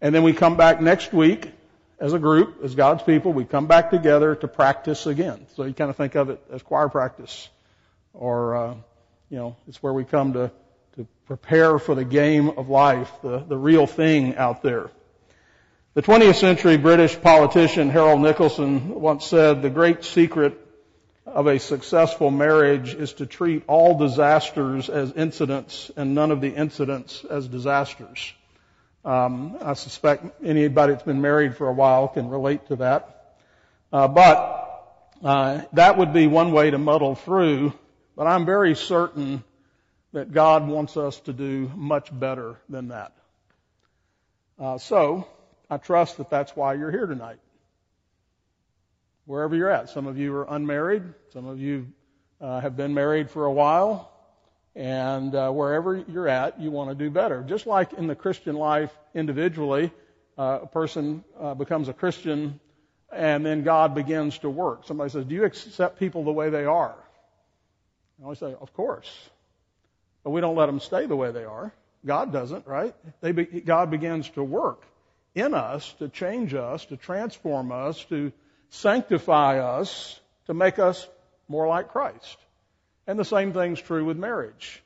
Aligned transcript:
And 0.00 0.14
then 0.14 0.22
we 0.22 0.32
come 0.32 0.56
back 0.56 0.80
next 0.80 1.12
week 1.12 1.52
as 1.98 2.14
a 2.14 2.18
group, 2.18 2.64
as 2.64 2.74
God's 2.74 3.02
people, 3.02 3.32
we 3.32 3.44
come 3.44 3.66
back 3.66 3.90
together 3.90 4.34
to 4.34 4.48
practice 4.48 5.06
again. 5.06 5.46
So 5.54 5.64
you 5.64 5.74
kind 5.74 5.90
of 5.90 5.96
think 5.96 6.14
of 6.14 6.30
it 6.30 6.42
as 6.50 6.62
choir 6.62 6.88
practice. 6.88 7.48
Or, 8.14 8.56
uh, 8.56 8.74
you 9.28 9.36
know, 9.36 9.56
it's 9.68 9.82
where 9.82 9.92
we 9.92 10.04
come 10.04 10.32
to, 10.32 10.50
to 10.96 11.06
prepare 11.26 11.78
for 11.78 11.94
the 11.94 12.04
game 12.04 12.48
of 12.48 12.70
life, 12.70 13.10
the, 13.22 13.40
the 13.40 13.58
real 13.58 13.86
thing 13.86 14.36
out 14.36 14.62
there. 14.62 14.90
The 15.92 16.02
20th 16.02 16.36
century 16.36 16.78
British 16.78 17.20
politician 17.20 17.90
Harold 17.90 18.20
Nicolson 18.20 18.86
once 18.86 19.26
said, 19.26 19.60
the 19.60 19.70
great 19.70 20.04
secret 20.04 20.56
of 21.26 21.46
a 21.46 21.58
successful 21.58 22.30
marriage 22.30 22.94
is 22.94 23.12
to 23.14 23.26
treat 23.26 23.64
all 23.66 23.98
disasters 23.98 24.88
as 24.88 25.12
incidents 25.12 25.90
and 25.96 26.14
none 26.14 26.30
of 26.30 26.40
the 26.40 26.54
incidents 26.54 27.24
as 27.28 27.46
disasters. 27.46 28.32
Um, 29.04 29.56
I 29.62 29.74
suspect 29.74 30.42
anybody 30.44 30.92
that's 30.92 31.04
been 31.04 31.22
married 31.22 31.56
for 31.56 31.68
a 31.68 31.72
while 31.72 32.08
can 32.08 32.28
relate 32.28 32.66
to 32.68 32.76
that. 32.76 33.36
Uh, 33.92 34.08
but 34.08 35.06
uh, 35.22 35.62
that 35.72 35.96
would 35.96 36.12
be 36.12 36.26
one 36.26 36.52
way 36.52 36.70
to 36.70 36.78
muddle 36.78 37.14
through. 37.14 37.72
But 38.16 38.26
I'm 38.26 38.44
very 38.44 38.74
certain 38.74 39.42
that 40.12 40.32
God 40.32 40.66
wants 40.66 40.96
us 40.96 41.18
to 41.20 41.32
do 41.32 41.70
much 41.74 42.08
better 42.12 42.56
than 42.68 42.88
that. 42.88 43.12
Uh, 44.58 44.76
so 44.76 45.26
I 45.70 45.78
trust 45.78 46.18
that 46.18 46.28
that's 46.28 46.54
why 46.54 46.74
you're 46.74 46.90
here 46.90 47.06
tonight. 47.06 47.38
Wherever 49.24 49.54
you're 49.54 49.70
at, 49.70 49.88
some 49.88 50.06
of 50.06 50.18
you 50.18 50.34
are 50.34 50.46
unmarried, 50.50 51.04
some 51.32 51.46
of 51.46 51.60
you 51.60 51.86
uh, 52.40 52.60
have 52.60 52.76
been 52.76 52.92
married 52.92 53.30
for 53.30 53.44
a 53.44 53.52
while, 53.52 54.09
and 54.80 55.34
uh, 55.34 55.50
wherever 55.50 55.94
you're 55.94 56.26
at, 56.26 56.58
you 56.58 56.70
want 56.70 56.88
to 56.88 56.94
do 56.94 57.10
better. 57.10 57.44
Just 57.46 57.66
like 57.66 57.92
in 57.92 58.06
the 58.06 58.14
Christian 58.14 58.56
life 58.56 58.90
individually, 59.14 59.92
uh, 60.38 60.60
a 60.62 60.66
person 60.66 61.22
uh, 61.38 61.52
becomes 61.52 61.90
a 61.90 61.92
Christian 61.92 62.58
and 63.12 63.44
then 63.44 63.62
God 63.62 63.94
begins 63.94 64.38
to 64.38 64.48
work. 64.48 64.86
Somebody 64.86 65.10
says, 65.10 65.26
Do 65.26 65.34
you 65.34 65.44
accept 65.44 65.98
people 65.98 66.24
the 66.24 66.32
way 66.32 66.48
they 66.48 66.64
are? 66.64 66.94
And 68.18 68.30
I 68.30 68.32
say, 68.32 68.54
Of 68.58 68.72
course. 68.72 69.10
But 70.24 70.30
we 70.30 70.40
don't 70.40 70.56
let 70.56 70.66
them 70.66 70.80
stay 70.80 71.04
the 71.04 71.16
way 71.16 71.30
they 71.30 71.44
are. 71.44 71.74
God 72.06 72.32
doesn't, 72.32 72.66
right? 72.66 72.94
Be, 73.20 73.44
God 73.44 73.90
begins 73.90 74.30
to 74.30 74.42
work 74.42 74.82
in 75.34 75.52
us 75.52 75.92
to 75.98 76.08
change 76.08 76.54
us, 76.54 76.86
to 76.86 76.96
transform 76.96 77.70
us, 77.70 78.02
to 78.04 78.32
sanctify 78.70 79.58
us, 79.58 80.18
to 80.46 80.54
make 80.54 80.78
us 80.78 81.06
more 81.48 81.68
like 81.68 81.88
Christ. 81.88 82.38
And 83.06 83.18
the 83.18 83.24
same 83.24 83.52
thing's 83.52 83.80
true 83.80 84.04
with 84.04 84.16
marriage. 84.16 84.82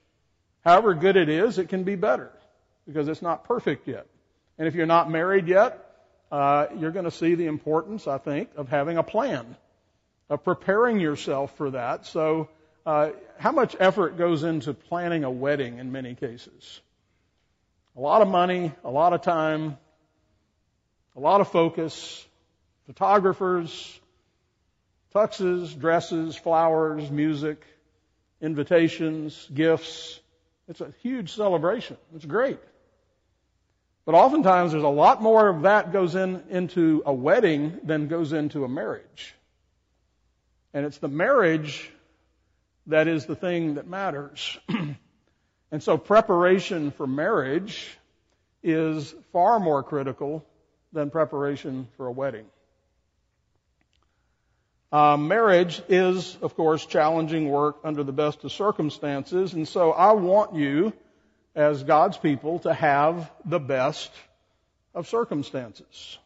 However 0.64 0.94
good 0.94 1.16
it 1.16 1.28
is, 1.28 1.58
it 1.58 1.68
can 1.68 1.84
be 1.84 1.94
better 1.94 2.30
because 2.86 3.08
it's 3.08 3.22
not 3.22 3.44
perfect 3.44 3.86
yet. 3.86 4.06
And 4.58 4.68
if 4.68 4.74
you're 4.74 4.86
not 4.86 5.10
married 5.10 5.48
yet, 5.48 5.80
uh, 6.30 6.66
you're 6.78 6.90
going 6.90 7.04
to 7.04 7.10
see 7.10 7.34
the 7.34 7.46
importance, 7.46 8.06
I 8.06 8.18
think, 8.18 8.50
of 8.56 8.68
having 8.68 8.96
a 8.98 9.02
plan, 9.02 9.56
of 10.30 10.42
preparing 10.42 11.00
yourself 11.00 11.56
for 11.56 11.70
that. 11.72 12.06
So, 12.06 12.48
uh, 12.86 13.10
how 13.38 13.52
much 13.52 13.76
effort 13.78 14.18
goes 14.18 14.42
into 14.42 14.74
planning 14.74 15.24
a 15.24 15.30
wedding 15.30 15.78
in 15.78 15.92
many 15.92 16.14
cases? 16.14 16.80
A 17.96 18.00
lot 18.00 18.22
of 18.22 18.28
money, 18.28 18.72
a 18.84 18.90
lot 18.90 19.12
of 19.12 19.22
time, 19.22 19.78
a 21.16 21.20
lot 21.20 21.40
of 21.40 21.48
focus, 21.48 22.26
photographers, 22.86 24.00
tuxes, 25.14 25.78
dresses, 25.78 26.36
flowers, 26.36 27.10
music, 27.10 27.64
invitations, 28.40 29.48
gifts. 29.52 30.20
It's 30.68 30.80
a 30.80 30.92
huge 31.02 31.32
celebration. 31.32 31.96
It's 32.14 32.24
great. 32.24 32.58
But 34.04 34.14
oftentimes 34.14 34.72
there's 34.72 34.84
a 34.84 34.88
lot 34.88 35.22
more 35.22 35.48
of 35.48 35.62
that 35.62 35.92
goes 35.92 36.14
in, 36.14 36.42
into 36.50 37.02
a 37.06 37.12
wedding 37.12 37.80
than 37.84 38.08
goes 38.08 38.32
into 38.32 38.64
a 38.64 38.68
marriage. 38.68 39.34
And 40.74 40.84
it's 40.84 40.98
the 40.98 41.08
marriage 41.08 41.90
that 42.86 43.08
is 43.08 43.24
the 43.26 43.36
thing 43.36 43.74
that 43.74 43.86
matters. 43.86 44.58
and 45.70 45.82
so 45.82 45.96
preparation 45.96 46.90
for 46.90 47.06
marriage 47.06 47.96
is 48.62 49.14
far 49.32 49.58
more 49.58 49.82
critical 49.82 50.44
than 50.92 51.10
preparation 51.10 51.88
for 51.96 52.06
a 52.06 52.12
wedding. 52.12 52.46
Uh, 54.94 55.16
marriage 55.16 55.82
is, 55.88 56.38
of 56.40 56.54
course, 56.54 56.86
challenging 56.86 57.50
work 57.50 57.78
under 57.82 58.04
the 58.04 58.12
best 58.12 58.44
of 58.44 58.52
circumstances, 58.52 59.52
and 59.52 59.66
so 59.66 59.90
I 59.90 60.12
want 60.12 60.54
you, 60.54 60.92
as 61.56 61.82
God's 61.82 62.16
people, 62.16 62.60
to 62.60 62.72
have 62.72 63.28
the 63.44 63.58
best 63.58 64.12
of 64.94 65.08
circumstances. 65.08 66.16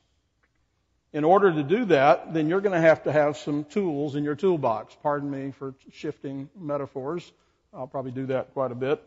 In 1.14 1.24
order 1.24 1.50
to 1.50 1.62
do 1.62 1.86
that, 1.86 2.34
then 2.34 2.50
you're 2.50 2.60
going 2.60 2.74
to 2.74 2.86
have 2.86 3.04
to 3.04 3.10
have 3.10 3.38
some 3.38 3.64
tools 3.64 4.16
in 4.16 4.22
your 4.22 4.34
toolbox. 4.34 4.94
Pardon 5.02 5.30
me 5.30 5.50
for 5.52 5.74
shifting 5.90 6.50
metaphors. 6.54 7.32
I'll 7.72 7.86
probably 7.86 8.12
do 8.12 8.26
that 8.26 8.52
quite 8.52 8.70
a 8.70 8.74
bit. 8.74 9.02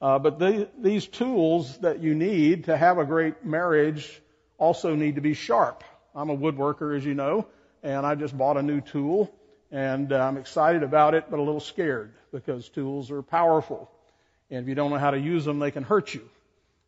Uh, 0.00 0.18
but 0.18 0.38
the, 0.38 0.70
these 0.78 1.06
tools 1.06 1.76
that 1.80 2.00
you 2.00 2.14
need 2.14 2.64
to 2.64 2.74
have 2.74 2.96
a 2.96 3.04
great 3.04 3.44
marriage 3.44 4.22
also 4.56 4.94
need 4.94 5.16
to 5.16 5.20
be 5.20 5.34
sharp. 5.34 5.84
I'm 6.14 6.30
a 6.30 6.36
woodworker, 6.36 6.96
as 6.96 7.04
you 7.04 7.12
know, 7.12 7.46
and 7.86 8.04
I 8.04 8.16
just 8.16 8.36
bought 8.36 8.56
a 8.56 8.62
new 8.62 8.80
tool, 8.80 9.32
and 9.70 10.12
uh, 10.12 10.16
I'm 10.16 10.36
excited 10.36 10.82
about 10.82 11.14
it, 11.14 11.26
but 11.30 11.38
a 11.38 11.42
little 11.42 11.60
scared 11.60 12.12
because 12.32 12.68
tools 12.68 13.12
are 13.12 13.22
powerful, 13.22 13.88
and 14.50 14.60
if 14.60 14.68
you 14.68 14.74
don't 14.74 14.90
know 14.90 14.98
how 14.98 15.12
to 15.12 15.20
use 15.20 15.44
them, 15.44 15.60
they 15.60 15.70
can 15.70 15.84
hurt 15.84 16.12
you. 16.12 16.28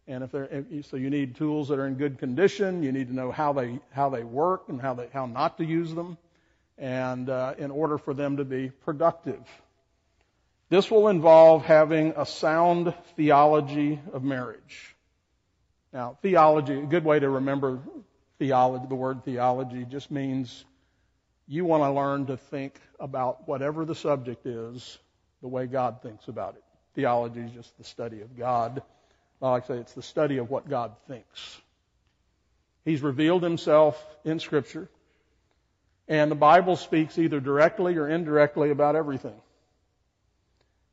And 0.09 0.25
if 0.25 0.33
they're 0.33 0.65
so, 0.83 0.97
you 0.97 1.11
need 1.11 1.37
tools 1.37 1.69
that 1.69 1.79
are 1.79 1.87
in 1.87 1.95
good 1.95 2.19
condition. 2.19 2.83
You 2.83 2.93
need 2.93 3.09
to 3.09 3.15
know 3.15 3.31
how 3.31 3.53
they 3.53 3.79
how 3.91 4.09
they 4.09 4.25
work 4.25 4.65
and 4.69 4.81
how 4.81 4.95
they 4.95 5.09
how 5.13 5.27
not 5.27 5.59
to 5.59 5.65
use 5.65 5.95
them, 5.95 6.19
and 6.79 7.31
uh, 7.31 7.55
in 7.59 7.71
order 7.71 7.97
for 7.97 8.13
them 8.13 8.39
to 8.39 8.45
be 8.45 8.71
productive. 8.71 9.41
This 10.69 10.91
will 10.91 11.09
involve 11.09 11.65
having 11.65 12.15
a 12.17 12.27
sound 12.27 12.93
theology 13.17 14.01
of 14.13 14.25
marriage. 14.25 14.97
Now, 15.93 16.19
theology, 16.23 16.79
a 16.79 16.87
good 16.87 17.05
way 17.05 17.21
to 17.21 17.29
remember 17.29 17.79
theology, 18.39 18.87
the 18.89 18.95
word 18.95 19.25
theology 19.25 19.85
just 19.85 20.11
means 20.11 20.65
you 21.49 21.65
want 21.65 21.83
to 21.83 21.91
learn 21.91 22.27
to 22.27 22.37
think 22.37 22.75
about 23.01 23.49
whatever 23.49 23.85
the 23.85 23.95
subject 23.95 24.47
is 24.47 24.99
the 25.41 25.49
way 25.49 25.67
God 25.67 26.03
thinks 26.03 26.29
about 26.29 26.55
it. 26.55 26.63
Theology 26.95 27.41
is 27.41 27.53
just 27.53 27.77
the 27.79 27.85
study 27.85 28.21
of 28.21 28.37
God. 28.37 28.83
I 29.41 29.51
like 29.51 29.67
to 29.67 29.75
say 29.75 29.79
it's 29.79 29.95
the 29.95 30.03
study 30.03 30.39
of 30.39 30.51
what 30.51 30.69
God 30.69 30.93
thinks. 31.07 31.59
He's 32.85 33.03
revealed 33.03 33.43
himself 33.43 34.03
in 34.25 34.41
Scripture, 34.41 34.89
and 36.07 36.31
the 36.31 36.37
Bible 36.37 36.77
speaks 36.77 37.19
either 37.19 37.41
directly 37.41 37.97
or 37.97 38.09
indirectly 38.09 38.71
about 38.71 38.97
everything. 38.97 39.41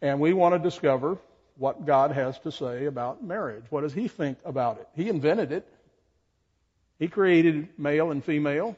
And 0.02 0.20
we 0.20 0.34
want 0.34 0.56
to 0.56 0.60
discover 0.60 1.18
what 1.58 1.86
God 1.86 2.12
has 2.12 2.38
to 2.40 2.52
say 2.52 2.86
about 2.86 3.24
marriage. 3.24 3.64
What 3.70 3.82
does 3.82 3.94
He 3.94 4.08
think 4.08 4.38
about 4.46 4.78
it? 4.80 4.88
He 4.94 5.10
invented 5.10 5.52
it. 5.52 5.68
He 7.00 7.08
created 7.08 7.70
male 7.78 8.12
and 8.12 8.24
female, 8.24 8.76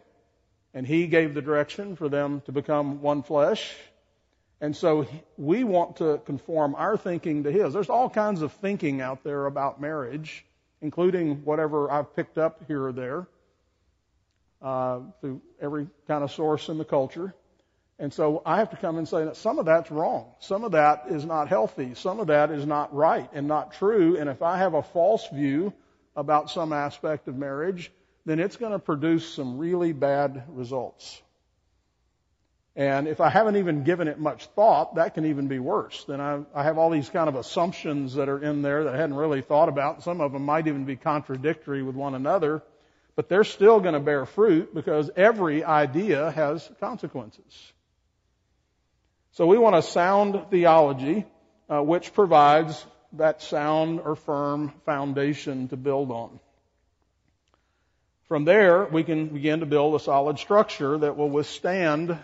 and 0.78 0.86
He 0.86 1.08
gave 1.08 1.34
the 1.34 1.42
direction 1.42 1.96
for 1.96 2.08
them 2.08 2.42
to 2.46 2.52
become 2.52 3.02
one 3.02 3.24
flesh. 3.24 3.74
And 4.62 4.78
so 4.78 5.08
we 5.36 5.64
want 5.64 5.96
to 5.96 6.22
conform 6.24 6.76
our 6.76 6.96
thinking 6.96 7.46
to 7.46 7.52
His. 7.52 7.74
There's 7.74 7.90
all 7.90 8.12
kinds 8.12 8.44
of 8.44 8.54
thinking 8.54 9.02
out 9.02 9.24
there 9.24 9.48
about 9.48 9.82
marriage, 9.82 10.46
including 10.80 11.44
whatever 11.44 11.90
I've 11.90 12.16
picked 12.16 12.38
up 12.38 12.62
here 12.68 12.86
or 12.86 12.92
there 12.92 13.28
uh, 14.62 15.00
through 15.20 15.42
every 15.60 15.88
kind 16.08 16.24
of 16.24 16.32
source 16.32 16.70
in 16.70 16.78
the 16.78 16.86
culture. 16.86 17.34
And 17.98 18.14
so 18.14 18.44
I 18.46 18.58
have 18.58 18.70
to 18.70 18.78
come 18.78 19.00
and 19.00 19.09
say 19.09 19.26
that 19.26 19.36
some 19.36 19.58
of 19.58 19.66
that's 19.66 19.90
wrong. 19.90 20.28
Some 20.42 20.64
of 20.64 20.74
that 20.74 21.06
is 21.09 21.26
not 21.26 21.48
healthy. 21.48 21.96
Some 21.96 22.20
of 22.20 22.28
that 22.28 22.52
is 22.52 22.68
not 22.68 22.94
right 22.94 23.28
and 23.34 23.48
not 23.48 23.74
true. 23.74 24.16
And 24.20 24.30
if 24.30 24.44
I 24.44 24.59
have 24.59 24.76
a 24.76 24.84
false 24.84 25.28
view 25.30 25.74
about 26.16 26.52
some 26.52 26.72
aspect 26.72 27.28
of 27.28 27.35
marriage, 27.35 27.91
then 28.28 28.40
it's 28.41 28.58
going 28.58 28.74
to 28.74 28.79
produce 28.79 29.26
some 29.26 29.58
really 29.58 29.94
bad 29.94 30.44
results. 30.50 31.22
And 32.76 33.08
if 33.08 33.22
I 33.22 33.29
haven't 33.29 33.56
even 33.56 33.85
given 33.85 34.09
it 34.09 34.20
much 34.20 34.47
thought, 34.47 34.96
that 34.96 35.14
can 35.14 35.28
even 35.28 35.47
be 35.47 35.59
worse. 35.59 36.03
Then 36.03 36.20
I, 36.20 36.41
I 36.53 36.64
have 36.64 36.78
all 36.78 36.90
these 36.90 37.09
kind 37.09 37.29
of 37.29 37.35
assumptions 37.35 38.16
that 38.16 38.28
are 38.28 38.44
in 38.44 38.64
there 38.64 38.84
that 38.84 38.94
I 38.96 38.97
hadn't 38.97 39.16
really 39.16 39.41
thought 39.41 39.70
about. 39.70 40.03
Some 40.03 40.20
of 40.20 40.34
them 40.34 40.44
might 40.44 40.68
even 40.68 40.84
be 40.84 40.97
contradictory 40.97 41.82
with 41.82 41.96
one 41.96 42.16
another, 42.16 42.62
but 43.16 43.29
they're 43.29 43.46
still 43.46 43.79
going 43.79 43.94
to 43.94 44.02
bear 44.02 44.26
fruit 44.26 44.76
because 44.76 45.09
every 45.16 45.64
idea 45.64 46.30
has 46.32 46.70
consequences. 46.82 47.72
So 49.32 49.47
we 49.47 49.58
want 49.58 49.78
a 49.78 49.82
sound 49.82 50.52
theology 50.52 51.26
uh, 51.70 51.82
which 51.82 52.14
provides 52.14 52.85
that 53.14 53.41
sound 53.41 54.02
or 54.02 54.18
firm 54.18 54.73
foundation 54.85 55.70
to 55.70 55.78
build 55.78 56.12
on. 56.12 56.41
From 58.28 58.44
there, 58.44 58.85
we 58.85 59.03
can 59.03 59.28
begin 59.28 59.62
to 59.62 59.66
build 59.66 59.96
a 59.96 60.00
solid 60.03 60.38
structure 60.38 60.97
that 60.97 61.16
will 61.16 61.29
withstand 61.29 62.18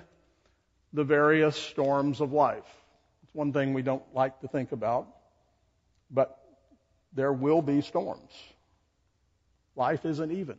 the 0.92 1.04
various 1.06 1.56
storms 1.56 2.20
of 2.20 2.34
life. 2.34 2.66
It's 3.24 3.34
one 3.34 3.54
thing 3.54 3.74
we 3.74 3.84
don't 3.84 4.04
like 4.14 4.42
to 4.42 4.50
think 4.50 4.74
about, 4.74 5.08
but 6.12 6.38
there 7.14 7.32
will 7.32 7.62
be 7.62 7.82
storms. 7.82 8.32
Life 9.78 10.06
isn't 10.06 10.32
even. 10.32 10.58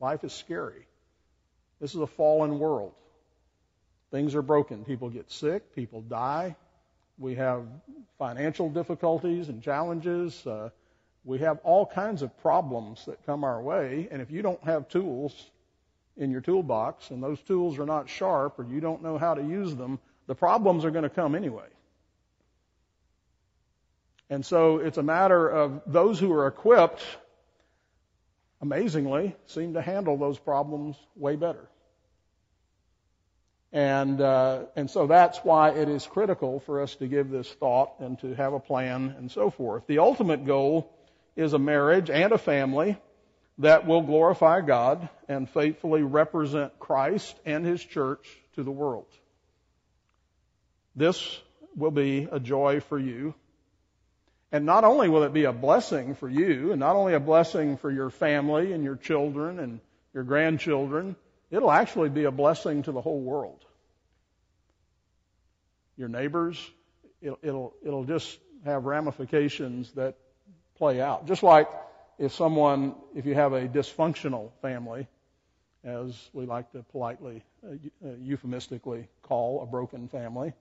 Life 0.00 0.24
is 0.24 0.32
scary. 0.32 0.86
This 1.80 1.94
is 1.94 2.00
a 2.00 2.06
fallen 2.06 2.58
world. 2.58 2.92
Things 4.10 4.34
are 4.34 4.42
broken. 4.42 4.84
People 4.84 5.10
get 5.10 5.30
sick. 5.30 5.76
People 5.76 6.00
die. 6.02 6.56
We 7.18 7.36
have 7.36 7.62
financial 8.18 8.68
difficulties 8.68 9.48
and 9.48 9.62
challenges. 9.62 10.44
Uh, 10.44 10.70
we 11.24 11.38
have 11.38 11.58
all 11.64 11.86
kinds 11.86 12.22
of 12.22 12.36
problems 12.40 13.04
that 13.06 13.24
come 13.26 13.44
our 13.44 13.60
way. 13.60 14.08
And 14.10 14.22
if 14.22 14.30
you 14.30 14.42
don't 14.42 14.62
have 14.64 14.88
tools 14.88 15.50
in 16.16 16.30
your 16.30 16.40
toolbox 16.40 17.10
and 17.10 17.22
those 17.22 17.40
tools 17.40 17.78
are 17.78 17.86
not 17.86 18.08
sharp 18.08 18.58
or 18.58 18.64
you 18.64 18.80
don't 18.80 19.02
know 19.02 19.18
how 19.18 19.34
to 19.34 19.42
use 19.42 19.74
them, 19.74 19.98
the 20.26 20.34
problems 20.34 20.84
are 20.84 20.90
going 20.90 21.02
to 21.02 21.10
come 21.10 21.34
anyway. 21.34 21.66
And 24.30 24.46
so 24.46 24.78
it's 24.78 24.96
a 24.96 25.02
matter 25.02 25.48
of 25.48 25.82
those 25.86 26.20
who 26.20 26.32
are 26.32 26.46
equipped, 26.46 27.02
amazingly, 28.62 29.34
seem 29.46 29.74
to 29.74 29.82
handle 29.82 30.16
those 30.16 30.38
problems 30.38 30.96
way 31.16 31.36
better. 31.36 31.68
And, 33.72 34.20
uh, 34.20 34.64
and 34.74 34.90
so 34.90 35.06
that's 35.06 35.38
why 35.38 35.70
it 35.70 35.88
is 35.88 36.06
critical 36.06 36.60
for 36.60 36.80
us 36.80 36.94
to 36.96 37.06
give 37.06 37.30
this 37.30 37.48
thought 37.48 38.00
and 38.00 38.18
to 38.20 38.34
have 38.34 38.52
a 38.52 38.60
plan 38.60 39.14
and 39.18 39.30
so 39.30 39.50
forth. 39.50 39.86
The 39.86 39.98
ultimate 39.98 40.44
goal 40.44 40.92
is 41.36 41.52
a 41.52 41.58
marriage 41.58 42.10
and 42.10 42.32
a 42.32 42.38
family 42.38 42.96
that 43.58 43.86
will 43.86 44.02
glorify 44.02 44.60
God 44.60 45.08
and 45.28 45.48
faithfully 45.48 46.02
represent 46.02 46.78
Christ 46.78 47.36
and 47.44 47.64
His 47.64 47.84
church 47.84 48.26
to 48.54 48.62
the 48.62 48.70
world. 48.70 49.06
This 50.96 51.40
will 51.76 51.90
be 51.90 52.28
a 52.30 52.40
joy 52.40 52.80
for 52.80 52.98
you. 52.98 53.34
And 54.52 54.66
not 54.66 54.82
only 54.84 55.08
will 55.08 55.22
it 55.22 55.32
be 55.32 55.44
a 55.44 55.52
blessing 55.52 56.14
for 56.14 56.28
you, 56.28 56.72
and 56.72 56.80
not 56.80 56.96
only 56.96 57.14
a 57.14 57.20
blessing 57.20 57.76
for 57.76 57.90
your 57.90 58.10
family 58.10 58.72
and 58.72 58.82
your 58.82 58.96
children 58.96 59.60
and 59.60 59.80
your 60.12 60.24
grandchildren, 60.24 61.14
it'll 61.50 61.70
actually 61.70 62.08
be 62.08 62.24
a 62.24 62.32
blessing 62.32 62.82
to 62.82 62.92
the 62.92 63.00
whole 63.00 63.20
world. 63.20 63.64
Your 65.96 66.08
neighbors, 66.08 66.58
it'll, 67.20 67.38
it'll, 67.42 67.74
it'll 67.84 68.04
just 68.04 68.38
have 68.64 68.84
ramifications 68.84 69.92
that 69.92 70.16
play 70.80 71.00
out. 71.00 71.26
Just 71.26 71.42
like 71.42 71.68
if 72.18 72.32
someone, 72.32 72.94
if 73.14 73.26
you 73.26 73.34
have 73.34 73.52
a 73.52 73.68
dysfunctional 73.68 74.50
family, 74.62 75.06
as 75.84 76.30
we 76.32 76.46
like 76.46 76.72
to 76.72 76.82
politely, 76.90 77.44
uh, 77.62 77.74
uh 78.04 78.12
euphemistically 78.18 79.06
call 79.22 79.62
a 79.62 79.66
broken 79.66 80.08
family, 80.08 80.54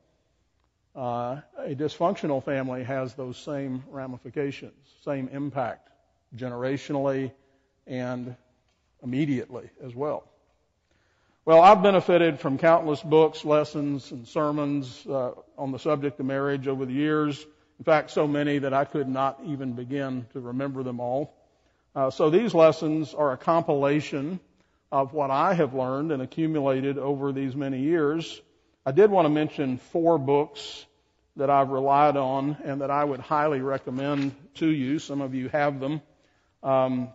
uh, 0.94 1.40
a 1.58 1.74
dysfunctional 1.74 2.44
family 2.44 2.84
has 2.84 3.14
those 3.14 3.38
same 3.38 3.82
ramifications, 3.90 4.74
same 5.06 5.30
impact 5.30 5.90
generationally 6.36 7.32
and 7.88 8.36
immediately 9.02 9.70
as 9.82 9.96
well. 9.96 10.26
Well, 11.46 11.62
I've 11.62 11.82
benefited 11.82 12.42
from 12.42 12.58
countless 12.58 13.02
books, 13.02 13.46
lessons, 13.46 14.12
and 14.12 14.28
sermons 14.28 15.08
uh, 15.08 15.32
on 15.58 15.72
the 15.72 15.80
subject 15.80 16.20
of 16.20 16.26
marriage 16.26 16.68
over 16.68 16.86
the 16.86 16.94
years. 16.94 17.46
In 17.80 17.86
fact, 17.86 18.12
so 18.12 18.28
many 18.28 18.60
that 18.60 18.74
I 18.74 18.86
could 18.86 19.08
not 19.08 19.40
even 19.46 19.74
begin 19.74 20.26
to 20.34 20.40
remember 20.40 20.84
them 20.84 21.00
all. 21.00 21.34
Uh, 21.96 22.10
so 22.12 22.30
these 22.30 22.54
lessons 22.54 23.14
are 23.14 23.32
a 23.32 23.38
compilation 23.38 24.40
of 24.92 25.14
what 25.14 25.32
I 25.32 25.54
have 25.54 25.74
learned 25.74 26.12
and 26.12 26.22
accumulated 26.22 26.98
over 26.98 27.32
these 27.32 27.56
many 27.56 27.80
years. 27.80 28.42
I 28.86 28.92
did 28.92 29.10
want 29.10 29.26
to 29.26 29.30
mention 29.30 29.78
four 29.78 30.18
books 30.18 30.86
that 31.36 31.50
I've 31.50 31.70
relied 31.70 32.18
on 32.18 32.58
and 32.64 32.82
that 32.82 32.92
I 32.92 33.04
would 33.04 33.20
highly 33.20 33.62
recommend 33.62 34.36
to 34.56 34.68
you. 34.68 35.00
Some 35.00 35.22
of 35.22 35.34
you 35.34 35.48
have 35.50 35.80
them. 35.80 36.02
Um, 36.62 37.10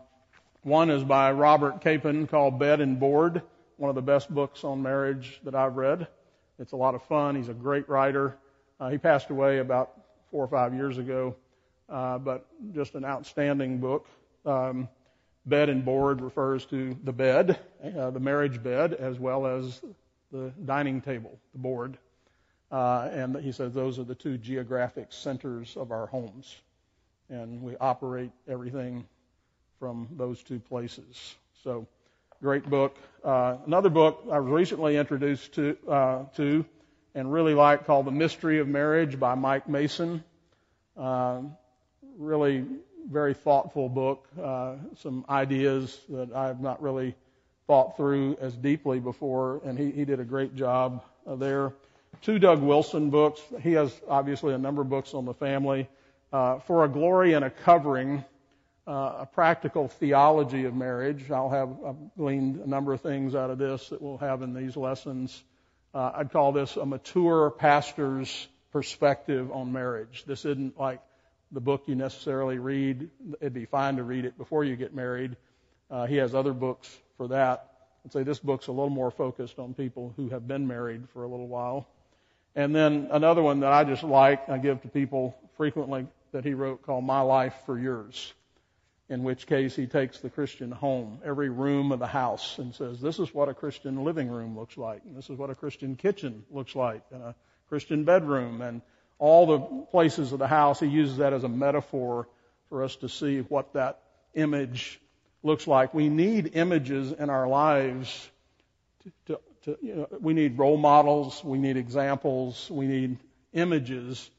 one 0.62 0.90
is 0.90 1.05
by 1.05 1.32
Robert 1.32 1.82
Capon 1.82 2.26
called 2.26 2.58
Bed 2.58 2.81
and 2.81 2.99
Board 2.99 3.43
one 3.76 3.88
of 3.88 3.96
the 3.96 4.02
best 4.02 4.32
books 4.32 4.64
on 4.64 4.82
marriage 4.82 5.40
that 5.44 5.55
I've 5.55 5.76
read. 5.76 6.06
It's 6.58 6.72
a 6.72 6.76
lot 6.76 6.94
of 6.94 7.02
fun. 7.05 7.34
He's 7.34 7.49
a 7.49 7.55
great 7.55 7.88
writer. 7.88 8.37
Uh, 8.78 8.88
he 8.88 8.99
passed 8.99 9.31
away 9.31 9.58
about 9.58 9.93
four 10.34 10.42
or 10.42 10.48
five 10.48 10.75
years 10.75 10.98
ago, 10.98 11.36
uh, 11.88 12.19
but 12.19 12.44
just 12.75 12.96
an 12.96 13.04
outstanding 13.04 13.78
book. 13.78 14.08
Um, 14.44 14.88
bed 15.46 15.69
and 15.69 15.84
board 15.84 16.20
refers 16.20 16.66
to 16.66 16.96
the 17.04 17.12
bed, 17.12 17.56
uh, 17.96 18.10
the 18.10 18.19
marriage 18.19 18.60
bed, 18.60 18.94
as 18.94 19.20
well 19.20 19.46
as 19.46 19.81
the 20.32 20.52
dining 20.64 21.00
table, 21.00 21.38
the 21.52 21.60
board. 21.60 21.96
Uh, 22.72 23.08
and 23.12 23.36
he 23.36 23.52
says 23.52 23.72
those 23.72 24.00
are 24.00 24.02
the 24.02 24.16
two 24.16 24.36
geographic 24.36 25.12
centers 25.12 25.76
of 25.76 25.92
our 25.92 26.06
homes. 26.06 26.56
And 27.31 27.62
we 27.62 27.76
operate 27.76 28.32
everything 28.48 29.06
from 29.78 30.08
those 30.16 30.42
two 30.42 30.58
places. 30.58 31.36
So 31.62 31.86
Great 32.44 32.69
book. 32.69 32.98
Uh, 33.25 33.56
another 33.64 33.88
book 33.88 34.22
I 34.31 34.38
was 34.38 34.52
recently 34.52 34.98
introduced 34.98 35.54
to, 35.54 35.78
uh, 35.88 36.25
to 36.36 36.64
and 37.14 37.32
really 37.32 37.55
like 37.55 37.87
called 37.87 38.06
The 38.06 38.11
Mystery 38.11 38.58
of 38.58 38.69
Marriage 38.69 39.19
by 39.19 39.34
Mike 39.34 39.69
Mason. 39.69 40.25
Uh, 40.96 41.43
really 42.19 42.64
very 43.11 43.34
thoughtful 43.34 43.88
book. 43.88 44.26
Uh, 44.40 44.76
some 45.00 45.25
ideas 45.28 45.99
that 46.08 46.32
I've 46.34 46.61
not 46.61 46.82
really 46.82 47.14
thought 47.66 47.96
through 47.96 48.37
as 48.40 48.55
deeply 48.55 49.00
before, 49.00 49.61
and 49.64 49.78
he, 49.78 49.90
he 49.90 50.05
did 50.05 50.20
a 50.20 50.25
great 50.25 50.55
job 50.55 51.02
uh, 51.26 51.34
there. 51.34 51.72
Two 52.22 52.38
Doug 52.38 52.62
Wilson 52.62 53.11
books. 53.11 53.40
He 53.60 53.72
has 53.72 53.93
obviously 54.08 54.55
a 54.55 54.58
number 54.58 54.82
of 54.82 54.88
books 54.88 55.14
on 55.14 55.25
the 55.25 55.34
family. 55.34 55.88
Uh, 56.32 56.58
For 56.60 56.84
a 56.84 56.88
Glory 56.88 57.34
and 57.34 57.44
a 57.44 57.50
Covering 57.50 58.25
uh, 58.87 59.17
a 59.20 59.26
practical 59.26 59.88
theology 59.88 60.64
of 60.64 60.75
marriage. 60.75 61.31
I'll 61.31 61.50
have 61.50 61.70
I've 61.87 62.14
gleaned 62.17 62.56
a 62.56 62.69
number 62.69 62.93
of 62.93 63.00
things 63.00 63.34
out 63.34 63.50
of 63.50 63.58
this 63.58 63.88
that 63.88 64.02
we'll 64.02 64.19
have 64.19 64.43
in 64.43 64.55
these 64.55 64.76
lessons. 64.76 65.43
Uh, 65.94 66.11
I'd 66.17 66.32
call 66.32 66.50
this 66.50 66.76
a 66.76 66.85
mature 66.85 67.50
pastor's 67.50 68.49
perspective 68.73 69.52
on 69.52 69.73
marriage. 69.73 70.25
This 70.26 70.44
isn't 70.44 70.79
like 70.79 71.00
the 71.52 71.61
book 71.61 71.85
you 71.87 71.94
necessarily 71.94 72.58
read. 72.58 73.11
It'd 73.41 73.55
be 73.55 73.67
fine 73.67 73.96
to 73.96 74.02
read 74.02 74.25
it 74.25 74.37
before 74.37 74.64
you 74.64 74.75
get 74.75 74.93
married. 74.93 75.37
Uh, 75.88 76.06
he 76.06 76.17
has 76.17 76.35
other 76.35 76.52
books 76.52 76.91
for 77.17 77.29
that. 77.29 77.70
I'd 78.05 78.12
say 78.12 78.25
this 78.25 78.41
book's 78.41 78.67
a 78.67 78.73
little 78.73 78.91
more 78.91 79.12
focused 79.12 79.61
on 79.61 79.73
people 79.73 80.12
who 80.17 80.31
have 80.31 80.49
been 80.49 80.67
married 80.67 81.08
for 81.11 81.23
a 81.23 81.29
little 81.29 81.46
while. 81.46 81.87
And 82.56 82.75
then 82.75 83.06
another 83.12 83.43
one 83.43 83.61
that 83.61 83.73
I 83.73 83.85
just 83.85 84.02
like, 84.02 84.49
I 84.49 84.58
give 84.58 84.82
to 84.82 84.88
people 84.88 85.37
frequently 85.56 86.08
that 86.32 86.44
he 86.44 86.55
wrote 86.55 86.82
called 86.82 87.05
My 87.05 87.20
Life 87.20 87.55
for 87.67 87.79
Yours 87.79 88.35
in 89.09 89.23
which 89.23 89.47
case 89.47 89.77
he 89.77 89.87
takes 89.87 90.21
the 90.21 90.31
Christian 90.31 90.71
home, 90.71 91.19
every 91.25 91.51
room 91.51 91.93
of 91.93 91.99
the 91.99 92.06
house, 92.06 92.58
and 92.58 92.75
says, 92.75 93.01
This 93.01 93.19
is 93.19 93.34
what 93.34 93.49
a 93.49 93.55
Christian 93.55 94.03
living 94.03 94.29
room 94.29 94.58
looks 94.58 94.77
like, 94.77 95.03
and 95.05 95.17
this 95.17 95.29
is 95.29 95.37
what 95.37 95.51
a 95.51 95.55
Christian 95.55 95.96
kitchen 95.96 96.44
looks 96.51 96.75
like, 96.75 97.03
and 97.11 97.23
a 97.23 97.34
Christian 97.69 98.05
bedroom, 98.05 98.63
and 98.63 98.81
all 99.19 99.46
the 99.46 99.87
places 99.91 100.32
of 100.32 100.39
the 100.39 100.46
house. 100.46 100.81
He 100.81 100.87
uses 100.87 101.19
that 101.19 101.32
as 101.32 101.44
a 101.44 101.49
metaphor 101.49 102.29
for 102.69 102.82
us 102.82 102.96
to 102.96 103.08
see 103.08 103.41
what 103.41 103.75
that 103.75 104.01
image 104.34 105.01
looks 105.43 105.67
like. 105.67 105.93
We 105.93 106.08
need 106.08 106.53
images 106.55 107.13
in 107.13 107.29
our 107.29 107.46
lives. 107.46 108.31
To, 109.03 109.13
to, 109.27 109.41
to, 109.65 109.79
you 109.82 109.94
know, 109.94 110.08
we 110.20 110.32
need 110.32 110.58
role 110.58 110.79
models, 110.79 111.44
we 111.44 111.58
need 111.58 111.77
examples, 111.77 112.70
we 112.70 112.87
need 112.87 113.19
images 113.53 114.31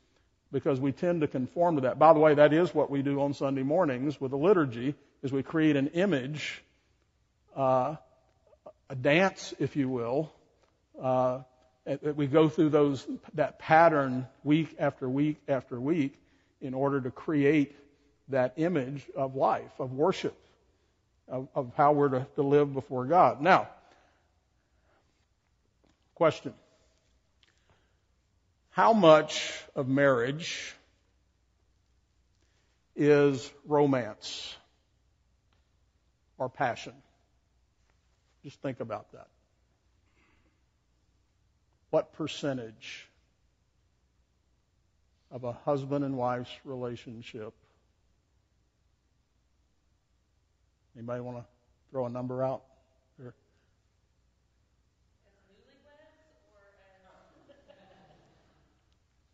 because 0.55 0.79
we 0.79 0.93
tend 0.93 1.19
to 1.19 1.27
conform 1.27 1.75
to 1.75 1.81
that. 1.81 1.99
By 1.99 2.13
the 2.13 2.19
way, 2.19 2.35
that 2.35 2.53
is 2.53 2.73
what 2.73 2.89
we 2.89 3.01
do 3.01 3.19
on 3.19 3.33
Sunday 3.33 3.61
mornings 3.61 4.21
with 4.21 4.31
the 4.31 4.37
liturgy, 4.37 4.95
is 5.21 5.29
we 5.29 5.43
create 5.43 5.75
an 5.75 5.87
image, 5.87 6.63
uh, 7.57 7.97
a 8.89 8.95
dance, 8.95 9.53
if 9.59 9.75
you 9.75 9.89
will. 9.89 10.31
Uh, 10.97 11.39
we 12.15 12.25
go 12.27 12.47
through 12.47 12.69
those 12.69 13.05
that 13.33 13.59
pattern 13.59 14.27
week 14.45 14.73
after 14.79 15.09
week 15.09 15.41
after 15.49 15.77
week 15.77 16.17
in 16.61 16.73
order 16.73 17.01
to 17.01 17.11
create 17.11 17.75
that 18.29 18.53
image 18.55 19.03
of 19.13 19.35
life, 19.35 19.77
of 19.77 19.91
worship, 19.91 20.37
of, 21.27 21.49
of 21.53 21.73
how 21.75 21.91
we're 21.91 22.07
to, 22.07 22.25
to 22.35 22.43
live 22.43 22.73
before 22.73 23.03
God. 23.03 23.41
Now, 23.41 23.67
question 26.13 26.53
how 28.75 28.91
much 28.91 29.53
of 29.73 29.87
marriage 29.87 30.75
is 32.93 33.49
romance 33.63 34.53
or 36.37 36.49
passion? 36.49 36.91
Just 38.43 38.61
think 38.61 38.81
about 38.81 39.09
that. 39.13 39.27
What 41.89 42.11
percentage 42.15 43.07
of 45.31 45.45
a 45.45 45.53
husband 45.53 46.03
and 46.03 46.17
wife's 46.17 46.51
relationship? 46.65 47.53
Anybody 50.97 51.21
want 51.21 51.37
to 51.37 51.45
throw 51.91 52.07
a 52.07 52.09
number 52.09 52.43
out? 52.43 52.63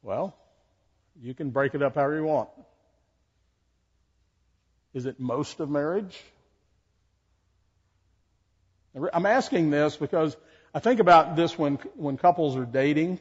Well, 0.04 0.36
you 1.22 1.34
can 1.34 1.52
break 1.52 1.76
it 1.76 1.82
up 1.82 1.96
however 1.96 2.16
you 2.16 2.24
want. 2.24 2.50
Is 4.94 5.06
it 5.06 5.20
most 5.20 5.60
of 5.60 5.70
marriage? 5.70 6.22
I'm 9.14 9.26
asking 9.26 9.70
this 9.70 9.96
because 9.96 10.36
I 10.74 10.80
think 10.80 11.00
about 11.00 11.36
this 11.36 11.58
when, 11.58 11.76
when 11.96 12.18
couples 12.18 12.58
are 12.58 12.66
dating 12.66 13.20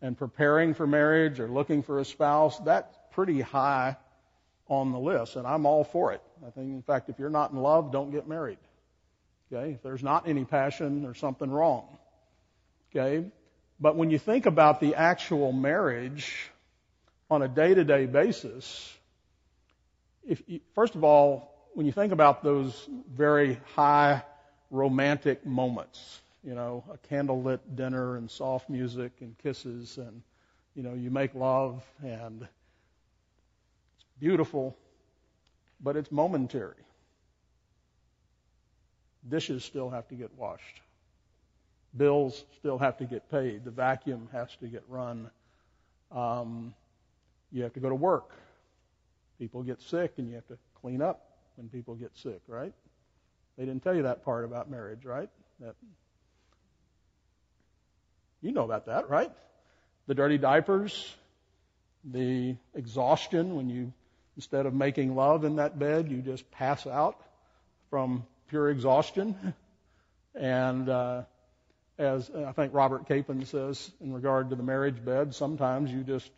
and 0.00 0.16
preparing 0.16 0.74
for 0.74 0.86
marriage 0.86 1.40
or 1.40 1.48
looking 1.48 1.82
for 1.82 1.98
a 1.98 2.04
spouse. 2.04 2.58
That's 2.60 2.96
pretty 3.12 3.40
high 3.40 3.96
on 4.68 4.92
the 4.92 4.98
list, 4.98 5.36
and 5.36 5.46
I'm 5.46 5.66
all 5.66 5.82
for 5.82 6.12
it. 6.12 6.22
I 6.46 6.50
think, 6.50 6.68
in 6.68 6.82
fact, 6.82 7.08
if 7.08 7.18
you're 7.18 7.30
not 7.30 7.50
in 7.50 7.58
love, 7.58 7.90
don't 7.90 8.10
get 8.10 8.28
married. 8.28 8.58
Okay? 9.50 9.72
If 9.72 9.82
there's 9.82 10.02
not 10.02 10.28
any 10.28 10.44
passion, 10.44 11.02
there's 11.02 11.18
something 11.18 11.50
wrong. 11.50 11.98
Okay? 12.90 13.24
But 13.80 13.96
when 13.96 14.10
you 14.10 14.18
think 14.18 14.46
about 14.46 14.80
the 14.80 14.94
actual 14.96 15.52
marriage 15.52 16.50
on 17.30 17.42
a 17.42 17.48
day-to-day 17.48 18.06
basis, 18.06 18.96
if 20.26 20.42
you, 20.46 20.60
first 20.74 20.94
of 20.94 21.04
all, 21.04 21.54
when 21.74 21.86
you 21.86 21.92
think 21.92 22.12
about 22.12 22.42
those 22.42 22.88
very 23.08 23.60
high 23.76 24.22
romantic 24.70 25.46
moments, 25.46 26.20
you 26.42 26.54
know, 26.54 26.84
a 26.92 26.98
candlelit 27.12 27.60
dinner 27.76 28.16
and 28.16 28.30
soft 28.30 28.68
music 28.68 29.12
and 29.20 29.36
kisses 29.38 29.96
and, 29.96 30.22
you 30.74 30.82
know, 30.82 30.94
you 30.94 31.10
make 31.10 31.34
love 31.34 31.82
and 32.02 32.42
it's 32.42 34.04
beautiful, 34.18 34.76
but 35.80 35.96
it's 35.96 36.10
momentary. 36.10 36.74
Dishes 39.28 39.64
still 39.64 39.90
have 39.90 40.08
to 40.08 40.14
get 40.14 40.34
washed. 40.36 40.80
Bills 41.98 42.44
still 42.58 42.78
have 42.78 42.96
to 42.98 43.04
get 43.04 43.30
paid. 43.30 43.64
The 43.64 43.70
vacuum 43.70 44.28
has 44.32 44.48
to 44.60 44.66
get 44.66 44.84
run. 44.88 45.30
Um, 46.10 46.74
you 47.52 47.62
have 47.64 47.74
to 47.74 47.80
go 47.80 47.88
to 47.88 47.94
work. 47.94 48.30
People 49.38 49.62
get 49.62 49.80
sick 49.82 50.14
and 50.16 50.28
you 50.28 50.34
have 50.36 50.46
to 50.48 50.58
clean 50.80 51.02
up 51.02 51.24
when 51.56 51.68
people 51.68 51.94
get 51.94 52.16
sick, 52.16 52.40
right? 52.46 52.72
They 53.56 53.64
didn't 53.64 53.82
tell 53.82 53.94
you 53.94 54.04
that 54.04 54.24
part 54.24 54.44
about 54.44 54.70
marriage, 54.70 55.04
right? 55.04 55.28
That 55.60 55.74
you 58.40 58.52
know 58.52 58.64
about 58.64 58.86
that, 58.86 59.10
right? 59.10 59.32
The 60.06 60.14
dirty 60.14 60.38
diapers, 60.38 61.14
the 62.04 62.56
exhaustion 62.74 63.56
when 63.56 63.68
you 63.68 63.92
instead 64.36 64.66
of 64.66 64.72
making 64.72 65.16
love 65.16 65.44
in 65.44 65.56
that 65.56 65.80
bed, 65.80 66.08
you 66.08 66.18
just 66.18 66.48
pass 66.52 66.86
out 66.86 67.20
from 67.90 68.24
pure 68.48 68.70
exhaustion. 68.70 69.54
And 70.34 70.88
uh, 70.88 71.22
as 71.98 72.30
I 72.30 72.52
think 72.52 72.72
Robert 72.74 73.08
Capon 73.08 73.44
says 73.44 73.90
in 74.00 74.12
regard 74.12 74.50
to 74.50 74.56
the 74.56 74.62
marriage 74.62 75.04
bed, 75.04 75.34
sometimes 75.34 75.90
you 75.90 76.04
just 76.04 76.30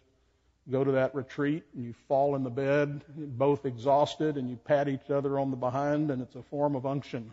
go 0.71 0.83
to 0.83 0.93
that 0.93 1.15
retreat 1.15 1.65
and 1.75 1.85
you 1.85 1.93
fall 2.09 2.35
in 2.35 2.45
the 2.45 2.51
bed, 2.51 3.03
both 3.17 3.67
exhausted, 3.67 4.37
and 4.37 4.49
you 4.49 4.57
pat 4.57 4.89
each 4.89 5.11
other 5.11 5.39
on 5.39 5.51
the 5.51 5.57
behind, 5.57 6.11
and 6.11 6.23
it's 6.23 6.35
a 6.35 6.43
form 6.43 6.77
of 6.77 6.87
unction. 6.87 7.33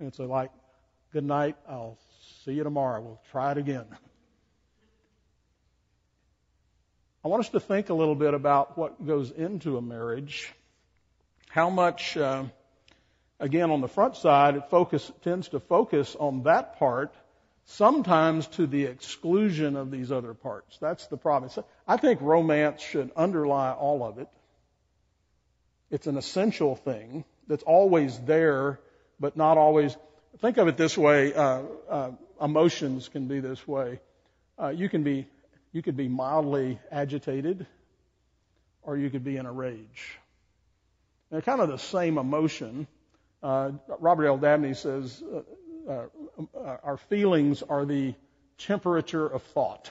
It's 0.00 0.18
a 0.18 0.24
like, 0.24 0.50
good 1.12 1.24
night, 1.24 1.56
I'll 1.68 1.98
see 2.44 2.52
you 2.52 2.64
tomorrow, 2.64 3.00
we'll 3.00 3.20
try 3.30 3.52
it 3.52 3.58
again. 3.58 3.86
I 7.24 7.28
want 7.28 7.40
us 7.40 7.48
to 7.50 7.60
think 7.60 7.88
a 7.88 7.94
little 7.94 8.14
bit 8.14 8.34
about 8.34 8.76
what 8.76 9.06
goes 9.06 9.30
into 9.30 9.78
a 9.78 9.82
marriage. 9.82 10.52
How 11.48 11.70
much, 11.70 12.18
uh, 12.18 12.44
again, 13.40 13.70
on 13.70 13.80
the 13.80 13.88
front 13.88 14.16
side, 14.16 14.56
it 14.56 14.68
focus, 14.68 15.10
tends 15.22 15.48
to 15.48 15.60
focus 15.60 16.14
on 16.18 16.42
that 16.42 16.78
part 16.78 17.14
sometimes 17.66 18.46
to 18.48 18.66
the 18.66 18.84
exclusion 18.84 19.76
of 19.76 19.90
these 19.90 20.12
other 20.12 20.34
parts. 20.34 20.78
That's 20.78 21.06
the 21.06 21.16
problem. 21.16 21.50
I 21.86 21.96
think 21.96 22.20
romance 22.20 22.82
should 22.82 23.10
underlie 23.16 23.72
all 23.72 24.04
of 24.04 24.18
it. 24.18 24.28
It's 25.90 26.06
an 26.06 26.16
essential 26.16 26.76
thing 26.76 27.24
that's 27.46 27.62
always 27.62 28.18
there, 28.20 28.80
but 29.20 29.36
not 29.36 29.58
always. 29.58 29.96
Think 30.40 30.56
of 30.56 30.68
it 30.68 30.76
this 30.76 30.98
way: 30.98 31.32
uh, 31.32 31.62
uh, 31.88 32.10
emotions 32.40 33.08
can 33.08 33.28
be 33.28 33.40
this 33.40 33.66
way. 33.66 34.00
Uh, 34.60 34.68
you 34.68 34.88
can 34.88 35.02
be 35.02 35.26
you 35.72 35.82
could 35.82 35.96
be 35.96 36.08
mildly 36.08 36.78
agitated, 36.90 37.66
or 38.82 38.96
you 38.96 39.10
could 39.10 39.24
be 39.24 39.36
in 39.36 39.46
a 39.46 39.52
rage. 39.52 40.18
They're 41.30 41.42
kind 41.42 41.60
of 41.60 41.68
the 41.68 41.78
same 41.78 42.18
emotion. 42.18 42.86
Uh, 43.42 43.72
Robert 44.00 44.26
L. 44.26 44.38
Dabney 44.38 44.74
says 44.74 45.22
uh, 45.88 46.06
uh, 46.56 46.76
our 46.82 46.96
feelings 46.96 47.62
are 47.62 47.84
the 47.84 48.14
temperature 48.58 49.26
of 49.26 49.42
thought. 49.42 49.90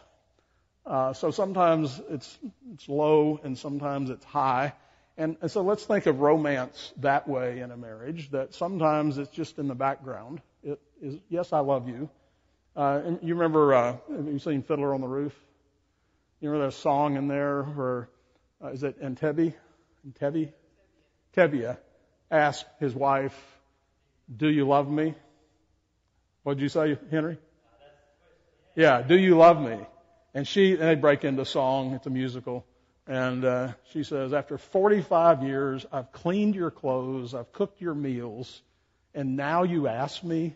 Uh, 0.86 1.14
so 1.14 1.32
sometimes 1.32 2.02
it's 2.10 2.38
it's 2.74 2.90
low 2.90 3.40
and 3.44 3.58
sometimes 3.58 4.10
it's 4.10 4.26
high. 4.26 4.74
And, 5.16 5.38
and 5.42 5.52
so 5.52 5.62
let's 5.62 5.86
think 5.86 6.08
of 6.08 6.20
romance 6.20 6.92
that 6.98 7.28
way 7.28 7.60
in 7.60 7.72
a 7.72 7.78
marriage. 7.78 8.32
That 8.32 8.54
sometimes 8.54 9.18
it's 9.18 9.30
just 9.30 9.60
in 9.60 9.68
the 9.68 9.76
background. 9.76 10.42
It 10.64 10.80
is 11.02 11.20
yes, 11.30 11.54
I 11.54 11.60
love 11.60 11.88
you. 11.88 12.10
Uh, 12.76 13.02
and 13.06 13.20
you 13.22 13.36
remember? 13.36 13.74
Uh, 13.74 13.98
have 14.16 14.28
you 14.28 14.40
seen 14.40 14.64
Fiddler 14.64 14.94
on 14.94 15.02
the 15.02 15.08
Roof? 15.08 15.34
You 16.42 16.50
remember 16.50 16.68
that 16.68 16.78
song 16.78 17.16
in 17.16 17.28
there 17.28 17.64
where 17.64 18.10
uh, 18.64 18.70
is 18.70 18.84
it 18.84 19.02
Entebbe? 19.02 19.54
Entebbe? 20.06 20.52
Tevye 21.36 21.78
asked 22.30 22.66
his 22.80 22.94
wife, 22.94 23.36
"Do 24.36 24.50
you 24.50 24.68
love 24.68 24.90
me?" 24.90 25.16
What 26.44 26.58
did 26.58 26.64
you 26.64 26.70
say, 26.70 26.98
Henry? 27.10 27.38
Yeah, 28.76 29.02
do 29.02 29.18
you 29.18 29.38
love 29.38 29.62
me? 29.62 29.78
And 30.34 30.48
she, 30.48 30.72
and 30.74 30.82
they 30.82 30.96
break 30.96 31.24
into 31.24 31.46
song. 31.46 31.94
It's 31.94 32.08
a 32.08 32.10
musical. 32.10 32.66
And 33.08 33.44
uh, 33.44 33.74
she 33.92 34.04
says, 34.04 34.34
after 34.34 34.58
45 34.58 35.44
years, 35.44 35.86
I've 35.92 36.12
cleaned 36.12 36.56
your 36.56 36.72
clothes, 36.72 37.34
I've 37.34 37.52
cooked 37.52 37.82
your 37.82 37.94
meals, 37.94 38.62
and 39.14 39.36
now 39.36 39.64
you 39.64 39.88
ask 39.88 40.24
me, 40.24 40.56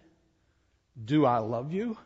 do 1.03 1.25
I 1.25 1.39
love 1.39 1.73
you? 1.73 1.97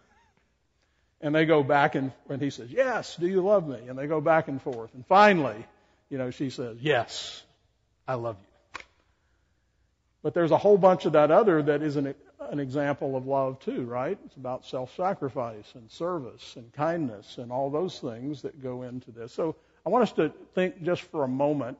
And 1.21 1.35
they 1.35 1.45
go 1.45 1.61
back 1.61 1.93
and, 1.93 2.11
and 2.27 2.41
he 2.41 2.49
says, 2.49 2.71
yes, 2.71 3.15
do 3.15 3.27
you 3.27 3.41
love 3.41 3.67
me? 3.67 3.87
And 3.87 3.97
they 3.97 4.07
go 4.07 4.19
back 4.19 4.47
and 4.47 4.59
forth. 4.59 4.93
And 4.95 5.05
finally, 5.05 5.65
you 6.09 6.17
know, 6.17 6.31
she 6.31 6.49
says, 6.49 6.77
yes, 6.81 7.43
I 8.07 8.15
love 8.15 8.37
you. 8.41 8.81
But 10.23 10.33
there's 10.33 10.51
a 10.51 10.57
whole 10.57 10.77
bunch 10.77 11.05
of 11.05 11.13
that 11.13 11.29
other 11.29 11.61
that 11.61 11.83
isn't 11.83 12.15
an 12.49 12.59
example 12.59 13.15
of 13.15 13.27
love 13.27 13.59
too, 13.59 13.83
right? 13.83 14.17
It's 14.25 14.35
about 14.35 14.65
self-sacrifice 14.65 15.73
and 15.75 15.91
service 15.91 16.55
and 16.55 16.71
kindness 16.73 17.37
and 17.37 17.51
all 17.51 17.69
those 17.69 17.99
things 17.99 18.41
that 18.41 18.61
go 18.61 18.81
into 18.81 19.11
this. 19.11 19.31
So 19.33 19.55
I 19.85 19.89
want 19.89 20.03
us 20.03 20.11
to 20.13 20.33
think 20.55 20.83
just 20.83 21.01
for 21.03 21.23
a 21.23 21.27
moment 21.27 21.77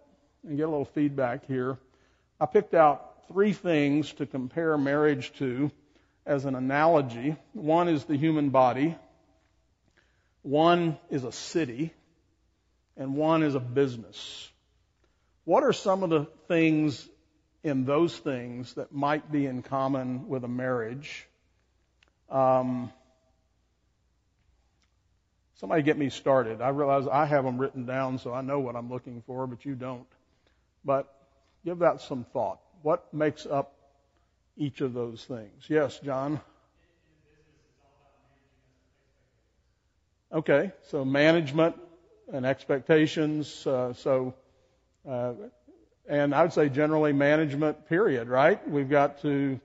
and 0.47 0.57
get 0.57 0.63
a 0.63 0.69
little 0.69 0.85
feedback 0.85 1.45
here. 1.45 1.77
I 2.39 2.45
picked 2.45 2.73
out 2.73 3.27
three 3.27 3.53
things 3.53 4.13
to 4.13 4.25
compare 4.25 4.77
marriage 4.77 5.33
to 5.39 5.71
as 6.25 6.45
an 6.45 6.55
analogy. 6.55 7.35
One 7.53 7.87
is 7.87 8.05
the 8.05 8.17
human 8.17 8.49
body. 8.49 8.95
One 10.43 10.97
is 11.09 11.23
a 11.23 11.31
city. 11.31 11.93
And 12.97 13.15
one 13.15 13.41
is 13.41 13.55
a 13.55 13.59
business. 13.59 14.49
What 15.43 15.63
are 15.63 15.73
some 15.73 16.03
of 16.03 16.09
the 16.09 16.25
things 16.47 17.07
in 17.63 17.85
those 17.85 18.17
things 18.17 18.73
that 18.73 18.91
might 18.91 19.31
be 19.31 19.45
in 19.45 19.61
common 19.61 20.27
with 20.27 20.43
a 20.43 20.47
marriage. 20.47 21.27
Um, 22.29 22.91
somebody 25.55 25.83
get 25.83 25.97
me 25.97 26.09
started. 26.09 26.61
I 26.61 26.69
realize 26.69 27.07
I 27.07 27.25
have 27.25 27.43
them 27.43 27.59
written 27.59 27.85
down, 27.85 28.17
so 28.17 28.33
I 28.33 28.41
know 28.41 28.59
what 28.59 28.75
I'm 28.75 28.89
looking 28.89 29.21
for, 29.27 29.45
but 29.45 29.63
you 29.65 29.75
don't. 29.75 30.07
But 30.83 31.13
give 31.63 31.79
that 31.79 32.01
some 32.01 32.25
thought. 32.33 32.59
What 32.81 33.13
makes 33.13 33.45
up 33.45 33.75
each 34.57 34.81
of 34.81 34.93
those 34.93 35.23
things? 35.23 35.65
Yes, 35.67 35.99
John. 35.99 36.41
Okay, 40.33 40.71
so 40.89 41.05
management 41.05 41.75
and 42.31 42.45
expectations. 42.45 43.67
Uh, 43.67 43.93
so 43.93 44.33
uh, 45.07 45.33
and 46.07 46.33
I 46.33 46.43
would 46.43 46.53
say 46.53 46.69
generally 46.69 47.13
management, 47.13 47.87
period, 47.87 48.27
right? 48.27 48.67
We've 48.69 48.89
got 48.89 49.21
to, 49.21 49.59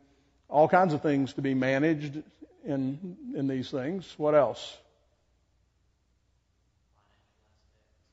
all 0.49 0.69
kinds 0.69 0.95
of 0.95 1.03
things 1.03 1.33
to 1.35 1.43
be 1.43 1.55
managed 1.55 2.23
in, 2.65 3.17
in 3.35 3.49
these 3.49 3.71
things. 3.71 4.13
What 4.17 4.35
else? 4.35 4.77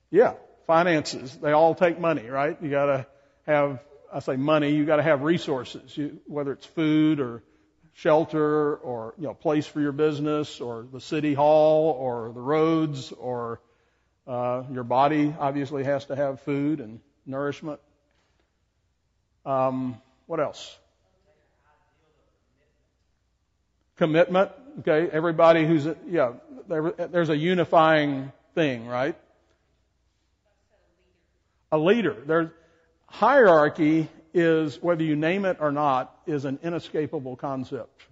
Yeah, 0.10 0.34
finances. 0.68 1.36
They 1.42 1.52
all 1.52 1.76
take 1.76 2.00
money, 2.00 2.28
right? 2.28 2.58
You 2.62 2.70
gotta 2.70 3.08
have, 3.48 3.80
I 4.12 4.20
say 4.20 4.36
money, 4.36 4.72
you 4.72 4.86
gotta 4.86 5.04
have 5.04 5.24
resources, 5.24 5.98
you, 5.98 6.20
whether 6.28 6.52
it's 6.52 6.66
food 6.66 7.20
or 7.20 7.44
shelter 7.94 8.76
or, 8.76 9.14
you 9.18 9.26
know, 9.26 9.34
place 9.34 9.68
for 9.68 9.80
your 9.80 9.92
business 9.92 10.62
or 10.62 10.88
the 10.92 11.02
city 11.02 11.34
hall 11.34 11.92
or 11.92 12.32
the 12.34 12.42
roads 12.42 13.12
or, 13.12 13.60
uh, 14.26 14.64
your 14.72 14.84
body 14.84 15.36
obviously 15.40 15.84
has 15.84 16.06
to 16.06 16.16
have 16.16 16.42
food 16.42 16.80
and 16.80 17.00
nourishment. 17.26 17.80
Um, 19.46 20.02
what 20.26 20.40
else? 20.40 20.78
Commitment. 23.98 24.52
Okay, 24.80 25.08
everybody 25.12 25.66
who's 25.66 25.88
yeah, 26.08 26.34
there, 26.68 26.92
there's 26.92 27.30
a 27.30 27.38
unifying 27.38 28.32
thing, 28.56 28.88
right? 28.88 29.16
A 31.72 31.78
leader. 31.78 32.16
There's 32.26 32.50
hierarchy 33.06 34.08
is 34.34 34.82
whether 34.82 35.04
you 35.04 35.16
name 35.16 35.46
it 35.46 35.58
or 35.60 35.72
not 35.72 36.16
is 36.26 36.46
an 36.46 36.60
inescapable 36.64 37.36
concept. 37.36 38.04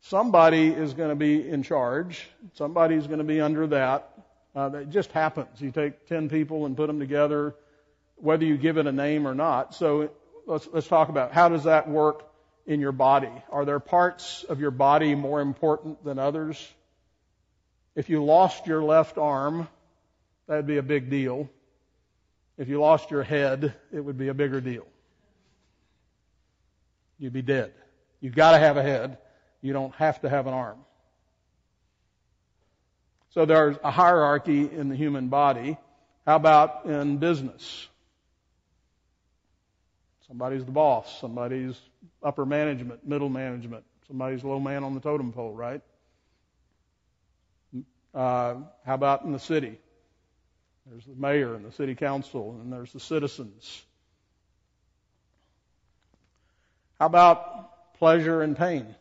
somebody 0.00 0.68
is 0.68 0.94
going 0.94 1.08
to 1.08 1.14
be 1.14 1.48
in 1.48 1.62
charge. 1.62 2.28
Somebody's 2.54 3.06
going 3.06 3.18
to 3.18 3.24
be 3.24 3.40
under 3.40 3.66
that. 3.68 4.10
Uh, 4.54 4.68
that 4.68 4.90
just 4.90 5.10
happens. 5.12 5.60
You 5.60 5.70
take 5.70 6.06
10 6.06 6.28
people 6.28 6.66
and 6.66 6.76
put 6.76 6.86
them 6.86 6.98
together, 6.98 7.54
whether 8.24 8.44
you 8.44 8.56
give 8.56 8.78
it 8.78 8.86
a 8.86 8.92
name 8.92 9.28
or 9.28 9.34
not. 9.34 9.74
So 9.74 10.10
let's, 10.46 10.66
let's 10.72 10.88
talk 10.88 11.10
about 11.10 11.32
how 11.32 11.50
does 11.50 11.64
that 11.64 11.88
work 11.88 12.26
in 12.66 12.80
your 12.80 12.92
body? 12.92 13.30
Are 13.50 13.66
there 13.66 13.78
parts 13.78 14.44
of 14.48 14.60
your 14.60 14.70
body 14.70 15.14
more 15.14 15.42
important 15.42 16.02
than 16.04 16.18
others? 16.18 16.66
If 17.94 18.08
you 18.08 18.24
lost 18.24 18.66
your 18.66 18.82
left 18.82 19.18
arm, 19.18 19.68
that'd 20.48 20.66
be 20.66 20.78
a 20.78 20.82
big 20.82 21.10
deal. 21.10 21.50
If 22.56 22.68
you 22.68 22.80
lost 22.80 23.10
your 23.10 23.22
head, 23.22 23.74
it 23.92 24.00
would 24.00 24.16
be 24.16 24.28
a 24.28 24.34
bigger 24.34 24.62
deal. 24.62 24.86
You'd 27.18 27.34
be 27.34 27.42
dead. 27.42 27.74
You've 28.20 28.34
got 28.34 28.52
to 28.52 28.58
have 28.58 28.78
a 28.78 28.82
head. 28.82 29.18
You 29.60 29.74
don't 29.74 29.94
have 29.96 30.22
to 30.22 30.30
have 30.30 30.46
an 30.46 30.54
arm. 30.54 30.78
So 33.34 33.44
there's 33.44 33.76
a 33.84 33.90
hierarchy 33.90 34.62
in 34.62 34.88
the 34.88 34.96
human 34.96 35.28
body. 35.28 35.76
How 36.24 36.36
about 36.36 36.86
in 36.86 37.18
business? 37.18 37.88
Somebody's 40.26 40.64
the 40.64 40.72
boss. 40.72 41.20
Somebody's 41.20 41.78
upper 42.22 42.46
management, 42.46 43.06
middle 43.06 43.28
management. 43.28 43.84
Somebody's 44.06 44.44
low 44.44 44.58
man 44.58 44.84
on 44.84 44.94
the 44.94 45.00
totem 45.00 45.32
pole, 45.32 45.52
right? 45.52 45.80
Uh, 48.14 48.54
how 48.84 48.94
about 48.94 49.24
in 49.24 49.32
the 49.32 49.38
city? 49.38 49.78
There's 50.86 51.04
the 51.04 51.14
mayor 51.14 51.54
and 51.54 51.64
the 51.64 51.72
city 51.72 51.94
council, 51.94 52.58
and 52.60 52.72
there's 52.72 52.92
the 52.92 53.00
citizens. 53.00 53.82
How 56.98 57.06
about 57.06 57.94
pleasure 57.94 58.42
and 58.42 58.56
pain? 58.56 58.94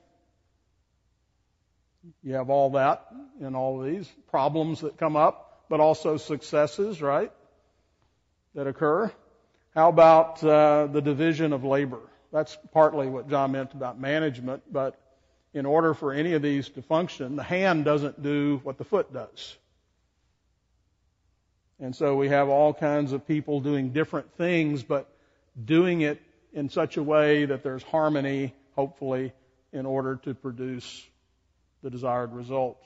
You 2.23 2.35
have 2.35 2.49
all 2.49 2.71
that 2.71 3.05
in 3.39 3.55
all 3.55 3.81
of 3.81 3.87
these 3.87 4.09
problems 4.29 4.81
that 4.81 4.97
come 4.97 5.15
up, 5.15 5.65
but 5.69 5.79
also 5.79 6.17
successes, 6.17 7.01
right? 7.01 7.31
That 8.55 8.67
occur. 8.67 9.11
How 9.75 9.89
about 9.89 10.43
uh, 10.43 10.87
the 10.87 11.01
division 11.01 11.51
of 11.51 11.63
labor? 11.63 12.01
That's 12.31 12.57
partly 12.73 13.07
what 13.07 13.27
John 13.27 13.53
meant 13.53 13.73
about 13.73 13.99
management, 13.99 14.61
but 14.71 14.99
in 15.53 15.65
order 15.65 15.93
for 15.95 16.13
any 16.13 16.33
of 16.33 16.41
these 16.43 16.69
to 16.69 16.81
function, 16.83 17.35
the 17.35 17.43
hand 17.43 17.83
doesn't 17.83 18.21
do 18.21 18.59
what 18.63 18.77
the 18.77 18.83
foot 18.83 19.11
does. 19.11 19.57
And 21.79 21.95
so 21.95 22.15
we 22.15 22.29
have 22.29 22.49
all 22.49 22.73
kinds 22.73 23.13
of 23.13 23.27
people 23.27 23.61
doing 23.61 23.89
different 23.89 24.31
things, 24.35 24.83
but 24.83 25.09
doing 25.65 26.01
it 26.01 26.21
in 26.53 26.69
such 26.69 26.97
a 26.97 27.03
way 27.03 27.45
that 27.45 27.63
there's 27.63 27.83
harmony, 27.83 28.53
hopefully, 28.75 29.33
in 29.71 29.87
order 29.87 30.17
to 30.17 30.35
produce 30.35 31.03
the 31.81 31.89
desired 31.89 32.31
result. 32.31 32.77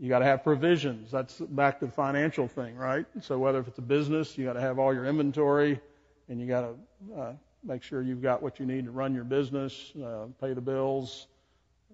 You 0.00 0.08
got 0.08 0.20
to 0.20 0.24
have 0.24 0.44
provisions. 0.44 1.10
That's 1.10 1.40
back 1.40 1.80
to 1.80 1.86
the 1.86 1.92
financial 1.92 2.46
thing, 2.46 2.76
right? 2.76 3.04
So 3.20 3.38
whether 3.38 3.58
if 3.58 3.66
it's 3.66 3.78
a 3.78 3.82
business, 3.82 4.38
you 4.38 4.44
got 4.44 4.52
to 4.52 4.60
have 4.60 4.78
all 4.78 4.94
your 4.94 5.04
inventory, 5.06 5.80
and 6.28 6.40
you 6.40 6.46
got 6.46 6.60
to 6.60 7.20
uh, 7.20 7.32
make 7.64 7.82
sure 7.82 8.00
you've 8.00 8.22
got 8.22 8.40
what 8.40 8.60
you 8.60 8.66
need 8.66 8.84
to 8.84 8.92
run 8.92 9.12
your 9.12 9.24
business, 9.24 9.92
uh, 10.02 10.26
pay 10.40 10.52
the 10.52 10.60
bills 10.60 11.26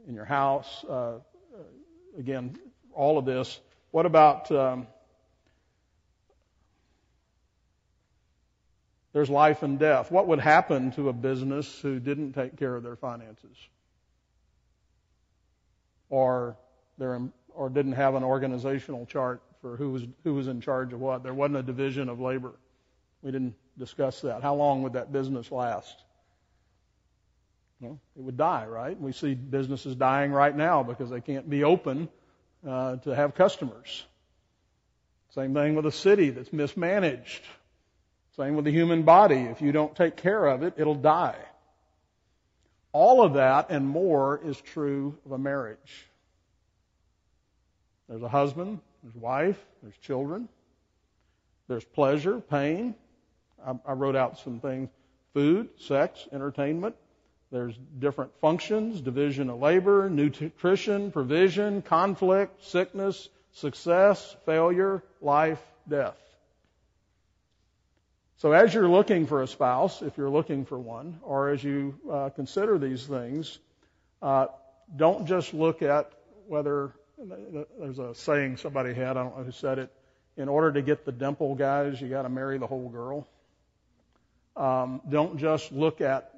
in 0.06 0.14
your 0.14 0.26
house. 0.26 0.84
Uh, 0.84 1.14
again, 2.18 2.58
all 2.92 3.16
of 3.16 3.24
this. 3.24 3.58
What 3.90 4.04
about 4.04 4.50
um, 4.52 4.86
there's 9.14 9.30
life 9.30 9.62
and 9.62 9.78
death? 9.78 10.10
What 10.10 10.26
would 10.26 10.40
happen 10.40 10.90
to 10.92 11.08
a 11.08 11.12
business 11.12 11.80
who 11.80 12.00
didn't 12.00 12.32
take 12.32 12.58
care 12.58 12.74
of 12.74 12.82
their 12.82 12.96
finances? 12.96 13.56
Or 16.10 16.56
their 16.98 17.20
or 17.54 17.68
didn't 17.68 17.92
have 17.92 18.14
an 18.14 18.24
organizational 18.24 19.06
chart 19.06 19.42
for 19.60 19.76
who 19.76 19.90
was 19.90 20.02
who 20.24 20.34
was 20.34 20.48
in 20.48 20.60
charge 20.60 20.92
of 20.92 21.00
what. 21.00 21.22
There 21.22 21.34
wasn't 21.34 21.56
a 21.56 21.62
division 21.62 22.08
of 22.08 22.20
labor. 22.20 22.52
We 23.22 23.30
didn't 23.30 23.54
discuss 23.78 24.20
that. 24.20 24.42
How 24.42 24.54
long 24.54 24.82
would 24.82 24.92
that 24.94 25.12
business 25.12 25.50
last? 25.50 25.96
Well, 27.80 27.98
it 28.16 28.22
would 28.22 28.36
die, 28.36 28.66
right? 28.66 28.98
We 28.98 29.12
see 29.12 29.34
businesses 29.34 29.94
dying 29.96 30.32
right 30.32 30.56
now 30.56 30.82
because 30.82 31.10
they 31.10 31.20
can't 31.20 31.48
be 31.48 31.64
open 31.64 32.08
uh, 32.66 32.96
to 32.96 33.14
have 33.14 33.34
customers. 33.34 34.04
Same 35.34 35.52
thing 35.52 35.74
with 35.74 35.86
a 35.86 35.92
city 35.92 36.30
that's 36.30 36.52
mismanaged. 36.52 37.42
Same 38.36 38.56
with 38.56 38.64
the 38.64 38.70
human 38.70 39.02
body. 39.02 39.40
If 39.40 39.60
you 39.60 39.72
don't 39.72 39.94
take 39.94 40.16
care 40.16 40.46
of 40.46 40.62
it, 40.62 40.74
it'll 40.76 40.94
die. 40.94 41.38
All 42.92 43.22
of 43.22 43.34
that 43.34 43.70
and 43.70 43.86
more 43.86 44.40
is 44.44 44.60
true 44.60 45.18
of 45.26 45.32
a 45.32 45.38
marriage. 45.38 46.06
There's 48.08 48.22
a 48.22 48.28
husband, 48.28 48.80
there's 49.02 49.14
wife, 49.14 49.58
there's 49.82 49.96
children, 49.98 50.48
there's 51.68 51.84
pleasure, 51.84 52.40
pain. 52.40 52.94
I, 53.64 53.74
I 53.86 53.92
wrote 53.92 54.16
out 54.16 54.38
some 54.38 54.60
things 54.60 54.90
food, 55.32 55.68
sex, 55.78 56.28
entertainment. 56.32 56.94
There's 57.50 57.76
different 57.98 58.32
functions, 58.40 59.00
division 59.00 59.50
of 59.50 59.60
labor, 59.60 60.08
nutrition, 60.10 61.10
provision, 61.10 61.82
conflict, 61.82 62.64
sickness, 62.64 63.28
success, 63.52 64.36
failure, 64.44 65.02
life, 65.20 65.62
death. 65.88 66.16
So 68.36 68.52
as 68.52 68.74
you're 68.74 68.88
looking 68.88 69.26
for 69.26 69.42
a 69.42 69.46
spouse, 69.46 70.02
if 70.02 70.18
you're 70.18 70.30
looking 70.30 70.64
for 70.64 70.78
one, 70.78 71.18
or 71.22 71.50
as 71.50 71.62
you 71.62 71.98
uh, 72.10 72.30
consider 72.30 72.78
these 72.78 73.06
things, 73.06 73.58
uh, 74.20 74.46
don't 74.96 75.26
just 75.26 75.54
look 75.54 75.82
at 75.82 76.12
whether 76.46 76.92
there's 77.78 77.98
a 77.98 78.14
saying 78.14 78.56
somebody 78.58 78.94
had, 78.94 79.16
I 79.16 79.22
don't 79.22 79.36
know 79.36 79.44
who 79.44 79.52
said 79.52 79.78
it. 79.78 79.90
In 80.36 80.48
order 80.48 80.72
to 80.72 80.82
get 80.82 81.04
the 81.04 81.12
dimple 81.12 81.54
guys, 81.54 82.00
you 82.00 82.08
got 82.08 82.22
to 82.22 82.28
marry 82.28 82.58
the 82.58 82.66
whole 82.66 82.88
girl. 82.88 83.26
Um, 84.56 85.00
don't 85.08 85.38
just 85.38 85.72
look 85.72 86.00
at 86.00 86.32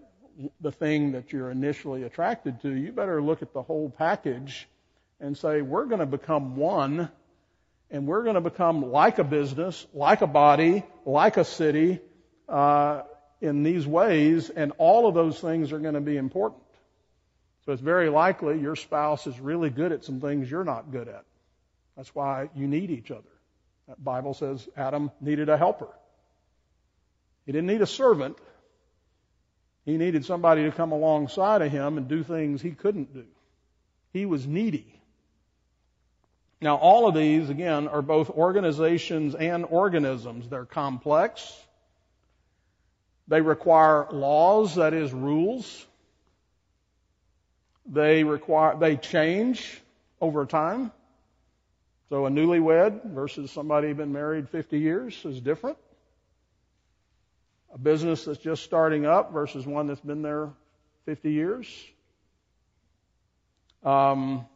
the 0.60 0.72
thing 0.72 1.12
that 1.12 1.32
you're 1.32 1.50
initially 1.50 2.02
attracted 2.02 2.60
to. 2.62 2.70
You 2.70 2.92
better 2.92 3.22
look 3.22 3.42
at 3.42 3.52
the 3.52 3.62
whole 3.62 3.90
package 3.90 4.68
and 5.20 5.36
say, 5.36 5.62
we're 5.62 5.86
going 5.86 6.00
to 6.00 6.06
become 6.06 6.56
one 6.56 7.10
and 7.90 8.06
we're 8.06 8.22
going 8.22 8.34
to 8.34 8.40
become 8.40 8.90
like 8.90 9.18
a 9.18 9.24
business, 9.24 9.86
like 9.94 10.20
a 10.20 10.26
body, 10.26 10.82
like 11.04 11.36
a 11.36 11.44
city, 11.44 12.00
uh, 12.48 13.02
in 13.40 13.62
these 13.62 13.86
ways, 13.86 14.50
and 14.50 14.72
all 14.78 15.06
of 15.06 15.14
those 15.14 15.38
things 15.38 15.72
are 15.72 15.78
going 15.78 15.94
to 15.94 16.00
be 16.00 16.16
important. 16.16 16.62
So 17.66 17.72
it's 17.72 17.82
very 17.82 18.08
likely 18.08 18.60
your 18.60 18.76
spouse 18.76 19.26
is 19.26 19.38
really 19.40 19.70
good 19.70 19.90
at 19.90 20.04
some 20.04 20.20
things 20.20 20.48
you're 20.48 20.64
not 20.64 20.92
good 20.92 21.08
at. 21.08 21.24
That's 21.96 22.14
why 22.14 22.48
you 22.54 22.68
need 22.68 22.90
each 22.90 23.10
other. 23.10 23.22
That 23.88 24.02
Bible 24.02 24.34
says 24.34 24.68
Adam 24.76 25.10
needed 25.20 25.48
a 25.48 25.56
helper. 25.56 25.88
He 27.44 27.52
didn't 27.52 27.66
need 27.66 27.82
a 27.82 27.86
servant. 27.86 28.38
He 29.84 29.96
needed 29.96 30.24
somebody 30.24 30.64
to 30.64 30.72
come 30.72 30.92
alongside 30.92 31.62
of 31.62 31.70
him 31.70 31.98
and 31.98 32.08
do 32.08 32.22
things 32.22 32.62
he 32.62 32.70
couldn't 32.70 33.12
do. 33.12 33.24
He 34.12 34.26
was 34.26 34.46
needy. 34.46 34.92
Now, 36.60 36.76
all 36.76 37.08
of 37.08 37.14
these, 37.14 37.50
again, 37.50 37.86
are 37.88 38.02
both 38.02 38.30
organizations 38.30 39.34
and 39.34 39.64
organisms. 39.68 40.48
They're 40.48 40.64
complex. 40.64 41.52
They 43.28 43.40
require 43.40 44.06
laws, 44.10 44.76
that 44.76 44.94
is, 44.94 45.12
rules. 45.12 45.86
They 47.88 48.24
require, 48.24 48.76
they 48.76 48.96
change 48.96 49.80
over 50.20 50.44
time. 50.46 50.92
So 52.08 52.26
a 52.26 52.30
newlywed 52.30 53.04
versus 53.04 53.50
somebody 53.50 53.92
been 53.92 54.12
married 54.12 54.48
50 54.48 54.78
years 54.78 55.24
is 55.24 55.40
different. 55.40 55.78
A 57.74 57.78
business 57.78 58.24
that's 58.24 58.38
just 58.38 58.62
starting 58.62 59.06
up 59.06 59.32
versus 59.32 59.66
one 59.66 59.88
that's 59.88 60.00
been 60.00 60.22
there 60.22 60.50
50 61.06 61.32
years. 61.32 61.66
Um, 63.82 64.46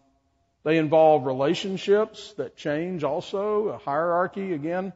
they 0.63 0.77
involve 0.77 1.27
relationships 1.27 2.35
that 2.37 2.57
change 2.57 3.03
also, 3.05 3.69
a 3.69 3.79
hierarchy 3.79 4.53
again. 4.53 4.93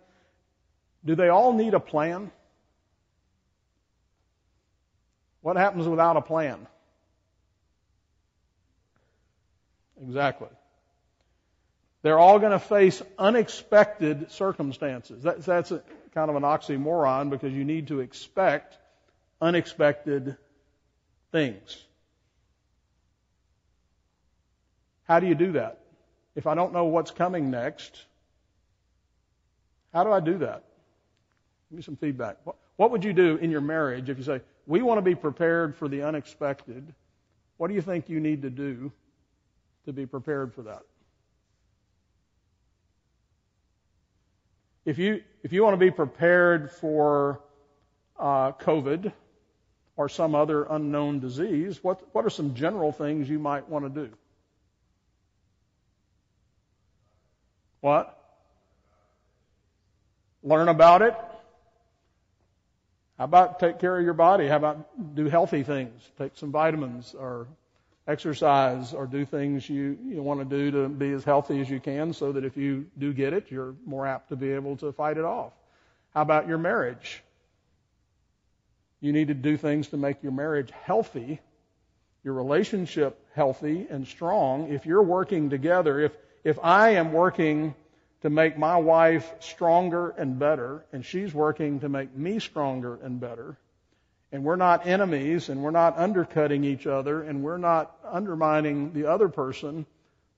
Do 1.05 1.15
they 1.15 1.29
all 1.29 1.53
need 1.53 1.75
a 1.75 1.81
plan? 1.81 2.31
What 5.41 5.57
happens 5.57 5.87
without 5.87 6.17
a 6.17 6.23
plan? 6.23 6.67
Exactly. 10.07 10.49
They're 12.03 12.19
all 12.19 12.39
going 12.39 12.53
to 12.53 12.59
face 12.59 13.03
unexpected 13.19 14.31
circumstances. 14.31 15.23
That's, 15.23 15.47
that's 15.47 15.71
a, 15.71 15.83
kind 16.15 16.29
of 16.29 16.37
an 16.37 16.43
oxymoron 16.43 17.31
because 17.31 17.53
you 17.53 17.65
need 17.65 17.89
to 17.89 18.01
expect 18.01 18.77
unexpected 19.41 20.37
things. 21.33 21.83
How 25.05 25.21
do 25.21 25.27
you 25.27 25.35
do 25.35 25.53
that? 25.53 25.81
If 26.37 26.47
I 26.47 26.55
don't 26.55 26.73
know 26.73 26.85
what's 26.87 27.11
coming 27.11 27.51
next, 27.51 28.05
how 29.93 30.05
do 30.05 30.13
I 30.13 30.21
do 30.21 30.39
that? 30.39 30.65
Give 31.71 31.77
me 31.77 31.83
some 31.83 31.97
feedback. 31.97 32.37
What, 32.45 32.57
what 32.77 32.91
would 32.91 33.05
you 33.05 33.13
do 33.13 33.37
in 33.37 33.51
your 33.51 33.61
marriage 33.61 34.11
if 34.11 34.19
you 34.19 34.25
say, 34.25 34.41
we 34.67 34.83
want 34.83 34.99
to 34.99 35.03
be 35.03 35.15
prepared 35.15 35.77
for 35.77 35.89
the 35.89 36.03
unexpected? 36.03 36.93
What 37.57 37.69
do 37.69 37.75
you 37.75 37.83
think 37.83 38.09
you 38.09 38.21
need 38.21 38.43
to 38.43 38.51
do 38.51 38.93
to 39.87 39.93
be 39.93 40.07
prepared 40.07 40.55
for 40.55 40.63
that? 40.63 40.83
If 44.85 44.99
you, 44.99 45.23
if 45.43 45.53
you 45.53 45.63
want 45.63 45.75
to 45.75 45.79
be 45.79 45.91
prepared 45.91 46.71
for 46.71 47.41
uh, 48.19 48.53
COVID 48.53 49.13
or 49.97 50.09
some 50.09 50.35
other 50.35 50.65
unknown 50.65 51.21
disease, 51.21 51.83
what, 51.83 52.03
what 52.15 52.25
are 52.25 52.31
some 52.31 52.55
general 52.55 52.93
things 52.93 53.29
you 53.29 53.39
might 53.39 53.69
want 53.69 53.85
to 53.85 54.07
do? 54.07 54.13
What? 57.81 58.19
Learn 60.43 60.69
about 60.69 61.03
it. 61.03 61.15
How 63.19 63.25
about 63.25 63.61
take 63.61 63.79
care 63.79 63.97
of 63.97 64.05
your 64.05 64.15
body? 64.15 64.49
How 64.49 64.57
about 64.57 65.15
do 65.15 65.27
healthy 65.27 65.63
things? 65.63 66.03
Take 66.19 66.33
some 66.37 66.51
vitamins 66.51 67.15
or 67.15 67.47
exercise 68.07 68.93
or 68.93 69.07
do 69.07 69.25
things 69.25 69.69
you, 69.69 69.99
you 70.05 70.23
want 70.23 70.41
to 70.41 70.45
do 70.45 70.71
to 70.71 70.89
be 70.89 71.13
as 71.13 71.25
healthy 71.25 71.61
as 71.61 71.71
you 71.71 71.81
can 71.81 72.13
so 72.13 72.33
that 72.33 72.45
if 72.45 72.57
you 72.57 72.87
do 72.99 73.13
get 73.13 73.33
it, 73.33 73.51
you're 73.51 73.75
more 73.87 74.07
apt 74.07 74.29
to 74.29 74.37
be 74.37 74.51
able 74.51 74.77
to 74.77 74.93
fight 74.93 75.17
it 75.17 75.25
off. 75.25 75.53
How 76.13 76.23
about 76.23 76.47
your 76.47 76.59
marriage? 76.59 77.23
You 79.01 79.13
need 79.13 79.29
to 79.29 79.35
do 79.35 79.57
things 79.57 79.89
to 79.89 79.97
make 79.97 80.23
your 80.23 80.33
marriage 80.33 80.71
healthy, 80.71 81.41
your 82.23 82.35
relationship 82.35 83.19
healthy 83.35 83.87
and 83.91 84.07
strong. 84.07 84.73
If 84.73 84.87
you're 84.87 85.03
working 85.03 85.51
together, 85.51 86.01
if, 86.01 86.13
if 86.43 86.59
I 86.63 86.91
am 86.91 87.13
working 87.13 87.75
to 88.23 88.31
make 88.31 88.57
my 88.57 88.77
wife 88.77 89.31
stronger 89.41 90.11
and 90.11 90.39
better, 90.39 90.85
and 90.93 91.05
she's 91.05 91.35
working 91.35 91.81
to 91.81 91.89
make 91.89 92.15
me 92.17 92.39
stronger 92.39 92.99
and 93.03 93.21
better, 93.21 93.59
and 94.35 94.43
we're 94.43 94.57
not 94.57 94.85
enemies 94.85 95.49
and 95.49 95.63
we're 95.63 95.71
not 95.71 95.97
undercutting 95.97 96.65
each 96.65 96.89
other 96.89 97.23
and 97.23 97.45
we're 97.45 97.57
not 97.57 97.97
undermining 98.05 98.93
the 98.93 99.07
other 99.07 99.29
person 99.29 99.87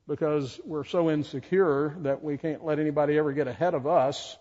because 0.07 0.61
we're 0.67 0.85
so 0.85 1.09
insecure 1.09 1.97
that 2.01 2.23
we 2.23 2.37
can't 2.37 2.63
let 2.63 2.79
anybody 2.79 3.17
ever 3.17 3.33
get 3.33 3.49
ahead 3.49 3.73
of 3.73 3.87
us. 3.87 4.37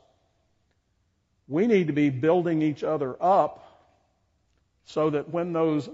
We 1.47 1.67
need 1.67 1.87
to 1.87 1.93
be 1.93 2.09
building 2.09 2.61
each 2.61 2.83
other 2.83 3.15
up 3.21 3.63
so 4.87 5.11
that 5.11 5.29
when 5.29 5.53
those 5.53 5.89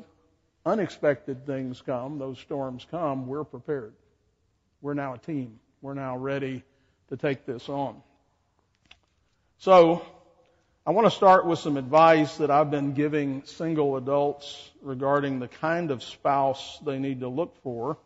unexpected 0.65 1.45
things 1.45 1.83
come, 1.83 2.17
those 2.17 2.39
storms 2.39 2.87
come, 2.89 3.27
we're 3.27 3.43
prepared. 3.43 3.93
We're 4.81 4.95
now 4.95 5.13
a 5.13 5.19
team. 5.19 5.59
We're 5.83 5.93
now 5.93 6.17
ready 6.17 6.63
to 7.09 7.15
take 7.15 7.45
this 7.45 7.69
on. 7.69 8.01
So, 9.59 10.03
I 10.83 10.89
want 10.89 11.05
to 11.05 11.11
start 11.11 11.45
with 11.45 11.59
some 11.59 11.77
advice 11.77 12.37
that 12.37 12.49
I've 12.49 12.71
been 12.71 12.93
giving 12.93 13.43
single 13.45 13.97
adults 13.97 14.71
regarding 14.81 15.37
the 15.37 15.47
kind 15.47 15.91
of 15.91 16.01
spouse 16.01 16.79
they 16.83 16.97
need 16.97 17.19
to 17.19 17.27
look 17.27 17.55
for. 17.61 17.99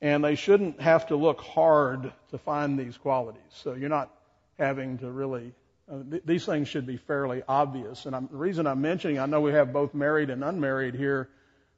And 0.00 0.24
they 0.24 0.34
shouldn't 0.34 0.80
have 0.80 1.08
to 1.08 1.16
look 1.16 1.42
hard 1.42 2.10
to 2.30 2.38
find 2.38 2.78
these 2.78 2.96
qualities. 2.96 3.42
So 3.50 3.74
you're 3.74 3.90
not 3.90 4.10
having 4.58 4.96
to 4.98 5.10
really, 5.10 5.52
uh, 5.92 5.98
th- 6.10 6.22
these 6.24 6.46
things 6.46 6.68
should 6.68 6.86
be 6.86 6.96
fairly 6.96 7.42
obvious. 7.46 8.06
And 8.06 8.16
I'm, 8.16 8.28
the 8.28 8.38
reason 8.38 8.66
I'm 8.66 8.80
mentioning, 8.80 9.18
I 9.18 9.26
know 9.26 9.42
we 9.42 9.52
have 9.52 9.70
both 9.70 9.92
married 9.92 10.30
and 10.30 10.42
unmarried 10.42 10.94
here. 10.94 11.28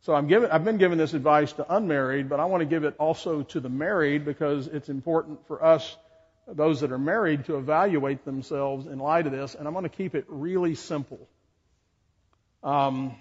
So 0.03 0.15
I'm 0.15 0.29
giving, 0.29 0.53
I've 0.53 0.65
been 0.65 0.79
giving 0.79 0.99
this 0.99 1.15
advice 1.15 1.53
to 1.55 1.75
unmarried, 1.75 2.29
but 2.29 2.39
I 2.39 2.45
want 2.45 2.61
to 2.61 2.67
give 2.67 2.85
it 2.85 2.95
also 3.01 3.43
to 3.43 3.59
the 3.59 3.69
married 3.69 4.25
because 4.25 4.69
it's 4.69 4.89
important 4.89 5.45
for 5.49 5.65
us 5.65 5.97
those 6.53 6.81
that 6.81 6.93
are 6.93 6.99
married 6.99 7.47
to 7.47 7.57
evaluate 7.57 8.25
themselves 8.25 8.87
in 8.87 8.99
light 8.99 9.27
of 9.27 9.33
this, 9.33 9.55
and 9.55 9.67
I'm 9.67 9.75
going 9.75 9.85
to 9.85 9.89
keep 9.89 10.15
it 10.15 10.25
really 10.29 10.75
simple. 10.75 11.29
Um, 12.63 13.15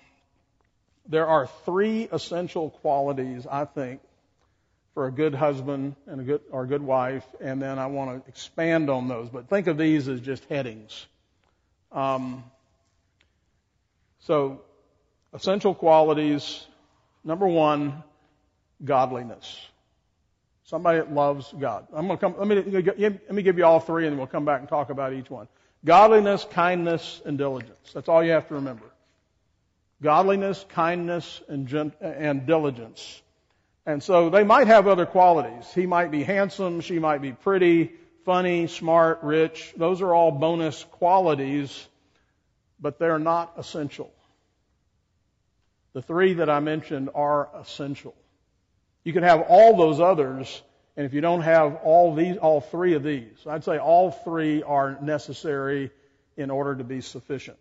there 1.07 1.27
are 1.27 1.47
three 1.65 2.07
essential 2.11 2.69
qualities, 2.69 3.47
I 3.49 3.65
think, 3.65 4.01
for 4.93 5.07
a 5.07 5.11
good 5.11 5.33
husband 5.33 5.95
and 6.07 6.21
a 6.21 6.23
good 6.23 6.41
or 6.51 6.63
a 6.63 6.67
good 6.67 6.81
wife, 6.81 7.25
and 7.39 7.61
then 7.61 7.79
I 7.79 7.87
want 7.87 8.23
to 8.23 8.29
expand 8.29 8.89
on 8.89 9.07
those. 9.07 9.29
But 9.29 9.49
think 9.49 9.67
of 9.67 9.77
these 9.77 10.07
as 10.07 10.21
just 10.21 10.43
headings. 10.45 11.05
Um, 11.91 12.43
so, 14.19 14.61
essential 15.33 15.73
qualities. 15.73 16.65
Number 17.23 17.47
one, 17.47 18.03
godliness. 18.83 19.59
Somebody 20.69 20.99
that 20.99 21.11
loves 21.11 21.51
God. 21.59 21.87
I'm 21.91 22.05
going 22.05 22.19
to 22.19 22.21
come, 22.23 22.35
let 22.37 22.47
me, 22.47 22.81
let 22.99 23.31
me 23.31 23.41
give 23.41 23.57
you 23.57 23.65
all 23.65 23.79
three 23.79 24.05
and 24.05 24.19
we'll 24.19 24.27
come 24.27 24.45
back 24.45 24.59
and 24.59 24.69
talk 24.69 24.91
about 24.91 25.13
each 25.13 25.27
one. 25.27 25.47
Godliness, 25.83 26.45
kindness, 26.51 27.23
and 27.25 27.39
diligence. 27.39 27.91
That's 27.91 28.07
all 28.07 28.23
you 28.23 28.33
have 28.33 28.47
to 28.49 28.53
remember. 28.53 28.85
Godliness, 30.03 30.63
kindness, 30.69 31.41
and, 31.47 31.91
and 31.99 32.45
diligence. 32.45 33.19
And 33.87 34.03
so 34.03 34.29
they 34.29 34.43
might 34.43 34.67
have 34.67 34.87
other 34.87 35.07
qualities. 35.07 35.65
He 35.73 35.87
might 35.87 36.11
be 36.11 36.21
handsome, 36.21 36.81
she 36.81 36.99
might 36.99 37.23
be 37.23 37.31
pretty, 37.31 37.93
funny, 38.23 38.67
smart, 38.67 39.23
rich. 39.23 39.73
Those 39.75 40.03
are 40.03 40.13
all 40.13 40.29
bonus 40.29 40.83
qualities, 40.83 41.87
but 42.79 42.99
they're 42.99 43.17
not 43.17 43.53
essential. 43.57 44.13
The 45.93 46.03
three 46.03 46.33
that 46.33 46.47
I 46.47 46.59
mentioned 46.59 47.09
are 47.15 47.49
essential. 47.59 48.13
You 49.03 49.13
can 49.13 49.23
have 49.23 49.41
all 49.47 49.77
those 49.77 49.99
others, 49.99 50.61
and 50.97 51.05
if 51.05 51.13
you 51.13 51.21
don't 51.21 51.41
have 51.41 51.77
all 51.83 52.13
these, 52.13 52.37
all 52.37 52.61
three 52.61 52.93
of 52.93 53.03
these, 53.03 53.37
I'd 53.47 53.63
say 53.63 53.77
all 53.77 54.11
three 54.11 54.63
are 54.63 54.97
necessary 55.01 55.91
in 56.35 56.49
order 56.49 56.75
to 56.75 56.83
be 56.83 57.01
sufficient. 57.01 57.57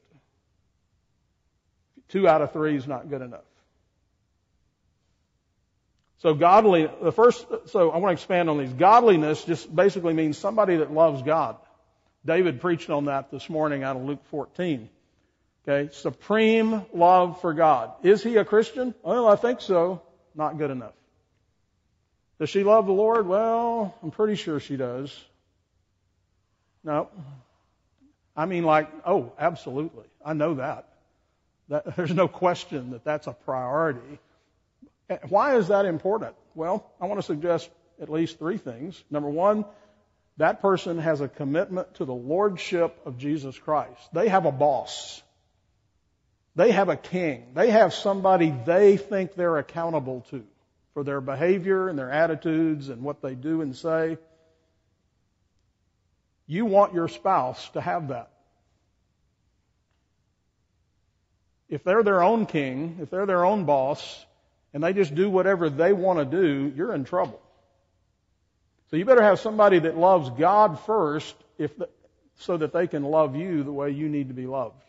Two 2.08 2.26
out 2.26 2.42
of 2.42 2.52
three 2.52 2.76
is 2.76 2.86
not 2.86 3.08
good 3.08 3.22
enough. 3.22 3.42
So 6.18 6.34
godly, 6.34 6.90
the 7.00 7.12
first, 7.12 7.46
so 7.66 7.90
I 7.90 7.98
want 7.98 8.10
to 8.10 8.20
expand 8.20 8.50
on 8.50 8.58
these. 8.58 8.72
Godliness 8.72 9.44
just 9.44 9.74
basically 9.74 10.14
means 10.14 10.36
somebody 10.36 10.76
that 10.76 10.92
loves 10.92 11.22
God. 11.22 11.56
David 12.24 12.60
preached 12.60 12.90
on 12.90 13.04
that 13.04 13.30
this 13.30 13.48
morning 13.48 13.84
out 13.84 13.94
of 13.94 14.02
Luke 14.02 14.24
14. 14.30 14.88
Okay, 15.66 15.92
supreme 15.92 16.84
love 16.92 17.40
for 17.40 17.54
God. 17.54 17.92
Is 18.02 18.22
he 18.22 18.36
a 18.36 18.44
Christian? 18.44 18.94
Well, 19.02 19.28
I 19.28 19.36
think 19.36 19.60
so. 19.60 20.02
Not 20.34 20.58
good 20.58 20.70
enough. 20.70 20.97
Does 22.38 22.50
she 22.50 22.62
love 22.62 22.86
the 22.86 22.92
Lord? 22.92 23.26
Well, 23.26 23.94
I'm 24.02 24.10
pretty 24.10 24.36
sure 24.36 24.60
she 24.60 24.76
does. 24.76 25.16
No. 26.84 27.08
I 28.36 28.46
mean, 28.46 28.62
like, 28.62 28.88
oh, 29.04 29.32
absolutely. 29.38 30.04
I 30.24 30.34
know 30.34 30.54
that. 30.54 30.88
that. 31.68 31.96
There's 31.96 32.14
no 32.14 32.28
question 32.28 32.90
that 32.90 33.04
that's 33.04 33.26
a 33.26 33.32
priority. 33.32 34.18
Why 35.28 35.56
is 35.56 35.68
that 35.68 35.86
important? 35.86 36.36
Well, 36.54 36.88
I 37.00 37.06
want 37.06 37.18
to 37.18 37.26
suggest 37.26 37.68
at 38.00 38.08
least 38.08 38.38
three 38.38 38.58
things. 38.58 39.02
Number 39.10 39.28
one, 39.28 39.64
that 40.36 40.60
person 40.60 40.98
has 40.98 41.20
a 41.20 41.28
commitment 41.28 41.94
to 41.94 42.04
the 42.04 42.14
lordship 42.14 43.00
of 43.04 43.18
Jesus 43.18 43.58
Christ. 43.58 44.00
They 44.12 44.28
have 44.28 44.44
a 44.46 44.52
boss. 44.52 45.20
They 46.54 46.70
have 46.70 46.88
a 46.88 46.96
king. 46.96 47.46
They 47.54 47.70
have 47.70 47.94
somebody 47.94 48.54
they 48.64 48.96
think 48.96 49.34
they're 49.34 49.58
accountable 49.58 50.24
to 50.30 50.44
for 50.98 51.04
their 51.04 51.20
behavior 51.20 51.88
and 51.88 51.96
their 51.96 52.10
attitudes 52.10 52.88
and 52.88 53.02
what 53.02 53.22
they 53.22 53.36
do 53.36 53.62
and 53.62 53.76
say. 53.76 54.18
You 56.48 56.64
want 56.64 56.92
your 56.92 57.06
spouse 57.06 57.68
to 57.74 57.80
have 57.80 58.08
that. 58.08 58.32
If 61.68 61.84
they're 61.84 62.02
their 62.02 62.20
own 62.20 62.46
king, 62.46 62.98
if 63.00 63.10
they're 63.10 63.26
their 63.26 63.44
own 63.44 63.64
boss, 63.64 64.26
and 64.74 64.82
they 64.82 64.92
just 64.92 65.14
do 65.14 65.30
whatever 65.30 65.70
they 65.70 65.92
want 65.92 66.18
to 66.18 66.24
do, 66.24 66.72
you're 66.74 66.92
in 66.92 67.04
trouble. 67.04 67.40
So 68.90 68.96
you 68.96 69.04
better 69.04 69.22
have 69.22 69.38
somebody 69.38 69.78
that 69.78 69.96
loves 69.96 70.30
God 70.30 70.80
first 70.80 71.36
if 71.58 71.78
the, 71.78 71.88
so 72.40 72.56
that 72.56 72.72
they 72.72 72.88
can 72.88 73.04
love 73.04 73.36
you 73.36 73.62
the 73.62 73.70
way 73.70 73.92
you 73.92 74.08
need 74.08 74.26
to 74.30 74.34
be 74.34 74.48
loved 74.48 74.82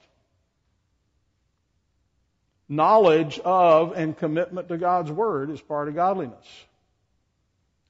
knowledge 2.69 3.39
of 3.39 3.93
and 3.93 4.15
commitment 4.15 4.69
to 4.69 4.77
God's 4.77 5.11
Word 5.11 5.49
is 5.49 5.59
part 5.59 5.87
of 5.87 5.95
godliness. 5.95 6.45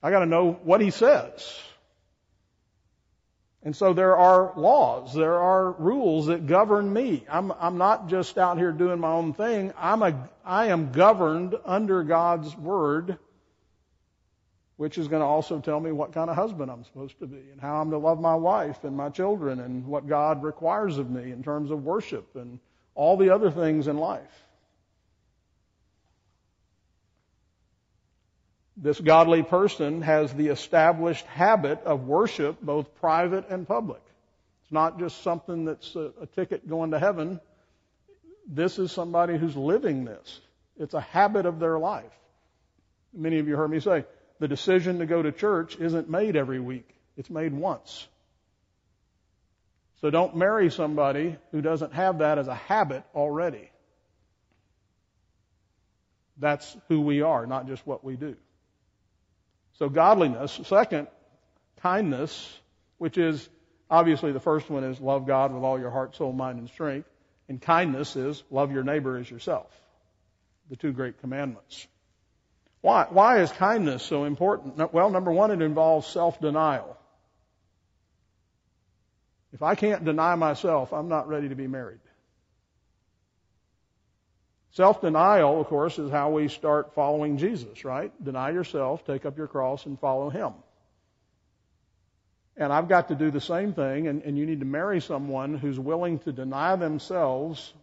I 0.01 0.09
gotta 0.09 0.25
know 0.25 0.53
what 0.63 0.79
He 0.79 0.89
says. 0.89 1.59
And 3.61 3.75
so 3.75 3.91
there 3.91 4.15
are 4.15 4.53
laws, 4.55 5.13
there 5.13 5.37
are 5.37 5.71
rules 5.71 6.27
that 6.27 6.47
govern 6.47 6.91
me. 6.91 7.25
I'm, 7.29 7.51
I'm 7.59 7.77
not 7.77 8.07
just 8.07 8.37
out 8.37 8.57
here 8.57 8.71
doing 8.71 9.01
my 9.01 9.11
own 9.11 9.33
thing. 9.33 9.73
I'm 9.77 10.01
a, 10.01 10.29
I 10.45 10.67
am 10.67 10.93
governed 10.93 11.55
under 11.65 12.03
God's 12.03 12.55
Word, 12.55 13.17
which 14.77 14.97
is 14.97 15.09
going 15.09 15.19
to 15.19 15.25
also 15.25 15.59
tell 15.59 15.81
me 15.81 15.91
what 15.91 16.13
kind 16.13 16.29
of 16.29 16.37
husband 16.37 16.71
I'm 16.71 16.85
supposed 16.85 17.19
to 17.19 17.27
be 17.27 17.49
and 17.51 17.59
how 17.59 17.81
I'm 17.81 17.91
to 17.91 17.97
love 17.97 18.21
my 18.21 18.35
wife 18.35 18.85
and 18.85 18.95
my 18.95 19.09
children 19.09 19.59
and 19.59 19.85
what 19.85 20.07
God 20.07 20.41
requires 20.41 20.97
of 20.97 21.09
me 21.09 21.33
in 21.33 21.43
terms 21.43 21.69
of 21.69 21.83
worship 21.83 22.37
and 22.37 22.59
all 22.95 23.17
the 23.17 23.29
other 23.29 23.51
things 23.51 23.87
in 23.87 23.97
life. 23.97 24.45
This 28.81 28.99
godly 28.99 29.43
person 29.43 30.01
has 30.03 30.33
the 30.33 30.47
established 30.47 31.25
habit 31.25 31.83
of 31.83 32.07
worship, 32.07 32.61
both 32.61 32.95
private 32.95 33.49
and 33.49 33.67
public. 33.67 34.01
It's 34.63 34.71
not 34.71 34.99
just 34.99 35.21
something 35.21 35.65
that's 35.65 35.95
a, 35.97 36.13
a 36.21 36.25
ticket 36.27 36.67
going 36.67 36.91
to 36.91 36.99
heaven. 36.99 37.41
This 38.47 38.79
is 38.79 38.93
somebody 38.93 39.37
who's 39.37 39.57
living 39.57 40.05
this. 40.05 40.39
It's 40.77 40.93
a 40.93 41.01
habit 41.01 41.45
of 41.45 41.59
their 41.59 41.77
life. 41.77 42.11
Many 43.13 43.39
of 43.39 43.49
you 43.49 43.57
heard 43.57 43.69
me 43.69 43.81
say, 43.81 44.05
the 44.39 44.47
decision 44.47 44.99
to 44.99 45.05
go 45.05 45.21
to 45.21 45.33
church 45.33 45.75
isn't 45.77 46.09
made 46.09 46.37
every 46.37 46.61
week. 46.61 46.87
It's 47.17 47.29
made 47.29 47.53
once. 47.53 48.07
So 49.99 50.09
don't 50.09 50.37
marry 50.37 50.71
somebody 50.71 51.35
who 51.51 51.61
doesn't 51.61 51.93
have 51.93 52.19
that 52.19 52.37
as 52.37 52.47
a 52.47 52.55
habit 52.55 53.03
already. 53.13 53.69
That's 56.37 56.77
who 56.87 57.01
we 57.01 57.21
are, 57.21 57.45
not 57.45 57.67
just 57.67 57.85
what 57.85 58.05
we 58.05 58.15
do. 58.15 58.37
So 59.79 59.89
godliness. 59.89 60.59
Second, 60.65 61.07
kindness, 61.81 62.59
which 62.97 63.17
is 63.17 63.47
obviously 63.89 64.33
the 64.33 64.39
first 64.39 64.69
one 64.69 64.83
is 64.83 64.99
love 64.99 65.25
God 65.25 65.53
with 65.53 65.63
all 65.63 65.79
your 65.79 65.89
heart, 65.89 66.15
soul, 66.15 66.33
mind, 66.33 66.59
and 66.59 66.69
strength. 66.69 67.09
And 67.47 67.59
kindness 67.59 68.15
is 68.15 68.43
love 68.51 68.71
your 68.71 68.83
neighbor 68.83 69.17
as 69.17 69.31
yourself. 69.31 69.71
The 70.69 70.75
two 70.75 70.91
great 70.91 71.19
commandments. 71.21 71.87
Why? 72.81 73.07
Why 73.09 73.41
is 73.41 73.51
kindness 73.51 74.03
so 74.03 74.25
important? 74.25 74.93
Well, 74.93 75.09
number 75.09 75.31
one, 75.31 75.49
it 75.49 75.61
involves 75.61 76.05
self-denial. 76.07 76.95
If 79.51 79.63
I 79.63 79.75
can't 79.75 80.05
deny 80.05 80.35
myself, 80.35 80.93
I'm 80.93 81.07
not 81.07 81.27
ready 81.27 81.49
to 81.49 81.55
be 81.55 81.67
married. 81.67 81.99
Self-denial, 84.71 85.60
of 85.60 85.67
course, 85.67 85.97
is 85.97 86.12
how 86.12 86.32
we 86.32 86.47
start 86.47 86.93
following 86.93 87.38
Jesus, 87.38 87.84
right? 87.84 88.12
Deny 88.23 88.51
yourself, 88.51 89.05
take 89.05 89.25
up 89.25 89.38
your 89.38 89.47
cross, 89.47 89.86
and 89.86 89.99
follow 89.99 90.29
Him. 90.29 90.53
And 92.55 92.71
I've 92.71 92.88
got 92.88 93.08
to 93.08 93.15
do 93.15 93.32
the 93.32 93.41
same 93.41 93.73
thing, 93.73 94.08
and, 94.08 94.21
and 94.23 94.38
you 94.38 94.45
need 94.45 94.60
to 94.60 94.65
marry 94.65 95.01
someone 95.01 95.58
who's 95.58 95.79
willing 95.79 96.19
to 96.19 96.32
deny 96.32 96.75
themselves 96.75 97.73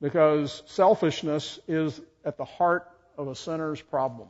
because 0.00 0.62
selfishness 0.66 1.60
is 1.68 2.00
at 2.24 2.36
the 2.36 2.44
heart 2.44 2.88
of 3.16 3.28
a 3.28 3.34
sinner's 3.34 3.80
problem. 3.80 4.28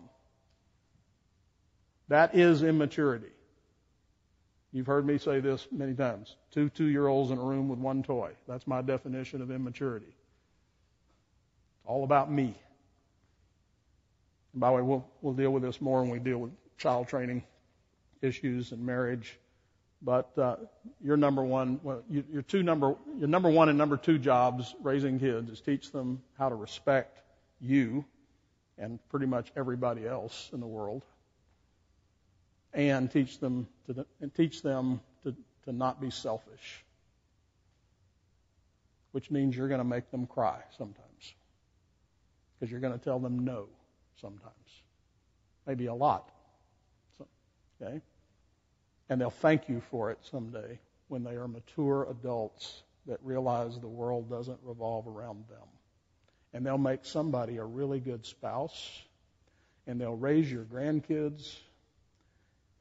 That 2.09 2.35
is 2.37 2.62
immaturity. 2.62 3.33
You've 4.70 4.87
heard 4.87 5.07
me 5.07 5.18
say 5.18 5.40
this 5.40 5.66
many 5.72 5.94
times. 5.94 6.37
Two 6.50 6.68
two 6.68 6.87
year 6.87 7.07
olds 7.07 7.31
in 7.31 7.38
a 7.38 7.42
room 7.42 7.68
with 7.68 7.78
one 7.78 8.02
toy. 8.02 8.33
That's 8.46 8.66
my 8.66 8.83
definition 8.83 9.42
of 9.42 9.50
immaturity. 9.50 10.14
All 11.85 12.05
about 12.05 12.31
me. 12.31 12.55
And 14.53 14.61
by 14.61 14.71
the 14.71 14.77
way, 14.77 14.83
we'll, 14.83 15.07
we'll 15.21 15.35
deal 15.35 15.51
with 15.51 15.62
this 15.62 15.81
more 15.81 16.03
when 16.03 16.11
we 16.11 16.18
deal 16.18 16.38
with 16.38 16.53
child 16.79 17.09
training 17.09 17.42
issues 18.21 18.73
and 18.73 18.85
marriage. 18.85 19.38
But 20.03 20.37
uh, 20.37 20.57
your 21.03 21.16
number 21.16 21.45
one, 21.45 21.81
well, 21.83 22.03
you, 22.11 22.25
your 22.31 22.42
two 22.42 22.62
number, 22.62 22.97
your 23.18 23.29
number 23.29 23.49
one 23.49 23.68
and 23.68 23.79
number 23.79 23.97
two 23.97 24.18
jobs 24.18 24.75
raising 24.83 25.18
kids 25.18 25.51
is 25.51 25.61
teach 25.61 25.92
them 25.92 26.23
how 26.38 26.49
to 26.49 26.55
respect 26.55 27.23
you 27.61 28.05
and 28.79 28.99
pretty 29.11 29.27
much 29.27 29.53
everybody 29.57 30.07
else 30.07 30.51
in 30.53 30.59
the 30.59 30.66
world, 30.66 31.05
and 32.73 33.11
teach 33.11 33.38
them 33.38 33.68
to 33.87 34.05
and 34.21 34.35
teach 34.35 34.62
them 34.62 35.01
to, 35.23 35.37
to 35.64 35.73
not 35.73 36.01
be 36.01 36.11
selfish, 36.11 36.85
which 39.12 39.31
means 39.31 39.57
you're 39.57 39.68
going 39.68 39.79
to 39.79 39.85
make 39.85 40.11
them 40.11 40.27
cry 40.27 40.59
sometimes 40.77 41.12
because 42.62 42.70
you're 42.70 42.81
going 42.81 42.96
to 42.96 43.05
tell 43.05 43.18
them 43.18 43.44
no 43.44 43.66
sometimes, 44.20 44.83
maybe 45.66 45.87
a 45.87 45.94
lot. 45.94 46.31
So, 47.18 47.27
okay? 47.83 48.01
And 49.09 49.20
they'll 49.20 49.31
thank 49.31 49.68
you 49.68 49.83
for 49.90 50.12
it 50.12 50.18
someday 50.31 50.79
when 51.09 51.25
they 51.25 51.33
are 51.33 51.48
mature 51.48 52.07
adults 52.09 52.85
that 53.09 53.18
realize 53.25 53.81
the 53.81 53.88
world 53.88 54.31
doesn't 54.31 54.61
revolve 54.62 55.09
around 55.09 55.42
them. 55.48 55.66
And 56.53 56.64
they'll 56.64 56.79
make 56.79 57.05
somebody 57.05 57.57
a 57.57 57.64
really 57.64 57.98
good 57.98 58.25
spouse, 58.25 59.03
and 59.88 60.01
they'll 60.01 60.14
raise 60.14 60.48
your 60.48 60.62
grandkids 60.62 61.57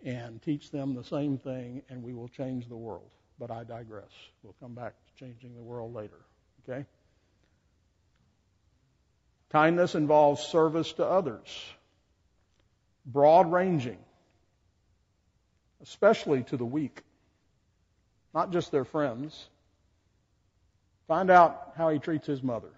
and 0.05 0.39
teach 0.43 0.69
them 0.69 0.93
the 0.93 1.03
same 1.03 1.39
thing, 1.39 1.81
and 1.89 2.03
we 2.03 2.13
will 2.13 2.27
change 2.27 2.69
the 2.69 2.77
world. 2.77 3.09
But 3.39 3.49
I 3.49 3.63
digress. 3.63 4.11
We'll 4.43 4.55
come 4.61 4.75
back 4.75 4.93
to 5.07 5.25
changing 5.25 5.55
the 5.55 5.63
world 5.63 5.91
later. 5.95 6.19
Okay? 6.69 6.85
Kindness 9.51 9.95
involves 9.95 10.41
service 10.41 10.93
to 10.93 11.05
others, 11.05 11.65
broad 13.05 13.51
ranging, 13.51 13.97
especially 15.83 16.43
to 16.43 16.55
the 16.55 16.65
weak, 16.65 17.01
not 18.33 18.51
just 18.51 18.71
their 18.71 18.85
friends. 18.85 19.49
Find 21.09 21.29
out 21.29 21.73
how 21.75 21.89
he 21.89 21.99
treats 21.99 22.25
his 22.25 22.41
mother. 22.41 22.71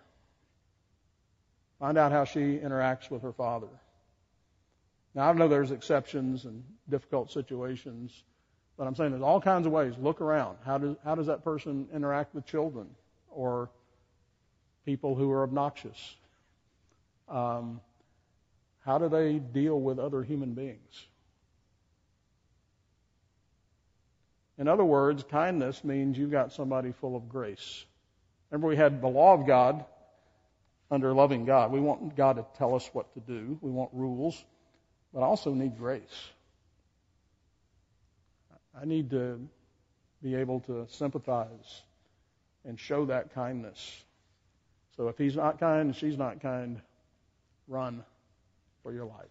Find 1.79 1.95
out 1.95 2.11
how 2.11 2.23
she 2.23 2.57
interacts 2.57 3.11
with 3.11 3.21
her 3.21 3.33
father. 3.33 3.67
Now, 5.13 5.29
I 5.29 5.33
know 5.33 5.47
there's 5.47 5.69
exceptions 5.69 6.45
and 6.45 6.63
difficult 6.89 7.29
situations, 7.29 8.23
but 8.77 8.87
I'm 8.87 8.95
saying 8.95 9.11
there's 9.11 9.21
all 9.21 9.41
kinds 9.41 9.67
of 9.67 9.73
ways. 9.73 9.93
Look 10.01 10.21
around. 10.21 10.57
How 10.65 10.79
does, 10.79 10.95
how 11.03 11.13
does 11.13 11.27
that 11.27 11.43
person 11.43 11.87
interact 11.93 12.33
with 12.33 12.47
children 12.47 12.87
or 13.29 13.69
people 14.85 15.13
who 15.13 15.29
are 15.29 15.43
obnoxious? 15.43 16.15
Um, 17.33 17.81
how 18.85 18.99
do 18.99 19.09
they 19.09 19.39
deal 19.39 19.79
with 19.79 19.97
other 19.97 20.23
human 20.23 20.53
beings? 20.53 21.07
In 24.59 24.67
other 24.67 24.85
words, 24.85 25.23
kindness 25.23 25.83
means 25.83 26.15
you've 26.15 26.31
got 26.31 26.53
somebody 26.53 26.91
full 26.91 27.15
of 27.15 27.27
grace. 27.27 27.85
Remember, 28.51 28.67
we 28.67 28.75
had 28.75 29.01
the 29.01 29.07
law 29.07 29.33
of 29.33 29.47
God 29.47 29.83
under 30.91 31.11
loving 31.11 31.45
God. 31.45 31.71
We 31.71 31.79
want 31.79 32.15
God 32.15 32.35
to 32.35 32.45
tell 32.59 32.75
us 32.75 32.87
what 32.93 33.11
to 33.15 33.19
do. 33.19 33.57
We 33.61 33.71
want 33.71 33.89
rules, 33.93 34.45
but 35.11 35.21
I 35.21 35.23
also 35.23 35.55
need 35.55 35.75
grace. 35.75 36.29
I 38.79 38.85
need 38.85 39.09
to 39.09 39.39
be 40.21 40.35
able 40.35 40.59
to 40.61 40.85
sympathize 40.89 41.81
and 42.63 42.79
show 42.79 43.05
that 43.05 43.33
kindness. 43.33 44.03
So 44.97 45.07
if 45.07 45.17
he's 45.17 45.35
not 45.35 45.59
kind 45.59 45.87
and 45.87 45.95
she's 45.95 46.17
not 46.17 46.41
kind, 46.41 46.79
run 47.67 48.03
for 48.83 48.93
your 48.93 49.05
life. 49.05 49.25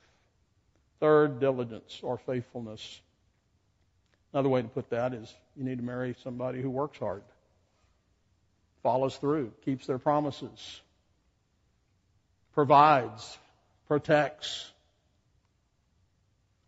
Third, 1.01 1.41
diligence 1.41 2.01
or 2.03 2.19
faithfulness. 2.19 3.01
Another 4.33 4.49
way 4.49 4.63
to 4.63 4.69
put 4.69 4.91
that 4.91 5.13
is 5.13 5.33
you 5.57 5.65
need 5.65 5.79
to 5.79 5.85
marry 5.85 6.15
somebody 6.23 6.63
who 6.63 6.71
works 6.71 6.99
hard, 6.99 7.23
follows 8.83 9.17
through, 9.17 9.53
keeps 9.65 9.87
their 9.87 9.99
promises, 9.99 10.81
provides, 12.55 13.39
protects. 13.89 14.71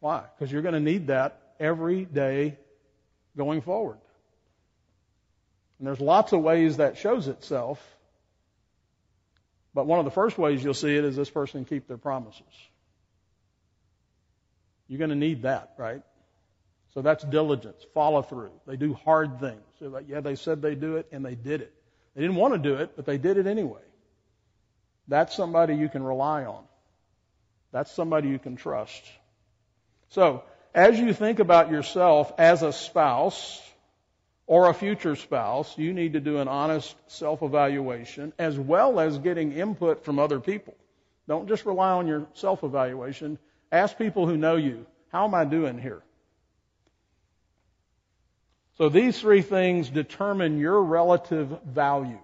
Why? 0.01 0.25
Because 0.37 0.53
you're 0.53 0.63
going 0.63 0.75
to 0.75 0.81
need 0.81 1.07
that 1.07 1.55
every 1.59 2.05
day 2.05 2.59
going 3.37 3.63
forward. 3.63 3.99
And 5.79 5.87
there's 5.87 6.01
lots 6.01 6.33
of 6.33 6.41
ways 6.41 6.77
that 6.77 6.99
shows 6.99 7.29
itself. 7.29 7.81
But 9.75 9.87
one 9.87 9.99
of 9.99 10.05
the 10.05 10.11
first 10.11 10.39
ways 10.39 10.63
you'll 10.63 10.75
see 10.75 10.97
it 10.97 11.05
is 11.05 11.17
this 11.17 11.31
person 11.31 11.65
keep 11.65 11.89
their 11.89 11.99
promises. 11.99 12.43
You're 14.87 14.99
going 14.99 15.11
to 15.11 15.17
need 15.17 15.43
that, 15.43 15.75
right? 15.77 16.03
So 16.95 17.03
that's 17.03 17.25
diligence, 17.25 17.85
follow 17.93 18.23
through. 18.23 18.53
They 18.67 18.77
do 18.77 18.95
hard 18.95 19.41
things. 19.41 19.61
Like, 19.81 20.05
yeah, 20.09 20.21
they 20.21 20.37
said 20.37 20.63
they 20.63 20.77
do 20.77 20.97
it 20.97 21.09
and 21.11 21.25
they 21.25 21.35
did 21.35 21.61
it. 21.61 21.75
They 22.15 22.21
didn't 22.23 22.37
want 22.37 22.55
to 22.55 22.59
do 22.59 22.77
it, 22.77 22.93
but 22.95 23.05
they 23.05 23.19
did 23.19 23.37
it 23.37 23.49
anyway. 23.49 23.81
That's 25.09 25.35
somebody 25.35 25.75
you 25.75 25.89
can 25.89 26.05
rely 26.05 26.45
on. 26.45 26.65
That's 27.73 27.91
somebody 27.91 28.29
you 28.29 28.39
can 28.39 28.55
trust. 28.55 29.03
So, 30.11 30.45
as 30.73 30.99
you 30.99 31.13
think 31.13 31.41
about 31.41 31.71
yourself 31.71 32.33
as 32.39 32.63
a 32.63 32.73
spouse 32.73 33.61
or 34.47 34.69
a 34.69 34.75
future 34.75 35.17
spouse, 35.17 35.79
you 35.79 35.93
need 35.93 36.13
to 36.13 36.21
do 36.21 36.39
an 36.39 36.49
honest 36.49 36.97
self-evaluation 37.07 38.33
as 38.39 38.59
well 38.59 39.01
as 39.01 39.19
getting 39.19 39.53
input 39.53 40.05
from 40.05 40.19
other 40.19 40.39
people. 40.39 40.75
Don't 41.27 41.49
just 41.49 41.65
rely 41.65 41.91
on 41.93 42.07
your 42.07 42.27
self-evaluation. 42.35 43.39
Ask 43.73 43.97
people 43.97 44.27
who 44.27 44.37
know 44.37 44.57
you, 44.57 44.85
how 45.09 45.25
am 45.25 45.35
I 45.35 45.45
doing 45.45 45.79
here? 45.79 46.03
So 48.77 48.89
these 48.89 49.19
three 49.19 49.41
things 49.41 49.89
determine 49.89 50.59
your 50.59 50.83
relative 50.83 51.57
value. 51.65 52.19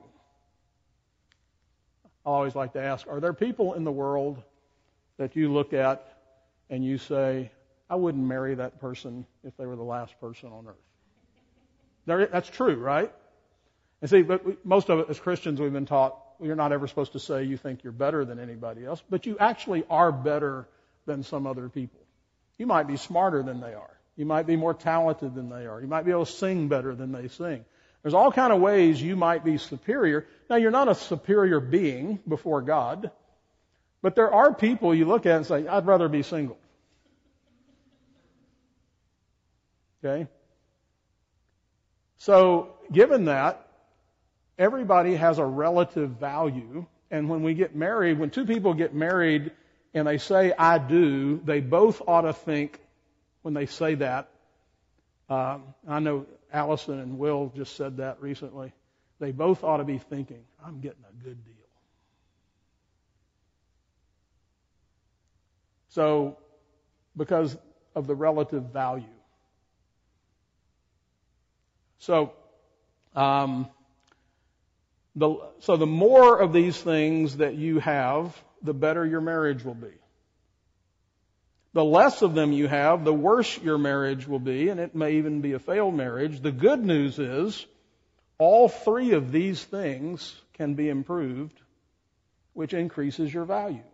I 2.27 2.31
always 2.31 2.55
like 2.55 2.75
to 2.75 2.83
ask, 2.83 3.07
are 3.07 3.21
there 3.21 3.33
people 3.33 3.75
in 3.75 3.85
the 3.85 3.93
world 3.93 4.43
that 5.17 5.37
you 5.37 5.53
look 5.53 5.73
at 5.73 6.19
and 6.69 6.85
you 6.85 6.99
say, 6.99 7.51
I 7.89 7.95
wouldn't 7.95 8.25
marry 8.25 8.55
that 8.57 8.81
person 8.81 9.25
if 9.43 9.57
they 9.57 9.65
were 9.65 9.77
the 9.77 9.83
last 9.83 10.21
person 10.21 10.53
on 10.53 10.67
earth? 10.67 10.90
That's 12.07 12.49
true, 12.49 12.77
right? 12.77 13.13
And 14.01 14.11
see, 14.11 14.23
but 14.23 14.65
most 14.65 14.89
of 14.89 15.01
it 15.01 15.07
as 15.11 15.19
Christians 15.19 15.61
we've 15.61 15.73
been 15.73 15.87
taught 15.87 16.17
you're 16.43 16.57
not 16.57 16.73
ever 16.73 16.87
supposed 16.87 17.13
to 17.13 17.21
say 17.21 17.45
you 17.45 17.57
think 17.57 17.85
you're 17.85 17.93
better 17.93 18.25
than 18.25 18.39
anybody 18.39 18.85
else, 18.85 19.03
but 19.11 19.27
you 19.27 19.37
actually 19.39 19.85
are 19.91 20.11
better 20.11 20.67
than 21.07 21.23
some 21.23 21.47
other 21.47 21.69
people. 21.69 22.01
You 22.59 22.67
might 22.67 22.87
be 22.87 22.97
smarter 22.97 23.43
than 23.43 23.61
they 23.61 23.75
are. 23.75 23.91
You 24.17 24.27
might 24.27 24.47
be 24.47 24.57
more 24.57 24.75
talented 24.75 25.35
than 25.35 25.49
they 25.49 25.67
are. 25.67 25.81
You 25.81 25.87
might 25.87 26.05
be 26.05 26.11
able 26.11 26.27
to 26.27 26.33
sing 26.33 26.69
better 26.69 26.95
than 26.95 27.13
they 27.13 27.29
sing. 27.29 27.65
There's 28.03 28.15
all 28.15 28.33
kind 28.33 28.53
of 28.53 28.61
ways 28.61 29.01
you 29.01 29.17
might 29.17 29.45
be 29.45 29.59
superior. 29.59 30.27
Now 30.49 30.57
you're 30.57 30.71
not 30.71 30.89
a 30.89 30.95
superior 30.95 31.61
being 31.61 32.19
before 32.27 32.63
God. 32.63 33.11
But 34.03 34.15
there 34.15 34.33
are 34.33 34.55
people 34.55 34.95
you 34.95 35.05
look 35.05 35.27
at 35.27 35.37
and 35.37 35.47
say, 35.47 35.67
I'd 35.67 35.87
rather 35.87 36.09
be 36.09 36.23
single. 36.23 36.59
Okay? 40.03 40.27
So, 42.21 42.75
given 42.93 43.25
that, 43.25 43.67
everybody 44.59 45.15
has 45.15 45.39
a 45.39 45.45
relative 45.45 46.11
value. 46.11 46.85
And 47.11 47.31
when 47.31 47.43
we 47.43 47.55
get 47.55 47.75
married, 47.75 48.19
when 48.19 48.29
two 48.29 48.45
people 48.45 48.75
get 48.75 48.95
married 48.95 49.53
and 49.95 50.07
they 50.07 50.19
say, 50.19 50.53
I 50.53 50.77
do, 50.77 51.41
they 51.43 51.61
both 51.61 52.03
ought 52.07 52.23
to 52.23 52.35
think, 52.35 52.79
when 53.41 53.55
they 53.55 53.65
say 53.65 53.95
that, 53.95 54.29
um, 55.31 55.63
I 55.89 56.01
know 56.01 56.27
Allison 56.53 56.99
and 56.99 57.19
Will 57.19 57.55
just 57.57 57.75
said 57.75 57.97
that 57.97 58.21
recently. 58.21 58.75
They 59.19 59.33
both 59.33 59.65
ought 59.65 59.79
to 59.79 59.85
be 59.85 59.97
thinking, 59.97 60.45
I'm 60.63 60.81
getting 60.81 61.05
a 61.09 61.25
good 61.25 61.43
deal. 61.43 61.55
So, 65.89 66.37
because 67.17 67.57
of 67.95 68.07
the 68.07 68.15
relative 68.15 68.65
value. 68.65 69.07
So, 72.01 72.33
um, 73.15 73.69
the, 75.15 75.37
so 75.61 75.77
the 75.77 75.87
more 75.87 76.39
of 76.39 76.53
these 76.53 76.81
things 76.81 77.39
that 77.39 77.55
you 77.55 77.79
have, 77.79 78.37
the 78.63 78.75
better 78.75 79.05
your 79.07 79.21
marriage 79.21 79.65
will 79.65 79.75
be. 79.75 79.93
The 81.73 81.85
less 81.85 82.23
of 82.23 82.35
them 82.35 82.53
you 82.53 82.67
have, 82.67 83.05
the 83.05 83.15
worse 83.15 83.57
your 83.59 83.79
marriage 83.79 84.27
will 84.27 84.41
be, 84.41 84.71
and 84.71 84.81
it 84.81 84.95
may 84.95 85.17
even 85.19 85.41
be 85.41 85.53
a 85.53 85.59
failed 85.59 85.95
marriage. 85.95 86.41
The 86.41 86.51
good 86.51 86.85
news 86.85 87.19
is, 87.19 87.65
all 88.39 88.69
three 88.69 89.13
of 89.13 89.31
these 89.31 89.63
things 89.63 90.35
can 90.55 90.75
be 90.75 90.89
improved, 90.89 91.61
which 92.55 92.73
increases 92.73 93.33
your 93.33 93.45
value. 93.45 93.85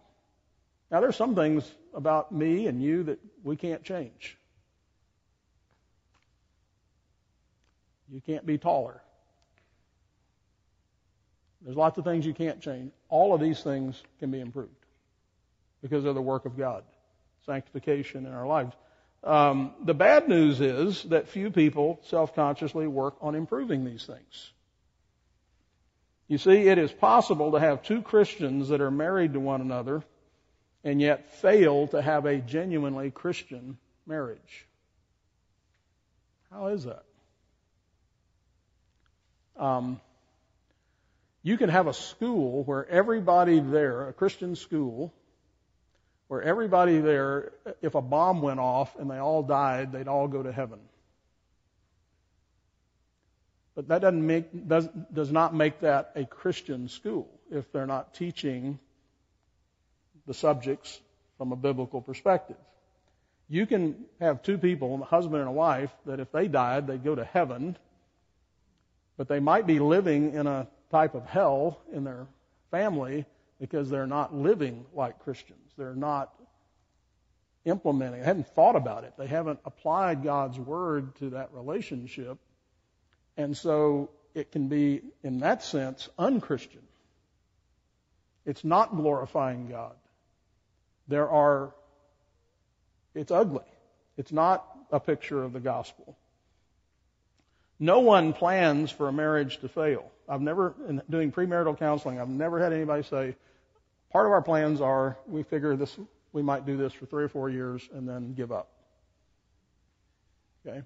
Now, 0.91 1.01
there's 1.01 1.17
some 1.17 1.35
things 1.35 1.69
about 1.93 2.31
me 2.31 2.69
and 2.69 2.81
you 2.81 3.03
that 3.05 3.19
we 3.43 3.57
can't 3.57 3.83
change. 3.83 4.39
You 8.11 8.21
can't 8.21 8.47
be 8.47 8.59
taller. 8.59 9.01
There's 11.63 11.77
lots 11.77 11.99
of 11.99 12.05
things 12.05 12.25
you 12.25 12.35
can't 12.35 12.61
change. 12.61 12.93
All 13.09 13.35
of 13.35 13.41
these 13.41 13.61
things 13.63 14.01
can 14.21 14.31
be 14.31 14.41
improved 14.41 14.71
because 15.83 16.05
of 16.05 16.15
the 16.15 16.23
work 16.23 16.45
of 16.45 16.57
God, 16.57 16.85
sanctification 17.45 18.27
in 18.27 18.33
our 18.33 18.47
lives. 18.47 18.73
Um, 19.25 19.73
the 19.85 19.95
bad 19.95 20.29
news 20.29 20.61
is 20.61 21.03
that 21.05 21.29
few 21.29 21.51
people 21.51 22.01
self-consciously 22.05 22.87
work 22.87 23.17
on 23.21 23.35
improving 23.35 23.85
these 23.85 24.05
things. 24.07 24.53
You 26.29 26.39
see, 26.39 26.69
it 26.69 26.79
is 26.79 26.93
possible 26.93 27.53
to 27.53 27.61
have 27.61 27.83
two 27.83 28.03
Christians 28.03 28.69
that 28.69 28.81
are 28.81 28.91
married 28.91 29.33
to 29.33 29.41
one 29.41 29.61
another 29.61 30.03
and 30.85 31.01
yet 31.01 31.33
fail 31.41 31.89
to 31.89 32.01
have 32.01 32.27
a 32.27 32.39
genuinely 32.39 33.11
Christian 33.11 33.79
marriage. 34.07 34.67
How 36.51 36.69
is 36.69 36.85
that? 36.85 37.05
Um, 39.59 40.01
you 41.43 41.57
can 41.57 41.69
have 41.69 41.87
a 41.87 41.95
school 41.95 42.65
where 42.65 42.87
everybody 42.89 43.61
there, 43.61 44.09
a 44.09 44.13
Christian 44.13 44.57
school, 44.57 45.15
where 46.29 46.43
everybody 46.43 46.99
there, 46.99 47.53
if 47.83 47.95
a 47.95 48.03
bomb 48.03 48.43
went 48.43 48.59
off 48.59 48.97
and 48.99 49.11
they 49.11 49.19
all 49.19 49.43
died, 49.43 49.93
they'd 49.93 50.09
all 50.09 50.27
go 50.27 50.43
to 50.43 50.51
heaven. 50.51 50.81
But 53.77 53.89
that 53.89 54.01
doesn't 54.01 54.27
make, 54.27 54.67
does, 54.67 54.89
does 55.13 55.31
not 55.31 55.55
make 55.55 55.81
that 55.81 56.13
a 56.17 56.25
Christian 56.25 56.89
school 56.89 57.29
if 57.51 57.71
they're 57.73 57.87
not 57.87 58.15
teaching 58.15 58.79
the 60.27 60.35
subjects 60.35 60.99
from 61.39 61.53
a 61.53 61.57
biblical 61.57 62.01
perspective. 62.01 62.57
You 63.49 63.67
can 63.67 64.07
have 64.19 64.43
two 64.43 64.59
people, 64.59 65.01
a 65.01 65.05
husband 65.05 65.41
and 65.41 65.49
a 65.49 65.53
wife, 65.53 65.91
that 66.07 66.19
if 66.19 66.33
they 66.33 66.49
died, 66.49 66.89
they'd 66.89 67.05
go 67.05 67.15
to 67.15 67.25
heaven, 67.25 67.77
but 69.17 69.29
they 69.29 69.41
might 69.41 69.67
be 69.67 69.79
living 69.79 70.35
in 70.35 70.47
a 70.47 70.67
type 70.91 71.15
of 71.15 71.27
hell 71.27 71.81
in 71.93 72.05
their 72.05 72.27
family 72.71 73.25
because 73.61 73.89
they're 73.89 74.07
not 74.07 74.35
living 74.35 74.85
like 74.95 75.19
Christians. 75.21 75.73
They're 75.77 75.95
not 75.95 76.33
implementing, 77.65 78.21
they 78.21 78.27
haven't 78.27 78.49
thought 78.49 78.77
about 78.77 79.05
it. 79.05 79.15
They 79.19 79.27
haven't 79.27 79.59
applied 79.65 80.23
God's 80.23 80.59
word 80.59 81.17
to 81.17 81.31
that 81.31 81.53
relationship. 81.53 82.39
And 83.37 83.57
so 83.57 84.11
it 84.35 84.53
can 84.53 84.69
be, 84.69 85.03
in 85.25 85.41
that 85.41 85.65
sense, 85.65 86.09
unchristian. 86.19 86.83
It's 88.45 88.65
not 88.65 88.95
glorifying 88.95 89.69
God. 89.69 89.97
There 91.09 91.29
are, 91.29 91.75
it's 93.15 93.33
ugly. 93.33 93.65
It's 94.17 94.31
not 94.31 94.65
a 94.93 95.01
picture 95.01 95.43
of 95.43 95.53
the 95.53 95.61
gospel. 95.61 96.17
No 97.79 98.01
one 98.01 98.33
plans 98.33 98.91
for 98.91 99.09
a 99.09 99.13
marriage 99.13 99.59
to 99.59 99.69
fail. 99.69 100.11
I've 100.29 100.41
never, 100.41 100.75
in 100.89 101.03
doing 101.11 101.31
premarital 101.31 101.79
counseling, 101.79 102.21
I've 102.21 102.29
never 102.29 102.59
had 102.59 102.73
anybody 102.73 103.03
say, 103.03 103.37
part 104.11 104.27
of 104.27 104.33
our 104.33 104.43
plans 104.43 104.81
are 104.81 105.17
we 105.27 105.43
figure 105.43 105.77
this, 105.77 105.99
we 106.33 106.43
might 106.43 106.65
do 106.67 106.77
this 106.77 106.93
for 106.93 107.07
three 107.07 107.25
or 107.25 107.29
four 107.29 107.51
years 107.51 107.89
and 107.95 108.09
then 108.09 108.35
give 108.35 108.51
up. 108.51 108.69
Okay? 110.67 110.83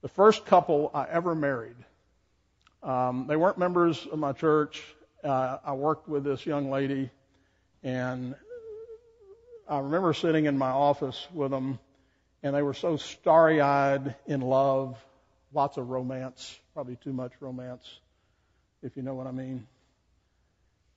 The 0.00 0.08
first 0.08 0.46
couple 0.46 0.90
I 0.94 1.06
ever 1.10 1.34
married, 1.34 1.76
um, 2.82 3.26
they 3.28 3.36
weren't 3.36 3.58
members 3.58 4.06
of 4.06 4.18
my 4.18 4.32
church. 4.32 4.82
Uh, 5.22 5.58
I 5.64 5.72
worked 5.74 6.08
with 6.08 6.24
this 6.24 6.46
young 6.46 6.70
lady, 6.70 7.10
and 7.82 8.34
I 9.68 9.78
remember 9.78 10.12
sitting 10.14 10.46
in 10.46 10.58
my 10.58 10.70
office 10.70 11.26
with 11.32 11.50
them, 11.50 11.78
and 12.42 12.54
they 12.54 12.62
were 12.62 12.74
so 12.74 12.96
starry 12.96 13.60
eyed 13.60 14.16
in 14.26 14.40
love, 14.40 14.96
lots 15.52 15.76
of 15.76 15.88
romance, 15.88 16.58
probably 16.74 16.96
too 16.96 17.12
much 17.12 17.32
romance, 17.40 18.00
if 18.82 18.96
you 18.96 19.02
know 19.02 19.14
what 19.14 19.26
I 19.26 19.32
mean. 19.32 19.66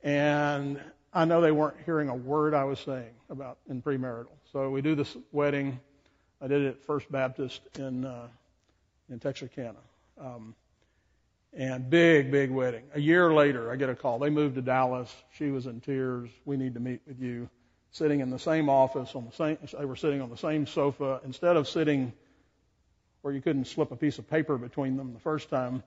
And 0.04 0.80
I 1.14 1.26
know 1.26 1.42
they 1.42 1.52
weren't 1.52 1.78
hearing 1.86 2.10
a 2.10 2.16
word 2.16 2.54
I 2.54 2.64
was 2.66 2.80
saying 2.80 3.14
about 3.30 3.58
in 3.70 3.82
premarital. 3.82 4.28
So 4.52 4.70
we 4.70 4.82
do 4.82 4.96
this 4.96 5.16
wedding. 5.32 5.80
I 6.42 6.48
did 6.48 6.62
it 6.62 6.68
at 6.68 6.84
First 6.84 7.12
Baptist 7.12 7.62
in 7.78 8.06
uh, 8.06 8.28
in 9.10 9.20
Texarkana. 9.20 9.80
Um, 10.20 10.56
and 11.54 11.90
big, 11.90 12.32
big 12.32 12.52
wedding. 12.52 12.84
A 12.94 13.00
year 13.00 13.34
later, 13.34 13.72
I 13.72 13.78
get 13.78 13.90
a 13.90 13.96
call. 13.96 14.20
They 14.20 14.30
moved 14.30 14.56
to 14.56 14.62
Dallas. 14.62 15.14
She 15.38 15.52
was 15.52 15.68
in 15.68 15.80
tears. 15.80 16.30
We 16.44 16.58
need 16.58 16.74
to 16.74 16.82
meet 16.82 17.00
with 17.08 17.20
you 17.22 17.50
sitting 17.96 18.20
in 18.20 18.30
the 18.30 18.40
same 18.40 18.68
office 18.68 19.16
on 19.16 19.26
the 19.26 19.32
same, 19.32 19.58
they 19.78 19.86
were 19.86 19.96
sitting 19.96 20.22
on 20.22 20.30
the 20.30 20.36
same 20.36 20.68
sofa. 20.68 21.22
Instead 21.24 21.56
of 21.56 21.66
sitting 21.66 22.12
where 23.26 23.34
you 23.34 23.42
couldn't 23.42 23.66
slip 23.66 23.92
a 23.92 23.96
piece 23.96 24.20
of 24.20 24.30
paper 24.30 24.56
between 24.56 24.98
them 24.98 25.12
the 25.12 25.20
first 25.20 25.50
time, 25.50 25.82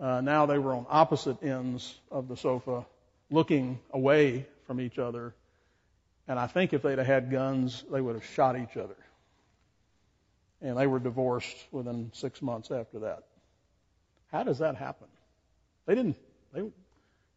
uh, 0.00 0.20
now 0.22 0.46
they 0.46 0.58
were 0.58 0.74
on 0.74 0.84
opposite 0.88 1.40
ends 1.40 1.96
of 2.10 2.26
the 2.26 2.36
sofa, 2.36 2.84
looking 3.30 3.78
away 3.92 4.44
from 4.66 4.80
each 4.80 4.98
other. 4.98 5.32
And 6.26 6.36
I 6.36 6.48
think 6.48 6.72
if 6.72 6.82
they'd 6.82 6.98
have 6.98 7.06
had 7.06 7.30
guns, 7.30 7.84
they 7.92 8.00
would 8.00 8.16
have 8.16 8.24
shot 8.24 8.58
each 8.58 8.76
other. 8.76 8.96
And 10.60 10.76
they 10.76 10.88
were 10.88 10.98
divorced 10.98 11.56
within 11.70 12.10
six 12.12 12.42
months 12.42 12.72
after 12.72 12.98
that. 12.98 13.22
How 14.32 14.42
does 14.42 14.58
that 14.58 14.74
happen? 14.74 15.06
They 15.86 15.94
didn't, 15.94 16.16
they, 16.52 16.62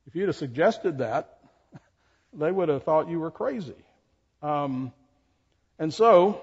if 0.08 0.16
you'd 0.16 0.30
have 0.30 0.36
suggested 0.36 0.98
that, 0.98 1.38
they 2.34 2.52
would 2.52 2.70
have 2.70 2.82
thought 2.82 3.08
you 3.08 3.20
were 3.20 3.30
crazy. 3.30 3.86
Um, 4.42 4.92
and 5.78 5.94
so 5.94 6.42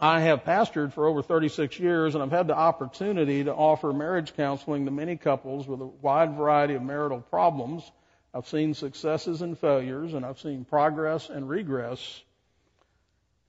I 0.00 0.20
have 0.20 0.44
pastored 0.44 0.92
for 0.92 1.06
over 1.06 1.22
36 1.22 1.78
years 1.78 2.14
and 2.14 2.22
I've 2.22 2.32
had 2.32 2.48
the 2.48 2.56
opportunity 2.56 3.44
to 3.44 3.54
offer 3.54 3.92
marriage 3.92 4.34
counseling 4.34 4.86
to 4.86 4.90
many 4.90 5.16
couples 5.16 5.68
with 5.68 5.80
a 5.80 5.86
wide 5.86 6.36
variety 6.36 6.74
of 6.74 6.82
marital 6.82 7.20
problems. 7.20 7.90
I've 8.34 8.48
seen 8.48 8.74
successes 8.74 9.42
and 9.42 9.56
failures 9.56 10.14
and 10.14 10.26
I've 10.26 10.40
seen 10.40 10.64
progress 10.64 11.30
and 11.30 11.48
regress. 11.48 12.22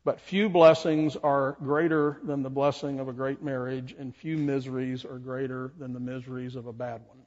But 0.03 0.21
few 0.21 0.49
blessings 0.49 1.15
are 1.15 1.57
greater 1.63 2.19
than 2.23 2.43
the 2.43 2.51
blessing 2.51 2.99
of 2.99 3.07
a 3.07 3.13
great 3.13 3.41
marriage 3.41 3.95
and 3.97 4.15
few 4.15 4.37
miseries 4.37 5.03
are 5.03 5.17
greater 5.17 5.71
than 5.79 5.93
the 5.93 5.99
miseries 5.99 6.55
of 6.55 6.67
a 6.67 6.73
bad 6.73 7.01
one. 7.07 7.17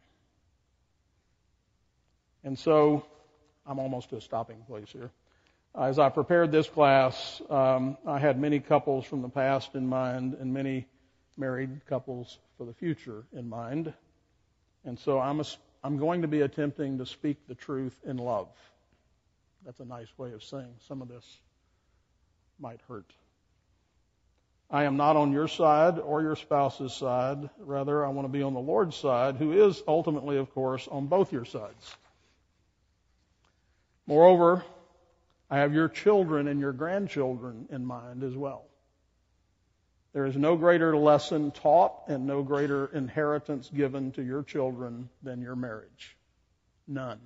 And 2.45 2.57
so 2.57 3.05
I'm 3.67 3.81
almost 3.81 4.11
to 4.11 4.17
a 4.17 4.21
stopping 4.21 4.63
place 4.69 4.89
here. 4.93 5.11
As 5.75 5.99
I 5.99 6.09
prepared 6.09 6.51
this 6.51 6.69
class, 6.69 7.41
um, 7.51 7.97
I 8.07 8.19
had 8.19 8.41
many 8.41 8.59
couples 8.61 9.05
from 9.05 9.23
the 9.23 9.29
past 9.29 9.75
in 9.75 9.87
mind 9.87 10.35
and 10.35 10.53
many 10.53 10.87
married 11.37 11.81
couples 11.87 12.39
for 12.57 12.65
the 12.65 12.73
future 12.73 13.25
in 13.33 13.49
mind. 13.49 13.93
And 14.85 14.99
so 14.99 15.21
I'm, 15.21 15.41
a, 15.41 15.45
I'm 15.85 15.99
going 15.99 16.23
to 16.23 16.29
be 16.29 16.41
attempting 16.41 16.99
to 16.99 17.07
speak 17.07 17.37
the 17.47 17.55
truth 17.55 17.97
in 18.05 18.17
love. 18.17 18.49
That's 19.65 19.81
a 19.81 19.85
nice 19.85 20.09
way 20.17 20.33
of 20.33 20.43
saying 20.43 20.75
some 20.87 21.03
of 21.03 21.09
this 21.09 21.25
might 22.59 22.81
hurt. 22.89 23.13
I 24.71 24.85
am 24.85 24.97
not 24.97 25.17
on 25.17 25.33
your 25.33 25.49
side 25.49 25.99
or 25.99 26.21
your 26.21 26.37
spouse's 26.37 26.93
side. 26.93 27.49
Rather, 27.59 28.05
I 28.05 28.09
want 28.11 28.27
to 28.27 28.33
be 28.33 28.43
on 28.43 28.53
the 28.53 28.61
Lord's 28.61 28.97
side, 28.97 29.37
who 29.37 29.53
is 29.53 29.83
ultimately, 29.87 30.37
of 30.37 30.53
course, 30.53 30.87
on 30.89 31.07
both 31.07 31.33
your 31.33 31.47
sides. 31.47 31.97
Moreover, 34.07 34.65
I 35.51 35.59
have 35.59 35.73
your 35.73 35.89
children 35.89 36.49
and 36.49 36.61
your 36.61 36.73
grandchildren 36.73 37.69
in 37.71 37.85
mind 37.85 38.23
as 38.23 38.37
well. 38.37 38.65
There 40.13 40.27
is 40.27 40.37
no 40.37 40.57
greater 40.57 40.97
lesson 40.97 41.51
taught 41.51 42.09
and 42.09 42.27
no 42.27 42.43
greater 42.43 42.87
inheritance 42.87 43.71
given 43.75 44.13
to 44.13 44.23
your 44.23 44.43
children 44.43 45.09
than 45.23 45.41
your 45.41 45.57
marriage. 45.57 46.17
None. 46.87 47.21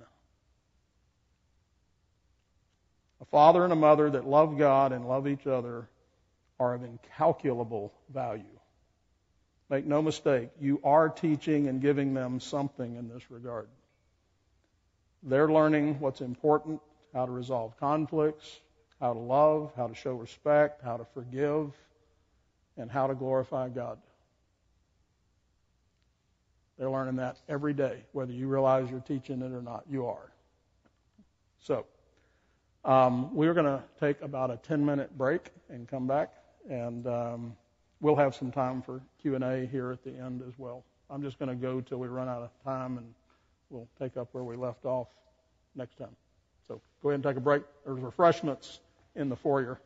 A 3.21 3.25
father 3.25 3.63
and 3.63 3.71
a 3.71 3.77
mother 3.77 4.09
that 4.09 4.27
love 4.27 4.57
God 4.57 4.91
and 4.91 5.07
love 5.07 5.27
each 5.27 5.47
other 5.47 5.89
are 6.59 6.73
of 6.73 6.83
incalculable 6.83 7.93
value. 8.13 8.43
Make 9.69 9.85
no 9.85 10.01
mistake, 10.01 10.49
you 10.59 10.79
are 10.83 11.09
teaching 11.09 11.67
and 11.67 11.81
giving 11.81 12.13
them 12.13 12.39
something 12.39 12.95
in 12.95 13.07
this 13.07 13.31
regard. 13.31 13.69
They're 15.23 15.51
learning 15.51 15.99
what's 15.99 16.21
important, 16.21 16.81
how 17.13 17.25
to 17.25 17.31
resolve 17.31 17.77
conflicts, 17.79 18.61
how 18.99 19.13
to 19.13 19.19
love, 19.19 19.71
how 19.75 19.87
to 19.87 19.95
show 19.95 20.13
respect, 20.13 20.81
how 20.83 20.97
to 20.97 21.05
forgive, 21.13 21.73
and 22.77 22.89
how 22.89 23.07
to 23.07 23.15
glorify 23.15 23.69
God. 23.69 23.99
They're 26.77 26.89
learning 26.89 27.17
that 27.17 27.37
every 27.47 27.73
day, 27.73 27.99
whether 28.13 28.33
you 28.33 28.47
realize 28.47 28.89
you're 28.89 28.99
teaching 28.99 29.41
it 29.41 29.51
or 29.51 29.61
not. 29.61 29.83
You 29.89 30.07
are. 30.07 30.31
So, 31.59 31.85
um, 32.83 33.33
we're 33.33 33.53
going 33.53 33.65
to 33.65 33.81
take 33.99 34.21
about 34.21 34.51
a 34.51 34.57
10 34.57 34.83
minute 34.83 35.17
break 35.17 35.51
and 35.69 35.87
come 35.87 36.07
back, 36.07 36.33
and 36.69 37.07
um, 37.07 37.55
we'll 38.01 38.15
have 38.15 38.35
some 38.35 38.51
time 38.51 38.81
for 38.81 39.01
Q&A 39.21 39.65
here 39.67 39.91
at 39.91 40.03
the 40.03 40.11
end 40.11 40.43
as 40.47 40.53
well. 40.57 40.83
I'm 41.09 41.21
just 41.21 41.37
going 41.39 41.49
to 41.49 41.55
go 41.55 41.79
till 41.79 41.99
we 41.99 42.07
run 42.07 42.27
out 42.27 42.41
of 42.41 42.49
time, 42.63 42.97
and 42.97 43.13
we'll 43.69 43.87
take 43.99 44.17
up 44.17 44.29
where 44.31 44.43
we 44.43 44.55
left 44.55 44.85
off 44.85 45.07
next 45.75 45.97
time. 45.97 46.15
So 46.67 46.81
go 47.01 47.09
ahead 47.09 47.15
and 47.15 47.23
take 47.23 47.37
a 47.37 47.41
break. 47.41 47.63
There's 47.85 47.99
refreshments 47.99 48.79
in 49.15 49.29
the 49.29 49.35
foyer. 49.35 49.79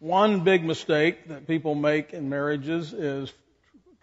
One 0.00 0.44
big 0.44 0.64
mistake 0.64 1.28
that 1.28 1.46
people 1.46 1.74
make 1.74 2.12
in 2.12 2.28
marriages 2.28 2.92
is 2.92 3.32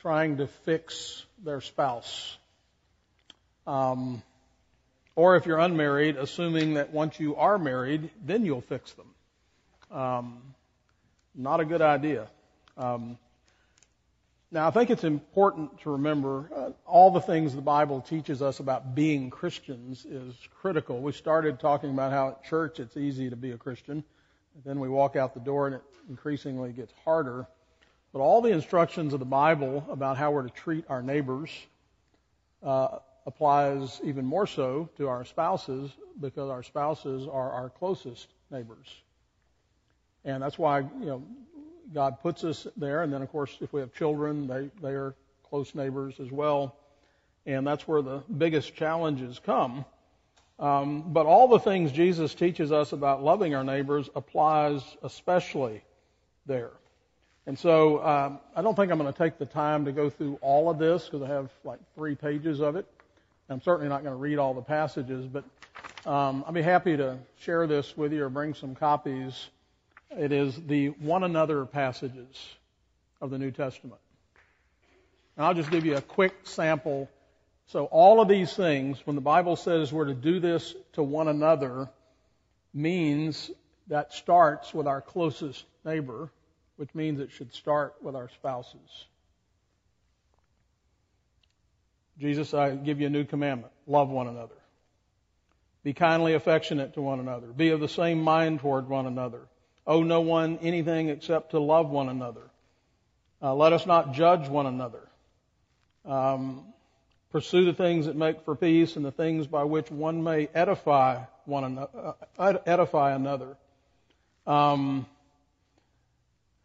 trying 0.01 0.37
to 0.37 0.47
fix 0.47 1.23
their 1.43 1.61
spouse. 1.61 2.37
Um, 3.67 4.23
or 5.15 5.35
if 5.35 5.45
you're 5.45 5.59
unmarried, 5.59 6.17
assuming 6.17 6.73
that 6.75 6.91
once 6.91 7.19
you 7.19 7.35
are 7.35 7.59
married, 7.59 8.09
then 8.25 8.45
you'll 8.45 8.61
fix 8.61 8.93
them. 8.93 9.97
Um, 9.97 10.41
not 11.35 11.59
a 11.59 11.65
good 11.65 11.81
idea. 11.81 12.27
Um, 12.77 13.19
now, 14.53 14.67
I 14.67 14.71
think 14.71 14.89
it's 14.89 15.05
important 15.05 15.79
to 15.81 15.91
remember 15.91 16.49
uh, 16.53 16.71
all 16.85 17.09
the 17.09 17.21
things 17.21 17.55
the 17.55 17.61
Bible 17.61 18.01
teaches 18.01 18.41
us 18.41 18.59
about 18.59 18.93
being 18.93 19.29
Christians 19.29 20.05
is 20.05 20.35
critical. 20.59 20.99
We 20.99 21.13
started 21.13 21.57
talking 21.57 21.91
about 21.91 22.11
how 22.11 22.29
at 22.29 22.43
church 22.43 22.81
it's 22.81 22.97
easy 22.97 23.29
to 23.29 23.37
be 23.37 23.51
a 23.51 23.57
Christian. 23.57 24.03
Then 24.65 24.81
we 24.81 24.89
walk 24.89 25.15
out 25.15 25.33
the 25.33 25.39
door 25.39 25.67
and 25.67 25.75
it 25.75 25.83
increasingly 26.09 26.73
gets 26.73 26.93
harder. 27.05 27.47
But 28.11 28.19
all 28.19 28.41
the 28.41 28.51
instructions 28.51 29.13
of 29.13 29.19
the 29.21 29.25
Bible 29.25 29.85
about 29.89 30.17
how 30.17 30.31
we're 30.31 30.43
to 30.43 30.49
treat 30.49 30.83
our 30.89 31.01
neighbors 31.01 31.49
uh, 32.61 32.97
applies 33.25 34.01
even 34.03 34.25
more 34.25 34.45
so 34.45 34.89
to 34.97 35.07
our 35.07 35.23
spouses 35.23 35.91
because 36.19 36.49
our 36.49 36.61
spouses 36.61 37.25
are 37.25 37.51
our 37.51 37.69
closest 37.69 38.27
neighbors. 38.49 38.87
And 40.25 40.43
that's 40.43 40.59
why, 40.59 40.79
you 40.79 41.05
know, 41.05 41.23
God 41.93 42.21
puts 42.21 42.43
us 42.43 42.67
there. 42.77 43.03
And 43.03 43.11
then, 43.11 43.21
of 43.21 43.31
course, 43.31 43.57
if 43.61 43.73
we 43.73 43.81
have 43.81 43.93
children, 43.93 44.47
they, 44.47 44.69
they 44.81 44.93
are 44.93 45.15
close 45.49 45.75
neighbors 45.75 46.15
as 46.19 46.31
well. 46.31 46.75
And 47.45 47.65
that's 47.65 47.87
where 47.87 48.01
the 48.01 48.23
biggest 48.37 48.75
challenges 48.75 49.39
come. 49.39 49.85
Um, 50.59 51.11
but 51.11 51.25
all 51.25 51.47
the 51.47 51.59
things 51.59 51.91
Jesus 51.91 52.35
teaches 52.35 52.71
us 52.71 52.93
about 52.93 53.23
loving 53.23 53.55
our 53.55 53.63
neighbors 53.63 54.09
applies 54.15 54.81
especially 55.01 55.81
there. 56.45 56.71
And 57.47 57.57
so 57.57 58.05
um, 58.05 58.39
I 58.55 58.61
don't 58.61 58.75
think 58.75 58.91
I'm 58.91 58.99
going 58.99 59.11
to 59.11 59.17
take 59.17 59.39
the 59.39 59.45
time 59.47 59.85
to 59.85 59.91
go 59.91 60.09
through 60.09 60.37
all 60.41 60.69
of 60.69 60.77
this 60.77 61.05
because 61.05 61.23
I 61.23 61.27
have 61.27 61.49
like 61.63 61.79
three 61.95 62.13
pages 62.13 62.59
of 62.59 62.75
it. 62.75 62.85
I'm 63.49 63.61
certainly 63.61 63.89
not 63.89 64.03
going 64.03 64.13
to 64.13 64.19
read 64.19 64.37
all 64.37 64.53
the 64.53 64.61
passages, 64.61 65.25
but 65.25 65.43
um, 66.05 66.43
I'll 66.47 66.53
be 66.53 66.61
happy 66.61 66.95
to 66.95 67.17
share 67.39 67.67
this 67.67 67.97
with 67.97 68.13
you 68.13 68.23
or 68.23 68.29
bring 68.29 68.53
some 68.53 68.75
copies. 68.75 69.49
It 70.17 70.31
is 70.31 70.55
the 70.55 70.89
one 70.89 71.23
another 71.23 71.65
passages 71.65 72.35
of 73.21 73.29
the 73.29 73.37
New 73.37 73.51
Testament. 73.51 74.01
And 75.37 75.45
I'll 75.45 75.53
just 75.53 75.71
give 75.71 75.85
you 75.85 75.95
a 75.95 76.01
quick 76.01 76.33
sample 76.43 77.09
so 77.71 77.85
all 77.85 78.19
of 78.19 78.27
these 78.27 78.53
things, 78.53 78.97
when 79.05 79.15
the 79.15 79.21
Bible 79.21 79.55
says 79.55 79.93
we're 79.93 80.05
to 80.05 80.13
do 80.13 80.41
this 80.41 80.75
to 80.93 81.03
one 81.03 81.29
another, 81.29 81.87
means 82.73 83.49
that 83.87 84.11
starts 84.11 84.73
with 84.73 84.87
our 84.87 84.99
closest 84.99 85.63
neighbor, 85.85 86.29
which 86.75 86.93
means 86.93 87.21
it 87.21 87.31
should 87.31 87.53
start 87.53 87.95
with 88.01 88.13
our 88.13 88.27
spouses. 88.27 89.05
Jesus, 92.19 92.53
I 92.53 92.75
give 92.75 92.99
you 92.99 93.07
a 93.07 93.09
new 93.09 93.23
commandment. 93.23 93.71
Love 93.87 94.09
one 94.09 94.27
another. 94.27 94.57
Be 95.83 95.93
kindly 95.93 96.33
affectionate 96.33 96.95
to 96.95 97.01
one 97.01 97.21
another. 97.21 97.47
Be 97.47 97.69
of 97.69 97.79
the 97.79 97.87
same 97.87 98.21
mind 98.21 98.59
toward 98.59 98.89
one 98.89 99.07
another. 99.07 99.47
Owe 99.87 100.03
no 100.03 100.21
one 100.21 100.59
anything 100.61 101.09
except 101.09 101.51
to 101.51 101.59
love 101.59 101.89
one 101.89 102.09
another. 102.09 102.43
Uh, 103.41 103.55
let 103.55 103.73
us 103.73 103.85
not 103.85 104.13
judge 104.13 104.47
one 104.47 104.67
another. 104.67 105.07
Um, 106.05 106.65
Pursue 107.31 107.63
the 107.63 107.73
things 107.73 108.07
that 108.07 108.15
make 108.15 108.41
for 108.43 108.55
peace 108.55 108.97
and 108.97 109.05
the 109.05 109.11
things 109.11 109.47
by 109.47 109.63
which 109.63 109.89
one 109.89 110.21
may 110.21 110.49
edify 110.53 111.23
one 111.45 111.63
another, 111.63 112.13
uh, 112.37 112.53
edify 112.65 113.13
another. 113.13 113.55
Um, 114.45 115.05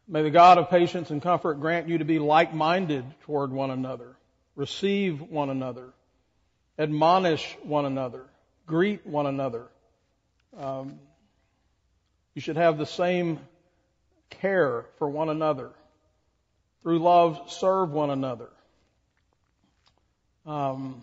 may 0.08 0.22
the 0.22 0.30
God 0.30 0.58
of 0.58 0.68
patience 0.68 1.10
and 1.10 1.22
comfort 1.22 1.60
grant 1.60 1.88
you 1.88 1.98
to 1.98 2.04
be 2.04 2.18
like-minded 2.18 3.04
toward 3.22 3.52
one 3.52 3.70
another, 3.70 4.16
receive 4.56 5.20
one 5.20 5.50
another, 5.50 5.90
admonish 6.80 7.56
one 7.62 7.84
another, 7.84 8.24
greet 8.66 9.06
one 9.06 9.26
another. 9.26 9.68
Um, 10.58 10.98
you 12.36 12.42
should 12.42 12.58
have 12.58 12.76
the 12.76 12.86
same 12.86 13.40
care 14.28 14.84
for 14.98 15.08
one 15.08 15.30
another. 15.30 15.70
Through 16.82 16.98
love, 16.98 17.50
serve 17.50 17.90
one 17.90 18.10
another. 18.10 18.50
Um, 20.44 21.02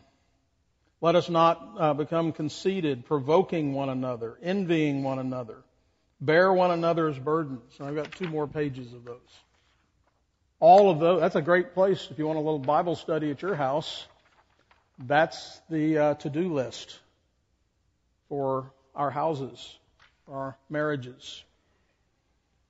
let 1.02 1.16
us 1.16 1.30
not 1.30 1.70
uh, 1.78 1.94
become 1.96 2.34
conceited, 2.34 3.08
provoking 3.08 3.74
one 3.74 3.90
another, 3.90 4.38
envying 4.44 5.02
one 5.02 5.18
another, 5.18 5.58
bear 6.22 6.54
one 6.54 6.70
another's 6.70 7.18
burdens. 7.18 7.74
And 7.80 7.88
I've 7.88 7.96
got 7.96 8.12
two 8.12 8.28
more 8.28 8.48
pages 8.48 8.94
of 8.94 9.04
those. 9.04 9.18
All 10.60 10.92
of 10.92 11.00
those, 11.00 11.20
that's 11.20 11.36
a 11.36 11.42
great 11.42 11.74
place 11.74 12.10
if 12.12 12.20
you 12.20 12.28
want 12.28 12.38
a 12.38 12.42
little 12.42 12.60
Bible 12.60 12.96
study 12.96 13.32
at 13.32 13.42
your 13.42 13.56
house. 13.56 14.06
That's 15.00 15.60
the 15.68 15.98
uh, 15.98 16.14
to-do 16.14 16.54
list 16.54 17.00
for 18.30 18.72
our 18.96 19.10
houses, 19.10 19.80
our 20.28 20.58
marriages. 20.70 21.44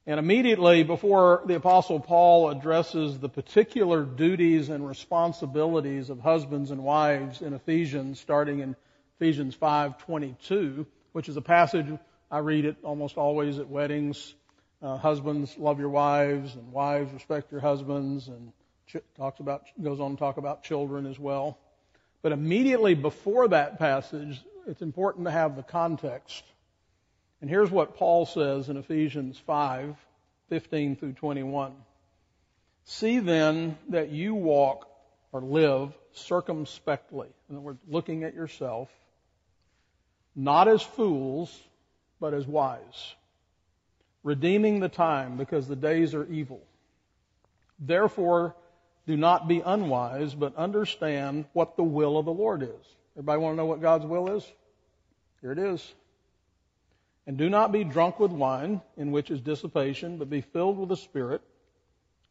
And 0.05 0.19
immediately 0.19 0.83
before 0.83 1.43
the 1.45 1.55
apostle 1.55 1.99
Paul 1.99 2.49
addresses 2.49 3.19
the 3.19 3.29
particular 3.29 4.03
duties 4.03 4.69
and 4.69 4.85
responsibilities 4.85 6.09
of 6.09 6.19
husbands 6.19 6.71
and 6.71 6.83
wives 6.83 7.41
in 7.41 7.53
Ephesians, 7.53 8.19
starting 8.19 8.59
in 8.59 8.75
Ephesians 9.15 9.55
5:22, 9.55 10.85
which 11.13 11.29
is 11.29 11.37
a 11.37 11.41
passage 11.41 11.87
I 12.33 12.39
read 12.39 12.65
it 12.65 12.77
almost 12.83 13.17
always 13.17 13.59
at 13.59 13.69
weddings. 13.69 14.33
Uh, 14.81 14.97
husbands 14.97 15.55
love 15.59 15.79
your 15.79 15.89
wives, 15.89 16.55
and 16.55 16.71
wives 16.73 17.13
respect 17.13 17.51
your 17.51 17.61
husbands, 17.61 18.27
and 18.27 18.51
ch- 18.87 19.03
talks 19.15 19.39
about 19.39 19.67
goes 19.79 19.99
on 19.99 20.15
to 20.15 20.17
talk 20.17 20.37
about 20.37 20.63
children 20.63 21.05
as 21.05 21.19
well. 21.19 21.59
But 22.23 22.31
immediately 22.31 22.95
before 22.95 23.49
that 23.49 23.77
passage, 23.77 24.41
it's 24.65 24.81
important 24.81 25.25
to 25.25 25.31
have 25.31 25.55
the 25.55 25.61
context 25.61 26.43
and 27.43 27.49
here's 27.49 27.69
what 27.69 27.97
Paul 27.97 28.25
says 28.25 28.69
in 28.69 28.77
Ephesians 28.77 29.37
5 29.45 29.97
15 30.47 30.95
through 30.95 31.11
21. 31.11 31.73
See 32.85 33.19
then 33.19 33.77
that 33.89 34.11
you 34.11 34.33
walk 34.33 34.87
or 35.33 35.41
live 35.41 35.91
circumspectly. 36.13 37.27
In 37.49 37.57
other 37.57 37.61
words, 37.61 37.79
looking 37.89 38.23
at 38.23 38.33
yourself, 38.33 38.87
not 40.37 40.69
as 40.69 40.81
fools, 40.81 41.53
but 42.21 42.33
as 42.33 42.47
wise, 42.47 43.13
redeeming 44.23 44.79
the 44.79 44.87
time 44.87 45.35
because 45.35 45.67
the 45.67 45.75
days 45.75 46.13
are 46.13 46.25
evil. 46.27 46.61
Therefore, 47.77 48.55
do 49.05 49.17
not 49.17 49.49
be 49.49 49.59
unwise, 49.59 50.33
but 50.33 50.55
understand 50.55 51.43
what 51.51 51.75
the 51.75 51.83
will 51.83 52.17
of 52.17 52.23
the 52.23 52.31
Lord 52.31 52.63
is. 52.63 52.95
Everybody 53.17 53.41
want 53.41 53.53
to 53.55 53.57
know 53.57 53.65
what 53.65 53.81
God's 53.81 54.05
will 54.05 54.37
is? 54.37 54.49
Here 55.41 55.51
it 55.51 55.59
is. 55.59 55.93
And 57.25 57.37
do 57.37 57.49
not 57.49 57.71
be 57.71 57.83
drunk 57.83 58.19
with 58.19 58.31
wine, 58.31 58.81
in 58.97 59.11
which 59.11 59.31
is 59.31 59.39
dissipation, 59.39 60.17
but 60.17 60.29
be 60.29 60.41
filled 60.41 60.77
with 60.77 60.89
the 60.89 60.97
Spirit, 60.97 61.41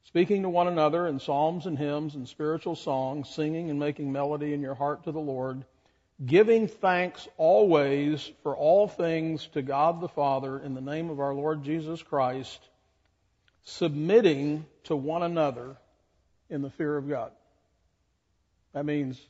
speaking 0.05 0.43
to 0.43 0.51
one 0.51 0.69
another 0.69 1.07
in 1.07 1.19
psalms 1.19 1.67
and 1.67 1.79
hymns 1.79 2.15
and 2.15 2.29
spiritual 2.29 2.77
songs, 2.77 3.31
singing 3.31 3.71
and 3.71 3.79
making 3.79 4.13
melody 4.13 4.53
in 4.53 4.61
your 4.61 4.75
heart 4.75 5.05
to 5.05 5.13
the 5.13 5.21
Lord, 5.21 5.65
giving 6.25 6.69
thanks 6.69 7.27
always 7.39 8.31
for 8.43 8.55
all 8.55 8.87
things 8.87 9.49
to 9.55 9.63
God 9.63 10.01
the 10.01 10.09
Father 10.09 10.59
in 10.59 10.75
the 10.75 10.81
name 10.81 11.09
of 11.09 11.21
our 11.21 11.35
Lord 11.35 11.65
Jesus 11.65 12.03
Christ, 12.03 12.61
submitting 13.65 14.67
to 14.85 14.95
one 14.95 15.23
another 15.23 15.77
in 16.51 16.61
the 16.61 16.71
fear 16.71 16.97
of 16.99 17.09
God. 17.09 17.33
That 18.75 18.85
means 18.85 19.21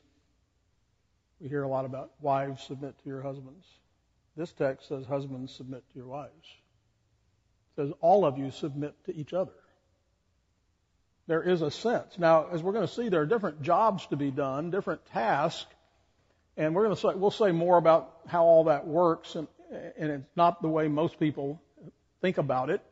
we 1.41 1.49
hear 1.49 1.63
a 1.63 1.69
lot 1.69 1.85
about 1.85 2.11
wives 2.21 2.63
submit 2.65 2.99
to 3.03 3.09
your 3.09 3.23
husbands. 3.23 3.67
This 4.37 4.53
text 4.53 4.89
says 4.89 5.05
husbands 5.07 5.55
submit 5.55 5.85
to 5.91 5.99
your 5.99 6.09
wives. 6.09 6.31
It 7.77 7.83
says 7.83 7.93
all 8.01 8.25
of 8.25 8.39
you 8.39 8.51
submit 8.51 8.95
to 9.07 9.15
each 9.15 9.33
other. 9.33 9.53
There 11.27 11.43
is 11.43 11.63
a 11.63 11.71
sense. 11.71 12.19
Now, 12.19 12.47
as 12.53 12.63
we're 12.63 12.73
going 12.73 12.87
to 12.87 12.93
see, 12.93 13.09
there 13.09 13.21
are 13.21 13.27
different 13.27 13.63
jobs 13.63 14.07
to 14.07 14.17
be 14.17 14.31
done, 14.31 14.71
different 14.71 15.05
tasks, 15.07 15.73
and 16.57 16.75
we're 16.75 16.85
going 16.85 16.95
to 16.95 17.01
say, 17.01 17.15
we'll 17.15 17.31
say 17.31 17.53
more 17.53 17.79
about 17.79 18.19
how 18.27 18.45
all 18.45 18.65
that 18.65 18.87
works, 18.87 19.37
and, 19.37 19.47
and 19.97 20.11
it's 20.11 20.37
not 20.37 20.61
the 20.61 20.69
way 20.69 20.89
most 20.89 21.19
people 21.19 21.61
think 22.21 22.39
about 22.39 22.71
it. 22.71 22.83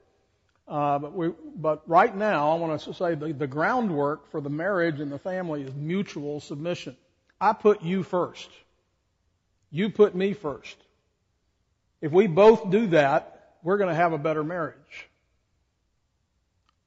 Uh, 0.69 0.99
but, 1.01 1.13
we, 1.13 1.31
but 1.57 1.83
right 1.89 2.15
now, 2.15 2.53
I 2.53 2.55
want 2.55 2.81
to 2.81 2.95
say 2.95 3.17
the, 3.17 3.33
the 3.33 3.49
groundwork 3.49 4.31
for 4.31 4.41
the 4.41 4.51
marriage 4.51 5.01
and 5.01 5.11
the 5.11 5.19
family 5.19 5.63
is 5.63 5.75
mutual 5.75 6.39
submission. 6.39 6.97
I 7.41 7.53
put 7.55 7.83
you 7.83 8.05
first. 8.05 8.49
You 9.71 9.91
put 9.91 10.15
me 10.15 10.33
first. 10.33 10.77
If 12.01 12.13
we 12.13 12.27
both 12.27 12.71
do 12.71 12.89
that, 12.89 13.55
we're 13.63 13.77
going 13.77 13.91
to 13.91 13.95
have 13.95 14.13
a 14.13 14.19
better 14.19 14.43
marriage. 14.43 15.09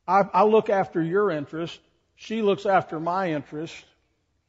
I, 0.08 0.22
I 0.34 0.44
look 0.44 0.70
after 0.70 1.02
your 1.02 1.32
interest. 1.32 1.80
She 2.16 2.42
looks 2.42 2.66
after 2.66 3.00
my 3.00 3.32
interest. 3.32 3.86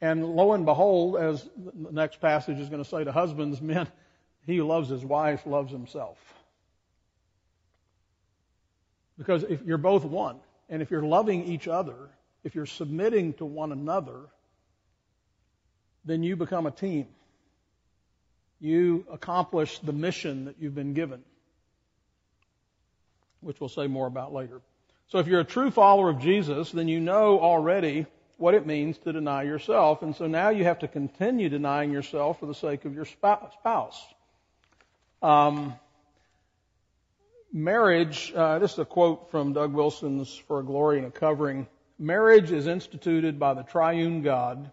And 0.00 0.24
lo 0.24 0.52
and 0.52 0.64
behold, 0.64 1.16
as 1.16 1.48
the 1.56 1.92
next 1.92 2.20
passage 2.20 2.58
is 2.58 2.68
going 2.68 2.82
to 2.82 2.88
say 2.88 3.04
to 3.04 3.12
husbands, 3.12 3.60
men, 3.60 3.86
he 4.46 4.56
who 4.56 4.64
loves 4.64 4.88
his 4.88 5.04
wife 5.04 5.46
loves 5.46 5.70
himself. 5.70 6.18
Because 9.16 9.44
if 9.44 9.62
you're 9.62 9.78
both 9.78 10.04
one, 10.04 10.40
and 10.68 10.82
if 10.82 10.90
you're 10.90 11.02
loving 11.02 11.44
each 11.44 11.68
other, 11.68 11.94
if 12.42 12.54
you're 12.54 12.66
submitting 12.66 13.34
to 13.34 13.44
one 13.44 13.70
another, 13.70 14.20
then 16.04 16.22
you 16.22 16.36
become 16.36 16.66
a 16.66 16.70
team. 16.70 17.06
You 18.64 19.04
accomplish 19.12 19.78
the 19.80 19.92
mission 19.92 20.46
that 20.46 20.54
you've 20.58 20.74
been 20.74 20.94
given, 20.94 21.22
which 23.42 23.60
we'll 23.60 23.68
say 23.68 23.88
more 23.88 24.06
about 24.06 24.32
later. 24.32 24.62
So 25.08 25.18
if 25.18 25.26
you're 25.26 25.40
a 25.40 25.44
true 25.44 25.70
follower 25.70 26.08
of 26.08 26.18
Jesus, 26.18 26.70
then 26.70 26.88
you 26.88 26.98
know 26.98 27.38
already 27.40 28.06
what 28.38 28.54
it 28.54 28.66
means 28.66 28.96
to 29.00 29.12
deny 29.12 29.42
yourself. 29.42 30.00
And 30.00 30.16
so 30.16 30.26
now 30.28 30.48
you 30.48 30.64
have 30.64 30.78
to 30.78 30.88
continue 30.88 31.50
denying 31.50 31.92
yourself 31.92 32.40
for 32.40 32.46
the 32.46 32.54
sake 32.54 32.86
of 32.86 32.94
your 32.94 33.04
spouse. 33.04 34.02
Um, 35.20 35.74
marriage, 37.52 38.32
uh, 38.34 38.60
this 38.60 38.72
is 38.72 38.78
a 38.78 38.86
quote 38.86 39.30
from 39.30 39.52
Doug 39.52 39.74
Wilson's 39.74 40.34
For 40.48 40.60
a 40.60 40.64
Glory 40.64 40.96
and 40.96 41.06
a 41.06 41.10
Covering. 41.10 41.66
Marriage 41.98 42.50
is 42.50 42.66
instituted 42.66 43.38
by 43.38 43.52
the 43.52 43.62
triune 43.62 44.22
God, 44.22 44.72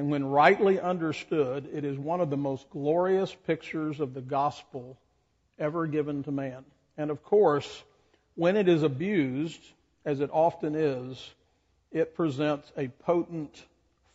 and 0.00 0.10
when 0.10 0.24
rightly 0.24 0.80
understood, 0.80 1.68
it 1.74 1.84
is 1.84 1.98
one 1.98 2.22
of 2.22 2.30
the 2.30 2.36
most 2.38 2.70
glorious 2.70 3.36
pictures 3.46 4.00
of 4.00 4.14
the 4.14 4.22
gospel 4.22 4.96
ever 5.58 5.86
given 5.86 6.22
to 6.22 6.32
man. 6.32 6.64
And 6.96 7.10
of 7.10 7.22
course, 7.22 7.82
when 8.34 8.56
it 8.56 8.66
is 8.66 8.82
abused, 8.82 9.60
as 10.06 10.20
it 10.20 10.30
often 10.32 10.74
is, 10.74 11.30
it 11.92 12.14
presents 12.14 12.72
a 12.78 12.88
potent 12.88 13.62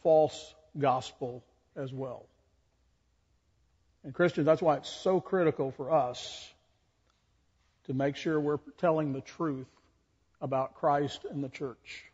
false 0.01 0.55
gospel 0.75 1.43
as 1.75 1.93
well. 1.93 2.25
And 4.03 4.11
Christians, 4.11 4.47
that's 4.47 4.63
why 4.63 4.77
it's 4.77 4.89
so 4.89 5.21
critical 5.21 5.69
for 5.69 5.91
us 5.91 6.51
to 7.85 7.93
make 7.93 8.15
sure 8.15 8.39
we're 8.39 8.57
telling 8.79 9.13
the 9.13 9.21
truth 9.21 9.69
about 10.41 10.73
Christ 10.73 11.27
and 11.29 11.43
the 11.43 11.49
church. 11.49 12.05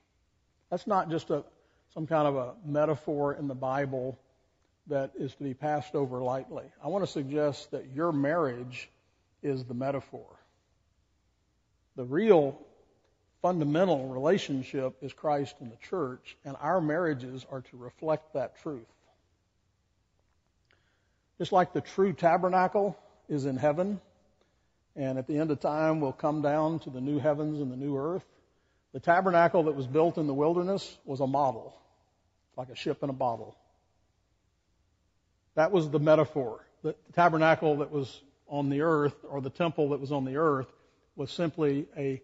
That's 0.69 0.87
not 0.87 1.09
just 1.09 1.29
a, 1.29 1.45
some 1.93 2.07
kind 2.07 2.27
of 2.27 2.35
a 2.35 2.53
metaphor 2.65 3.33
in 3.33 3.47
the 3.47 3.55
Bible 3.55 4.17
that 4.87 5.11
is 5.17 5.33
to 5.35 5.43
be 5.43 5.53
passed 5.53 5.95
over 5.95 6.21
lightly. 6.21 6.65
I 6.83 6.87
want 6.87 7.05
to 7.05 7.11
suggest 7.11 7.71
that 7.71 7.85
your 7.93 8.11
marriage 8.11 8.89
is 9.43 9.63
the 9.65 9.73
metaphor. 9.73 10.25
The 11.95 12.05
real 12.05 12.57
fundamental 13.41 14.07
relationship 14.07 14.95
is 15.01 15.13
Christ 15.13 15.55
and 15.59 15.71
the 15.71 15.77
church, 15.89 16.37
and 16.45 16.55
our 16.61 16.79
marriages 16.79 17.45
are 17.51 17.61
to 17.61 17.77
reflect 17.77 18.33
that 18.33 18.61
truth. 18.61 18.85
Just 21.37 21.51
like 21.51 21.73
the 21.73 21.81
true 21.81 22.13
tabernacle 22.13 22.97
is 23.27 23.45
in 23.45 23.57
heaven, 23.57 23.99
and 24.95 25.17
at 25.17 25.27
the 25.27 25.37
end 25.37 25.51
of 25.51 25.59
time 25.59 25.99
will 25.99 26.13
come 26.13 26.41
down 26.41 26.79
to 26.79 26.89
the 26.89 27.01
new 27.01 27.19
heavens 27.19 27.59
and 27.59 27.71
the 27.71 27.77
new 27.77 27.97
earth, 27.97 28.25
the 28.93 28.99
tabernacle 28.99 29.63
that 29.63 29.75
was 29.75 29.87
built 29.87 30.17
in 30.17 30.27
the 30.27 30.33
wilderness 30.33 30.97
was 31.05 31.19
a 31.19 31.27
model, 31.27 31.75
like 32.57 32.69
a 32.69 32.75
ship 32.75 33.03
in 33.03 33.09
a 33.09 33.13
bottle. 33.13 33.55
That 35.55 35.71
was 35.71 35.89
the 35.89 35.99
metaphor. 35.99 36.65
The 36.83 36.95
tabernacle 37.13 37.77
that 37.77 37.91
was 37.91 38.21
on 38.47 38.69
the 38.69 38.81
earth, 38.81 39.15
or 39.29 39.41
the 39.41 39.49
temple 39.49 39.89
that 39.89 39.99
was 39.99 40.11
on 40.11 40.25
the 40.25 40.35
earth, 40.35 40.67
was 41.15 41.31
simply 41.31 41.87
a, 41.97 42.21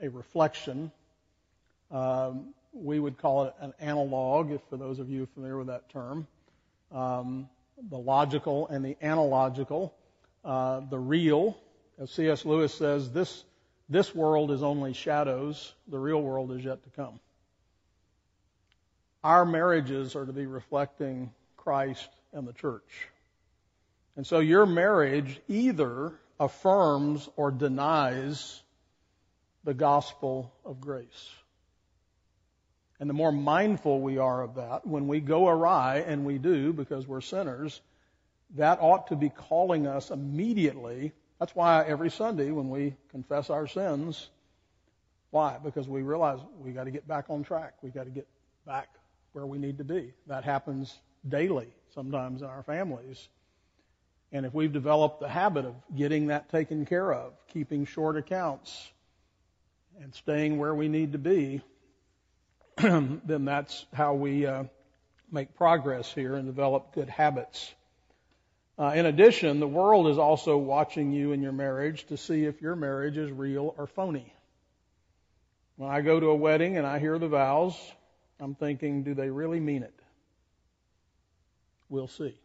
a 0.00 0.08
reflection. 0.08 0.92
Um, 1.90 2.54
we 2.72 2.98
would 2.98 3.18
call 3.18 3.44
it 3.44 3.54
an 3.60 3.72
analog, 3.80 4.50
if 4.50 4.60
for 4.68 4.76
those 4.76 4.98
of 4.98 5.08
you 5.08 5.26
familiar 5.34 5.58
with 5.58 5.68
that 5.68 5.88
term. 5.90 6.26
Um, 6.90 7.48
the 7.90 7.98
logical 7.98 8.68
and 8.68 8.84
the 8.84 8.96
analogical, 9.02 9.94
uh, 10.44 10.80
the 10.90 10.98
real, 10.98 11.58
as 11.98 12.10
C.S. 12.10 12.44
Lewis 12.44 12.74
says, 12.74 13.10
this 13.10 13.44
this 13.92 14.14
world 14.14 14.50
is 14.50 14.62
only 14.62 14.92
shadows. 14.92 15.72
The 15.88 15.98
real 15.98 16.20
world 16.20 16.52
is 16.52 16.64
yet 16.64 16.82
to 16.84 16.90
come. 16.90 17.20
Our 19.24 19.44
marriages 19.44 20.16
are 20.16 20.26
to 20.26 20.32
be 20.32 20.46
reflecting 20.46 21.30
Christ 21.56 22.08
and 22.32 22.46
the 22.46 22.52
church. 22.52 23.08
And 24.16 24.26
so 24.26 24.40
your 24.40 24.66
marriage 24.66 25.40
either 25.48 26.12
affirms 26.38 27.28
or 27.36 27.50
denies 27.50 28.60
the 29.64 29.74
gospel 29.74 30.52
of 30.64 30.80
grace. 30.80 31.30
And 32.98 33.08
the 33.08 33.14
more 33.14 33.32
mindful 33.32 34.00
we 34.00 34.18
are 34.18 34.42
of 34.42 34.56
that, 34.56 34.86
when 34.86 35.08
we 35.08 35.20
go 35.20 35.48
awry, 35.48 36.04
and 36.06 36.24
we 36.24 36.38
do 36.38 36.72
because 36.72 37.06
we're 37.06 37.20
sinners, 37.20 37.80
that 38.56 38.78
ought 38.80 39.08
to 39.08 39.16
be 39.16 39.28
calling 39.28 39.86
us 39.86 40.10
immediately. 40.10 41.12
That's 41.42 41.56
why 41.56 41.84
every 41.88 42.08
Sunday 42.08 42.52
when 42.52 42.70
we 42.70 42.94
confess 43.10 43.50
our 43.50 43.66
sins, 43.66 44.28
why? 45.32 45.58
Because 45.60 45.88
we 45.88 46.02
realize 46.02 46.38
we 46.60 46.70
got 46.70 46.84
to 46.84 46.92
get 46.92 47.08
back 47.08 47.24
on 47.30 47.42
track. 47.42 47.74
We 47.82 47.90
got 47.90 48.04
to 48.04 48.10
get 48.10 48.28
back 48.64 48.88
where 49.32 49.44
we 49.44 49.58
need 49.58 49.78
to 49.78 49.84
be. 49.84 50.12
That 50.28 50.44
happens 50.44 50.96
daily 51.28 51.66
sometimes 51.96 52.42
in 52.42 52.46
our 52.46 52.62
families. 52.62 53.28
And 54.30 54.46
if 54.46 54.54
we've 54.54 54.72
developed 54.72 55.18
the 55.18 55.28
habit 55.28 55.64
of 55.64 55.74
getting 55.96 56.28
that 56.28 56.48
taken 56.48 56.86
care 56.86 57.12
of, 57.12 57.32
keeping 57.52 57.86
short 57.86 58.16
accounts, 58.16 58.92
and 60.00 60.14
staying 60.14 60.60
where 60.60 60.76
we 60.76 60.86
need 60.86 61.10
to 61.10 61.18
be, 61.18 61.60
then 62.76 63.44
that's 63.44 63.84
how 63.92 64.14
we 64.14 64.46
uh, 64.46 64.62
make 65.32 65.56
progress 65.56 66.14
here 66.14 66.36
and 66.36 66.46
develop 66.46 66.94
good 66.94 67.08
habits. 67.08 67.74
Uh, 68.82 68.94
in 68.94 69.06
addition, 69.06 69.60
the 69.60 69.68
world 69.68 70.08
is 70.08 70.18
also 70.18 70.56
watching 70.56 71.12
you 71.12 71.30
in 71.30 71.40
your 71.40 71.52
marriage 71.52 72.04
to 72.04 72.16
see 72.16 72.46
if 72.46 72.60
your 72.60 72.74
marriage 72.74 73.16
is 73.16 73.30
real 73.30 73.76
or 73.78 73.86
phony. 73.86 74.34
When 75.76 75.88
I 75.88 76.00
go 76.00 76.18
to 76.18 76.26
a 76.30 76.34
wedding 76.34 76.76
and 76.76 76.84
I 76.84 76.98
hear 76.98 77.16
the 77.16 77.28
vows, 77.28 77.76
I'm 78.40 78.56
thinking, 78.56 79.04
do 79.04 79.14
they 79.14 79.30
really 79.30 79.60
mean 79.60 79.84
it? 79.84 79.94
We'll 81.90 82.08
see. 82.08 82.36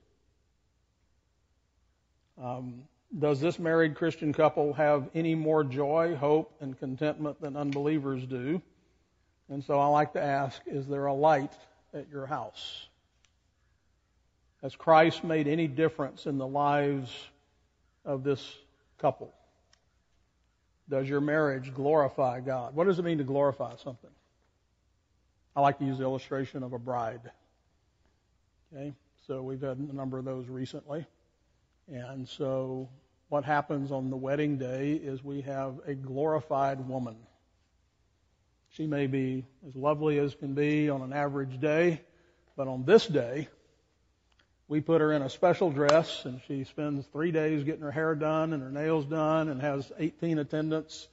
Um, 2.40 2.84
does 3.18 3.40
this 3.40 3.58
married 3.58 3.96
Christian 3.96 4.32
couple 4.32 4.74
have 4.74 5.10
any 5.16 5.34
more 5.34 5.64
joy, 5.64 6.16
hope, 6.16 6.54
and 6.62 6.78
contentment 6.78 7.42
than 7.42 7.58
unbelievers 7.58 8.24
do? 8.28 8.62
And 9.50 9.64
so 9.64 9.80
I 9.80 9.88
like 9.88 10.14
to 10.14 10.22
ask, 10.22 10.62
is 10.68 10.86
there 10.86 11.08
a 11.08 11.16
light 11.16 11.54
at 11.96 12.08
your 12.12 12.28
house? 12.28 12.86
Has 14.62 14.76
Christ 14.76 15.24
made 15.24 15.48
any 15.48 15.68
difference 15.68 16.26
in 16.26 16.38
the 16.38 16.48
lives 16.48 17.12
of 18.06 18.24
this 18.24 18.56
couple? 18.98 19.34
Does 20.90 21.08
your 21.08 21.22
marriage 21.22 21.74
glorify 21.74 22.40
God? 22.40 22.76
What 22.76 22.88
does 22.88 22.98
it 22.98 23.04
mean 23.04 23.18
to 23.20 23.24
glorify 23.24 23.76
something? 23.76 24.10
I 25.56 25.62
like 25.62 25.80
to 25.80 25.86
use 25.86 25.98
the 25.98 26.04
illustration 26.04 26.64
of 26.64 26.74
a 26.74 26.80
bride. 26.80 27.32
Okay, 28.74 28.94
so 29.28 29.42
we've 29.42 29.62
had 29.62 29.78
a 29.78 29.96
number 29.96 30.18
of 30.18 30.26
those 30.26 30.48
recently. 30.48 31.06
And 31.92 32.28
so 32.28 32.90
what 33.30 33.44
happens 33.44 33.92
on 33.92 34.10
the 34.10 34.16
wedding 34.16 34.58
day 34.58 34.94
is 34.94 35.24
we 35.24 35.42
have 35.42 35.80
a 35.86 35.94
glorified 35.94 36.88
woman. 36.88 37.16
She 38.70 38.88
may 38.88 39.08
be 39.08 39.46
as 39.68 39.76
lovely 39.76 40.20
as 40.20 40.36
can 40.36 40.54
be 40.54 40.90
on 40.90 41.02
an 41.02 41.14
average 41.14 41.60
day, 41.60 42.02
but 42.56 42.68
on 42.68 42.86
this 42.86 43.08
day, 43.08 43.48
we 44.68 44.82
put 44.82 45.02
her 45.02 45.14
in 45.14 45.22
a 45.22 45.30
special 45.30 45.72
dress 45.72 46.26
and 46.26 46.42
she 46.48 46.64
spends 46.66 47.06
three 47.08 47.32
days 47.32 47.64
getting 47.64 47.82
her 47.82 47.92
hair 47.92 48.16
done 48.16 48.54
and 48.54 48.62
her 48.62 48.72
nails 48.72 49.06
done 49.06 49.50
and 49.50 49.62
has 49.62 49.92
18 49.98 50.40
attendants 50.40 51.08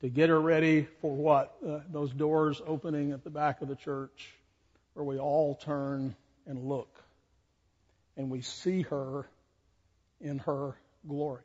to 0.00 0.08
get 0.08 0.30
her 0.30 0.40
ready 0.40 0.86
for 1.00 1.14
what? 1.14 1.54
Uh, 1.66 1.80
those 1.92 2.10
doors 2.12 2.62
opening 2.66 3.12
at 3.12 3.22
the 3.22 3.30
back 3.30 3.60
of 3.60 3.68
the 3.68 3.76
church 3.76 4.32
where 4.94 5.04
we 5.04 5.18
all 5.18 5.54
turn 5.54 6.14
and 6.46 6.64
look 6.64 7.02
and 8.16 8.30
we 8.30 8.40
see 8.40 8.82
her 8.82 9.26
in 10.20 10.38
her 10.38 10.74
glory. 11.06 11.42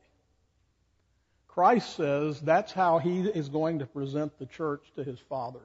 Christ 1.49 1.97
says 1.97 2.39
that's 2.39 2.71
how 2.71 2.99
he 2.99 3.19
is 3.21 3.49
going 3.49 3.79
to 3.79 3.85
present 3.85 4.37
the 4.39 4.45
church 4.45 4.83
to 4.95 5.03
his 5.03 5.19
Father. 5.19 5.59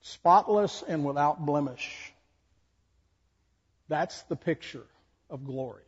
Spotless 0.00 0.82
and 0.88 1.04
without 1.04 1.46
blemish. 1.46 2.01
That's 3.92 4.22
the 4.22 4.36
picture 4.36 4.86
of 5.28 5.44
glory. 5.44 5.82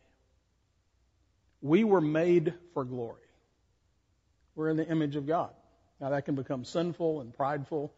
We 1.63 1.83
were 1.83 2.01
made 2.01 2.53
for 2.75 2.85
glory. 2.85 3.23
We're 4.53 4.69
in 4.69 4.77
the 4.77 4.87
image 4.87 5.15
of 5.15 5.25
God. 5.25 5.49
Now 5.99 6.11
that 6.11 6.23
can 6.23 6.35
become 6.35 6.65
sinful 6.65 7.21
and 7.21 7.33
prideful. 7.33 7.91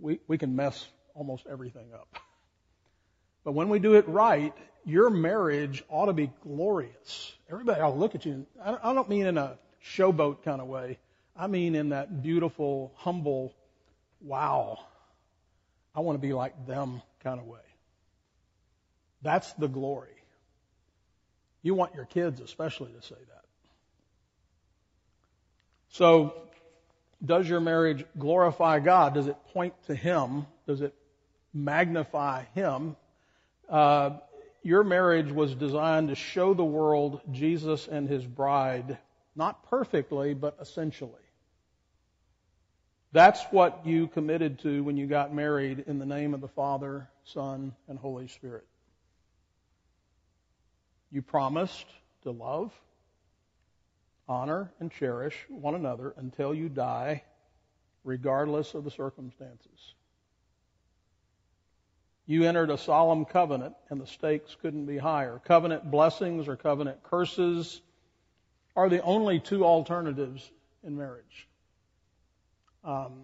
We, 0.00 0.20
we 0.28 0.38
can 0.38 0.54
mess 0.54 0.86
almost 1.16 1.48
everything 1.50 1.88
up. 1.92 2.06
But 3.42 3.54
when 3.54 3.70
we 3.70 3.80
do 3.80 3.94
it 3.94 4.06
right, 4.06 4.54
your 4.84 5.10
marriage 5.10 5.82
ought 5.88 6.06
to 6.06 6.12
be 6.12 6.30
glorious. 6.44 7.32
Everybody 7.50 7.80
to 7.80 7.88
look 7.88 8.14
at 8.14 8.24
you. 8.24 8.46
I 8.64 8.94
don't 8.94 9.08
mean 9.08 9.26
in 9.26 9.36
a 9.36 9.58
showboat 9.84 10.44
kind 10.44 10.60
of 10.60 10.68
way. 10.68 10.96
I 11.36 11.48
mean 11.48 11.74
in 11.74 11.88
that 11.88 12.22
beautiful, 12.22 12.92
humble, 12.94 13.52
wow, 14.20 14.78
I 15.92 16.02
want 16.02 16.14
to 16.14 16.24
be 16.24 16.34
like 16.34 16.68
them 16.68 17.02
kind 17.24 17.40
of 17.40 17.46
way. 17.46 17.58
That's 19.22 19.52
the 19.54 19.68
glory. 19.68 20.14
You 21.62 21.74
want 21.74 21.94
your 21.94 22.04
kids 22.04 22.40
especially 22.40 22.92
to 22.92 23.02
say 23.02 23.16
that. 23.16 23.44
So, 25.90 26.34
does 27.24 27.48
your 27.48 27.60
marriage 27.60 28.04
glorify 28.16 28.78
God? 28.78 29.14
Does 29.14 29.26
it 29.26 29.36
point 29.52 29.74
to 29.86 29.94
Him? 29.94 30.46
Does 30.66 30.80
it 30.80 30.94
magnify 31.52 32.44
Him? 32.54 32.96
Uh, 33.68 34.18
your 34.62 34.84
marriage 34.84 35.32
was 35.32 35.54
designed 35.54 36.08
to 36.08 36.14
show 36.14 36.54
the 36.54 36.64
world 36.64 37.20
Jesus 37.32 37.88
and 37.88 38.08
his 38.08 38.24
bride, 38.24 38.98
not 39.34 39.68
perfectly, 39.68 40.34
but 40.34 40.56
essentially. 40.60 41.12
That's 43.12 43.42
what 43.50 43.86
you 43.86 44.08
committed 44.08 44.58
to 44.60 44.82
when 44.82 44.96
you 44.96 45.06
got 45.06 45.34
married 45.34 45.84
in 45.86 45.98
the 45.98 46.06
name 46.06 46.34
of 46.34 46.40
the 46.40 46.48
Father, 46.48 47.08
Son, 47.24 47.74
and 47.88 47.98
Holy 47.98 48.28
Spirit. 48.28 48.66
You 51.10 51.22
promised 51.22 51.86
to 52.22 52.30
love, 52.30 52.72
honor, 54.28 54.70
and 54.80 54.90
cherish 54.90 55.36
one 55.48 55.74
another 55.74 56.14
until 56.16 56.54
you 56.54 56.68
die, 56.68 57.22
regardless 58.04 58.74
of 58.74 58.84
the 58.84 58.90
circumstances. 58.90 59.94
You 62.26 62.44
entered 62.44 62.68
a 62.68 62.76
solemn 62.76 63.24
covenant, 63.24 63.74
and 63.88 63.98
the 63.98 64.06
stakes 64.06 64.54
couldn't 64.60 64.84
be 64.84 64.98
higher. 64.98 65.40
Covenant 65.46 65.90
blessings 65.90 66.46
or 66.46 66.56
covenant 66.56 67.02
curses 67.02 67.80
are 68.76 68.90
the 68.90 69.02
only 69.02 69.40
two 69.40 69.64
alternatives 69.64 70.50
in 70.84 70.96
marriage. 70.96 71.48
Um, 72.84 73.22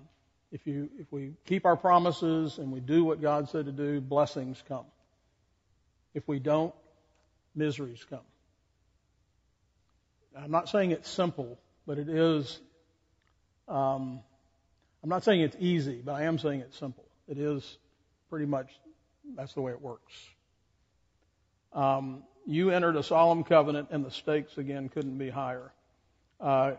if 0.50 0.66
you 0.66 0.88
if 0.98 1.12
we 1.12 1.32
keep 1.46 1.66
our 1.66 1.76
promises 1.76 2.58
and 2.58 2.72
we 2.72 2.80
do 2.80 3.04
what 3.04 3.20
God 3.20 3.48
said 3.50 3.66
to 3.66 3.72
do, 3.72 4.00
blessings 4.00 4.62
come. 4.66 4.86
If 6.14 6.26
we 6.26 6.38
don't, 6.38 6.74
miseries 7.54 8.04
come. 8.08 8.20
I'm 10.36 10.50
not 10.50 10.68
saying 10.68 10.90
it's 10.90 11.08
simple, 11.08 11.58
but 11.86 11.98
it 11.98 12.08
is. 12.08 12.60
Um, 13.68 14.20
I'm 15.02 15.08
not 15.08 15.24
saying 15.24 15.40
it's 15.40 15.56
easy, 15.60 16.00
but 16.04 16.12
I 16.12 16.24
am 16.24 16.38
saying 16.38 16.60
it's 16.60 16.78
simple. 16.78 17.04
It 17.28 17.38
is 17.38 17.78
pretty 18.30 18.46
much 18.46 18.70
that's 19.36 19.54
the 19.54 19.60
way 19.60 19.72
it 19.72 19.80
works. 19.80 20.12
Um, 21.72 22.22
you 22.46 22.70
entered 22.70 22.96
a 22.96 23.02
solemn 23.02 23.44
covenant, 23.44 23.88
and 23.90 24.04
the 24.04 24.10
stakes 24.10 24.58
again 24.58 24.88
couldn't 24.88 25.18
be 25.18 25.30
higher. 25.30 25.72
Uh, 26.40 26.72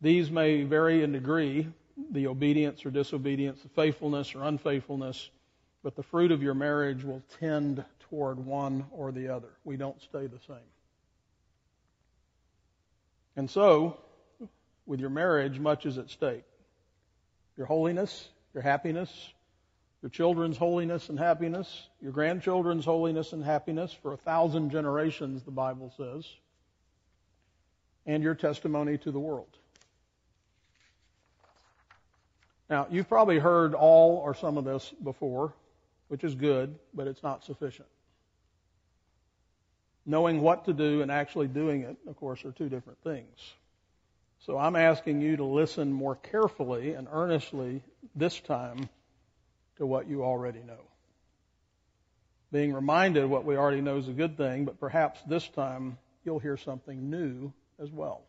these 0.00 0.30
may 0.30 0.62
vary 0.62 1.02
in 1.02 1.12
degree, 1.12 1.68
the 2.10 2.26
obedience 2.26 2.84
or 2.86 2.90
disobedience, 2.90 3.60
the 3.62 3.68
faithfulness 3.70 4.34
or 4.34 4.44
unfaithfulness, 4.44 5.30
but 5.82 5.96
the 5.96 6.02
fruit 6.02 6.32
of 6.32 6.42
your 6.42 6.54
marriage 6.54 7.04
will 7.04 7.22
tend 7.40 7.84
toward 8.12 8.38
one 8.38 8.84
or 8.90 9.10
the 9.10 9.28
other. 9.28 9.48
We 9.64 9.78
don't 9.78 9.98
stay 10.02 10.26
the 10.26 10.38
same. 10.46 10.68
And 13.36 13.48
so, 13.48 13.96
with 14.84 15.00
your 15.00 15.08
marriage, 15.08 15.58
much 15.58 15.86
is 15.86 15.96
at 15.96 16.10
stake. 16.10 16.44
Your 17.56 17.64
holiness, 17.64 18.28
your 18.52 18.62
happiness, 18.62 19.10
your 20.02 20.10
children's 20.10 20.58
holiness 20.58 21.08
and 21.08 21.18
happiness, 21.18 21.88
your 22.02 22.12
grandchildren's 22.12 22.84
holiness 22.84 23.32
and 23.32 23.42
happiness 23.42 23.96
for 24.02 24.12
a 24.12 24.18
thousand 24.18 24.70
generations, 24.70 25.42
the 25.44 25.50
Bible 25.50 25.90
says, 25.96 26.26
and 28.04 28.22
your 28.22 28.34
testimony 28.34 28.98
to 28.98 29.10
the 29.10 29.20
world. 29.20 29.56
Now, 32.68 32.88
you've 32.90 33.08
probably 33.08 33.38
heard 33.38 33.72
all 33.72 34.16
or 34.16 34.34
some 34.34 34.58
of 34.58 34.66
this 34.66 34.92
before, 35.02 35.54
which 36.08 36.24
is 36.24 36.34
good, 36.34 36.78
but 36.92 37.06
it's 37.06 37.22
not 37.22 37.42
sufficient. 37.42 37.88
Knowing 40.04 40.40
what 40.40 40.64
to 40.64 40.72
do 40.72 41.02
and 41.02 41.10
actually 41.10 41.46
doing 41.46 41.82
it, 41.82 41.96
of 42.08 42.16
course, 42.16 42.44
are 42.44 42.52
two 42.52 42.68
different 42.68 42.98
things. 43.04 43.54
So 44.46 44.58
I'm 44.58 44.74
asking 44.74 45.20
you 45.20 45.36
to 45.36 45.44
listen 45.44 45.92
more 45.92 46.16
carefully 46.16 46.94
and 46.94 47.06
earnestly 47.10 47.82
this 48.16 48.40
time 48.40 48.88
to 49.76 49.86
what 49.86 50.08
you 50.08 50.24
already 50.24 50.60
know. 50.60 50.80
Being 52.50 52.74
reminded 52.74 53.26
what 53.26 53.44
we 53.44 53.56
already 53.56 53.80
know 53.80 53.98
is 53.98 54.08
a 54.08 54.12
good 54.12 54.36
thing, 54.36 54.64
but 54.64 54.80
perhaps 54.80 55.20
this 55.28 55.46
time 55.48 55.96
you'll 56.24 56.40
hear 56.40 56.56
something 56.56 57.08
new 57.08 57.52
as 57.80 57.90
well. 57.90 58.22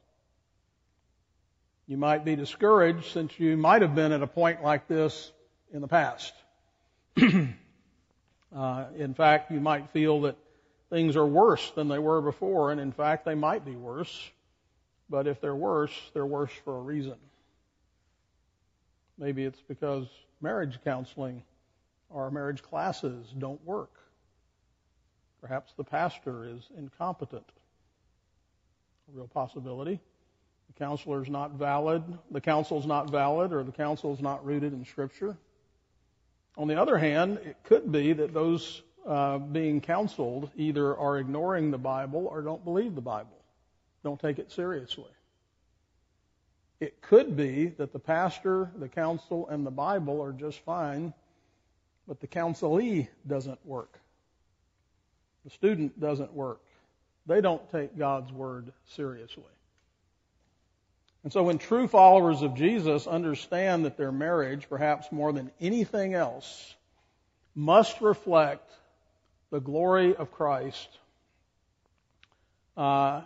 You 1.88 1.98
might 1.98 2.24
be 2.24 2.36
discouraged 2.36 3.12
since 3.12 3.38
you 3.40 3.58
might 3.58 3.82
have 3.82 3.96
been 3.96 4.12
at 4.12 4.22
a 4.22 4.28
point 4.28 4.64
like 4.64 4.88
this 4.88 5.32
in 5.74 5.82
the 5.82 5.88
past. 5.88 6.34
uh, 8.56 8.86
in 8.96 9.14
fact, 9.14 9.52
you 9.52 9.60
might 9.60 9.90
feel 9.90 10.22
that 10.22 10.38
things 10.94 11.16
are 11.16 11.26
worse 11.26 11.72
than 11.72 11.88
they 11.88 11.98
were 11.98 12.22
before, 12.22 12.72
and 12.72 12.80
in 12.80 12.92
fact, 12.92 13.26
they 13.26 13.34
might 13.34 13.66
be 13.66 13.76
worse. 13.76 14.30
But 15.10 15.26
if 15.26 15.42
they're 15.42 15.56
worse, 15.56 15.92
they're 16.14 16.24
worse 16.24 16.52
for 16.64 16.78
a 16.78 16.82
reason. 16.82 17.16
Maybe 19.18 19.44
it's 19.44 19.62
because 19.68 20.06
marriage 20.40 20.78
counseling 20.84 21.42
or 22.12 22.30
marriage 22.30 22.62
classes 22.62 23.26
don't 23.40 23.64
work. 23.66 23.90
Perhaps 25.42 25.74
the 25.78 25.84
pastor 25.84 26.46
is 26.46 26.62
incompetent. 26.78 27.50
A 29.10 29.18
real 29.18 29.28
possibility. 29.28 30.00
The 30.68 30.86
counselor 30.86 31.24
is 31.24 31.30
not 31.30 31.54
valid, 31.54 32.04
the 32.30 32.42
counsel 32.42 32.80
is 32.80 32.86
not 32.86 33.10
valid, 33.10 33.52
or 33.52 33.64
the 33.64 33.72
counsel 33.72 34.14
is 34.14 34.22
not 34.22 34.46
rooted 34.46 34.74
in 34.74 34.86
Scripture. 34.86 35.38
On 36.56 36.68
the 36.68 36.80
other 36.80 37.00
hand, 37.00 37.40
it 37.44 37.58
could 37.64 37.92
be 37.92 38.14
that 38.14 38.32
those 38.32 38.84
uh, 39.06 39.38
being 39.38 39.82
counseled 39.82 40.50
either 40.56 40.96
are 40.96 41.18
ignoring 41.18 41.72
the 41.72 41.78
Bible 41.78 42.28
or 42.28 42.42
don't 42.42 42.64
believe 42.64 42.96
the 42.96 43.02
Bible, 43.02 43.38
don't 44.04 44.20
take 44.20 44.40
it 44.40 44.52
seriously. 44.52 45.12
It 46.80 47.02
could 47.02 47.38
be 47.38 47.68
that 47.78 47.94
the 47.94 48.00
pastor, 48.00 48.72
the 48.78 48.90
counsel, 48.90 49.48
and 49.48 49.66
the 49.66 49.72
Bible 49.72 50.22
are 50.22 50.34
just 50.34 50.60
fine, 50.66 51.14
but 52.08 52.20
the 52.20 52.28
counselee 52.28 53.08
doesn't 53.26 53.66
work. 53.66 54.00
The 55.46 55.50
student 55.52 56.00
doesn't 56.00 56.34
work. 56.34 56.62
They 57.26 57.42
don't 57.42 57.70
take 57.72 57.98
God's 57.98 58.32
word 58.32 58.72
seriously. 58.86 59.44
And 61.24 61.32
so 61.32 61.44
when 61.44 61.58
true 61.58 61.88
followers 61.88 62.42
of 62.42 62.56
Jesus 62.56 63.08
understand 63.08 63.86
that 63.86 63.96
their 63.96 64.12
marriage, 64.12 64.68
perhaps 64.68 65.12
more 65.12 65.32
than 65.32 65.52
anything 65.62 66.14
else, 66.14 66.76
must 67.56 68.02
reflect 68.02 68.70
the 69.54 69.60
glory 69.60 70.16
of 70.16 70.32
Christ, 70.32 70.90
uh, 72.76 73.22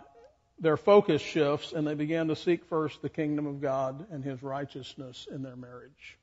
their 0.60 0.76
focus 0.76 1.22
shifts 1.22 1.72
and 1.72 1.86
they 1.86 1.94
begin 1.94 2.28
to 2.28 2.36
seek 2.36 2.66
first 2.66 3.00
the 3.00 3.08
kingdom 3.08 3.46
of 3.46 3.62
God 3.62 4.06
and 4.12 4.22
His 4.22 4.42
righteousness 4.42 5.26
in 5.32 5.42
their 5.42 5.56
marriage. 5.56 6.18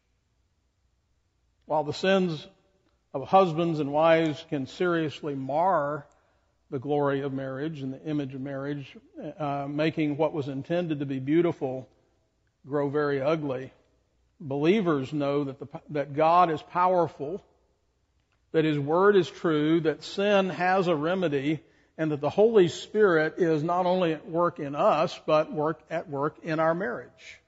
While 1.66 1.84
the 1.84 1.92
sins 1.92 2.46
of 3.16 3.28
husbands 3.28 3.80
and 3.80 3.92
wives 3.92 4.46
can 4.48 4.68
seriously 4.68 5.34
mar 5.34 6.06
the 6.70 6.78
glory 6.78 7.22
of 7.22 7.34
marriage 7.34 7.82
and 7.82 7.92
the 7.92 8.04
image 8.04 8.36
of 8.36 8.42
marriage, 8.42 8.96
uh, 9.40 9.66
making 9.68 10.18
what 10.18 10.34
was 10.34 10.48
intended 10.48 11.00
to 11.00 11.08
be 11.08 11.18
beautiful 11.18 11.90
grow 12.68 12.90
very 12.90 13.24
ugly. 13.24 13.74
believers 14.40 15.12
know 15.12 15.46
that, 15.46 15.58
the, 15.58 15.68
that 15.90 16.14
God 16.14 16.52
is 16.52 16.62
powerful, 16.62 17.44
that 18.56 18.64
His 18.64 18.80
Word 18.80 19.18
is 19.18 19.30
true, 19.30 19.82
that 19.82 20.02
sin 20.02 20.50
has 20.50 20.88
a 20.88 20.96
remedy, 20.96 21.60
and 21.98 22.10
that 22.12 22.22
the 22.22 22.30
Holy 22.30 22.70
Spirit 22.70 23.34
is 23.38 23.62
not 23.62 23.86
only 23.86 24.14
at 24.14 24.30
work 24.30 24.60
in 24.60 24.76
us, 24.76 25.20
but 25.26 25.52
work 25.52 25.82
at 25.90 26.10
work 26.10 26.38
in 26.42 26.62
our 26.62 26.74
marriage. 26.74 27.42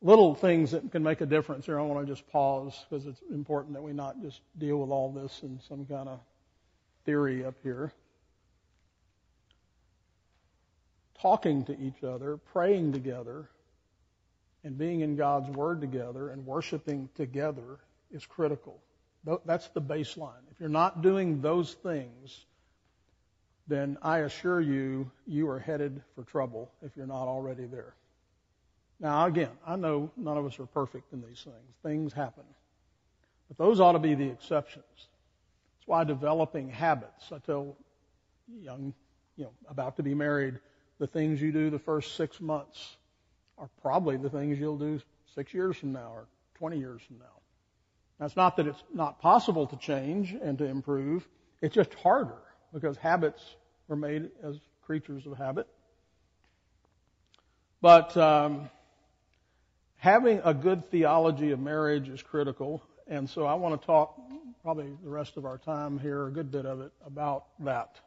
Little 0.00 0.36
things 0.36 0.70
that 0.70 0.92
can 0.92 1.02
make 1.02 1.20
a 1.20 1.26
difference 1.26 1.66
here. 1.66 1.80
I 1.80 1.82
want 1.82 2.06
to 2.06 2.12
just 2.12 2.24
pause 2.30 2.78
because 2.88 3.06
it's 3.06 3.20
important 3.28 3.74
that 3.74 3.82
we 3.82 3.92
not 3.92 4.22
just 4.22 4.40
deal 4.56 4.76
with 4.76 4.90
all 4.90 5.10
this 5.10 5.40
in 5.42 5.58
some 5.68 5.84
kind 5.84 6.08
of 6.08 6.20
theory 7.04 7.44
up 7.44 7.56
here. 7.64 7.92
Talking 11.20 11.64
to 11.64 11.76
each 11.76 12.04
other, 12.04 12.36
praying 12.36 12.92
together, 12.92 13.48
and 14.62 14.78
being 14.78 15.00
in 15.00 15.16
God's 15.16 15.50
Word 15.50 15.80
together 15.80 16.28
and 16.28 16.46
worshiping 16.46 17.08
together 17.16 17.80
is 18.12 18.26
critical. 18.26 18.80
That's 19.44 19.68
the 19.68 19.80
baseline. 19.80 20.42
If 20.50 20.60
you're 20.60 20.68
not 20.68 21.02
doing 21.02 21.40
those 21.40 21.74
things, 21.74 22.44
then 23.68 23.96
I 24.02 24.18
assure 24.18 24.60
you, 24.60 25.10
you 25.26 25.48
are 25.48 25.58
headed 25.58 26.02
for 26.14 26.24
trouble 26.24 26.70
if 26.82 26.96
you're 26.96 27.06
not 27.06 27.28
already 27.28 27.66
there. 27.66 27.94
Now, 28.98 29.26
again, 29.26 29.50
I 29.66 29.76
know 29.76 30.10
none 30.16 30.36
of 30.36 30.46
us 30.46 30.58
are 30.58 30.66
perfect 30.66 31.12
in 31.12 31.22
these 31.22 31.42
things. 31.42 31.74
Things 31.82 32.12
happen. 32.12 32.44
But 33.48 33.58
those 33.58 33.80
ought 33.80 33.92
to 33.92 33.98
be 33.98 34.14
the 34.14 34.28
exceptions. 34.28 34.84
That's 34.96 35.86
why 35.86 36.04
developing 36.04 36.68
habits, 36.68 37.32
I 37.32 37.38
tell 37.38 37.76
young, 38.60 38.94
you 39.36 39.44
know, 39.44 39.52
about 39.68 39.96
to 39.96 40.02
be 40.02 40.14
married, 40.14 40.58
the 40.98 41.06
things 41.06 41.40
you 41.40 41.52
do 41.52 41.70
the 41.70 41.78
first 41.78 42.16
six 42.16 42.40
months 42.40 42.96
are 43.58 43.68
probably 43.80 44.16
the 44.16 44.30
things 44.30 44.58
you'll 44.58 44.78
do 44.78 45.00
six 45.34 45.52
years 45.54 45.76
from 45.76 45.92
now 45.92 46.12
or 46.12 46.26
20 46.54 46.78
years 46.78 47.02
from 47.02 47.18
now. 47.18 47.41
That's 48.22 48.36
not 48.36 48.56
that 48.58 48.68
it's 48.68 48.84
not 48.94 49.20
possible 49.20 49.66
to 49.66 49.76
change 49.76 50.30
and 50.30 50.56
to 50.58 50.64
improve. 50.64 51.26
It's 51.60 51.74
just 51.74 51.92
harder 51.94 52.38
because 52.72 52.96
habits 52.96 53.42
were 53.88 53.96
made 53.96 54.30
as 54.44 54.54
creatures 54.82 55.26
of 55.26 55.36
habit. 55.36 55.66
But 57.80 58.16
um, 58.16 58.70
having 59.96 60.40
a 60.44 60.54
good 60.54 60.88
theology 60.92 61.50
of 61.50 61.58
marriage 61.58 62.08
is 62.08 62.22
critical, 62.22 62.80
and 63.08 63.28
so 63.28 63.44
I 63.44 63.54
want 63.54 63.80
to 63.80 63.84
talk 63.84 64.16
probably 64.62 64.96
the 65.02 65.10
rest 65.10 65.36
of 65.36 65.44
our 65.44 65.58
time 65.58 65.98
here, 65.98 66.28
a 66.28 66.30
good 66.30 66.52
bit 66.52 66.64
of 66.64 66.80
it, 66.80 66.92
about 67.04 67.46
that. 67.64 67.98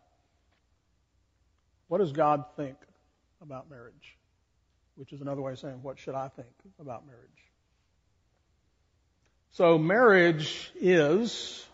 What 1.90 1.98
does 1.98 2.14
God 2.14 2.46
think 2.56 2.78
about 3.42 3.70
marriage? 3.70 4.16
Which 4.96 5.12
is 5.12 5.20
another 5.20 5.42
way 5.42 5.52
of 5.52 5.60
saying, 5.60 5.84
what 5.84 6.00
should 6.00 6.16
I 6.16 6.30
think 6.30 6.56
about 6.80 7.06
marriage? 7.06 7.46
So 9.56 9.78
marriage 9.78 10.70
is 10.82 11.66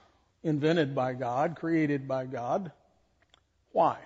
invented 0.43 0.93
by 0.93 1.13
God, 1.13 1.55
created 1.55 2.07
by 2.07 2.27
God. 2.27 2.71
Why? 3.71 3.97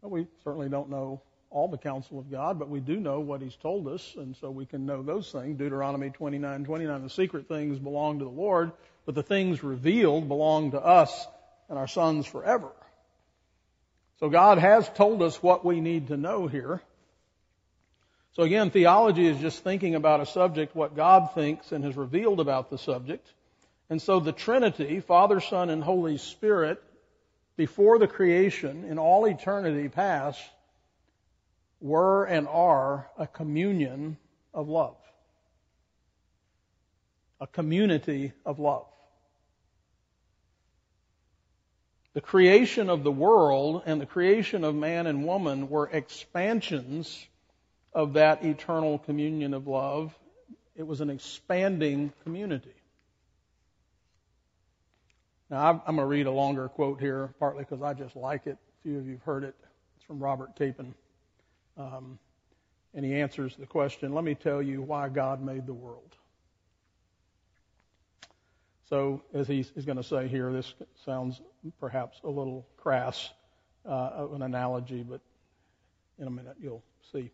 Well, 0.00 0.10
we 0.10 0.26
certainly 0.42 0.68
don't 0.68 0.90
know 0.90 1.22
all 1.48 1.68
the 1.68 1.78
counsel 1.78 2.18
of 2.18 2.28
God, 2.28 2.58
but 2.58 2.68
we 2.68 2.80
do 2.80 2.98
know 2.98 3.20
what 3.20 3.40
He's 3.40 3.54
told 3.54 3.86
us, 3.86 4.14
and 4.16 4.34
so 4.38 4.50
we 4.50 4.66
can 4.66 4.84
know 4.84 5.04
those 5.04 5.30
things. 5.30 5.56
Deuteronomy 5.58 6.10
29, 6.10 6.64
29, 6.64 7.02
the 7.04 7.08
secret 7.08 7.46
things 7.46 7.78
belong 7.78 8.18
to 8.18 8.24
the 8.24 8.30
Lord, 8.32 8.72
but 9.06 9.14
the 9.14 9.22
things 9.22 9.62
revealed 9.62 10.26
belong 10.26 10.72
to 10.72 10.80
us 10.80 11.28
and 11.68 11.78
our 11.78 11.86
sons 11.86 12.26
forever. 12.26 12.72
So 14.18 14.28
God 14.28 14.58
has 14.58 14.88
told 14.88 15.22
us 15.22 15.40
what 15.40 15.64
we 15.64 15.80
need 15.80 16.08
to 16.08 16.16
know 16.16 16.48
here. 16.48 16.82
So 18.34 18.44
again, 18.44 18.70
theology 18.70 19.26
is 19.26 19.38
just 19.38 19.62
thinking 19.62 19.94
about 19.94 20.20
a 20.20 20.26
subject, 20.26 20.74
what 20.74 20.96
God 20.96 21.34
thinks 21.34 21.70
and 21.70 21.84
has 21.84 21.96
revealed 21.96 22.40
about 22.40 22.70
the 22.70 22.78
subject. 22.78 23.30
And 23.90 24.00
so 24.00 24.20
the 24.20 24.32
Trinity, 24.32 25.00
Father, 25.00 25.38
Son, 25.38 25.68
and 25.68 25.84
Holy 25.84 26.16
Spirit, 26.16 26.82
before 27.56 27.98
the 27.98 28.08
creation, 28.08 28.84
in 28.84 28.98
all 28.98 29.26
eternity 29.26 29.90
past, 29.90 30.40
were 31.80 32.24
and 32.24 32.48
are 32.48 33.10
a 33.18 33.26
communion 33.26 34.16
of 34.54 34.68
love. 34.68 34.96
A 37.38 37.46
community 37.46 38.32
of 38.46 38.58
love. 38.58 38.86
The 42.14 42.20
creation 42.22 42.88
of 42.88 43.02
the 43.02 43.12
world 43.12 43.82
and 43.84 44.00
the 44.00 44.06
creation 44.06 44.64
of 44.64 44.74
man 44.74 45.06
and 45.06 45.26
woman 45.26 45.68
were 45.68 45.88
expansions 45.92 47.26
of 47.92 48.14
that 48.14 48.44
eternal 48.44 48.98
communion 48.98 49.54
of 49.54 49.66
love. 49.66 50.16
It 50.76 50.86
was 50.86 51.00
an 51.00 51.10
expanding 51.10 52.12
community. 52.24 52.74
Now, 55.50 55.82
I'm 55.86 55.96
going 55.96 55.98
to 55.98 56.06
read 56.06 56.26
a 56.26 56.30
longer 56.30 56.68
quote 56.68 57.00
here, 57.00 57.34
partly 57.38 57.64
because 57.64 57.82
I 57.82 57.92
just 57.92 58.16
like 58.16 58.46
it. 58.46 58.56
A 58.56 58.82
few 58.82 58.98
of 58.98 59.06
you 59.06 59.12
have 59.12 59.22
heard 59.22 59.44
it. 59.44 59.54
It's 59.96 60.04
from 60.06 60.18
Robert 60.18 60.56
Capon. 60.56 60.94
Um, 61.76 62.18
and 62.94 63.04
he 63.04 63.14
answers 63.14 63.56
the 63.56 63.66
question 63.66 64.14
let 64.14 64.24
me 64.24 64.34
tell 64.34 64.62
you 64.62 64.82
why 64.82 65.08
God 65.08 65.42
made 65.42 65.66
the 65.66 65.74
world. 65.74 66.16
So, 68.88 69.22
as 69.32 69.48
he's, 69.48 69.70
going 69.70 69.96
to 69.96 70.02
say 70.02 70.28
here, 70.28 70.52
this 70.52 70.74
sounds 71.04 71.40
perhaps 71.80 72.20
a 72.24 72.28
little 72.28 72.66
crass 72.76 73.30
uh, 73.88 74.26
an 74.32 74.42
analogy, 74.42 75.02
but 75.02 75.20
in 76.18 76.26
a 76.26 76.30
minute 76.30 76.56
you'll 76.60 76.82
see. 77.12 77.30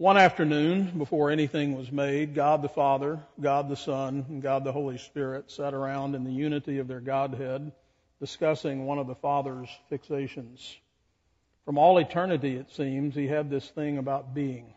One 0.00 0.16
afternoon, 0.16 0.96
before 0.96 1.30
anything 1.30 1.76
was 1.76 1.92
made, 1.92 2.34
God 2.34 2.62
the 2.62 2.70
Father, 2.70 3.20
God 3.38 3.68
the 3.68 3.76
Son, 3.76 4.24
and 4.30 4.40
God 4.40 4.64
the 4.64 4.72
Holy 4.72 4.96
Spirit 4.96 5.50
sat 5.50 5.74
around 5.74 6.14
in 6.14 6.24
the 6.24 6.32
unity 6.32 6.78
of 6.78 6.88
their 6.88 7.00
Godhead 7.00 7.70
discussing 8.18 8.86
one 8.86 8.98
of 8.98 9.06
the 9.06 9.14
Father's 9.14 9.68
fixations. 9.92 10.74
From 11.66 11.76
all 11.76 11.98
eternity, 11.98 12.56
it 12.56 12.70
seems, 12.70 13.14
he 13.14 13.26
had 13.26 13.50
this 13.50 13.68
thing 13.68 13.98
about 13.98 14.32
being. 14.32 14.72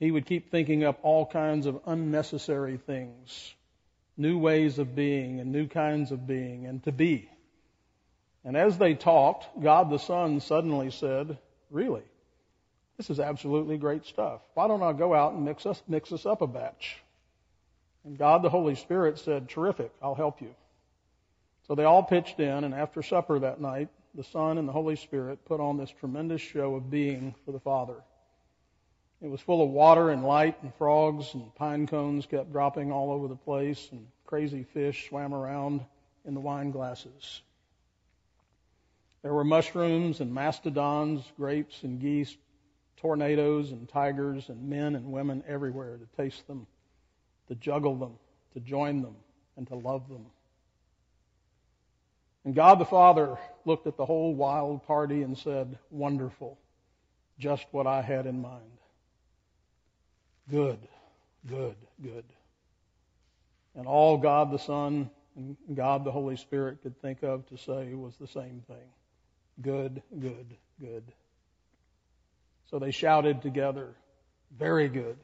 He 0.00 0.10
would 0.10 0.26
keep 0.26 0.50
thinking 0.50 0.82
up 0.82 0.98
all 1.04 1.24
kinds 1.24 1.66
of 1.66 1.78
unnecessary 1.86 2.78
things, 2.78 3.54
new 4.16 4.36
ways 4.36 4.80
of 4.80 4.96
being 4.96 5.38
and 5.38 5.52
new 5.52 5.68
kinds 5.68 6.10
of 6.10 6.26
being 6.26 6.66
and 6.66 6.82
to 6.82 6.90
be. 6.90 7.30
And 8.44 8.56
as 8.56 8.78
they 8.78 8.94
talked, 8.94 9.62
God 9.62 9.90
the 9.90 9.98
Son 9.98 10.40
suddenly 10.40 10.90
said, 10.90 11.38
Really? 11.70 12.02
This 12.96 13.10
is 13.10 13.20
absolutely 13.20 13.78
great 13.78 14.04
stuff. 14.04 14.40
Why 14.54 14.68
don't 14.68 14.82
I 14.82 14.92
go 14.92 15.14
out 15.14 15.32
and 15.32 15.44
mix 15.44 15.66
us, 15.66 15.82
mix 15.88 16.12
us 16.12 16.26
up 16.26 16.42
a 16.42 16.46
batch? 16.46 17.02
And 18.04 18.18
God 18.18 18.42
the 18.42 18.50
Holy 18.50 18.74
Spirit 18.74 19.18
said, 19.18 19.48
Terrific, 19.48 19.92
I'll 20.02 20.14
help 20.14 20.40
you. 20.40 20.54
So 21.66 21.74
they 21.74 21.84
all 21.84 22.02
pitched 22.02 22.40
in, 22.40 22.64
and 22.64 22.74
after 22.74 23.02
supper 23.02 23.38
that 23.38 23.60
night, 23.60 23.88
the 24.14 24.24
Son 24.24 24.58
and 24.58 24.68
the 24.68 24.72
Holy 24.72 24.96
Spirit 24.96 25.44
put 25.44 25.60
on 25.60 25.78
this 25.78 25.90
tremendous 25.90 26.40
show 26.40 26.74
of 26.74 26.90
being 26.90 27.34
for 27.44 27.52
the 27.52 27.60
Father. 27.60 27.96
It 29.22 29.30
was 29.30 29.40
full 29.40 29.62
of 29.62 29.70
water 29.70 30.10
and 30.10 30.24
light, 30.24 30.60
and 30.62 30.74
frogs 30.74 31.32
and 31.34 31.54
pine 31.54 31.86
cones 31.86 32.26
kept 32.26 32.52
dropping 32.52 32.90
all 32.90 33.12
over 33.12 33.28
the 33.28 33.36
place, 33.36 33.88
and 33.92 34.06
crazy 34.26 34.64
fish 34.64 35.08
swam 35.08 35.32
around 35.32 35.80
in 36.24 36.34
the 36.34 36.40
wine 36.40 36.72
glasses. 36.72 37.42
There 39.22 39.32
were 39.32 39.44
mushrooms 39.44 40.20
and 40.20 40.34
mastodons, 40.34 41.22
grapes 41.36 41.84
and 41.84 42.00
geese 42.00 42.36
tornadoes 43.02 43.72
and 43.72 43.88
tigers 43.88 44.48
and 44.48 44.70
men 44.70 44.94
and 44.94 45.12
women 45.12 45.42
everywhere 45.46 45.98
to 45.98 46.06
taste 46.16 46.46
them, 46.46 46.66
to 47.48 47.54
juggle 47.56 47.96
them, 47.96 48.12
to 48.54 48.60
join 48.60 49.02
them, 49.02 49.16
and 49.56 49.66
to 49.66 49.74
love 49.74 50.08
them. 50.08 50.24
And 52.44 52.54
God 52.54 52.78
the 52.78 52.84
Father 52.84 53.36
looked 53.64 53.86
at 53.86 53.96
the 53.96 54.06
whole 54.06 54.34
wild 54.34 54.86
party 54.86 55.22
and 55.22 55.36
said, 55.36 55.78
Wonderful, 55.90 56.58
just 57.38 57.66
what 57.72 57.86
I 57.86 58.00
had 58.02 58.26
in 58.26 58.40
mind. 58.40 58.62
Good, 60.48 60.78
good, 61.48 61.76
good. 62.02 62.24
And 63.74 63.86
all 63.86 64.16
God 64.16 64.52
the 64.52 64.58
Son 64.58 65.10
and 65.36 65.56
God 65.74 66.04
the 66.04 66.12
Holy 66.12 66.36
Spirit 66.36 66.82
could 66.82 67.00
think 67.00 67.22
of 67.22 67.46
to 67.48 67.56
say 67.56 67.94
was 67.94 68.14
the 68.16 68.26
same 68.26 68.62
thing. 68.66 68.88
Good, 69.60 70.02
good, 70.20 70.56
good. 70.80 71.04
So 72.72 72.78
they 72.78 72.90
shouted 72.90 73.42
together, 73.42 73.94
Very 74.58 74.88
good. 74.88 75.18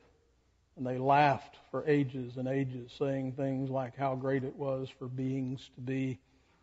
And 0.76 0.86
they 0.86 0.98
laughed 0.98 1.56
for 1.70 1.88
ages 1.88 2.36
and 2.36 2.46
ages, 2.46 2.92
saying 2.98 3.32
things 3.32 3.70
like 3.70 3.96
how 3.96 4.14
great 4.16 4.44
it 4.44 4.54
was 4.54 4.90
for 4.90 5.08
beings 5.08 5.70
to 5.74 5.80
be, 5.80 6.18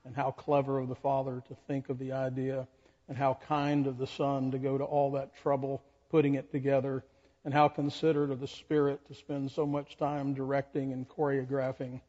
and 0.05 0.15
how 0.15 0.29
clever 0.29 0.77
of 0.77 0.87
the 0.87 0.95
Father 0.95 1.43
to 1.47 1.55
think 1.67 1.89
of 1.89 1.97
the 1.97 2.11
idea, 2.11 2.67
and 3.09 3.17
how 3.17 3.33
kind 3.47 3.87
of 3.87 3.97
the 3.97 4.05
Son 4.05 4.51
to 4.51 4.59
go 4.59 4.77
to 4.77 4.83
all 4.83 5.11
that 5.13 5.35
trouble 5.35 5.81
putting 6.11 6.35
it 6.35 6.51
together, 6.51 7.03
and 7.43 7.53
how 7.53 7.67
considerate 7.67 8.29
of 8.29 8.39
the 8.39 8.47
Spirit 8.47 9.05
to 9.07 9.15
spend 9.15 9.49
so 9.49 9.65
much 9.65 9.97
time 9.97 10.35
directing 10.35 10.93
and 10.93 11.09
choreographing. 11.09 11.99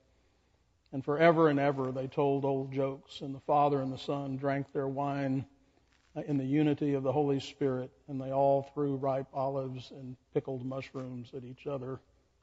And 0.93 1.03
forever 1.03 1.49
and 1.49 1.59
ever 1.59 1.93
they 1.93 2.09
told 2.09 2.45
old 2.45 2.73
jokes, 2.73 3.23
and 3.23 3.35
the 3.35 3.41
Father 3.41 3.81
and 3.81 3.91
the 3.91 3.99
Son 3.99 4.37
drank 4.37 4.71
their 4.75 4.87
wine 4.87 5.47
Uh, 6.17 6.23
in 6.29 6.39
the 6.39 6.45
unity 6.45 6.95
of 6.95 7.03
the 7.03 7.13
Holy 7.13 7.39
Spirit, 7.39 7.91
and 8.09 8.21
they 8.21 8.33
all 8.33 8.71
threw 8.75 8.97
ripe 8.97 9.27
olives 9.35 9.91
and 9.91 10.17
pickled 10.33 10.65
mushrooms 10.65 11.31
at 11.37 11.45
each 11.45 11.67
other, 11.67 11.99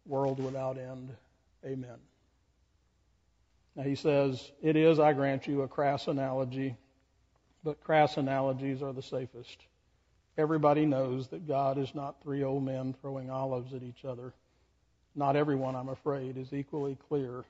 world 0.05 0.43
without 0.43 0.78
end. 0.78 1.11
Amen. 1.65 1.97
Now 3.76 3.84
he 3.84 3.95
says, 3.95 4.51
It 4.61 4.76
is, 4.76 4.99
I 4.99 5.13
grant 5.13 5.47
you, 5.47 5.63
a 5.63 5.67
crass 5.67 6.07
analogy, 6.07 6.76
but 7.63 7.84
crass 7.84 8.17
analogies 8.17 8.84
are 8.84 8.93
the 8.93 9.01
safest. 9.01 9.65
Everybody 10.38 10.86
knows 10.86 11.28
that 11.30 11.47
God 11.47 11.78
is 11.78 11.95
not 11.95 12.21
three 12.21 12.43
old 12.43 12.63
men 12.63 12.93
throwing 13.01 13.32
olives 13.32 13.74
at 13.74 13.82
each 13.82 14.05
other. 14.05 14.34
Not 15.15 15.36
everyone, 15.36 15.76
I'm 15.76 15.89
afraid, 15.89 16.38
is 16.38 16.53
equally 16.53 16.97
clear 17.07 17.43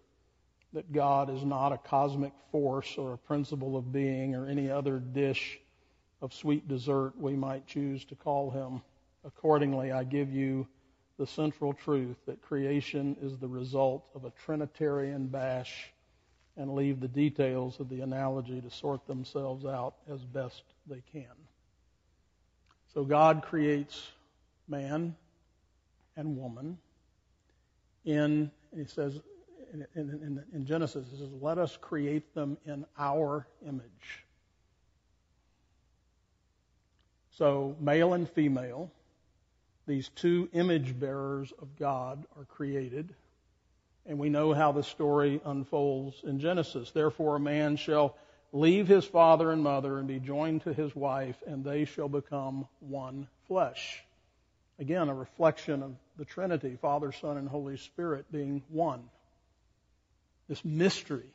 that 0.72 0.92
God 0.92 1.30
is 1.30 1.44
not 1.44 1.72
a 1.72 1.78
cosmic 1.78 2.34
force 2.52 2.98
or 2.98 3.14
a 3.14 3.18
principle 3.18 3.76
of 3.76 3.92
being 3.92 4.36
or 4.36 4.48
any 4.48 4.70
other 4.70 5.00
dish 5.00 5.60
of 6.24 6.34
sweet 6.34 6.68
dessert 6.70 7.12
we 7.20 7.36
might 7.36 7.68
choose 7.68 8.06
to 8.06 8.16
call 8.16 8.50
him. 8.50 8.82
Accordingly, 9.26 9.92
I 9.92 10.06
give 10.06 10.32
you 10.32 10.66
the 11.20 11.28
central 11.28 11.74
truth 11.74 12.16
that 12.26 12.42
creation 12.42 13.18
is 13.22 13.38
the 13.38 13.48
result 13.48 14.06
of 14.16 14.24
a 14.24 14.32
Trinitarian 14.46 15.28
bash 15.28 15.92
and 16.56 16.74
leave 16.74 17.02
the 17.02 17.10
details 17.10 17.80
of 17.80 17.90
the 17.90 18.02
analogy 18.02 18.62
to 18.62 18.70
sort 18.72 19.06
themselves 19.06 19.66
out 19.66 19.96
as 20.12 20.22
best 20.24 20.64
they 20.88 21.04
can. 21.12 21.26
So 22.94 23.04
God 23.04 23.44
creates 23.44 24.12
man 24.68 25.16
and 26.16 26.38
woman 26.38 26.78
in, 28.06 28.50
he 28.76 28.86
says, 28.86 29.20
in, 29.74 29.86
in, 29.96 30.44
in, 30.54 30.66
Genesis, 30.66 31.06
he 31.12 31.18
says, 31.18 31.30
let 31.42 31.58
us 31.58 31.78
create 31.82 32.34
them 32.34 32.58
in 32.66 32.86
our 32.98 33.48
image. 33.68 34.24
So, 37.38 37.76
male 37.80 38.14
and 38.14 38.30
female, 38.30 38.92
these 39.88 40.10
two 40.10 40.50
image 40.54 41.00
bearers 41.00 41.52
of 41.60 41.76
God 41.78 42.26
are 42.38 42.46
created. 42.46 43.14
And 44.06 44.20
we 44.20 44.30
know 44.30 44.54
how 44.54 44.72
the 44.72 44.84
story 44.84 45.42
unfolds 45.44 46.22
in 46.24 46.40
Genesis. 46.40 46.92
Therefore, 46.92 47.38
a 47.38 47.40
man 47.40 47.78
shall 47.78 48.16
leave 48.52 48.88
his 48.88 49.06
father 49.06 49.52
and 49.52 49.64
mother 49.64 49.98
and 49.98 50.08
be 50.08 50.20
joined 50.20 50.64
to 50.64 50.74
his 50.74 50.96
wife, 50.96 51.42
and 51.48 51.64
they 51.64 51.86
shall 51.86 52.10
become 52.10 52.68
one 52.80 53.28
flesh. 53.48 54.04
Again, 54.78 55.10
a 55.10 55.16
reflection 55.16 55.82
of 55.82 55.96
the 56.18 56.26
Trinity, 56.26 56.78
Father, 56.82 57.12
Son, 57.12 57.38
and 57.38 57.50
Holy 57.50 57.78
Spirit 57.78 58.32
being 58.32 58.62
one. 58.70 59.04
This 60.48 60.64
mystery, 60.64 61.30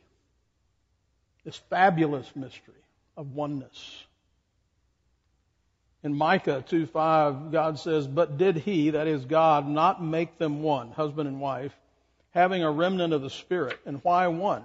this 1.44 1.56
fabulous 1.56 2.30
mystery 2.36 2.74
of 3.16 3.34
oneness. 3.34 4.04
In 6.04 6.14
Micah 6.14 6.64
2:5, 6.68 7.50
God 7.50 7.78
says, 7.78 8.06
But 8.06 8.38
did 8.38 8.56
he, 8.56 8.90
that 8.90 9.08
is 9.08 9.24
God, 9.24 9.68
not 9.68 10.02
make 10.02 10.38
them 10.38 10.62
one, 10.62 10.92
husband 10.92 11.28
and 11.28 11.40
wife, 11.40 11.76
having 12.30 12.62
a 12.62 12.70
remnant 12.70 13.12
of 13.12 13.22
the 13.22 13.30
Spirit? 13.30 13.78
And 13.84 14.02
why 14.04 14.28
one? 14.28 14.64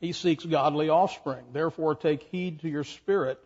He 0.00 0.12
seeks 0.12 0.44
godly 0.44 0.88
offspring. 0.88 1.44
Therefore, 1.52 1.94
take 1.94 2.22
heed 2.24 2.60
to 2.60 2.68
your 2.68 2.84
spirit, 2.84 3.38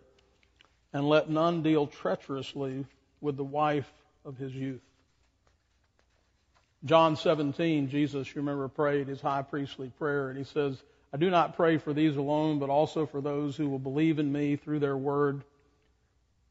and 0.93 1.09
let 1.09 1.29
none 1.29 1.62
deal 1.62 1.87
treacherously 1.87 2.87
with 3.20 3.37
the 3.37 3.45
wife 3.45 3.93
of 4.25 4.37
his 4.37 4.55
youth. 4.55 4.83
John 6.85 7.16
17, 7.16 7.89
Jesus, 7.89 8.29
you 8.29 8.43
remember, 8.43 8.68
prayed 8.68 9.09
his 9.09 9.20
high 9.20 9.43
priestly 9.43 9.91
prayer, 9.99 10.29
and 10.29 10.39
he 10.39 10.45
says, 10.45 10.81
I 11.12 11.16
do 11.16 11.31
not 11.31 11.57
pray 11.57 11.79
for 11.79 11.93
these 11.93 12.16
alone, 12.16 12.59
but 12.59 12.70
also 12.70 13.07
for 13.07 13.20
those 13.20 13.57
who 13.57 13.68
will 13.68 13.79
believe 13.79 14.18
in 14.18 14.31
me 14.31 14.57
through 14.57 14.81
their 14.81 14.97
word, 14.97 15.45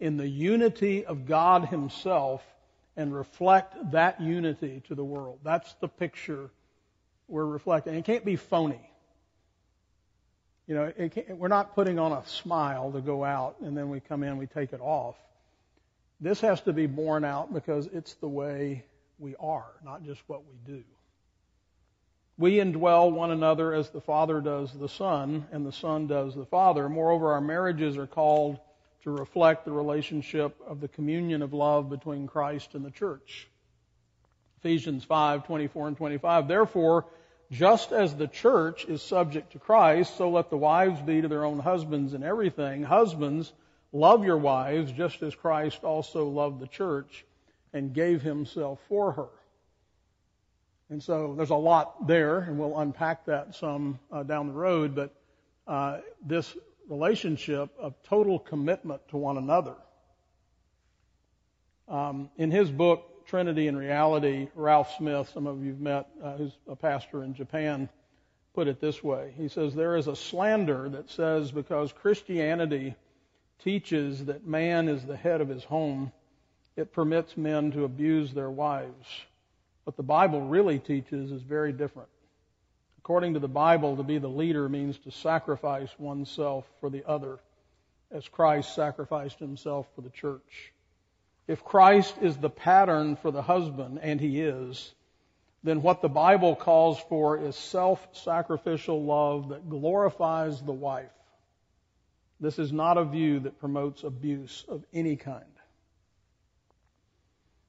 in 0.00 0.16
the 0.16 0.28
unity 0.28 1.04
of 1.04 1.26
God 1.26 1.66
Himself 1.66 2.42
and 2.96 3.14
reflect 3.14 3.92
that 3.92 4.20
unity 4.20 4.82
to 4.88 4.94
the 4.94 5.04
world. 5.04 5.38
That's 5.44 5.72
the 5.80 5.88
picture 5.88 6.50
we're 7.28 7.46
reflecting. 7.46 7.94
It 7.94 8.04
can't 8.04 8.24
be 8.24 8.36
phony. 8.36 8.80
You 10.66 10.74
know, 10.74 10.92
we're 11.30 11.48
not 11.48 11.74
putting 11.74 11.98
on 11.98 12.12
a 12.12 12.26
smile 12.26 12.92
to 12.92 13.00
go 13.00 13.24
out 13.24 13.56
and 13.60 13.76
then 13.76 13.88
we 13.88 14.00
come 14.00 14.22
in, 14.22 14.36
we 14.36 14.46
take 14.46 14.72
it 14.72 14.80
off. 14.80 15.16
This 16.20 16.40
has 16.40 16.60
to 16.62 16.72
be 16.72 16.86
borne 16.86 17.24
out 17.24 17.52
because 17.52 17.88
it's 17.92 18.14
the 18.14 18.28
way 18.28 18.84
we 19.18 19.34
are, 19.40 19.70
not 19.84 20.04
just 20.04 20.20
what 20.26 20.42
we 20.44 20.72
do. 20.72 20.82
We 22.38 22.56
indwell 22.56 23.10
one 23.10 23.30
another 23.30 23.74
as 23.74 23.90
the 23.90 24.00
Father 24.00 24.40
does 24.40 24.72
the 24.72 24.88
Son, 24.88 25.46
and 25.52 25.64
the 25.66 25.72
Son 25.72 26.06
does 26.06 26.34
the 26.34 26.46
Father. 26.46 26.88
Moreover, 26.88 27.32
our 27.32 27.40
marriages 27.40 27.96
are 27.98 28.06
called 28.06 28.58
to 29.02 29.10
reflect 29.10 29.64
the 29.64 29.72
relationship 29.72 30.56
of 30.66 30.80
the 30.80 30.88
communion 30.88 31.42
of 31.42 31.52
love 31.52 31.88
between 31.88 32.26
Christ 32.26 32.74
and 32.74 32.84
the 32.84 32.90
church. 32.90 33.48
Ephesians 34.58 35.04
5, 35.04 35.46
24 35.46 35.88
and 35.88 35.96
25. 35.96 36.48
Therefore, 36.48 37.06
just 37.50 37.92
as 37.92 38.14
the 38.14 38.28
church 38.28 38.84
is 38.84 39.02
subject 39.02 39.52
to 39.52 39.58
Christ, 39.58 40.16
so 40.16 40.30
let 40.30 40.50
the 40.50 40.56
wives 40.56 41.00
be 41.00 41.22
to 41.22 41.28
their 41.28 41.44
own 41.44 41.58
husbands 41.58 42.14
in 42.14 42.22
everything. 42.22 42.82
Husbands, 42.82 43.52
love 43.92 44.24
your 44.24 44.36
wives 44.36 44.92
just 44.92 45.22
as 45.22 45.34
Christ 45.34 45.82
also 45.82 46.28
loved 46.28 46.60
the 46.60 46.66
church 46.66 47.24
and 47.72 47.94
gave 47.94 48.22
himself 48.22 48.78
for 48.88 49.12
her. 49.12 49.28
And 50.90 51.02
so 51.02 51.34
there's 51.36 51.50
a 51.50 51.54
lot 51.54 52.06
there, 52.06 52.40
and 52.40 52.58
we'll 52.58 52.78
unpack 52.78 53.24
that 53.26 53.54
some 53.54 53.98
uh, 54.12 54.24
down 54.24 54.48
the 54.48 54.52
road, 54.52 54.94
but 54.94 55.14
uh, 55.66 55.98
this 56.24 56.54
relationship 56.90 57.70
of 57.78 57.94
total 58.02 58.38
commitment 58.38 59.00
to 59.08 59.16
one 59.16 59.38
another. 59.38 59.76
Um, 61.88 62.30
in 62.36 62.50
his 62.50 62.70
book, 62.70 63.26
Trinity 63.26 63.68
and 63.68 63.78
Reality, 63.78 64.48
Ralph 64.56 64.96
Smith, 64.98 65.30
some 65.32 65.46
of 65.46 65.64
you've 65.64 65.80
met, 65.80 66.08
uh, 66.22 66.36
who's 66.36 66.52
a 66.68 66.74
pastor 66.74 67.22
in 67.22 67.32
Japan, 67.32 67.88
put 68.54 68.66
it 68.66 68.80
this 68.80 69.04
way. 69.04 69.32
He 69.36 69.48
says, 69.48 69.72
There 69.72 69.96
is 69.96 70.08
a 70.08 70.16
slander 70.16 70.88
that 70.88 71.10
says 71.10 71.52
because 71.52 71.92
Christianity 71.92 72.96
teaches 73.62 74.24
that 74.24 74.46
man 74.46 74.88
is 74.88 75.04
the 75.04 75.16
head 75.16 75.40
of 75.40 75.48
his 75.48 75.62
home, 75.62 76.10
it 76.76 76.92
permits 76.92 77.36
men 77.36 77.70
to 77.72 77.84
abuse 77.84 78.32
their 78.32 78.50
wives. 78.50 79.06
What 79.84 79.96
the 79.96 80.02
Bible 80.02 80.40
really 80.40 80.80
teaches 80.80 81.30
is 81.30 81.42
very 81.42 81.72
different. 81.72 82.08
According 83.10 83.34
to 83.34 83.40
the 83.40 83.48
Bible, 83.48 83.96
to 83.96 84.04
be 84.04 84.18
the 84.18 84.28
leader 84.28 84.68
means 84.68 84.96
to 84.98 85.10
sacrifice 85.10 85.88
oneself 85.98 86.64
for 86.78 86.88
the 86.88 87.02
other, 87.08 87.40
as 88.12 88.28
Christ 88.28 88.72
sacrificed 88.76 89.40
himself 89.40 89.88
for 89.96 90.02
the 90.02 90.10
church. 90.10 90.72
If 91.48 91.64
Christ 91.64 92.14
is 92.20 92.36
the 92.36 92.48
pattern 92.48 93.16
for 93.16 93.32
the 93.32 93.42
husband, 93.42 93.98
and 94.00 94.20
he 94.20 94.40
is, 94.40 94.94
then 95.64 95.82
what 95.82 96.02
the 96.02 96.08
Bible 96.08 96.54
calls 96.54 97.00
for 97.08 97.36
is 97.36 97.56
self-sacrificial 97.56 99.02
love 99.02 99.48
that 99.48 99.68
glorifies 99.68 100.62
the 100.62 100.70
wife. 100.70 101.10
This 102.38 102.60
is 102.60 102.72
not 102.72 102.96
a 102.96 103.04
view 103.04 103.40
that 103.40 103.58
promotes 103.58 104.04
abuse 104.04 104.64
of 104.68 104.84
any 104.94 105.16
kind. 105.16 105.42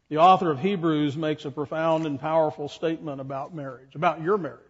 The 0.10 0.18
author 0.18 0.52
of 0.52 0.60
Hebrews 0.60 1.18
makes 1.18 1.46
a 1.46 1.50
profound 1.50 2.06
and 2.06 2.20
powerful 2.20 2.70
statement 2.70 3.22
about 3.22 3.56
marriage, 3.56 3.96
about 3.96 4.22
your 4.22 4.38
marriage. 4.38 4.68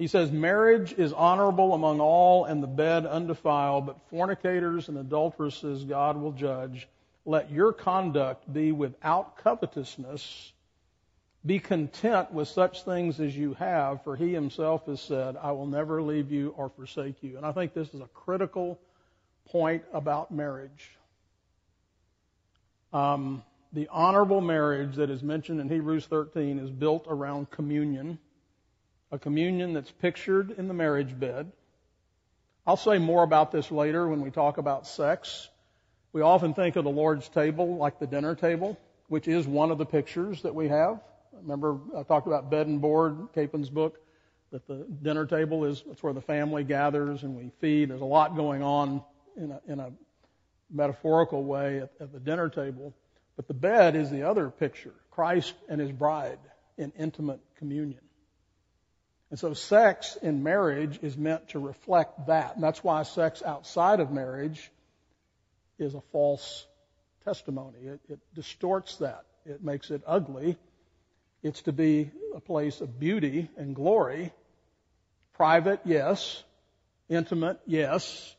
He 0.00 0.06
says, 0.06 0.32
Marriage 0.32 0.94
is 0.94 1.12
honorable 1.12 1.74
among 1.74 2.00
all 2.00 2.46
and 2.46 2.62
the 2.62 2.66
bed 2.66 3.04
undefiled, 3.04 3.84
but 3.84 4.00
fornicators 4.08 4.88
and 4.88 4.96
adulteresses 4.96 5.84
God 5.84 6.16
will 6.16 6.32
judge 6.32 6.88
let 7.26 7.50
your 7.50 7.74
conduct 7.74 8.50
be 8.50 8.72
without 8.72 9.36
covetousness. 9.44 10.54
Be 11.44 11.58
content 11.58 12.32
with 12.32 12.48
such 12.48 12.82
things 12.84 13.20
as 13.20 13.36
you 13.36 13.52
have, 13.52 14.02
for 14.02 14.16
he 14.16 14.32
himself 14.32 14.86
has 14.86 15.02
said, 15.02 15.36
I 15.36 15.52
will 15.52 15.66
never 15.66 16.00
leave 16.00 16.32
you 16.32 16.54
or 16.56 16.70
forsake 16.70 17.22
you. 17.22 17.36
And 17.36 17.44
I 17.44 17.52
think 17.52 17.74
this 17.74 17.92
is 17.92 18.00
a 18.00 18.08
critical 18.14 18.80
point 19.50 19.84
about 19.92 20.30
marriage. 20.30 20.92
Um, 22.94 23.42
the 23.74 23.86
honorable 23.92 24.40
marriage 24.40 24.96
that 24.96 25.10
is 25.10 25.22
mentioned 25.22 25.60
in 25.60 25.68
Hebrews 25.68 26.06
13 26.06 26.58
is 26.58 26.70
built 26.70 27.04
around 27.06 27.50
communion, 27.50 28.18
a 29.12 29.18
communion 29.18 29.72
that's 29.72 29.90
pictured 29.90 30.52
in 30.52 30.68
the 30.68 30.74
marriage 30.74 31.18
bed. 31.18 31.50
I'll 32.66 32.76
say 32.76 32.98
more 32.98 33.22
about 33.22 33.50
this 33.50 33.70
later 33.70 34.06
when 34.08 34.20
we 34.20 34.30
talk 34.30 34.58
about 34.58 34.86
sex. 34.86 35.48
We 36.12 36.22
often 36.22 36.54
think 36.54 36.76
of 36.76 36.84
the 36.84 36.90
Lord's 36.90 37.28
table 37.28 37.76
like 37.76 37.98
the 37.98 38.06
dinner 38.06 38.34
table, 38.34 38.78
which 39.08 39.26
is 39.28 39.46
one 39.46 39.70
of 39.70 39.78
the 39.78 39.86
pictures 39.86 40.42
that 40.42 40.54
we 40.54 40.68
have. 40.68 41.00
Remember, 41.32 41.78
I 41.96 42.02
talked 42.02 42.26
about 42.26 42.50
bed 42.50 42.66
and 42.66 42.80
board, 42.80 43.28
Capon's 43.34 43.70
book, 43.70 43.98
that 44.52 44.66
the 44.66 44.86
dinner 45.02 45.26
table 45.26 45.64
is 45.64 45.82
that's 45.86 46.02
where 46.02 46.12
the 46.12 46.20
family 46.20 46.64
gathers 46.64 47.22
and 47.22 47.36
we 47.36 47.50
feed. 47.60 47.90
There's 47.90 48.00
a 48.00 48.04
lot 48.04 48.36
going 48.36 48.62
on 48.62 49.02
in 49.36 49.52
a, 49.52 49.60
in 49.66 49.80
a 49.80 49.90
metaphorical 50.70 51.44
way 51.44 51.78
at, 51.78 51.90
at 52.00 52.12
the 52.12 52.20
dinner 52.20 52.48
table. 52.48 52.94
But 53.36 53.48
the 53.48 53.54
bed 53.54 53.96
is 53.96 54.10
the 54.10 54.22
other 54.22 54.50
picture 54.50 54.92
Christ 55.10 55.54
and 55.68 55.80
his 55.80 55.92
bride 55.92 56.38
in 56.76 56.92
intimate 56.98 57.40
communion. 57.56 58.00
And 59.30 59.38
so 59.38 59.54
sex 59.54 60.16
in 60.20 60.42
marriage 60.42 60.98
is 61.02 61.16
meant 61.16 61.50
to 61.50 61.60
reflect 61.60 62.26
that. 62.26 62.56
And 62.56 62.64
that's 62.64 62.82
why 62.82 63.04
sex 63.04 63.42
outside 63.44 64.00
of 64.00 64.10
marriage 64.10 64.70
is 65.78 65.94
a 65.94 66.00
false 66.12 66.66
testimony. 67.24 67.78
It, 67.78 68.00
it 68.08 68.18
distorts 68.34 68.96
that. 68.96 69.24
It 69.46 69.62
makes 69.62 69.90
it 69.90 70.02
ugly. 70.06 70.58
It's 71.42 71.62
to 71.62 71.72
be 71.72 72.10
a 72.34 72.40
place 72.40 72.80
of 72.80 72.98
beauty 72.98 73.48
and 73.56 73.74
glory. 73.74 74.32
Private, 75.34 75.80
yes. 75.84 76.42
Intimate, 77.08 77.60
yes. 77.66 78.34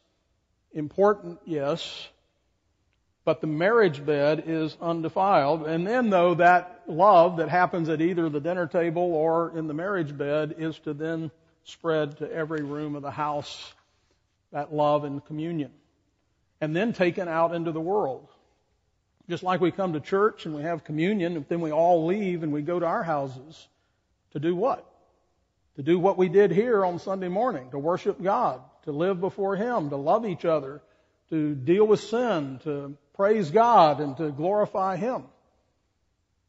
Important, 0.74 1.40
yes. 1.46 2.10
But 3.24 3.42
the 3.42 3.48
marriage 3.48 4.04
bed 4.04 4.46
is 4.48 4.76
undefiled. 4.82 5.68
And 5.68 5.86
then 5.86 6.10
though 6.10 6.36
that 6.36 6.84
love 6.88 7.38
that 7.38 7.50
happens 7.50 7.88
at 7.90 8.02
either 8.02 8.30
the 8.30 8.40
dinner 8.40 8.66
table 8.66 9.14
or 9.14 9.56
in 9.56 9.68
the 9.68 9.74
marriage 9.74 10.18
bed 10.18 10.56
is 10.58 10.78
to 10.80 10.94
then 10.94 11.30
spread 11.64 12.18
to 12.18 12.32
every 12.32 12.64
room 12.64 12.96
of 12.96 13.04
the 13.04 13.12
house, 13.12 13.74
that 14.52 14.74
love 14.74 15.04
and 15.04 15.24
communion. 15.24 15.72
And 16.60 16.76
then 16.76 16.94
taken 16.94 17.28
out 17.28 17.54
into 17.54 17.72
the 17.72 17.82
world. 17.82 18.28
Just 19.30 19.44
like 19.44 19.62
we 19.62 19.72
come 19.72 19.94
to 19.94 20.00
church 20.00 20.46
and 20.46 20.56
we 20.56 20.64
have 20.64 20.84
communion, 20.84 21.38
and 21.38 21.46
then 21.48 21.62
we 21.62 21.72
all 21.72 22.06
leave 22.08 22.44
and 22.44 22.52
we 22.52 22.64
go 22.64 22.80
to 22.80 22.86
our 22.86 23.04
houses 23.04 23.68
to 24.32 24.40
do 24.40 24.56
what? 24.56 24.86
To 25.76 25.84
do 25.84 26.00
what 26.00 26.18
we 26.18 26.28
did 26.28 26.52
here 26.52 26.84
on 26.84 27.00
Sunday 27.00 27.30
morning, 27.30 27.70
to 27.72 27.80
worship 27.80 28.22
God, 28.22 28.62
to 28.84 28.92
live 28.92 29.22
before 29.22 29.56
Him, 29.56 29.90
to 29.90 29.96
love 29.96 30.26
each 30.26 30.44
other, 30.44 30.82
to 31.30 31.56
deal 31.56 31.86
with 31.86 32.02
sin, 32.02 32.60
to 32.64 32.98
praise 33.16 33.52
God 33.52 34.00
and 34.00 34.16
to 34.18 34.32
glorify 34.32 34.96
Him. 34.98 35.24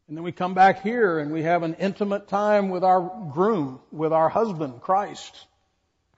And 0.09 0.17
then 0.17 0.25
we 0.25 0.33
come 0.33 0.55
back 0.55 0.83
here 0.83 1.19
and 1.19 1.33
we 1.33 1.43
have 1.43 1.63
an 1.63 1.75
intimate 1.75 2.29
time 2.29 2.69
with 2.69 2.85
our 2.85 3.01
groom, 3.33 3.81
with 3.91 4.13
our 4.13 4.29
husband, 4.29 4.81
Christ. 4.83 5.47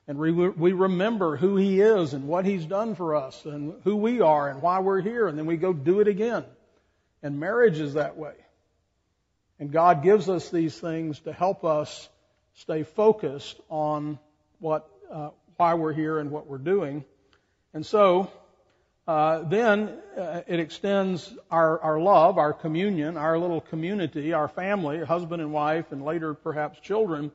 And 0.07 0.19
we, 0.19 0.33
we 0.33 0.73
remember 0.73 1.37
who 1.37 1.57
He 1.57 1.81
is 1.81 2.13
and 2.13 2.27
what 2.27 2.45
He's 2.45 2.67
done 2.67 2.95
for 2.95 3.15
us 3.15 3.45
and 3.45 3.75
who 3.85 3.97
we 3.97 4.21
are 4.21 4.49
and 4.49 4.61
why 4.61 4.81
we're 4.81 5.01
here. 5.01 5.29
And 5.29 5.39
then 5.39 5.47
we 5.47 5.57
go 5.57 5.73
do 5.73 6.01
it 6.01 6.09
again. 6.09 6.45
And 7.23 7.39
marriage 7.39 7.79
is 7.79 7.95
that 7.95 8.17
way. 8.17 8.35
And 9.59 9.71
God 9.71 10.03
gives 10.03 10.29
us 10.29 10.51
these 10.51 10.79
things 10.79 11.21
to 11.21 11.33
help 11.33 11.65
us 11.65 12.09
stay 12.55 12.83
focused 12.83 13.61
on 13.69 14.19
what, 14.59 14.89
uh, 15.11 15.31
why 15.57 15.75
we're 15.75 15.93
here 15.93 16.19
and 16.19 16.31
what 16.31 16.47
we're 16.47 16.59
doing. 16.59 17.05
And 17.73 17.85
so, 17.85 18.31
uh, 19.07 19.43
then 19.43 19.99
uh, 20.17 20.41
it 20.47 20.61
extends 20.61 21.35
our, 21.51 21.79
our 21.81 22.01
love, 22.01 22.39
our 22.39 22.55
communion, 22.55 23.19
our 23.19 23.39
little 23.39 23.61
community, 23.61 24.33
our 24.33 24.49
family, 24.49 25.05
husband 25.05 25.43
and 25.43 25.53
wife, 25.53 25.93
and 25.93 26.03
later 26.05 26.33
perhaps 26.33 26.81
children, 26.81 27.31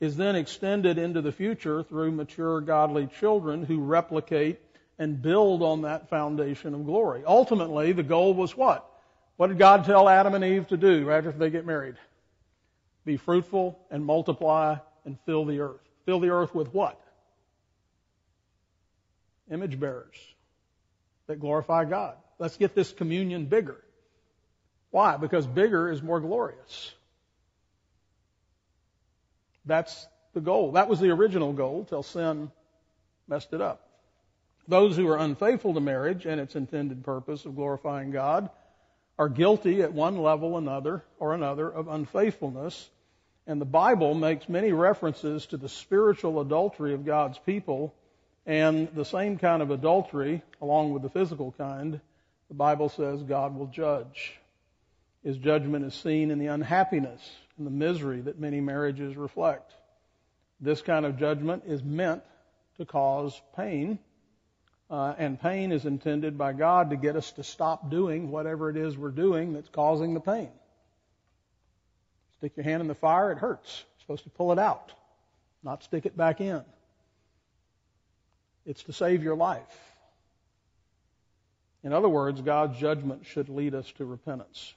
is 0.00 0.16
then 0.16 0.34
extended 0.34 0.96
into 0.96 1.20
the 1.20 1.32
future 1.32 1.82
through 1.82 2.10
mature 2.10 2.62
godly 2.62 3.06
children 3.06 3.64
who 3.64 3.80
replicate 3.80 4.60
and 4.98 5.20
build 5.20 5.62
on 5.62 5.82
that 5.82 6.08
foundation 6.08 6.72
of 6.74 6.86
glory. 6.86 7.22
Ultimately, 7.26 7.92
the 7.92 8.02
goal 8.02 8.32
was 8.32 8.56
what? 8.56 8.86
What 9.36 9.48
did 9.48 9.58
God 9.58 9.84
tell 9.84 10.08
Adam 10.08 10.34
and 10.34 10.44
Eve 10.44 10.68
to 10.68 10.78
do 10.78 11.04
right 11.04 11.18
after 11.24 11.38
they 11.38 11.50
get 11.50 11.66
married? 11.66 11.96
Be 13.04 13.18
fruitful 13.18 13.78
and 13.90 14.04
multiply 14.04 14.76
and 15.04 15.18
fill 15.26 15.44
the 15.44 15.60
earth. 15.60 15.80
Fill 16.06 16.20
the 16.20 16.30
earth 16.30 16.54
with 16.54 16.72
what? 16.72 16.98
Image 19.50 19.78
bearers 19.78 20.16
that 21.30 21.38
glorify 21.38 21.84
God. 21.84 22.16
Let's 22.40 22.56
get 22.56 22.74
this 22.74 22.90
communion 22.90 23.46
bigger. 23.46 23.80
Why? 24.90 25.16
Because 25.16 25.46
bigger 25.46 25.88
is 25.88 26.02
more 26.02 26.18
glorious. 26.18 26.92
That's 29.64 30.08
the 30.34 30.40
goal. 30.40 30.72
That 30.72 30.88
was 30.88 30.98
the 30.98 31.10
original 31.10 31.52
goal 31.52 31.84
till 31.84 32.02
sin 32.02 32.50
messed 33.28 33.52
it 33.52 33.60
up. 33.60 33.88
Those 34.66 34.96
who 34.96 35.06
are 35.06 35.18
unfaithful 35.18 35.74
to 35.74 35.80
marriage 35.80 36.26
and 36.26 36.40
its 36.40 36.56
intended 36.56 37.04
purpose 37.04 37.44
of 37.44 37.54
glorifying 37.54 38.10
God 38.10 38.50
are 39.16 39.28
guilty 39.28 39.82
at 39.82 39.92
one 39.92 40.18
level 40.18 40.56
another 40.56 41.04
or 41.20 41.32
another 41.32 41.70
of 41.70 41.86
unfaithfulness. 41.86 42.90
And 43.46 43.60
the 43.60 43.66
Bible 43.66 44.14
makes 44.14 44.48
many 44.48 44.72
references 44.72 45.46
to 45.46 45.56
the 45.56 45.68
spiritual 45.68 46.40
adultery 46.40 46.92
of 46.92 47.06
God's 47.06 47.38
people 47.38 47.94
and 48.46 48.88
the 48.94 49.04
same 49.04 49.38
kind 49.38 49.62
of 49.62 49.70
adultery, 49.70 50.42
along 50.60 50.92
with 50.92 51.02
the 51.02 51.10
physical 51.10 51.52
kind, 51.56 52.00
the 52.48 52.54
Bible 52.54 52.88
says 52.88 53.22
God 53.22 53.56
will 53.56 53.66
judge. 53.66 54.34
His 55.22 55.36
judgment 55.36 55.84
is 55.84 55.94
seen 55.94 56.30
in 56.30 56.38
the 56.38 56.46
unhappiness 56.46 57.20
and 57.58 57.66
the 57.66 57.70
misery 57.70 58.22
that 58.22 58.38
many 58.38 58.60
marriages 58.60 59.16
reflect. 59.16 59.74
This 60.60 60.80
kind 60.82 61.04
of 61.04 61.18
judgment 61.18 61.64
is 61.66 61.82
meant 61.82 62.22
to 62.78 62.86
cause 62.86 63.40
pain, 63.54 63.98
uh, 64.90 65.14
and 65.18 65.40
pain 65.40 65.72
is 65.72 65.84
intended 65.84 66.38
by 66.38 66.54
God 66.54 66.90
to 66.90 66.96
get 66.96 67.16
us 67.16 67.32
to 67.32 67.44
stop 67.44 67.90
doing 67.90 68.30
whatever 68.30 68.70
it 68.70 68.76
is 68.76 68.96
we're 68.96 69.10
doing 69.10 69.52
that's 69.52 69.68
causing 69.68 70.14
the 70.14 70.20
pain. 70.20 70.48
Stick 72.38 72.56
your 72.56 72.64
hand 72.64 72.80
in 72.80 72.88
the 72.88 72.94
fire, 72.94 73.30
it 73.30 73.38
hurts. 73.38 73.84
You're 73.98 74.00
supposed 74.00 74.24
to 74.24 74.30
pull 74.30 74.52
it 74.52 74.58
out, 74.58 74.92
not 75.62 75.84
stick 75.84 76.06
it 76.06 76.16
back 76.16 76.40
in. 76.40 76.62
It's 78.66 78.82
to 78.84 78.92
save 78.92 79.22
your 79.22 79.36
life. 79.36 79.90
In 81.82 81.92
other 81.92 82.08
words, 82.08 82.40
God's 82.40 82.78
judgment 82.78 83.26
should 83.26 83.48
lead 83.48 83.74
us 83.74 83.90
to 83.92 84.04
repentance. 84.04 84.74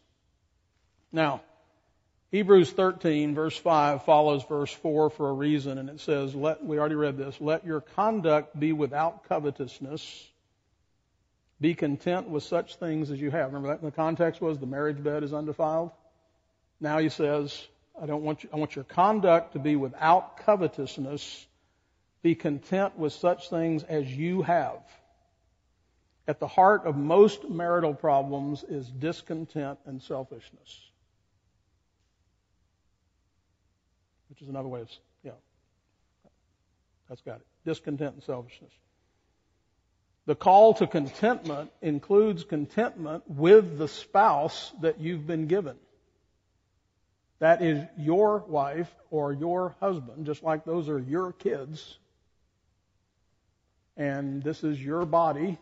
Now, 1.11 1.41
Hebrews 2.31 2.71
13 2.71 3.35
verse 3.35 3.55
5 3.55 4.05
follows 4.05 4.43
verse 4.45 4.71
4 4.71 5.11
for 5.11 5.29
a 5.29 5.33
reason 5.33 5.77
and 5.77 5.89
it 5.89 5.99
says, 5.99 6.33
let, 6.33 6.65
we 6.65 6.79
already 6.79 6.95
read 6.95 7.17
this, 7.17 7.39
let 7.39 7.65
your 7.65 7.81
conduct 7.81 8.59
be 8.59 8.73
without 8.73 9.27
covetousness. 9.29 10.29
Be 11.61 11.75
content 11.75 12.27
with 12.29 12.43
such 12.43 12.75
things 12.77 13.11
as 13.11 13.21
you 13.21 13.29
have. 13.29 13.53
Remember 13.53 13.67
that 13.67 13.81
the 13.81 13.91
context 13.91 14.41
was 14.41 14.57
the 14.57 14.65
marriage 14.65 15.01
bed 15.01 15.23
is 15.23 15.33
undefiled. 15.33 15.91
Now 16.79 16.97
he 16.97 17.09
says, 17.09 17.67
I 18.01 18.05
don't 18.05 18.23
want 18.23 18.43
you, 18.43 18.49
I 18.51 18.55
want 18.57 18.75
your 18.75 18.85
conduct 18.85 19.53
to 19.53 19.59
be 19.59 19.75
without 19.75 20.37
covetousness 20.37 21.45
be 22.23 22.33
content 22.35 22.97
with 22.97 23.13
such 23.13 23.49
things 23.49 23.83
as 23.83 24.11
you 24.11 24.41
have. 24.41 24.79
At 26.25 26.39
the 26.39 26.47
heart 26.47 26.85
of 26.85 26.95
most 26.95 27.49
marital 27.49 27.93
problems 27.93 28.63
is 28.63 28.89
discontent 28.89 29.77
and 29.85 30.01
selfishness. 30.01 30.89
Which 34.29 34.41
is 34.41 34.47
another 34.47 34.69
way 34.69 34.81
of, 34.81 34.89
yeah. 35.23 35.31
That's 37.09 37.21
got 37.21 37.35
it. 37.35 37.45
Discontent 37.65 38.13
and 38.15 38.23
selfishness. 38.23 38.71
The 40.25 40.35
call 40.35 40.75
to 40.75 40.87
contentment 40.87 41.71
includes 41.81 42.45
contentment 42.45 43.29
with 43.29 43.77
the 43.77 43.89
spouse 43.89 44.71
that 44.81 45.01
you've 45.01 45.27
been 45.27 45.47
given. 45.47 45.75
That 47.39 47.61
is 47.61 47.83
your 47.97 48.37
wife 48.47 48.89
or 49.11 49.33
your 49.33 49.75
husband, 49.81 50.25
just 50.25 50.41
like 50.41 50.63
those 50.63 50.87
are 50.87 50.99
your 50.99 51.33
kids 51.33 51.97
and 53.97 54.41
this 54.43 54.63
is 54.63 54.81
your 54.81 55.05
body, 55.05 55.57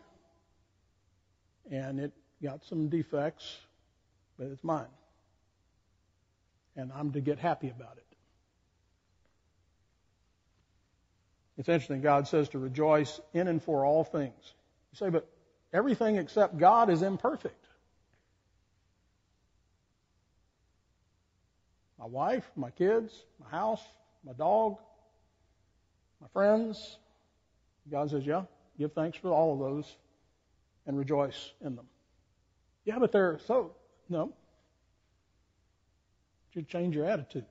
and 1.70 2.00
it 2.00 2.12
got 2.42 2.64
some 2.64 2.88
defects, 2.88 3.58
but 4.38 4.46
it's 4.48 4.64
mine. 4.64 4.86
And 6.76 6.90
I'm 6.92 7.12
to 7.12 7.20
get 7.20 7.38
happy 7.38 7.68
about 7.68 7.96
it. 7.98 8.06
It's 11.58 11.68
interesting, 11.68 12.00
God 12.00 12.26
says 12.26 12.48
to 12.50 12.58
rejoice 12.58 13.20
in 13.34 13.46
and 13.46 13.62
for 13.62 13.84
all 13.84 14.04
things. 14.04 14.54
You 14.92 14.96
say, 14.96 15.10
but 15.10 15.28
everything 15.72 16.16
except 16.16 16.58
God 16.58 16.88
is 16.88 17.02
imperfect. 17.02 17.66
My 21.98 22.06
wife, 22.06 22.50
my 22.56 22.70
kids, 22.70 23.12
my 23.38 23.48
house, 23.50 23.82
my 24.24 24.32
dog, 24.32 24.78
my 26.20 26.26
friends, 26.32 26.96
God 27.92 28.10
says, 28.10 28.24
yeah, 28.24 28.44
give 28.78 28.92
thanks 28.94 29.18
for 29.18 29.30
all 29.30 29.52
of 29.52 29.58
those 29.58 29.96
and 30.86 30.98
rejoice 30.98 31.52
in 31.64 31.76
them. 31.76 31.86
Yeah, 32.86 32.98
but 32.98 33.12
they're 33.12 33.38
so, 33.46 33.72
no. 34.08 34.32
You 36.54 36.62
change 36.62 36.96
your 36.96 37.06
attitude. 37.06 37.44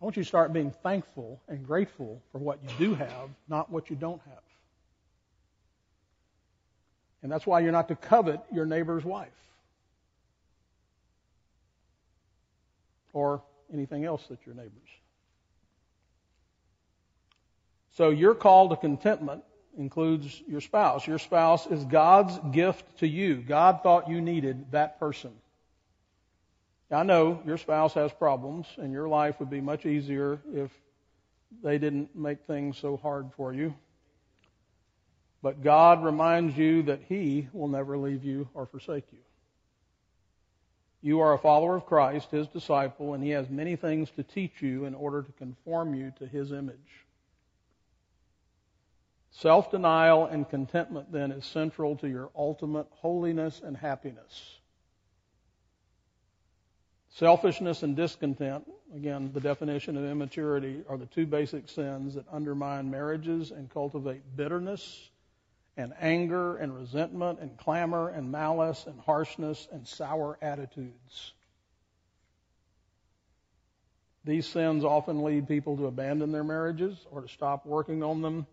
I 0.00 0.04
want 0.04 0.16
you 0.16 0.22
to 0.22 0.28
start 0.28 0.52
being 0.52 0.72
thankful 0.82 1.40
and 1.48 1.66
grateful 1.66 2.22
for 2.32 2.38
what 2.38 2.58
you 2.62 2.70
do 2.78 2.94
have, 2.94 3.28
not 3.48 3.70
what 3.70 3.90
you 3.90 3.96
don't 3.96 4.22
have. 4.26 4.42
And 7.22 7.30
that's 7.30 7.46
why 7.46 7.60
you're 7.60 7.72
not 7.72 7.88
to 7.88 7.96
covet 7.96 8.40
your 8.50 8.64
neighbor's 8.64 9.04
wife. 9.04 9.28
Or 13.12 13.42
anything 13.74 14.04
else 14.04 14.24
that 14.28 14.38
your 14.46 14.54
neighbor's. 14.54 14.70
So 17.92 18.10
your 18.10 18.34
call 18.34 18.68
to 18.68 18.76
contentment 18.76 19.42
includes 19.76 20.42
your 20.46 20.60
spouse. 20.60 21.06
Your 21.06 21.18
spouse 21.18 21.66
is 21.66 21.84
God's 21.84 22.38
gift 22.52 22.98
to 22.98 23.06
you. 23.06 23.36
God 23.36 23.82
thought 23.82 24.08
you 24.08 24.20
needed 24.20 24.72
that 24.72 24.98
person. 24.98 25.32
I 26.90 27.04
know 27.04 27.40
your 27.46 27.56
spouse 27.56 27.94
has 27.94 28.12
problems 28.12 28.66
and 28.76 28.92
your 28.92 29.08
life 29.08 29.38
would 29.38 29.50
be 29.50 29.60
much 29.60 29.86
easier 29.86 30.40
if 30.52 30.70
they 31.62 31.78
didn't 31.78 32.16
make 32.16 32.46
things 32.46 32.78
so 32.78 32.96
hard 32.96 33.30
for 33.36 33.52
you. 33.52 33.74
But 35.42 35.62
God 35.62 36.04
reminds 36.04 36.56
you 36.56 36.82
that 36.84 37.00
He 37.08 37.48
will 37.52 37.68
never 37.68 37.96
leave 37.96 38.24
you 38.24 38.48
or 38.54 38.66
forsake 38.66 39.06
you. 39.12 39.18
You 41.02 41.20
are 41.20 41.32
a 41.32 41.38
follower 41.38 41.76
of 41.76 41.86
Christ, 41.86 42.30
His 42.30 42.46
disciple, 42.48 43.14
and 43.14 43.24
He 43.24 43.30
has 43.30 43.48
many 43.48 43.76
things 43.76 44.10
to 44.16 44.22
teach 44.22 44.60
you 44.60 44.84
in 44.84 44.94
order 44.94 45.22
to 45.22 45.32
conform 45.32 45.94
you 45.94 46.12
to 46.18 46.26
His 46.26 46.52
image. 46.52 47.06
Self 49.30 49.70
denial 49.70 50.26
and 50.26 50.48
contentment 50.48 51.12
then 51.12 51.32
is 51.32 51.44
central 51.44 51.96
to 51.96 52.08
your 52.08 52.30
ultimate 52.34 52.86
holiness 52.90 53.60
and 53.64 53.76
happiness. 53.76 54.58
Selfishness 57.10 57.82
and 57.82 57.96
discontent, 57.96 58.70
again, 58.94 59.30
the 59.32 59.40
definition 59.40 59.96
of 59.96 60.04
immaturity, 60.04 60.82
are 60.88 60.96
the 60.96 61.06
two 61.06 61.26
basic 61.26 61.68
sins 61.68 62.14
that 62.14 62.24
undermine 62.30 62.90
marriages 62.90 63.50
and 63.50 63.70
cultivate 63.70 64.22
bitterness 64.36 65.10
and 65.76 65.92
anger 66.00 66.56
and 66.56 66.74
resentment 66.74 67.38
and 67.40 67.56
clamor 67.56 68.08
and 68.08 68.30
malice 68.30 68.86
and 68.86 69.00
harshness 69.00 69.68
and 69.72 69.86
sour 69.86 70.38
attitudes. 70.42 71.32
These 74.24 74.46
sins 74.46 74.84
often 74.84 75.22
lead 75.22 75.48
people 75.48 75.76
to 75.78 75.86
abandon 75.86 76.30
their 76.32 76.44
marriages 76.44 77.06
or 77.10 77.22
to 77.22 77.28
stop 77.28 77.64
working 77.64 78.02
on 78.02 78.20
them, 78.22 78.46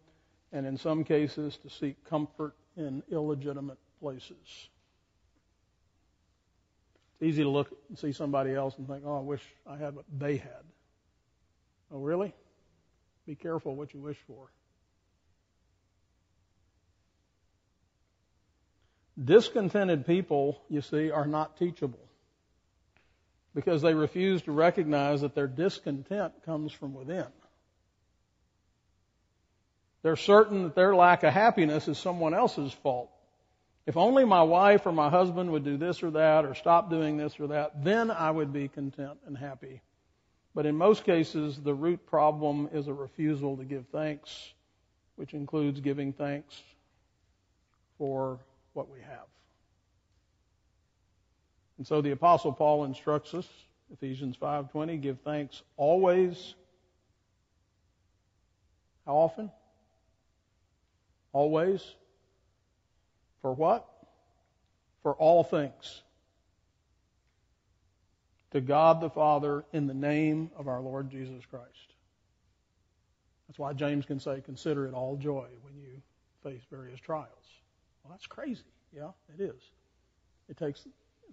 and 0.52 0.66
in 0.66 0.78
some 0.78 1.04
cases 1.04 1.58
to 1.58 1.70
seek 1.70 2.04
comfort 2.06 2.56
in 2.76 3.04
illegitimate 3.12 3.78
places. 4.00 4.70
It's 7.20 7.30
easy 7.30 7.44
to 7.44 7.50
look 7.50 7.76
and 7.90 7.98
see 7.98 8.12
somebody 8.12 8.54
else 8.54 8.78
and 8.78 8.88
think, 8.88 9.04
oh, 9.06 9.18
I 9.18 9.22
wish 9.22 9.42
I 9.66 9.78
had 9.78 9.96
what 9.96 10.06
they 10.18 10.38
had. 10.38 10.64
Oh, 11.92 12.00
really? 12.00 12.34
Be 13.26 13.36
careful 13.36 13.76
what 13.76 13.94
you 13.94 14.00
wish 14.00 14.18
for. 14.28 14.50
Discontented 19.22 20.06
people, 20.06 20.62
you 20.70 20.82
see, 20.82 21.10
are 21.10 21.26
not 21.26 21.58
teachable 21.58 22.08
because 23.56 23.82
they 23.82 23.96
refuse 23.96 24.44
to 24.44 24.52
recognize 24.52 25.22
that 25.22 25.34
their 25.34 25.48
discontent 25.48 26.32
comes 26.46 26.72
from 26.72 26.94
within. 26.94 27.26
They're 30.08 30.16
certain 30.16 30.64
that 30.64 30.74
their 30.74 30.96
lack 30.96 31.24
of 31.24 31.34
happiness 31.34 31.90
is 31.90 31.98
someone 31.98 32.34
else's 32.34 32.72
fault. 32.72 33.12
If 33.86 33.98
only 33.98 34.24
my 34.24 34.42
wife 34.42 34.86
or 34.86 34.94
my 34.94 35.10
husband 35.10 35.52
would 35.52 35.66
do 35.66 35.76
this 35.76 36.02
or 36.02 36.12
that 36.12 36.46
or 36.46 36.56
stop 36.56 36.90
doing 36.90 37.18
this 37.18 37.38
or 37.42 37.48
that, 37.48 37.84
then 37.84 38.10
I 38.10 38.32
would 38.32 38.54
be 38.54 38.70
content 38.70 39.18
and 39.26 39.38
happy. 39.38 39.82
But 40.56 40.66
in 40.66 40.78
most 40.78 41.04
cases, 41.04 41.60
the 41.62 41.74
root 41.74 42.08
problem 42.08 42.70
is 42.72 42.88
a 42.88 42.94
refusal 42.94 43.58
to 43.58 43.66
give 43.66 43.86
thanks, 43.92 44.54
which 45.18 45.34
includes 45.34 45.82
giving 45.82 46.14
thanks 46.14 46.56
for 47.98 48.40
what 48.72 48.90
we 48.90 49.02
have. 49.02 49.28
And 51.78 51.86
so 51.86 52.00
the 52.00 52.12
apostle 52.12 52.54
Paul 52.54 52.86
instructs 52.86 53.34
us, 53.34 53.50
Ephesians 53.92 54.38
5:20, 54.38 55.02
give 55.02 55.20
thanks 55.20 55.64
always. 55.76 56.56
How 59.06 59.18
often? 59.18 59.52
Always. 61.38 61.84
For 63.44 63.54
what? 63.54 63.88
For 65.04 65.14
all 65.14 65.44
things. 65.44 66.02
To 68.54 68.60
God 68.60 69.02
the 69.02 69.12
Father 69.12 69.64
in 69.72 69.86
the 69.86 69.94
name 69.94 70.50
of 70.58 70.68
our 70.68 70.82
Lord 70.82 71.12
Jesus 71.12 71.46
Christ. 71.46 71.94
That's 73.48 73.60
why 73.60 73.74
James 73.74 74.04
can 74.04 74.20
say, 74.20 74.42
consider 74.44 74.88
it 74.88 74.96
all 74.96 75.16
joy 75.16 75.46
when 75.62 75.76
you 75.78 76.02
face 76.42 76.64
various 76.72 77.00
trials. 77.00 77.28
Well, 78.04 78.10
that's 78.10 78.26
crazy. 78.26 78.64
Yeah, 78.92 79.12
it 79.38 79.40
is. 79.40 79.62
It 80.50 80.58
takes 80.58 80.88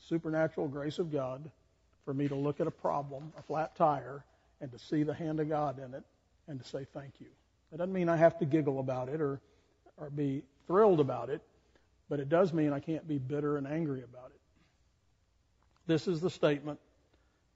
supernatural 0.07 0.69
grace 0.69 0.99
of 0.99 1.11
God 1.11 1.51
for 2.05 2.13
me 2.13 2.29
to 2.29 2.35
look 2.35 2.61
at 2.61 2.67
a 2.67 2.71
problem, 2.71 3.33
a 3.39 3.43
flat 3.43 3.75
tire, 3.75 4.23
and 4.61 4.71
to 4.71 4.79
see 4.79 5.03
the 5.03 5.15
hand 5.15 5.41
of 5.41 5.49
God 5.49 5.79
in 5.79 5.95
it 5.95 6.05
and 6.47 6.63
to 6.63 6.69
say 6.69 6.87
thank 6.93 7.15
you. 7.21 7.29
It 7.73 7.79
doesn't 7.79 7.95
mean 7.95 8.11
I 8.11 8.17
have 8.17 8.39
to 8.41 8.45
giggle 8.45 8.81
about 8.81 9.09
it 9.09 9.23
or, 9.23 9.41
or 9.97 10.11
be 10.11 10.43
thrilled 10.67 11.01
about 11.01 11.31
it, 11.31 11.43
but 12.09 12.21
it 12.21 12.29
does 12.29 12.53
mean 12.53 12.73
I 12.73 12.81
can't 12.81 13.07
be 13.07 13.19
bitter 13.19 13.57
and 13.57 13.67
angry 13.67 14.03
about 14.03 14.31
it. 14.35 14.41
This 15.87 16.09
is 16.09 16.21
the 16.21 16.31
statement 16.31 16.79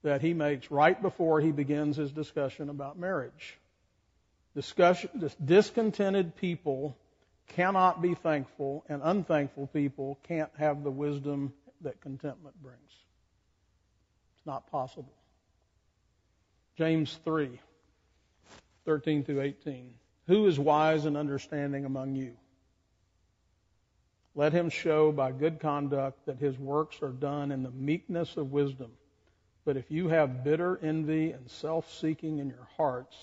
that 0.03 0.21
he 0.21 0.33
makes 0.33 0.71
right 0.71 0.99
before 1.01 1.41
he 1.41 1.51
begins 1.51 1.97
his 1.97 2.11
discussion 2.11 2.69
about 2.69 2.97
marriage. 2.97 3.57
Discussion, 4.55 5.29
discontented 5.43 6.35
people 6.35 6.97
cannot 7.49 8.01
be 8.01 8.13
thankful, 8.13 8.85
and 8.87 9.01
unthankful 9.03 9.67
people 9.67 10.19
can't 10.23 10.51
have 10.57 10.83
the 10.83 10.91
wisdom 10.91 11.53
that 11.81 11.99
contentment 12.01 12.61
brings. 12.61 12.79
It's 14.37 14.45
not 14.45 14.69
possible. 14.71 15.13
James 16.77 17.19
3, 17.25 17.59
13 18.85 19.23
through 19.23 19.41
18. 19.41 19.93
Who 20.29 20.45
is 20.45 20.59
wise 20.59 21.05
and 21.05 21.17
understanding 21.17 21.85
among 21.85 22.13
you? 22.13 22.37
Let 24.35 24.53
him 24.53 24.69
show 24.69 25.11
by 25.11 25.31
good 25.31 25.59
conduct 25.59 26.27
that 26.27 26.37
his 26.37 26.55
works 26.59 27.01
are 27.01 27.09
done 27.09 27.51
in 27.51 27.63
the 27.63 27.71
meekness 27.71 28.37
of 28.37 28.51
wisdom. 28.51 28.91
But 29.65 29.75
if 29.75 29.89
you 29.89 30.07
have 30.09 30.43
bitter 30.43 30.77
envy 30.83 31.31
and 31.31 31.49
self 31.49 31.91
seeking 31.91 32.37
in 32.37 32.47
your 32.47 32.67
hearts, 32.77 33.17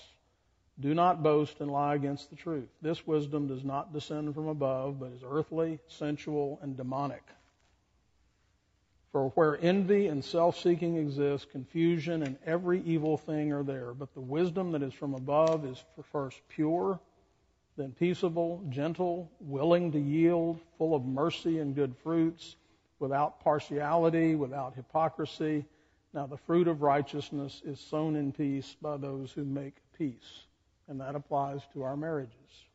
do 0.81 0.93
not 0.93 1.23
boast 1.23 1.61
and 1.61 1.71
lie 1.71 1.95
against 1.95 2.29
the 2.29 2.35
truth. 2.35 2.67
This 2.81 3.07
wisdom 3.07 3.47
does 3.47 3.63
not 3.63 3.93
descend 3.93 4.35
from 4.35 4.49
above, 4.49 4.99
but 4.99 5.13
is 5.13 5.21
earthly, 5.25 5.79
sensual, 5.87 6.59
and 6.61 6.75
demonic. 6.75 7.23
For 9.11 9.29
where 9.29 9.57
envy 9.61 10.07
and 10.07 10.23
self 10.23 10.57
seeking 10.57 10.97
exist, 10.97 11.49
confusion 11.49 12.23
and 12.23 12.37
every 12.45 12.81
evil 12.81 13.17
thing 13.17 13.51
are 13.51 13.63
there. 13.63 13.93
But 13.93 14.13
the 14.13 14.21
wisdom 14.21 14.71
that 14.73 14.83
is 14.83 14.93
from 14.93 15.13
above 15.13 15.65
is 15.65 15.83
first 16.11 16.41
pure, 16.49 16.99
then 17.77 17.93
peaceable, 17.93 18.63
gentle, 18.69 19.31
willing 19.39 19.91
to 19.93 19.99
yield, 19.99 20.59
full 20.77 20.95
of 20.95 21.05
mercy 21.05 21.59
and 21.59 21.75
good 21.75 21.95
fruits, 22.03 22.55
without 22.99 23.39
partiality, 23.39 24.35
without 24.35 24.75
hypocrisy. 24.75 25.65
Now 26.13 26.27
the 26.27 26.37
fruit 26.37 26.67
of 26.67 26.81
righteousness 26.81 27.61
is 27.65 27.79
sown 27.79 28.15
in 28.15 28.31
peace 28.31 28.75
by 28.81 28.97
those 28.97 29.31
who 29.31 29.43
make 29.43 29.75
peace 29.97 30.47
and 30.87 30.99
that 31.01 31.15
applies 31.15 31.61
to 31.73 31.83
our 31.83 31.97
marriages. 31.97 32.66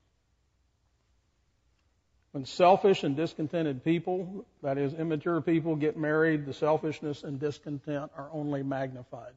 When 2.32 2.46
selfish 2.46 3.04
and 3.04 3.14
discontented 3.14 3.84
people, 3.84 4.46
that 4.62 4.78
is, 4.78 4.94
immature 4.94 5.42
people, 5.42 5.76
get 5.76 5.98
married, 5.98 6.46
the 6.46 6.54
selfishness 6.54 7.22
and 7.24 7.38
discontent 7.38 8.10
are 8.16 8.30
only 8.32 8.62
magnified. 8.62 9.34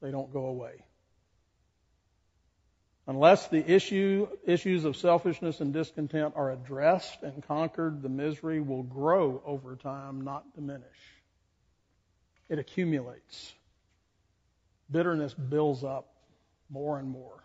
They 0.00 0.12
don't 0.12 0.32
go 0.32 0.46
away. 0.46 0.84
Unless 3.08 3.48
the 3.48 3.68
issue, 3.70 4.28
issues 4.44 4.84
of 4.84 4.96
selfishness 4.96 5.60
and 5.60 5.72
discontent 5.72 6.34
are 6.36 6.52
addressed 6.52 7.22
and 7.22 7.42
conquered, 7.46 8.02
the 8.02 8.08
misery 8.08 8.60
will 8.60 8.82
grow 8.84 9.42
over 9.44 9.74
time, 9.74 10.22
not 10.22 10.44
diminish. 10.54 10.84
It 12.48 12.60
accumulates. 12.60 13.52
Bitterness 14.90 15.34
builds 15.34 15.82
up 15.82 16.06
more 16.70 16.98
and 17.00 17.08
more. 17.08 17.42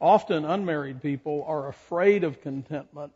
Often 0.00 0.44
unmarried 0.44 1.02
people 1.02 1.44
are 1.46 1.68
afraid 1.68 2.24
of 2.24 2.40
contentment 2.40 3.12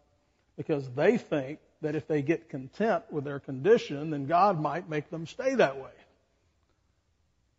because 0.56 0.88
they 0.90 1.18
think 1.18 1.58
that 1.82 1.94
if 1.94 2.06
they 2.06 2.22
get 2.22 2.48
content 2.48 3.04
with 3.10 3.24
their 3.24 3.40
condition, 3.40 4.10
then 4.10 4.26
God 4.26 4.60
might 4.60 4.88
make 4.88 5.10
them 5.10 5.26
stay 5.26 5.54
that 5.56 5.76
way. 5.76 5.90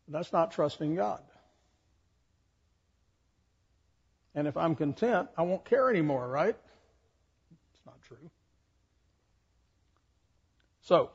That's 0.07 0.31
not 0.31 0.51
trusting 0.51 0.95
God. 0.95 1.21
And 4.35 4.47
if 4.47 4.57
I'm 4.57 4.75
content, 4.75 5.29
I 5.37 5.43
won't 5.43 5.65
care 5.65 5.89
anymore, 5.89 6.27
right? 6.27 6.55
It's 7.73 7.85
not 7.85 8.01
true. 8.03 8.29
So, 10.81 11.09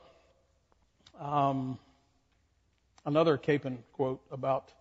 um, 1.19 1.77
another 3.05 3.37
Capon 3.37 3.83
quote 3.93 4.21
about 4.31 4.71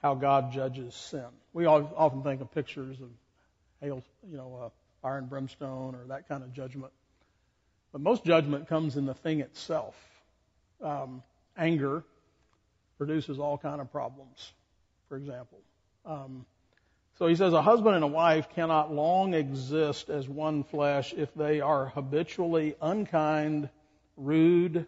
how 0.00 0.14
God 0.14 0.52
judges 0.52 0.94
sin. 0.94 1.26
We 1.52 1.66
often 1.66 2.22
think 2.22 2.40
of 2.40 2.50
pictures 2.52 3.00
of 3.00 3.08
hail, 3.80 4.02
you 4.30 4.36
know, 4.36 4.60
uh, 4.64 4.68
fire 5.02 5.18
and 5.18 5.28
brimstone 5.28 5.94
or 5.94 6.04
that 6.08 6.28
kind 6.28 6.42
of 6.42 6.52
judgment. 6.54 6.92
But 7.92 8.00
most 8.00 8.24
judgment 8.24 8.68
comes 8.68 8.96
in 8.96 9.04
the 9.04 9.14
thing 9.14 9.40
itself. 9.40 9.94
Um, 10.80 11.22
anger 11.56 12.04
produces 12.96 13.38
all 13.38 13.58
kind 13.58 13.80
of 13.80 13.92
problems, 13.92 14.52
for 15.08 15.16
example. 15.16 15.58
Um, 16.06 16.46
so 17.18 17.26
he 17.26 17.36
says 17.36 17.52
a 17.52 17.62
husband 17.62 17.94
and 17.94 18.04
a 18.04 18.08
wife 18.08 18.48
cannot 18.54 18.92
long 18.92 19.34
exist 19.34 20.08
as 20.08 20.28
one 20.28 20.64
flesh 20.64 21.12
if 21.12 21.32
they 21.34 21.60
are 21.60 21.86
habitually 21.86 22.74
unkind, 22.80 23.68
rude, 24.16 24.86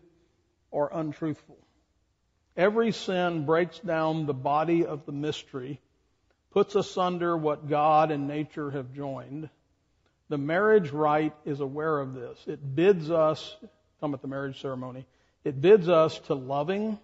or 0.70 0.90
untruthful. 0.92 1.58
Every 2.56 2.92
sin 2.92 3.46
breaks 3.46 3.78
down 3.80 4.26
the 4.26 4.34
body 4.34 4.86
of 4.86 5.06
the 5.06 5.12
mystery, 5.12 5.80
puts 6.50 6.74
asunder 6.74 7.36
what 7.36 7.68
God 7.68 8.10
and 8.10 8.26
nature 8.26 8.70
have 8.70 8.92
joined. 8.94 9.50
The 10.34 10.38
marriage 10.38 10.90
rite 10.90 11.32
is 11.44 11.60
aware 11.60 12.00
of 12.00 12.12
this. 12.12 12.36
It 12.48 12.74
bids 12.74 13.08
us, 13.08 13.56
come 14.00 14.14
at 14.14 14.20
the 14.20 14.26
marriage 14.26 14.60
ceremony, 14.60 15.06
it 15.44 15.60
bids 15.60 15.88
us 15.88 16.18
to 16.26 16.34
loving, 16.34 16.98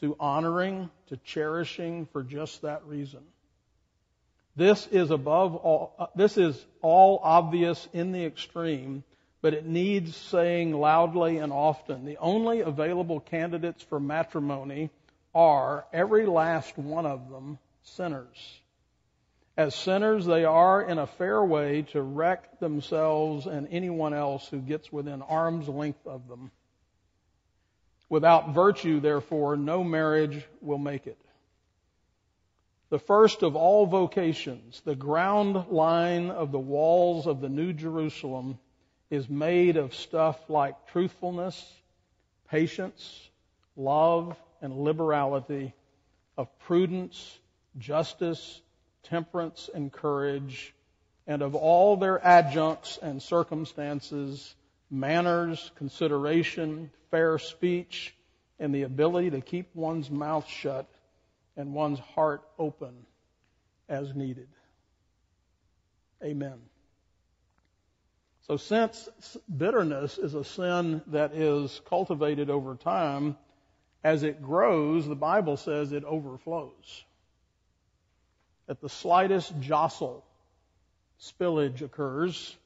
to 0.00 0.16
honoring, 0.18 0.88
to 1.08 1.18
cherishing 1.18 2.06
for 2.06 2.22
just 2.22 2.62
that 2.62 2.82
reason. 2.86 3.20
This 4.56 4.86
is 4.86 5.10
above 5.10 5.56
all, 5.56 5.94
uh, 5.98 6.06
this 6.14 6.38
is 6.38 6.64
all 6.80 7.20
obvious 7.22 7.86
in 7.92 8.12
the 8.12 8.24
extreme, 8.24 9.04
but 9.42 9.52
it 9.52 9.66
needs 9.66 10.16
saying 10.16 10.72
loudly 10.72 11.36
and 11.36 11.52
often. 11.52 12.06
The 12.06 12.16
only 12.16 12.60
available 12.60 13.20
candidates 13.20 13.82
for 13.82 14.00
matrimony 14.00 14.88
are, 15.34 15.84
every 15.92 16.24
last 16.24 16.78
one 16.78 17.04
of 17.04 17.28
them, 17.28 17.58
sinners. 17.82 18.59
As 19.56 19.74
sinners, 19.74 20.24
they 20.24 20.44
are 20.44 20.80
in 20.82 20.98
a 20.98 21.06
fair 21.06 21.44
way 21.44 21.82
to 21.92 22.00
wreck 22.00 22.60
themselves 22.60 23.46
and 23.46 23.68
anyone 23.70 24.14
else 24.14 24.48
who 24.48 24.58
gets 24.58 24.92
within 24.92 25.22
arm's 25.22 25.68
length 25.68 26.06
of 26.06 26.28
them. 26.28 26.50
Without 28.08 28.54
virtue, 28.54 29.00
therefore, 29.00 29.56
no 29.56 29.84
marriage 29.84 30.44
will 30.60 30.78
make 30.78 31.06
it. 31.06 31.18
The 32.90 32.98
first 32.98 33.42
of 33.42 33.54
all 33.54 33.86
vocations, 33.86 34.80
the 34.84 34.96
ground 34.96 35.68
line 35.68 36.30
of 36.30 36.50
the 36.50 36.58
walls 36.58 37.28
of 37.28 37.40
the 37.40 37.48
New 37.48 37.72
Jerusalem, 37.72 38.58
is 39.10 39.28
made 39.28 39.76
of 39.76 39.94
stuff 39.94 40.38
like 40.48 40.88
truthfulness, 40.88 41.72
patience, 42.48 43.28
love, 43.76 44.36
and 44.60 44.76
liberality, 44.76 45.72
of 46.36 46.48
prudence, 46.60 47.38
justice, 47.78 48.60
temperance, 49.04 49.68
and 49.72 49.92
courage, 49.92 50.74
and 51.26 51.42
of 51.42 51.54
all 51.54 51.96
their 51.96 52.24
adjuncts 52.24 52.98
and 53.00 53.22
circumstances, 53.22 54.54
manners, 54.90 55.70
consideration, 55.76 56.90
fair 57.10 57.38
speech, 57.38 58.14
and 58.58 58.74
the 58.74 58.82
ability 58.82 59.30
to 59.30 59.40
keep 59.40 59.74
one's 59.74 60.10
mouth 60.10 60.46
shut 60.46 60.86
and 61.56 61.74
one's 61.74 61.98
heart 61.98 62.42
open 62.58 62.94
as 63.88 64.14
needed. 64.14 64.48
Amen. 66.22 66.58
So 68.46 68.56
since 68.56 69.08
bitterness 69.54 70.18
is 70.18 70.34
a 70.34 70.44
sin 70.44 71.02
that 71.08 71.32
is 71.34 71.80
cultivated 71.88 72.50
over 72.50 72.74
time, 72.74 73.36
as 74.02 74.22
it 74.22 74.42
grows, 74.42 75.06
the 75.06 75.14
Bible 75.14 75.56
says 75.56 75.92
it 75.92 76.04
overflows. 76.04 77.04
At 78.70 78.80
the 78.80 78.88
slightest 78.88 79.52
jostle, 79.58 80.24
spillage 81.20 81.82
occurs. 81.82 82.56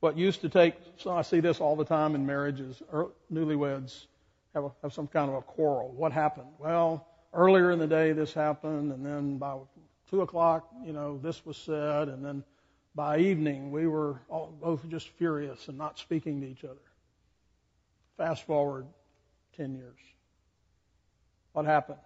What 0.00 0.16
used 0.16 0.40
to 0.40 0.48
take, 0.48 0.74
so 0.96 1.10
I 1.10 1.20
see 1.20 1.40
this 1.40 1.60
all 1.60 1.76
the 1.76 1.84
time 1.84 2.14
in 2.14 2.24
marriages, 2.24 2.82
newlyweds 3.30 4.06
have, 4.54 4.64
a, 4.64 4.70
have 4.82 4.94
some 4.94 5.06
kind 5.06 5.28
of 5.28 5.36
a 5.36 5.42
quarrel. 5.42 5.92
What 5.94 6.12
happened? 6.12 6.46
Well, 6.58 7.06
earlier 7.34 7.70
in 7.72 7.78
the 7.78 7.86
day 7.86 8.12
this 8.12 8.32
happened, 8.32 8.90
and 8.90 9.04
then 9.04 9.36
by 9.36 9.58
two 10.08 10.22
o'clock, 10.22 10.66
you 10.82 10.94
know, 10.94 11.18
this 11.22 11.44
was 11.44 11.58
said, 11.58 12.08
and 12.08 12.24
then 12.24 12.42
by 12.94 13.18
evening, 13.18 13.70
we 13.70 13.86
were 13.86 14.22
all, 14.30 14.56
both 14.62 14.88
just 14.88 15.08
furious 15.10 15.68
and 15.68 15.76
not 15.76 15.98
speaking 15.98 16.40
to 16.40 16.46
each 16.46 16.64
other. 16.64 16.80
Fast 18.16 18.46
forward 18.46 18.86
10 19.58 19.74
years. 19.74 19.98
What 21.52 21.66
happened? 21.66 21.98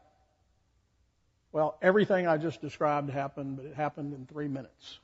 Well, 1.53 1.77
everything 1.83 2.27
I 2.27 2.39
just 2.39 2.62
described 2.62 3.11
happened, 3.11 3.59
but 3.59 3.66
it 3.66 3.74
happened 3.74 4.15
in 4.15 4.27
three 4.27 4.49
minutes. 4.49 4.99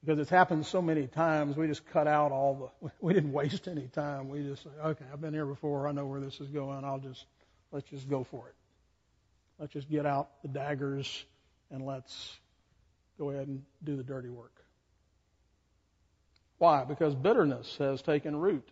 Because 0.00 0.18
it's 0.18 0.30
happened 0.30 0.64
so 0.64 0.80
many 0.80 1.06
times, 1.06 1.58
we 1.58 1.66
just 1.66 1.86
cut 1.90 2.06
out 2.06 2.32
all 2.32 2.72
the, 2.82 2.90
we 3.00 3.12
didn't 3.12 3.32
waste 3.32 3.68
any 3.68 3.88
time. 3.88 4.30
We 4.30 4.42
just 4.42 4.66
okay, 4.82 5.04
I've 5.12 5.20
been 5.20 5.34
here 5.34 5.44
before, 5.44 5.86
I 5.86 5.92
know 5.92 6.06
where 6.06 6.20
this 6.20 6.40
is 6.40 6.48
going, 6.48 6.84
I'll 6.84 6.98
just, 6.98 7.26
let's 7.70 7.88
just 7.90 8.08
go 8.08 8.24
for 8.24 8.48
it. 8.48 8.54
Let's 9.58 9.74
just 9.74 9.90
get 9.90 10.06
out 10.06 10.30
the 10.40 10.48
daggers 10.48 11.24
and 11.70 11.84
let's 11.84 12.38
go 13.18 13.30
ahead 13.30 13.46
and 13.46 13.62
do 13.84 13.96
the 13.96 14.02
dirty 14.02 14.30
work. 14.30 14.54
Why? 16.56 16.84
Because 16.84 17.14
bitterness 17.14 17.76
has 17.78 18.00
taken 18.00 18.34
root. 18.36 18.66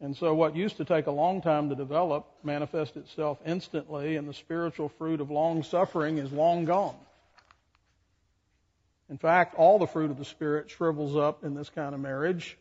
And 0.00 0.16
so 0.16 0.32
what 0.32 0.54
used 0.54 0.76
to 0.76 0.84
take 0.84 1.06
a 1.06 1.10
long 1.10 1.42
time 1.42 1.70
to 1.70 1.74
develop 1.74 2.26
manifests 2.44 2.96
itself 2.96 3.38
instantly, 3.44 4.16
and 4.16 4.28
the 4.28 4.34
spiritual 4.34 4.88
fruit 4.88 5.20
of 5.20 5.30
long 5.30 5.62
suffering 5.62 6.18
is 6.18 6.30
long 6.30 6.64
gone. 6.64 6.94
In 9.10 9.18
fact, 9.18 9.54
all 9.56 9.78
the 9.78 9.86
fruit 9.86 10.10
of 10.10 10.18
the 10.18 10.24
Spirit 10.24 10.70
shrivels 10.70 11.16
up 11.16 11.42
in 11.42 11.54
this 11.54 11.70
kind 11.70 11.94
of 11.94 12.00
marriage. 12.00 12.56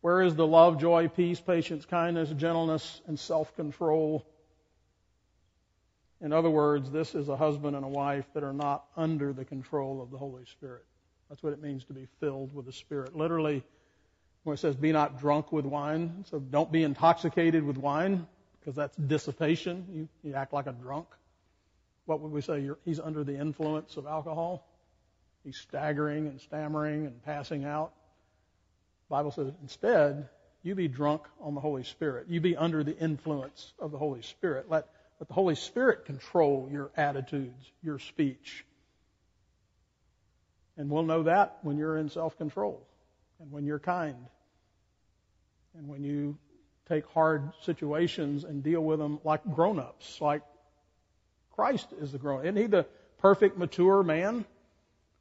Where 0.00 0.22
is 0.22 0.34
the 0.34 0.46
love, 0.46 0.78
joy, 0.78 1.08
peace, 1.08 1.40
patience, 1.40 1.84
kindness, 1.84 2.30
gentleness, 2.30 3.00
and 3.06 3.18
self-control? 3.18 4.24
In 6.20 6.32
other 6.32 6.50
words, 6.50 6.90
this 6.90 7.14
is 7.14 7.28
a 7.28 7.36
husband 7.36 7.74
and 7.74 7.84
a 7.84 7.88
wife 7.88 8.26
that 8.34 8.44
are 8.44 8.52
not 8.52 8.84
under 8.96 9.32
the 9.32 9.44
control 9.44 10.02
of 10.02 10.10
the 10.10 10.18
Holy 10.18 10.44
Spirit. 10.44 10.84
That's 11.28 11.42
what 11.42 11.52
it 11.52 11.62
means 11.62 11.84
to 11.86 11.94
be 11.94 12.06
filled 12.20 12.54
with 12.54 12.66
the 12.66 12.72
Spirit. 12.72 13.16
Literally, 13.16 13.64
when 14.44 14.54
it 14.54 14.58
says 14.58 14.76
be 14.76 14.92
not 14.92 15.20
drunk 15.20 15.52
with 15.52 15.64
wine, 15.64 16.24
so 16.30 16.38
don't 16.38 16.72
be 16.72 16.82
intoxicated 16.82 17.64
with 17.64 17.76
wine, 17.76 18.26
because 18.58 18.74
that's 18.74 18.96
dissipation. 18.96 19.86
You, 19.92 20.08
you 20.22 20.34
act 20.34 20.52
like 20.52 20.66
a 20.66 20.72
drunk. 20.72 21.06
What 22.06 22.20
would 22.20 22.32
we 22.32 22.40
say? 22.40 22.60
You're, 22.60 22.78
he's 22.84 23.00
under 23.00 23.24
the 23.24 23.38
influence 23.38 23.96
of 23.96 24.06
alcohol. 24.06 24.66
He's 25.44 25.56
staggering 25.56 26.26
and 26.26 26.40
stammering 26.40 27.06
and 27.06 27.22
passing 27.24 27.64
out. 27.64 27.92
The 29.08 29.14
Bible 29.14 29.30
says 29.30 29.52
instead, 29.62 30.28
you 30.62 30.74
be 30.74 30.88
drunk 30.88 31.22
on 31.40 31.54
the 31.54 31.60
Holy 31.60 31.84
Spirit. 31.84 32.26
You 32.28 32.40
be 32.40 32.56
under 32.56 32.84
the 32.84 32.96
influence 32.98 33.72
of 33.78 33.90
the 33.90 33.98
Holy 33.98 34.22
Spirit. 34.22 34.66
Let 34.68 34.86
let 35.20 35.28
the 35.28 35.34
Holy 35.34 35.54
Spirit 35.54 36.06
control 36.06 36.68
your 36.72 36.90
attitudes, 36.96 37.70
your 37.82 37.98
speech. 37.98 38.64
And 40.78 40.88
we'll 40.88 41.02
know 41.02 41.24
that 41.24 41.58
when 41.60 41.76
you're 41.76 41.98
in 41.98 42.08
self 42.08 42.38
control 42.38 42.86
and 43.40 43.50
when 43.50 43.64
you're 43.64 43.78
kind 43.78 44.26
and 45.76 45.88
when 45.88 46.04
you 46.04 46.36
take 46.88 47.06
hard 47.08 47.52
situations 47.62 48.44
and 48.44 48.62
deal 48.62 48.80
with 48.80 48.98
them 48.98 49.20
like 49.24 49.40
grown 49.54 49.78
ups, 49.78 50.20
like 50.20 50.42
Christ 51.52 51.88
is 52.00 52.12
the 52.12 52.18
grown. 52.18 52.42
Isn't 52.44 52.56
he 52.56 52.66
the 52.66 52.86
perfect, 53.18 53.56
mature 53.56 54.02
man? 54.02 54.44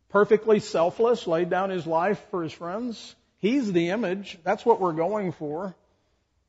Perfectly 0.09 0.59
selfless, 0.59 1.27
laid 1.27 1.49
down 1.49 1.69
his 1.69 1.85
life 1.85 2.23
for 2.31 2.41
his 2.41 2.51
friends. 2.51 3.15
He's 3.37 3.71
the 3.71 3.89
image. 3.89 4.39
That's 4.43 4.65
what 4.65 4.81
we're 4.81 4.93
going 4.93 5.31
for, 5.31 5.75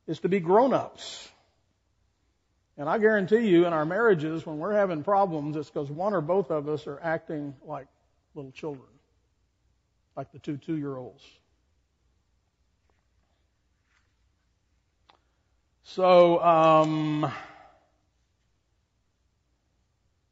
is 0.06 0.20
to 0.20 0.28
be 0.28 0.40
grown 0.40 0.72
ups. 0.72 1.28
And 2.78 2.88
I 2.88 2.96
guarantee 2.96 3.48
you, 3.48 3.66
in 3.66 3.74
our 3.74 3.84
marriages, 3.84 4.46
when 4.46 4.58
we're 4.58 4.72
having 4.72 5.04
problems, 5.04 5.56
it's 5.56 5.68
because 5.68 5.90
one 5.90 6.14
or 6.14 6.22
both 6.22 6.50
of 6.50 6.66
us 6.68 6.86
are 6.86 6.98
acting 7.02 7.54
like 7.66 7.86
little 8.34 8.52
children, 8.52 8.88
like 10.16 10.32
the 10.32 10.38
two 10.38 10.56
two 10.56 10.78
year 10.78 10.96
olds. 10.96 11.22
So, 15.94 16.40
um, 16.40 17.32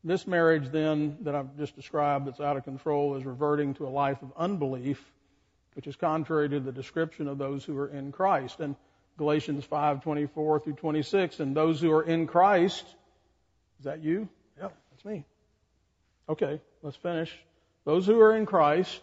this 0.05 0.25
marriage, 0.25 0.71
then, 0.71 1.17
that 1.23 1.35
I've 1.35 1.57
just 1.57 1.75
described 1.75 2.29
that's 2.29 2.39
out 2.39 2.57
of 2.57 2.63
control, 2.63 3.17
is 3.17 3.25
reverting 3.25 3.75
to 3.75 3.89
a 3.89 3.91
life 3.91 4.23
of 4.23 4.33
unbelief, 4.37 5.05
which 5.75 5.89
is 5.89 5.97
contrary 5.97 6.49
to 6.51 6.61
the 6.61 6.71
description 6.71 7.27
of 7.27 7.39
those 7.39 7.65
who 7.65 7.77
are 7.77 7.89
in 7.89 8.13
Christ. 8.13 8.61
And 8.61 8.77
Galatians 9.17 9.65
5:24 9.65 10.61
through 10.63 10.75
26. 10.75 11.41
And 11.41 11.57
those 11.57 11.81
who 11.81 11.91
are 11.91 12.05
in 12.05 12.29
Christ, 12.29 12.85
is 13.81 13.85
that 13.87 14.01
you? 14.01 14.29
Yep, 14.61 14.77
that's 14.93 15.05
me. 15.05 15.25
Okay, 16.29 16.61
let's 16.83 16.97
finish. 16.97 17.37
Those 17.85 18.07
who 18.07 18.21
are 18.21 18.37
in 18.37 18.47
Christ 18.47 19.03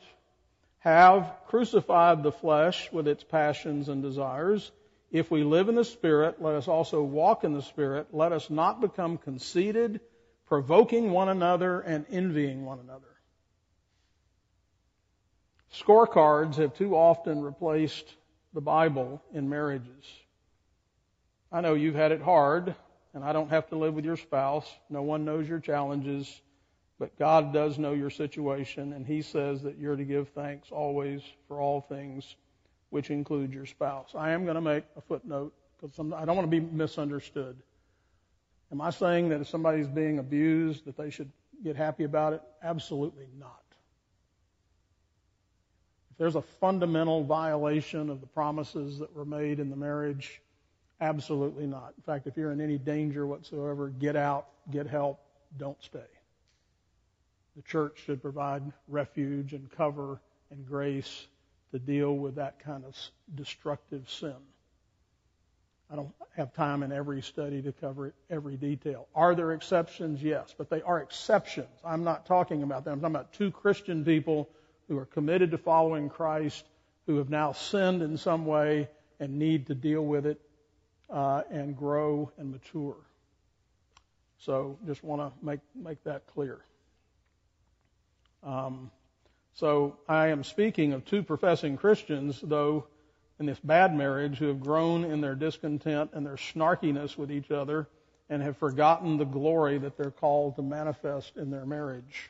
have 0.79 1.35
crucified 1.47 2.23
the 2.23 2.31
flesh 2.31 2.89
with 2.93 3.09
its 3.09 3.25
passions 3.25 3.89
and 3.89 4.01
desires. 4.01 4.71
If 5.11 5.31
we 5.31 5.43
live 5.43 5.69
in 5.69 5.75
the 5.75 5.85
Spirit, 5.85 6.41
let 6.41 6.55
us 6.55 6.67
also 6.67 7.01
walk 7.03 7.43
in 7.43 7.53
the 7.53 7.61
Spirit. 7.61 8.07
Let 8.11 8.31
us 8.31 8.49
not 8.49 8.81
become 8.81 9.17
conceited, 9.17 10.01
provoking 10.47 11.11
one 11.11 11.29
another 11.29 11.79
and 11.79 12.05
envying 12.09 12.65
one 12.65 12.79
another. 12.79 13.07
Scorecards 15.73 16.55
have 16.55 16.73
too 16.73 16.95
often 16.95 17.41
replaced 17.41 18.05
the 18.53 18.61
Bible 18.61 19.21
in 19.33 19.49
marriages. 19.49 20.05
I 21.51 21.61
know 21.61 21.73
you've 21.73 21.95
had 21.95 22.11
it 22.11 22.21
hard, 22.21 22.75
and 23.13 23.23
I 23.23 23.33
don't 23.33 23.49
have 23.49 23.69
to 23.69 23.77
live 23.77 23.93
with 23.93 24.05
your 24.05 24.17
spouse. 24.17 24.69
No 24.89 25.01
one 25.01 25.25
knows 25.25 25.47
your 25.47 25.59
challenges, 25.59 26.41
but 26.99 27.17
God 27.17 27.53
does 27.53 27.77
know 27.77 27.93
your 27.93 28.09
situation, 28.09 28.93
and 28.93 29.05
He 29.05 29.21
says 29.21 29.63
that 29.63 29.77
you're 29.77 29.95
to 29.95 30.05
give 30.05 30.29
thanks 30.29 30.71
always 30.71 31.21
for 31.47 31.59
all 31.59 31.81
things, 31.81 32.35
which 32.89 33.09
include 33.09 33.53
your 33.53 33.65
spouse. 33.65 34.11
I 34.15 34.31
am 34.31 34.43
going 34.43 34.55
to 34.55 34.61
make 34.61 34.83
a 34.95 35.01
footnote 35.01 35.53
because 35.79 35.99
I 35.99 36.25
don't 36.25 36.35
want 36.35 36.49
to 36.49 36.59
be 36.59 36.59
misunderstood. 36.59 37.57
Am 38.71 38.81
I 38.81 38.89
saying 38.89 39.29
that 39.29 39.41
if 39.41 39.47
somebody's 39.47 39.87
being 39.87 40.19
abused, 40.19 40.85
that 40.85 40.97
they 40.97 41.09
should 41.09 41.31
get 41.63 41.75
happy 41.75 42.03
about 42.03 42.33
it? 42.33 42.41
Absolutely 42.63 43.27
not. 43.39 43.61
If 46.11 46.17
there's 46.17 46.35
a 46.35 46.41
fundamental 46.41 47.23
violation 47.23 48.09
of 48.09 48.21
the 48.21 48.27
promises 48.27 48.99
that 48.99 49.13
were 49.13 49.25
made 49.25 49.59
in 49.59 49.69
the 49.69 49.75
marriage, 49.75 50.41
absolutely 51.01 51.67
not. 51.67 51.93
In 51.97 52.03
fact, 52.03 52.25
if 52.27 52.37
you're 52.37 52.51
in 52.51 52.61
any 52.61 52.77
danger 52.77 53.27
whatsoever, 53.27 53.89
get 53.89 54.15
out, 54.15 54.47
get 54.71 54.87
help, 54.87 55.19
don't 55.57 55.81
stay. 55.83 55.99
The 57.55 57.61
church 57.63 58.01
should 58.05 58.21
provide 58.21 58.63
refuge 58.87 59.53
and 59.53 59.69
cover 59.71 60.19
and 60.51 60.65
grace 60.65 61.27
to 61.71 61.79
deal 61.79 62.15
with 62.15 62.35
that 62.35 62.59
kind 62.59 62.85
of 62.85 62.95
destructive 63.35 64.09
sin. 64.09 64.35
I 65.91 65.95
don't 65.95 66.13
have 66.35 66.53
time 66.53 66.81
in 66.83 66.91
every 66.91 67.21
study 67.21 67.61
to 67.61 67.71
cover 67.71 68.13
every 68.29 68.57
detail. 68.57 69.07
Are 69.13 69.35
there 69.35 69.51
exceptions? 69.51 70.21
Yes, 70.21 70.53
but 70.57 70.69
they 70.69 70.81
are 70.81 70.99
exceptions. 70.99 71.67
I'm 71.83 72.03
not 72.03 72.25
talking 72.25 72.63
about 72.63 72.85
them. 72.85 72.93
I'm 72.93 72.99
talking 73.01 73.15
about 73.15 73.33
two 73.33 73.51
Christian 73.51 74.03
people 74.03 74.49
who 74.87 74.97
are 74.97 75.05
committed 75.05 75.51
to 75.51 75.57
following 75.57 76.09
Christ, 76.09 76.65
who 77.05 77.17
have 77.17 77.29
now 77.29 77.51
sinned 77.51 78.01
in 78.01 78.17
some 78.17 78.45
way 78.45 78.87
and 79.19 79.37
need 79.37 79.67
to 79.67 79.75
deal 79.75 80.03
with 80.03 80.25
it 80.25 80.41
uh, 81.09 81.43
and 81.51 81.77
grow 81.77 82.31
and 82.37 82.51
mature. 82.51 82.95
So 84.39 84.77
just 84.85 85.03
want 85.03 85.21
to 85.21 85.45
make 85.45 85.59
make 85.75 86.03
that 86.03 86.25
clear. 86.27 86.59
Um, 88.43 88.91
so 89.55 89.97
I 90.07 90.27
am 90.27 90.43
speaking 90.43 90.91
of 90.93 91.05
two 91.05 91.23
professing 91.23 91.77
Christians, 91.77 92.41
though, 92.43 92.87
in 93.39 93.45
this 93.45 93.59
bad 93.59 93.95
marriage, 93.95 94.37
who 94.37 94.47
have 94.47 94.59
grown 94.59 95.05
in 95.05 95.21
their 95.21 95.33
discontent 95.33 96.11
and 96.13 96.25
their 96.25 96.35
snarkiness 96.35 97.17
with 97.17 97.31
each 97.31 97.51
other, 97.51 97.87
and 98.29 98.41
have 98.43 98.57
forgotten 98.57 99.17
the 99.17 99.25
glory 99.25 99.77
that 99.77 99.97
they're 99.97 100.11
called 100.11 100.57
to 100.57 100.61
manifest 100.61 101.37
in 101.37 101.51
their 101.51 101.65
marriage. 101.65 102.29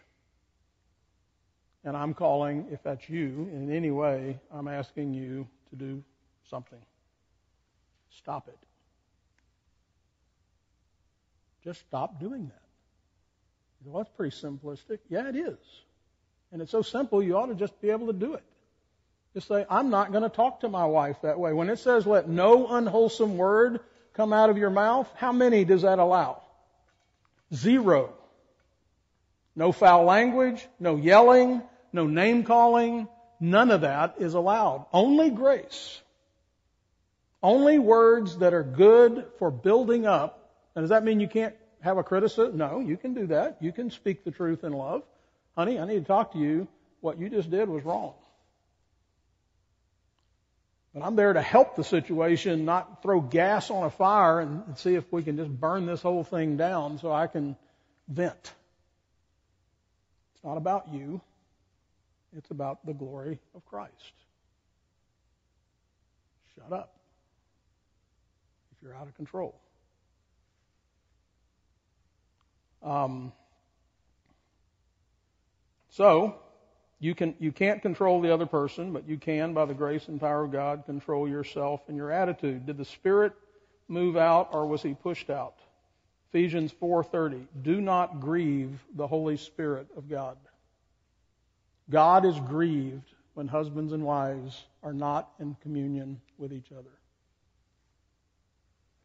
And 1.84 1.98
I'm 1.98 2.14
calling, 2.14 2.68
if 2.72 2.84
that's 2.84 3.10
you, 3.10 3.50
in 3.52 3.72
any 3.72 3.92
way, 3.92 4.40
I'm 4.52 4.68
asking 4.68 5.14
you 5.16 5.48
to 5.72 5.76
do 5.76 6.04
something. 6.48 6.82
Stop 8.12 8.48
it. 8.48 8.58
Just 11.64 11.80
stop 11.82 12.20
doing 12.20 12.46
that. 12.48 12.62
Well, 13.84 14.04
that's 14.04 14.16
pretty 14.16 14.36
simplistic. 14.36 15.00
Yeah, 15.10 15.28
it 15.28 15.36
is. 15.36 15.58
And 16.52 16.62
it's 16.62 16.72
so 16.72 16.82
simple, 16.82 17.22
you 17.22 17.38
ought 17.38 17.48
to 17.48 17.56
just 17.56 17.80
be 17.82 17.90
able 17.90 18.08
to 18.08 18.14
do 18.14 18.34
it. 18.36 18.44
Just 19.34 19.50
say, 19.50 19.66
I'm 19.70 19.90
not 19.90 20.12
going 20.12 20.24
to 20.24 20.30
talk 20.30 20.62
to 20.62 20.70
my 20.70 20.86
wife 20.86 21.18
that 21.24 21.38
way. 21.38 21.52
When 21.52 21.70
it 21.70 21.80
says, 21.80 22.08
let 22.08 22.30
no 22.30 22.68
unwholesome 22.68 23.38
word 23.38 23.82
come 24.14 24.32
out 24.32 24.50
of 24.50 24.58
your 24.58 24.70
mouth, 24.70 25.10
how 25.16 25.34
many 25.34 25.66
does 25.66 25.82
that 25.82 26.00
allow? 26.00 26.42
Zero. 27.54 28.14
No 29.56 29.74
foul 29.74 30.06
language, 30.06 30.66
no 30.80 30.96
yelling, 30.96 31.62
no 31.92 32.08
name 32.08 32.44
calling, 32.44 33.08
none 33.40 33.72
of 33.72 33.82
that 33.82 34.16
is 34.20 34.34
allowed. 34.34 34.86
Only 34.94 35.30
grace. 35.30 36.02
Only 37.44 37.78
words 37.78 38.38
that 38.38 38.54
are 38.54 38.64
good 38.64 39.26
for 39.38 39.52
building 39.52 40.06
up. 40.06 40.50
And 40.76 40.84
does 40.84 40.90
that 40.90 41.04
mean 41.04 41.20
you 41.20 41.28
can't 41.28 41.56
have 41.82 41.98
a 41.98 42.04
criticism? 42.04 42.58
No, 42.58 42.80
you 42.80 42.98
can 42.98 43.14
do 43.14 43.28
that. 43.28 43.58
You 43.62 43.72
can 43.72 43.92
speak 43.92 44.24
the 44.24 44.32
truth 44.32 44.64
in 44.64 44.74
love. 44.74 45.04
Honey, 45.58 45.80
I 45.80 45.86
need 45.86 46.00
to 46.00 46.06
talk 46.06 46.34
to 46.34 46.38
you. 46.38 46.68
What 47.02 47.20
you 47.20 47.30
just 47.30 47.50
did 47.50 47.70
was 47.70 47.84
wrong. 47.84 48.14
But 50.94 51.04
I'm 51.04 51.16
there 51.16 51.34
to 51.34 51.42
help 51.42 51.76
the 51.76 51.84
situation, 51.84 52.64
not 52.64 53.04
throw 53.04 53.20
gas 53.20 53.70
on 53.70 53.84
a 53.84 53.90
fire 53.90 54.40
and, 54.40 54.78
see 54.78 54.96
if 54.96 55.12
we 55.12 55.24
can 55.24 55.36
just 55.36 55.50
burn 55.52 55.86
this 55.86 56.02
whole 56.02 56.24
thing 56.24 56.56
down 56.56 57.00
so 57.00 57.12
I 57.12 57.28
can 57.28 57.58
vent. 58.08 58.54
It's 60.36 60.44
not 60.44 60.58
about 60.58 60.88
you. 60.94 61.20
It's 62.38 62.50
about 62.50 62.86
the 62.86 62.94
glory 62.94 63.40
of 63.56 63.66
Christ. 63.66 63.92
Shut 66.56 66.72
up 66.72 66.96
if 68.72 68.84
you're 68.84 68.96
out 68.96 69.08
of 69.08 69.16
control. 69.16 69.56
Um, 72.82 73.34
so, 75.96 76.36
you 77.00 77.16
can 77.16 77.36
you 77.40 77.54
can't 77.54 77.82
control 77.82 78.20
the 78.20 78.34
other 78.34 78.46
person, 78.46 78.92
but 78.92 79.08
you 79.08 79.18
can, 79.18 79.54
by 79.54 79.64
the 79.64 79.74
grace 79.74 80.10
and 80.10 80.20
power 80.20 80.44
of 80.44 80.52
God, 80.52 80.86
control 80.86 81.26
yourself 81.26 81.82
and 81.88 81.96
your 81.96 82.12
attitude. 82.12 82.66
Did 82.66 82.78
the 82.78 82.84
Spirit 82.84 83.32
move 83.88 84.18
out 84.18 84.50
or 84.52 84.66
was 84.66 84.82
he 84.82 84.94
pushed 84.94 85.30
out? 85.30 85.56
Ephesians 86.30 86.74
4:30. 86.74 87.48
Do 87.62 87.80
not 87.80 88.20
grieve 88.20 88.78
the 88.94 89.08
Holy 89.08 89.38
Spirit 89.38 89.88
of 89.96 90.10
God. 90.10 90.38
God 91.90 92.26
is 92.26 92.38
grieved 92.42 93.14
when 93.34 93.48
husbands 93.48 93.94
and 93.94 94.04
wives 94.04 94.66
are 94.84 94.94
not 94.94 95.32
in 95.40 95.56
communion 95.62 96.20
with 96.38 96.52
each 96.52 96.74
other. 96.74 96.92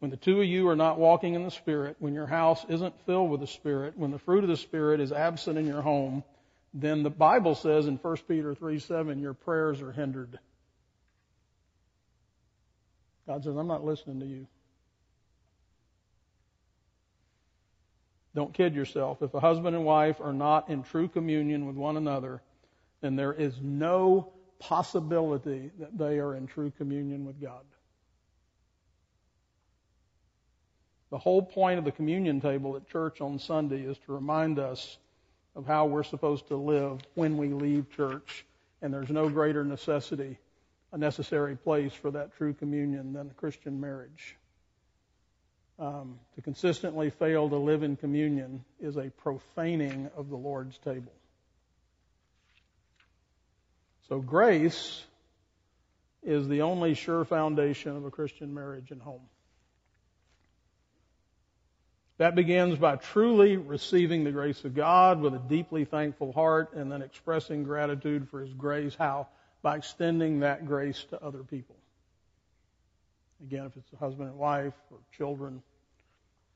When 0.00 0.10
the 0.10 0.16
two 0.16 0.40
of 0.40 0.46
you 0.46 0.68
are 0.68 0.76
not 0.76 0.98
walking 0.98 1.34
in 1.34 1.44
the 1.44 1.52
Spirit, 1.52 1.94
when 2.00 2.14
your 2.14 2.26
house 2.26 2.64
isn't 2.68 3.00
filled 3.02 3.30
with 3.30 3.40
the 3.40 3.46
Spirit, 3.46 3.96
when 3.96 4.10
the 4.10 4.18
fruit 4.18 4.42
of 4.42 4.50
the 4.50 4.56
Spirit 4.56 4.98
is 4.98 5.12
absent 5.12 5.56
in 5.56 5.66
your 5.66 5.82
home, 5.82 6.24
then 6.72 7.02
the 7.02 7.10
Bible 7.10 7.54
says 7.54 7.86
in 7.86 7.96
1 7.96 8.16
Peter 8.28 8.54
3 8.54 8.78
7, 8.78 9.18
your 9.18 9.34
prayers 9.34 9.82
are 9.82 9.92
hindered. 9.92 10.38
God 13.26 13.44
says, 13.44 13.56
I'm 13.56 13.66
not 13.66 13.84
listening 13.84 14.20
to 14.20 14.26
you. 14.26 14.46
Don't 18.34 18.54
kid 18.54 18.74
yourself. 18.74 19.22
If 19.22 19.34
a 19.34 19.40
husband 19.40 19.74
and 19.74 19.84
wife 19.84 20.20
are 20.20 20.32
not 20.32 20.68
in 20.68 20.84
true 20.84 21.08
communion 21.08 21.66
with 21.66 21.76
one 21.76 21.96
another, 21.96 22.42
then 23.00 23.16
there 23.16 23.32
is 23.32 23.54
no 23.60 24.32
possibility 24.60 25.70
that 25.80 25.96
they 25.98 26.18
are 26.18 26.36
in 26.36 26.46
true 26.46 26.70
communion 26.76 27.24
with 27.24 27.40
God. 27.40 27.64
The 31.10 31.18
whole 31.18 31.42
point 31.42 31.78
of 31.80 31.84
the 31.84 31.90
communion 31.90 32.40
table 32.40 32.76
at 32.76 32.88
church 32.88 33.20
on 33.20 33.40
Sunday 33.40 33.82
is 33.82 33.98
to 34.06 34.12
remind 34.12 34.60
us 34.60 34.98
of 35.54 35.66
how 35.66 35.86
we're 35.86 36.02
supposed 36.02 36.48
to 36.48 36.56
live 36.56 37.00
when 37.14 37.36
we 37.36 37.48
leave 37.48 37.90
church, 37.90 38.44
and 38.82 38.92
there's 38.92 39.10
no 39.10 39.28
greater 39.28 39.64
necessity, 39.64 40.38
a 40.92 40.98
necessary 40.98 41.56
place 41.56 41.92
for 41.92 42.10
that 42.10 42.36
true 42.36 42.54
communion 42.54 43.12
than 43.12 43.28
a 43.28 43.34
Christian 43.34 43.80
marriage. 43.80 44.36
Um, 45.78 46.18
to 46.34 46.42
consistently 46.42 47.08
fail 47.08 47.48
to 47.48 47.56
live 47.56 47.82
in 47.82 47.96
communion 47.96 48.64
is 48.80 48.96
a 48.96 49.10
profaning 49.10 50.10
of 50.14 50.28
the 50.28 50.36
Lord's 50.36 50.76
table. 50.78 51.12
So 54.08 54.20
grace 54.20 55.04
is 56.22 56.48
the 56.48 56.62
only 56.62 56.94
sure 56.94 57.24
foundation 57.24 57.96
of 57.96 58.04
a 58.04 58.10
Christian 58.10 58.52
marriage 58.52 58.90
and 58.90 59.00
home. 59.00 59.22
That 62.20 62.34
begins 62.34 62.76
by 62.76 62.96
truly 62.96 63.56
receiving 63.56 64.24
the 64.24 64.30
grace 64.30 64.66
of 64.66 64.74
God 64.74 65.22
with 65.22 65.32
a 65.32 65.38
deeply 65.38 65.86
thankful 65.86 66.34
heart 66.34 66.74
and 66.74 66.92
then 66.92 67.00
expressing 67.00 67.64
gratitude 67.64 68.28
for 68.28 68.42
His 68.42 68.52
grace. 68.52 68.94
How? 68.94 69.28
By 69.62 69.78
extending 69.78 70.40
that 70.40 70.66
grace 70.66 71.02
to 71.08 71.22
other 71.22 71.42
people. 71.42 71.76
Again, 73.42 73.64
if 73.64 73.74
it's 73.74 73.90
a 73.94 73.96
husband 73.96 74.28
and 74.28 74.36
wife 74.36 74.74
or 74.90 74.98
children. 75.16 75.62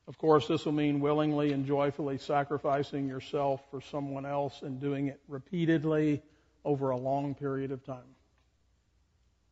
Of 0.07 0.19
course, 0.19 0.47
this 0.47 0.65
will 0.65 0.71
mean 0.71 0.99
willingly 0.99 1.51
and 1.51 1.65
joyfully 1.65 2.19
sacrificing 2.19 3.07
yourself 3.07 3.59
for 3.71 3.81
someone 3.81 4.27
else 4.27 4.61
and 4.61 4.79
doing 4.79 5.07
it 5.07 5.19
repeatedly 5.27 6.21
over 6.63 6.91
a 6.91 6.97
long 6.97 7.33
period 7.33 7.71
of 7.71 7.83
time, 7.83 8.13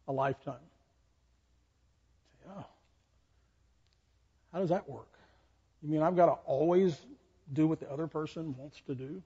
a 0.08 0.14
lifetime. 0.14 0.54
Oh, 2.56 2.66
how 4.52 4.60
does 4.60 4.70
that 4.70 4.88
work? 4.88 5.13
You 5.84 5.90
mean 5.90 6.02
I've 6.02 6.16
got 6.16 6.28
to 6.28 6.38
always 6.46 6.98
do 7.52 7.68
what 7.68 7.80
the 7.80 7.92
other 7.92 8.08
person 8.08 8.56
wants 8.58 8.82
to 8.88 8.96
do? 8.96 9.22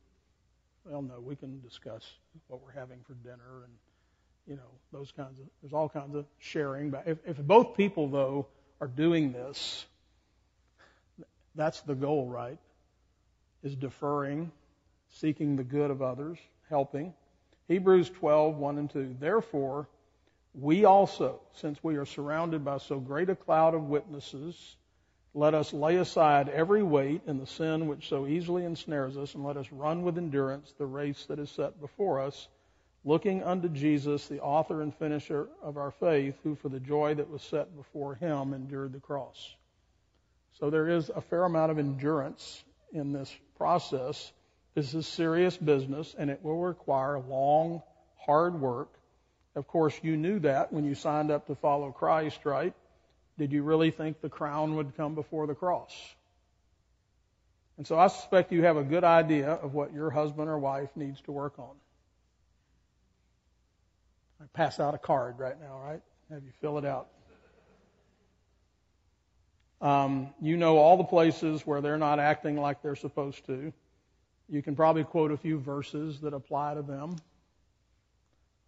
Well, 0.85 1.03
no, 1.03 1.19
we 1.19 1.35
can 1.35 1.61
discuss 1.61 2.03
what 2.47 2.61
we're 2.63 2.71
having 2.71 2.99
for 3.05 3.13
dinner 3.13 3.63
and, 3.63 3.73
you 4.47 4.55
know, 4.55 4.69
those 4.91 5.11
kinds 5.11 5.39
of, 5.39 5.45
there's 5.61 5.73
all 5.73 5.87
kinds 5.87 6.15
of 6.15 6.25
sharing. 6.39 6.89
But 6.89 7.03
if, 7.05 7.19
if 7.25 7.37
both 7.37 7.77
people, 7.77 8.07
though, 8.07 8.47
are 8.81 8.87
doing 8.87 9.33
this, 9.33 9.85
that's 11.55 11.81
the 11.81 11.95
goal, 11.95 12.27
right? 12.27 12.57
Is 13.63 13.75
deferring, 13.75 14.51
seeking 15.09 15.57
the 15.57 15.63
good 15.63 15.91
of 15.91 16.01
others, 16.01 16.37
helping. 16.69 17.13
Hebrews 17.67 18.09
12, 18.09 18.55
1 18.55 18.77
and 18.77 18.89
2. 18.89 19.17
Therefore, 19.19 19.87
we 20.53 20.85
also, 20.85 21.41
since 21.53 21.83
we 21.83 21.97
are 21.97 22.05
surrounded 22.05 22.63
by 22.63 22.77
so 22.77 22.99
great 22.99 23.29
a 23.29 23.35
cloud 23.35 23.75
of 23.75 23.83
witnesses, 23.83 24.77
let 25.37 25.53
us 25.53 25.71
lay 25.71 25.97
aside 25.97 26.49
every 26.49 26.81
weight 26.81 27.21
and 27.27 27.39
the 27.39 27.45
sin 27.45 27.85
which 27.85 28.09
so 28.09 28.25
easily 28.25 28.65
ensnares 28.65 29.15
us, 29.17 29.35
and 29.35 29.43
let 29.43 29.55
us 29.55 29.71
run 29.71 30.01
with 30.01 30.17
endurance 30.17 30.73
the 30.79 30.85
race 30.85 31.27
that 31.27 31.37
is 31.37 31.51
set 31.51 31.79
before 31.79 32.19
us, 32.19 32.47
looking 33.05 33.43
unto 33.43 33.69
Jesus, 33.69 34.27
the 34.27 34.41
author 34.41 34.81
and 34.81 34.95
finisher 34.95 35.47
of 35.61 35.77
our 35.77 35.91
faith, 35.91 36.35
who 36.41 36.55
for 36.55 36.69
the 36.69 36.79
joy 36.79 37.13
that 37.13 37.29
was 37.29 37.43
set 37.43 37.77
before 37.77 38.15
him 38.15 38.51
endured 38.55 38.93
the 38.93 38.99
cross. 38.99 39.55
So 40.53 40.71
there 40.71 40.89
is 40.89 41.11
a 41.15 41.21
fair 41.21 41.43
amount 41.43 41.71
of 41.71 41.77
endurance 41.77 42.63
in 42.91 43.13
this 43.13 43.31
process. 43.59 44.31
This 44.73 44.95
is 44.95 45.05
serious 45.05 45.55
business, 45.55 46.15
and 46.17 46.31
it 46.31 46.43
will 46.43 46.63
require 46.63 47.19
long, 47.19 47.83
hard 48.25 48.59
work. 48.59 48.89
Of 49.55 49.67
course, 49.67 49.93
you 50.01 50.17
knew 50.17 50.39
that 50.39 50.73
when 50.73 50.83
you 50.83 50.95
signed 50.95 51.29
up 51.29 51.45
to 51.45 51.53
follow 51.53 51.91
Christ, 51.91 52.43
right? 52.43 52.73
Did 53.37 53.51
you 53.51 53.63
really 53.63 53.91
think 53.91 54.21
the 54.21 54.29
crown 54.29 54.75
would 54.75 54.95
come 54.97 55.15
before 55.15 55.47
the 55.47 55.55
cross? 55.55 55.93
And 57.77 57.85
so 57.85 57.97
I 57.97 58.07
suspect 58.07 58.51
you 58.51 58.63
have 58.63 58.77
a 58.77 58.83
good 58.83 59.03
idea 59.03 59.51
of 59.51 59.73
what 59.73 59.93
your 59.93 60.09
husband 60.09 60.49
or 60.49 60.57
wife 60.57 60.89
needs 60.95 61.21
to 61.21 61.31
work 61.31 61.59
on. 61.59 61.75
I 64.41 64.45
pass 64.53 64.79
out 64.79 64.95
a 64.95 64.97
card 64.97 65.37
right 65.37 65.59
now, 65.59 65.79
right? 65.83 66.01
Have 66.31 66.43
you 66.43 66.51
fill 66.59 66.77
it 66.77 66.85
out. 66.85 67.07
Um, 69.79 70.33
you 70.41 70.57
know 70.57 70.77
all 70.77 70.97
the 70.97 71.03
places 71.03 71.65
where 71.65 71.81
they're 71.81 71.99
not 71.99 72.19
acting 72.19 72.57
like 72.57 72.81
they're 72.81 72.95
supposed 72.95 73.45
to. 73.45 73.71
You 74.49 74.61
can 74.63 74.75
probably 74.75 75.03
quote 75.03 75.31
a 75.31 75.37
few 75.37 75.59
verses 75.59 76.19
that 76.21 76.33
apply 76.33 76.73
to 76.73 76.81
them. 76.81 77.17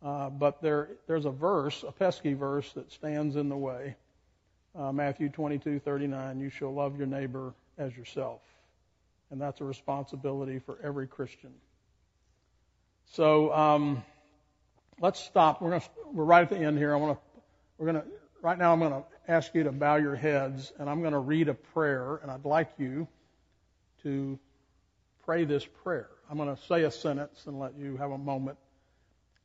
Uh, 0.04 0.30
but 0.30 0.62
there, 0.62 0.90
there's 1.08 1.26
a 1.26 1.32
verse, 1.32 1.84
a 1.88 1.92
pesky 1.92 2.34
verse, 2.34 2.72
that 2.74 2.92
stands 2.92 3.36
in 3.36 3.50
the 3.50 3.58
way. 3.58 3.96
Uh, 4.80 4.94
Matthew 4.94 5.28
22:39. 5.28 6.40
You 6.40 6.50
shall 6.50 6.74
love 6.74 6.98
your 6.98 7.08
neighbor 7.08 7.54
as 7.78 7.96
yourself, 7.98 8.40
and 9.30 9.42
that's 9.42 9.60
a 9.60 9.66
responsibility 9.66 10.60
for 10.60 10.80
every 10.82 11.06
Christian. 11.06 11.54
So 13.12 13.54
um, 13.54 14.04
let's 15.02 15.20
stop. 15.20 15.62
We're, 15.62 15.72
gonna, 15.72 15.84
we're 16.14 16.24
right 16.24 16.44
at 16.44 16.50
the 16.50 16.58
end 16.58 16.78
here. 16.78 16.94
I 16.94 16.98
want 16.98 17.18
to. 17.18 17.42
We're 17.78 17.92
going 17.92 18.04
to. 18.04 18.08
Right 18.42 18.58
now, 18.58 18.72
I'm 18.72 18.80
going 18.80 18.94
to 18.94 19.04
ask 19.28 19.54
you 19.54 19.64
to 19.64 19.72
bow 19.74 19.98
your 19.98 20.16
heads, 20.16 20.72
and 20.80 20.90
I'm 20.90 21.02
going 21.02 21.12
to 21.12 21.20
read 21.20 21.50
a 21.50 21.54
prayer, 21.54 22.22
and 22.24 22.32
I'd 22.32 22.46
like 22.46 22.72
you 22.78 23.06
to 24.04 24.40
pray 25.26 25.44
this 25.44 25.66
prayer. 25.84 26.08
I'm 26.32 26.38
going 26.38 26.56
to 26.56 26.62
say 26.64 26.84
a 26.84 26.92
sentence 26.92 27.44
and 27.48 27.60
let 27.60 27.78
you 27.78 27.98
have 27.98 28.12
a 28.12 28.18
moment 28.18 28.58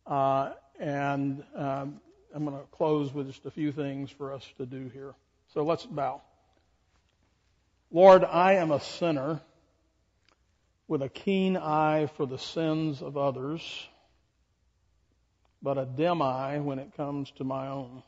uh, 0.06 0.52
and 0.78 1.42
um, 1.54 2.00
I'm 2.34 2.44
going 2.44 2.56
to 2.56 2.66
close 2.72 3.12
with 3.12 3.28
just 3.28 3.46
a 3.46 3.50
few 3.50 3.72
things 3.72 4.10
for 4.10 4.32
us 4.32 4.46
to 4.58 4.66
do 4.66 4.90
here. 4.92 5.14
So 5.54 5.62
let's 5.62 5.86
bow. 5.86 6.20
Lord, 7.92 8.24
I 8.24 8.54
am 8.54 8.72
a 8.72 8.80
sinner 8.80 9.40
with 10.88 11.00
a 11.00 11.08
keen 11.08 11.56
eye 11.56 12.08
for 12.16 12.26
the 12.26 12.38
sins 12.38 13.00
of 13.00 13.16
others, 13.16 13.62
but 15.62 15.78
a 15.78 15.86
dim 15.86 16.20
eye 16.20 16.58
when 16.58 16.80
it 16.80 16.96
comes 16.96 17.30
to 17.36 17.44
my 17.44 17.68
own. 17.68 18.02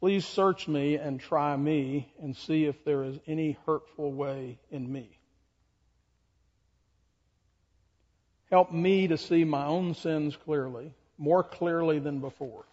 Please 0.00 0.26
search 0.26 0.68
me 0.68 0.96
and 0.96 1.18
try 1.18 1.56
me 1.56 2.12
and 2.20 2.36
see 2.36 2.66
if 2.66 2.84
there 2.84 3.04
is 3.04 3.18
any 3.26 3.56
hurtful 3.64 4.12
way 4.12 4.58
in 4.70 4.92
me. 4.92 5.18
Help 8.50 8.70
me 8.70 9.08
to 9.08 9.16
see 9.16 9.44
my 9.44 9.64
own 9.64 9.94
sins 9.94 10.36
clearly, 10.36 10.92
more 11.16 11.42
clearly 11.42 11.98
than 11.98 12.20
before. 12.20 12.66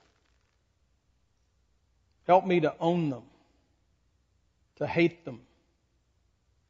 Help 2.28 2.46
me 2.46 2.60
to 2.60 2.74
own 2.80 3.10
them, 3.10 3.24
to 4.78 4.88
hate 4.88 5.26
them, 5.26 5.42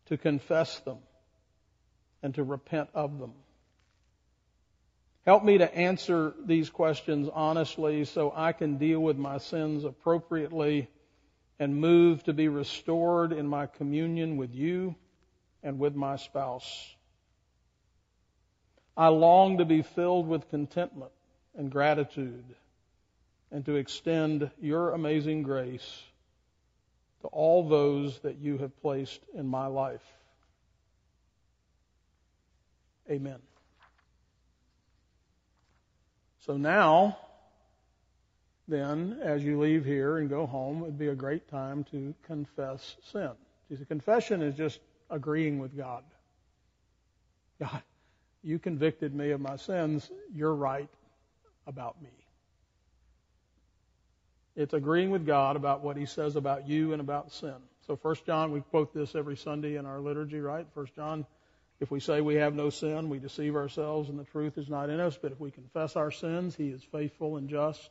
to 0.06 0.18
confess 0.18 0.80
them, 0.80 0.98
and 2.24 2.34
to 2.36 2.44
repent 2.44 2.90
of 2.94 3.20
them. 3.20 3.34
Help 5.26 5.44
me 5.44 5.60
to 5.60 5.76
answer 5.76 6.34
these 6.46 6.70
questions 6.70 7.30
honestly 7.32 8.06
so 8.06 8.34
I 8.36 8.54
can 8.54 8.78
deal 8.78 9.00
with 9.00 9.18
my 9.18 9.38
sins 9.38 9.84
appropriately 9.84 10.88
and 11.60 11.76
move 11.76 12.24
to 12.24 12.34
be 12.34 12.48
restored 12.48 13.32
in 13.32 13.46
my 13.46 13.68
communion 13.68 14.38
with 14.38 14.56
you 14.56 14.96
and 15.62 15.78
with 15.78 15.94
my 15.94 16.16
spouse. 16.16 16.96
I 18.98 19.10
long 19.10 19.60
to 19.60 19.66
be 19.66 19.84
filled 19.84 20.28
with 20.28 20.50
contentment 20.50 21.12
and 21.56 21.72
gratitude 21.72 22.56
and 23.52 23.66
to 23.66 23.76
extend 23.76 24.50
your 24.62 24.92
amazing 24.92 25.44
grace 25.44 26.04
to 27.22 27.28
all 27.28 27.68
those 27.68 28.20
that 28.20 28.38
you 28.38 28.58
have 28.58 28.82
placed 28.82 29.22
in 29.34 29.48
my 29.48 29.68
life. 29.68 30.04
Amen. 33.10 33.40
So 36.46 36.58
now, 36.58 37.18
then, 38.68 39.20
as 39.22 39.44
you 39.44 39.60
leave 39.60 39.86
here 39.86 40.18
and 40.18 40.30
go 40.30 40.46
home, 40.46 40.78
it 40.78 40.86
would 40.86 40.98
be 40.98 41.10
a 41.10 41.16
great 41.16 41.48
time 41.50 41.84
to 41.92 42.16
confess 42.24 42.96
sin. 43.12 43.32
See, 43.70 43.86
confession 43.86 44.42
is 44.42 44.56
just 44.56 44.80
agreeing 45.10 45.60
with 45.60 45.76
God. 45.78 46.04
God, 47.60 47.84
you 48.42 48.60
convicted 48.60 49.14
me 49.14 49.32
of 49.32 49.42
my 49.42 49.58
sins. 49.58 50.10
You're 50.34 50.56
right 50.56 50.90
about 51.68 52.02
me. 52.02 52.21
It's 54.56 54.74
agreeing 54.74 55.12
with 55.12 55.26
God 55.26 55.56
about 55.56 55.82
what 55.82 55.98
He 55.98 56.06
says 56.06 56.36
about 56.36 56.68
you 56.68 56.94
and 56.94 57.02
about 57.02 57.32
sin. 57.32 57.56
So, 57.88 57.96
First 57.96 58.26
John, 58.26 58.52
we 58.52 58.62
quote 58.62 58.94
this 58.94 59.16
every 59.16 59.38
Sunday 59.38 59.76
in 59.76 59.86
our 59.86 60.00
liturgy, 60.00 60.40
right? 60.40 60.66
First 60.74 60.96
John, 60.96 61.26
if 61.80 61.90
we 61.90 62.00
say 62.00 62.22
we 62.22 62.36
have 62.36 62.54
no 62.54 62.70
sin, 62.70 63.10
we 63.10 63.20
deceive 63.20 63.56
ourselves 63.56 64.10
and 64.10 64.20
the 64.20 64.24
truth 64.24 64.58
is 64.58 64.70
not 64.70 64.90
in 64.90 65.00
us. 65.00 65.18
But 65.20 65.32
if 65.32 65.40
we 65.40 65.52
confess 65.52 65.96
our 65.96 66.12
sins, 66.12 66.56
He 66.56 66.70
is 66.70 66.84
faithful 66.84 67.38
and 67.38 67.50
just 67.50 67.90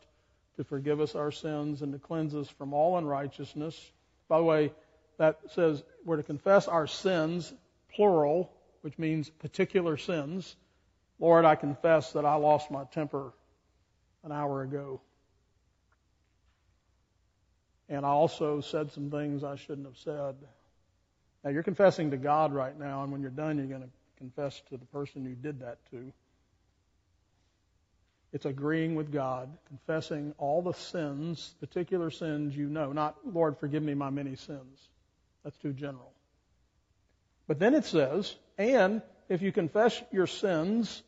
to 0.57 0.65
forgive 0.65 1.01
us 1.01 1.15
our 1.15 1.33
sins 1.33 1.83
and 1.83 1.93
to 1.93 1.99
cleanse 1.99 2.35
us 2.35 2.49
from 2.49 2.73
all 2.73 2.99
unrighteousness. 2.99 3.91
By 4.29 4.39
the 4.39 4.45
way, 4.45 4.73
that 5.19 5.39
says 5.55 5.83
we're 6.05 6.17
to 6.19 6.23
confess 6.23 6.69
our 6.69 6.87
sins, 6.87 7.53
plural, 7.95 8.53
which 8.83 8.99
means 8.99 9.29
particular 9.29 9.97
sins. 9.97 10.57
Lord, 11.19 11.45
I 11.45 11.57
confess 11.57 12.13
that 12.13 12.25
I 12.25 12.37
lost 12.37 12.71
my 12.71 12.85
temper 12.85 13.33
an 14.25 14.33
hour 14.33 14.63
ago. 14.63 15.01
And 17.91 18.07
I 18.07 18.11
also 18.11 18.61
said 18.61 18.93
some 18.93 19.11
things 19.11 19.45
I 19.45 19.57
shouldn't 19.57 19.87
have 19.87 19.99
said. 19.99 20.37
Now, 21.45 21.51
you're 21.51 21.65
confessing 21.65 22.13
to 22.13 22.17
God 22.17 22.53
right 22.53 22.79
now, 22.79 23.03
and 23.03 23.11
when 23.11 23.21
you're 23.21 23.31
done, 23.31 23.59
you're 23.59 23.67
going 23.67 23.83
to 23.83 23.89
confess 24.17 24.63
to 24.71 24.77
the 24.77 24.85
person 24.87 25.25
you 25.25 25.35
did 25.35 25.61
that 25.61 25.79
to. 25.91 26.13
It's 28.33 28.45
agreeing 28.45 28.95
with 28.95 29.13
God, 29.13 29.49
confessing 29.67 30.35
all 30.39 30.63
the 30.63 30.73
sins, 30.73 31.53
particular 31.59 32.13
sins 32.13 32.57
you 32.57 32.69
know. 32.69 32.93
Not, 32.93 33.17
Lord, 33.27 33.59
forgive 33.59 33.83
me 33.83 33.95
my 33.95 34.11
many 34.11 34.37
sins. 34.37 34.79
That's 35.43 35.57
too 35.57 35.73
general. 35.73 36.13
But 37.49 37.59
then 37.59 37.75
it 37.75 37.87
says, 37.87 38.37
and 38.57 39.03
if 39.29 39.43
you 39.43 39.51
confess 39.51 40.01
your 40.13 40.29
sins, 40.29 41.03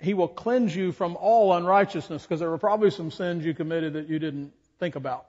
he 0.00 0.14
will 0.14 0.28
cleanse 0.28 0.74
you 0.74 0.92
from 0.92 1.16
all 1.16 1.52
unrighteousness, 1.52 2.22
because 2.22 2.40
there 2.40 2.48
were 2.48 2.56
probably 2.56 2.90
some 2.90 3.10
sins 3.10 3.44
you 3.44 3.52
committed 3.52 3.92
that 3.94 4.08
you 4.08 4.18
didn't 4.18 4.54
think 4.78 4.96
about. 4.96 5.26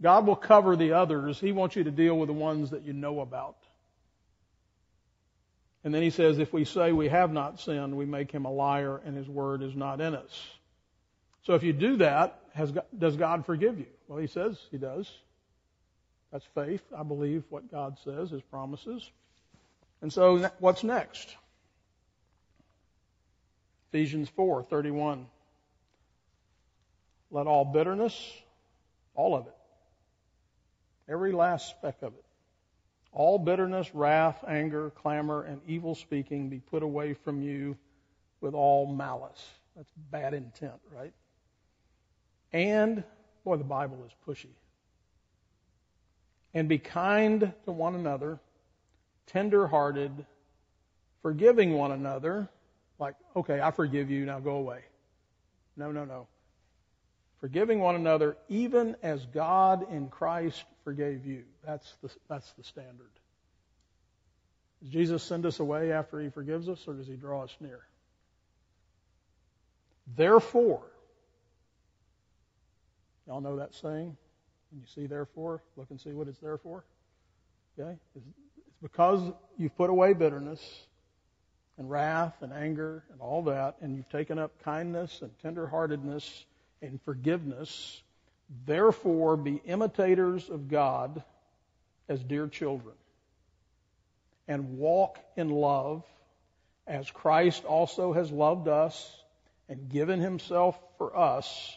God 0.00 0.26
will 0.26 0.36
cover 0.36 0.76
the 0.76 0.92
others. 0.92 1.40
He 1.40 1.52
wants 1.52 1.76
you 1.76 1.84
to 1.84 1.90
deal 1.90 2.18
with 2.18 2.28
the 2.28 2.34
ones 2.34 2.70
that 2.70 2.82
you 2.82 2.92
know 2.92 3.20
about. 3.20 3.56
And 5.84 5.94
then 5.94 6.02
he 6.02 6.10
says, 6.10 6.38
if 6.38 6.52
we 6.52 6.64
say 6.64 6.92
we 6.92 7.08
have 7.08 7.32
not 7.32 7.60
sinned, 7.60 7.96
we 7.96 8.06
make 8.06 8.30
him 8.32 8.44
a 8.44 8.50
liar 8.50 9.00
and 9.04 9.16
his 9.16 9.28
word 9.28 9.62
is 9.62 9.74
not 9.74 10.00
in 10.00 10.14
us. 10.14 10.50
So 11.44 11.54
if 11.54 11.62
you 11.62 11.72
do 11.72 11.96
that, 11.98 12.40
has, 12.54 12.72
does 12.98 13.16
God 13.16 13.46
forgive 13.46 13.78
you? 13.78 13.86
Well, 14.08 14.18
he 14.18 14.26
says 14.26 14.58
he 14.70 14.78
does. 14.78 15.10
That's 16.32 16.44
faith. 16.54 16.82
I 16.96 17.04
believe 17.04 17.44
what 17.50 17.70
God 17.70 17.96
says, 18.04 18.30
his 18.30 18.42
promises. 18.42 19.08
And 20.02 20.12
so 20.12 20.50
what's 20.58 20.82
next? 20.82 21.36
Ephesians 23.90 24.28
4:31. 24.36 25.24
Let 27.30 27.46
all 27.46 27.64
bitterness, 27.64 28.32
all 29.14 29.34
of 29.34 29.46
it, 29.46 29.55
every 31.08 31.32
last 31.32 31.70
speck 31.70 32.02
of 32.02 32.12
it, 32.14 32.24
all 33.12 33.38
bitterness, 33.38 33.94
wrath, 33.94 34.44
anger, 34.46 34.90
clamor, 34.90 35.42
and 35.42 35.60
evil 35.66 35.94
speaking 35.94 36.48
be 36.48 36.58
put 36.58 36.82
away 36.82 37.14
from 37.14 37.42
you 37.42 37.76
with 38.40 38.54
all 38.54 38.86
malice. 38.86 39.44
That's 39.74 39.90
bad 40.10 40.34
intent, 40.34 40.80
right? 40.94 41.12
And, 42.52 43.04
boy, 43.44 43.56
the 43.56 43.64
Bible 43.64 43.98
is 44.06 44.12
pushy. 44.26 44.52
And 46.54 46.68
be 46.68 46.78
kind 46.78 47.52
to 47.64 47.72
one 47.72 47.94
another, 47.94 48.38
tender 49.26 49.66
hearted, 49.66 50.24
forgiving 51.22 51.74
one 51.74 51.92
another, 51.92 52.48
like, 52.98 53.14
okay, 53.34 53.60
I 53.60 53.70
forgive 53.70 54.10
you, 54.10 54.24
now 54.24 54.40
go 54.40 54.56
away. 54.56 54.80
No, 55.76 55.92
no, 55.92 56.04
no. 56.04 56.28
Forgiving 57.46 57.78
one 57.78 57.94
another, 57.94 58.36
even 58.48 58.96
as 59.04 59.24
God 59.26 59.92
in 59.92 60.08
Christ 60.08 60.64
forgave 60.82 61.24
you. 61.24 61.44
That's 61.64 61.94
the, 62.02 62.10
that's 62.28 62.50
the 62.54 62.64
standard. 62.64 63.12
Does 64.82 64.90
Jesus 64.90 65.22
send 65.22 65.46
us 65.46 65.60
away 65.60 65.92
after 65.92 66.18
he 66.18 66.28
forgives 66.28 66.68
us, 66.68 66.82
or 66.88 66.94
does 66.94 67.06
he 67.06 67.14
draw 67.14 67.44
us 67.44 67.56
near? 67.60 67.78
Therefore, 70.16 70.82
y'all 73.28 73.40
know 73.40 73.58
that 73.58 73.76
saying? 73.76 74.16
When 74.72 74.80
you 74.80 74.86
see 74.92 75.06
therefore, 75.06 75.62
look 75.76 75.86
and 75.90 76.00
see 76.00 76.14
what 76.14 76.26
it's 76.26 76.40
there 76.40 76.58
for. 76.58 76.84
Okay? 77.78 77.96
It's 78.16 78.24
because 78.82 79.20
you've 79.56 79.76
put 79.76 79.88
away 79.88 80.14
bitterness 80.14 80.80
and 81.78 81.88
wrath 81.88 82.42
and 82.42 82.52
anger 82.52 83.04
and 83.12 83.20
all 83.20 83.44
that, 83.44 83.76
and 83.80 83.94
you've 83.94 84.08
taken 84.08 84.36
up 84.36 84.50
kindness 84.64 85.22
and 85.22 85.30
tenderheartedness 85.44 86.44
and 86.82 87.00
forgiveness. 87.02 88.02
Therefore, 88.64 89.36
be 89.36 89.60
imitators 89.64 90.48
of 90.48 90.68
God 90.68 91.22
as 92.08 92.22
dear 92.22 92.46
children, 92.46 92.94
and 94.46 94.78
walk 94.78 95.18
in 95.36 95.50
love 95.50 96.04
as 96.86 97.10
Christ 97.10 97.64
also 97.64 98.12
has 98.12 98.30
loved 98.30 98.68
us 98.68 99.12
and 99.68 99.88
given 99.88 100.20
himself 100.20 100.78
for 100.98 101.16
us, 101.16 101.76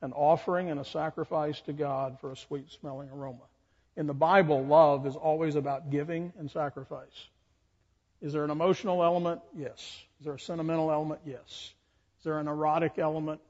an 0.00 0.12
offering 0.12 0.70
and 0.70 0.80
a 0.80 0.84
sacrifice 0.84 1.60
to 1.62 1.72
God 1.74 2.18
for 2.20 2.32
a 2.32 2.36
sweet 2.36 2.70
smelling 2.80 3.10
aroma. 3.10 3.44
In 3.96 4.06
the 4.06 4.14
Bible, 4.14 4.64
love 4.64 5.06
is 5.06 5.16
always 5.16 5.56
about 5.56 5.90
giving 5.90 6.32
and 6.38 6.50
sacrifice. 6.50 7.28
Is 8.22 8.32
there 8.32 8.44
an 8.44 8.50
emotional 8.50 9.02
element? 9.02 9.42
Yes. 9.54 9.78
Is 10.20 10.24
there 10.24 10.34
a 10.34 10.40
sentimental 10.40 10.90
element? 10.90 11.20
Yes. 11.26 11.74
Is 12.18 12.24
there 12.24 12.38
an 12.38 12.48
erotic 12.48 12.98
element? 12.98 13.40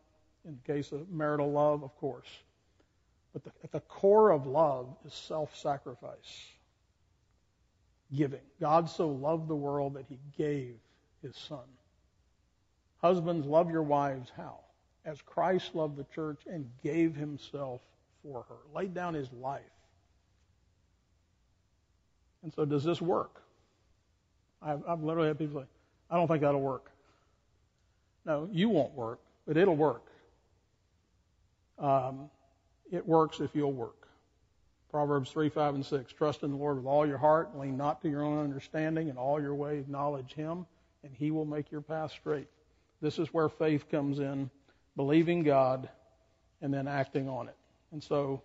In 0.47 0.59
the 0.65 0.73
case 0.73 0.93
of 0.93 1.11
marital 1.11 1.51
love, 1.51 1.83
of 1.83 1.95
course. 1.97 2.29
But 3.33 3.45
the, 3.45 3.51
at 3.65 3.73
the 3.73 3.81
core 3.81 4.31
of 4.31 4.47
love 4.47 4.87
is 5.05 5.13
self 5.13 5.57
sacrifice, 5.57 6.47
giving. 8.15 8.41
God 8.61 8.89
so 8.89 9.09
loved 9.09 9.49
the 9.49 9.57
world 9.57 9.95
that 9.95 10.07
he 10.09 10.19
gave 10.39 10.77
his 11.23 11.37
son. 11.37 11.67
Husbands, 13.03 13.47
love 13.47 13.71
your 13.71 13.83
wives 13.83 14.33
how? 14.37 14.61
As 15.05 15.21
Christ 15.21 15.75
loved 15.75 15.97
the 15.97 16.07
church 16.15 16.41
and 16.51 16.69
gave 16.83 17.15
himself 17.15 17.81
for 18.23 18.45
her, 18.49 18.57
laid 18.75 18.95
down 18.95 19.15
his 19.15 19.33
life. 19.33 19.63
And 22.43 22.53
so, 22.55 22.65
does 22.65 22.85
this 22.85 23.03
work? 23.03 23.43
I've, 24.63 24.83
I've 24.89 25.03
literally 25.03 25.29
had 25.29 25.39
people 25.39 25.61
say, 25.61 25.67
I 26.11 26.17
don't 26.17 26.29
think 26.29 26.43
that'll 26.43 26.61
work. 26.61 26.91
No, 28.25 28.49
you 28.53 28.69
won't 28.69 28.95
work, 28.95 29.21
but 29.47 29.57
it'll 29.57 29.77
work. 29.77 30.07
Um, 31.79 32.31
it 32.91 33.07
works 33.07 33.41
if 33.41 33.55
you'll 33.55 33.73
work. 33.73 34.09
Proverbs 34.91 35.31
3, 35.31 35.49
5, 35.49 35.75
and 35.75 35.85
6. 35.85 36.13
Trust 36.13 36.43
in 36.43 36.53
the 36.53 36.57
Lord 36.57 36.77
with 36.77 36.87
all 36.87 37.07
your 37.07 37.19
heart, 37.19 37.59
lean 37.59 37.77
not 37.77 38.01
to 38.03 38.09
your 38.09 38.23
own 38.23 38.43
understanding, 38.43 39.09
in 39.09 39.19
all 39.19 39.41
your 39.41 39.55
ways 39.55 39.83
acknowledge 39.83 40.33
Him, 40.33 40.65
and 41.03 41.13
He 41.15 41.31
will 41.31 41.45
make 41.45 41.71
your 41.71 41.81
path 41.81 42.13
straight. 42.13 42.49
This 43.01 43.19
is 43.19 43.33
where 43.33 43.49
faith 43.49 43.91
comes 43.91 44.21
in, 44.21 44.51
believing 44.95 45.43
God 45.43 45.89
and 46.63 46.73
then 46.73 46.89
acting 46.89 47.29
on 47.29 47.49
it. 47.49 47.57
And 47.93 48.03
so 48.03 48.43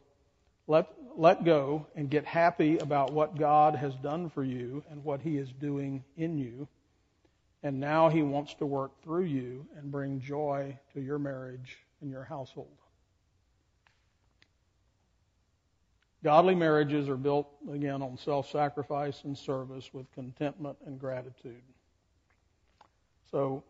let, 0.68 0.88
let 1.16 1.44
go 1.44 1.88
and 1.96 2.10
get 2.10 2.26
happy 2.26 2.78
about 2.78 3.14
what 3.14 3.38
God 3.38 3.76
has 3.76 3.96
done 3.96 4.30
for 4.30 4.44
you 4.44 4.84
and 4.90 5.04
what 5.04 5.22
He 5.22 5.38
is 5.38 5.52
doing 5.52 6.04
in 6.18 6.38
you. 6.38 6.68
And 7.64 7.80
now 7.80 8.10
He 8.10 8.24
wants 8.24 8.54
to 8.56 8.66
work 8.66 8.92
through 9.04 9.26
you 9.26 9.66
and 9.78 9.92
bring 9.92 10.20
joy 10.20 10.78
to 10.94 11.02
your 11.02 11.20
marriage 11.20 11.78
and 12.02 12.12
your 12.12 12.24
household. 12.24 12.81
Godly 16.24 16.54
marriages 16.54 17.10
are 17.10 17.18
built, 17.18 17.48
again, 17.72 18.02
on 18.02 18.18
self 18.18 18.50
sacrifice 18.50 19.24
and 19.24 19.36
service 19.36 19.90
with 19.94 20.12
contentment 20.14 20.78
and 20.86 21.00
gratitude. 21.00 21.62
So, 23.32 23.64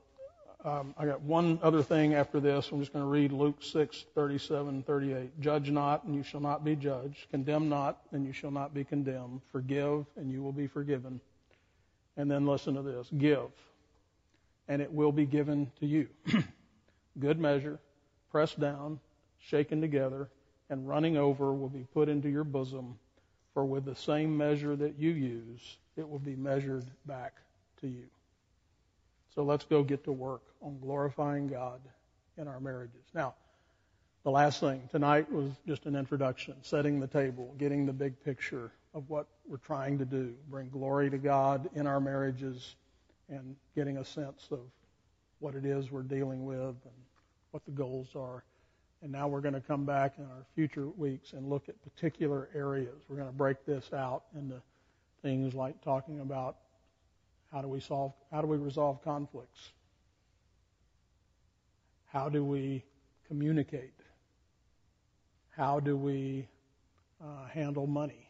um, 0.66 0.94
I 0.98 1.06
got 1.06 1.22
one 1.22 1.60
other 1.64 1.82
thing 1.82 2.14
after 2.14 2.40
this. 2.40 2.70
I'm 2.72 2.80
just 2.80 2.94
going 2.94 3.04
to 3.04 3.10
read 3.10 3.32
Luke 3.32 3.64
6, 3.64 4.06
37, 4.14 4.84
38. 4.84 5.40
Judge 5.40 5.72
not, 5.72 6.04
and 6.04 6.14
you 6.14 6.24
shall 6.24 6.42
not 6.42 6.64
be 6.64 6.76
judged. 6.76 7.30
Condemn 7.32 7.70
not, 7.70 8.02
and 8.12 8.26
you 8.26 8.34
shall 8.34 8.52
not 8.52 8.74
be 8.74 8.84
condemned. 8.84 9.42
Forgive, 9.52 10.06
and 10.18 10.30
you 10.30 10.44
will 10.44 10.52
be 10.52 10.68
forgiven. 10.68 11.20
And 12.18 12.30
then 12.30 12.46
listen 12.46 12.76
to 12.76 12.82
this 12.82 13.10
give, 13.18 13.50
and 14.68 14.82
it 14.82 14.92
will 14.92 15.12
be 15.12 15.26
given 15.26 15.72
to 15.80 15.88
you. 15.88 16.10
Good 17.20 17.40
measure, 17.40 17.80
pressed 18.30 18.60
down, 18.60 19.00
shaken 19.40 19.82
together, 19.82 20.30
and 20.72 20.88
running 20.88 21.18
over 21.18 21.54
will 21.54 21.70
be 21.70 21.86
put 21.94 22.10
into 22.10 22.30
your 22.30 22.46
bosom. 22.46 22.98
For 23.54 23.66
with 23.66 23.84
the 23.84 23.96
same 23.96 24.36
measure 24.36 24.76
that 24.78 24.98
you 24.98 25.12
use, 25.12 25.78
it 25.98 26.10
will 26.10 26.20
be 26.20 26.36
measured 26.36 26.86
back 27.06 27.34
to 27.82 27.88
you. 27.88 28.06
So 29.36 29.44
let's 29.44 29.66
go 29.66 29.84
get 29.84 30.06
to 30.06 30.14
work 30.14 30.42
on 30.62 30.80
glorifying 30.80 31.48
God 31.48 31.82
in 32.38 32.48
our 32.48 32.62
marriages. 32.62 33.04
Now, 33.14 33.36
the 34.24 34.32
last 34.32 34.62
thing 34.62 34.88
tonight 34.92 35.30
was 35.30 35.52
just 35.68 35.86
an 35.86 35.96
introduction, 35.96 36.56
setting 36.62 37.00
the 37.02 37.08
table, 37.08 37.54
getting 37.58 37.86
the 37.86 37.94
big 37.94 38.24
picture 38.24 38.72
of 38.94 39.10
what 39.10 39.28
we're 39.48 39.58
trying 39.58 39.98
to 39.98 40.06
do, 40.06 40.34
bring 40.50 40.70
glory 40.70 41.10
to 41.10 41.18
God 41.18 41.70
in 41.76 41.88
our 41.88 42.00
marriages, 42.00 42.76
and 43.28 43.56
getting 43.76 43.98
a 43.98 44.06
sense 44.06 44.48
of 44.52 44.60
what 45.40 45.56
it 45.56 45.66
is 45.66 45.92
we're 45.92 46.04
dealing 46.04 46.46
with 46.46 46.60
and 46.60 46.94
what 47.52 47.66
the 47.66 47.72
goals 47.72 48.10
are. 48.16 48.44
And 49.02 49.12
now 49.12 49.28
we're 49.28 49.42
going 49.42 49.56
to 49.56 49.62
come 49.62 49.84
back 49.84 50.14
in 50.20 50.26
our 50.26 50.46
future 50.54 50.88
weeks 50.88 51.34
and 51.34 51.50
look 51.50 51.70
at 51.70 51.82
particular 51.82 52.50
areas. 52.54 53.02
We're 53.10 53.16
going 53.16 53.30
to 53.30 53.36
break 53.36 53.66
this 53.66 53.92
out 53.94 54.24
into 54.36 54.62
things 55.24 55.54
like 55.54 55.82
talking 55.84 56.20
about 56.20 56.58
how 57.52 57.62
do 57.62 57.68
we 57.68 57.80
solve, 57.80 58.14
how 58.32 58.42
do 58.42 58.48
we 58.48 58.58
resolve 58.58 59.04
conflicts? 59.04 59.72
How 62.06 62.30
do 62.30 62.44
we 62.44 62.84
communicate? 63.28 63.94
How 65.50 65.80
do 65.80 65.98
we 65.98 66.48
uh, 67.22 67.48
handle 67.48 67.88
money? 67.88 68.30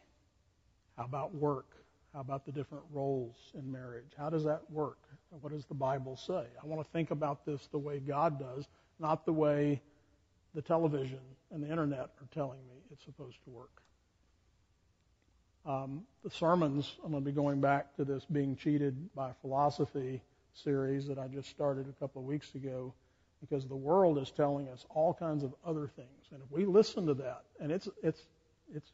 How 0.97 1.05
about 1.05 1.35
work? 1.35 1.67
How 2.13 2.19
about 2.19 2.45
the 2.45 2.51
different 2.51 2.83
roles 2.91 3.35
in 3.53 3.71
marriage? 3.71 4.11
How 4.17 4.29
does 4.29 4.43
that 4.43 4.61
work? 4.69 4.99
What 5.39 5.53
does 5.53 5.65
the 5.65 5.73
Bible 5.73 6.17
say? 6.17 6.43
I 6.61 6.65
want 6.65 6.85
to 6.85 6.91
think 6.91 7.11
about 7.11 7.45
this 7.45 7.67
the 7.71 7.77
way 7.77 7.99
God 7.99 8.39
does, 8.39 8.67
not 8.99 9.25
the 9.25 9.31
way 9.33 9.81
the 10.53 10.61
television 10.61 11.19
and 11.51 11.63
the 11.63 11.69
internet 11.69 12.09
are 12.19 12.27
telling 12.33 12.59
me 12.67 12.75
it's 12.91 13.03
supposed 13.03 13.43
to 13.45 13.49
work. 13.49 13.81
Um, 15.65 16.03
the 16.23 16.31
sermons, 16.31 16.95
I'm 17.03 17.11
going 17.11 17.23
to 17.23 17.29
be 17.29 17.35
going 17.35 17.61
back 17.61 17.95
to 17.97 18.05
this 18.05 18.25
being 18.25 18.55
cheated 18.55 19.13
by 19.13 19.31
philosophy 19.41 20.21
series 20.53 21.07
that 21.07 21.19
I 21.19 21.27
just 21.27 21.49
started 21.49 21.87
a 21.87 21.93
couple 21.99 22.21
of 22.21 22.27
weeks 22.27 22.55
ago 22.55 22.93
because 23.41 23.67
the 23.67 23.75
world 23.75 24.17
is 24.17 24.31
telling 24.31 24.69
us 24.69 24.85
all 24.89 25.13
kinds 25.13 25.43
of 25.43 25.53
other 25.65 25.87
things. 25.95 26.27
And 26.31 26.41
if 26.43 26.51
we 26.51 26.65
listen 26.65 27.05
to 27.07 27.13
that, 27.15 27.43
and 27.59 27.71
it's, 27.71 27.87
it's, 28.03 28.21
it's 28.73 28.91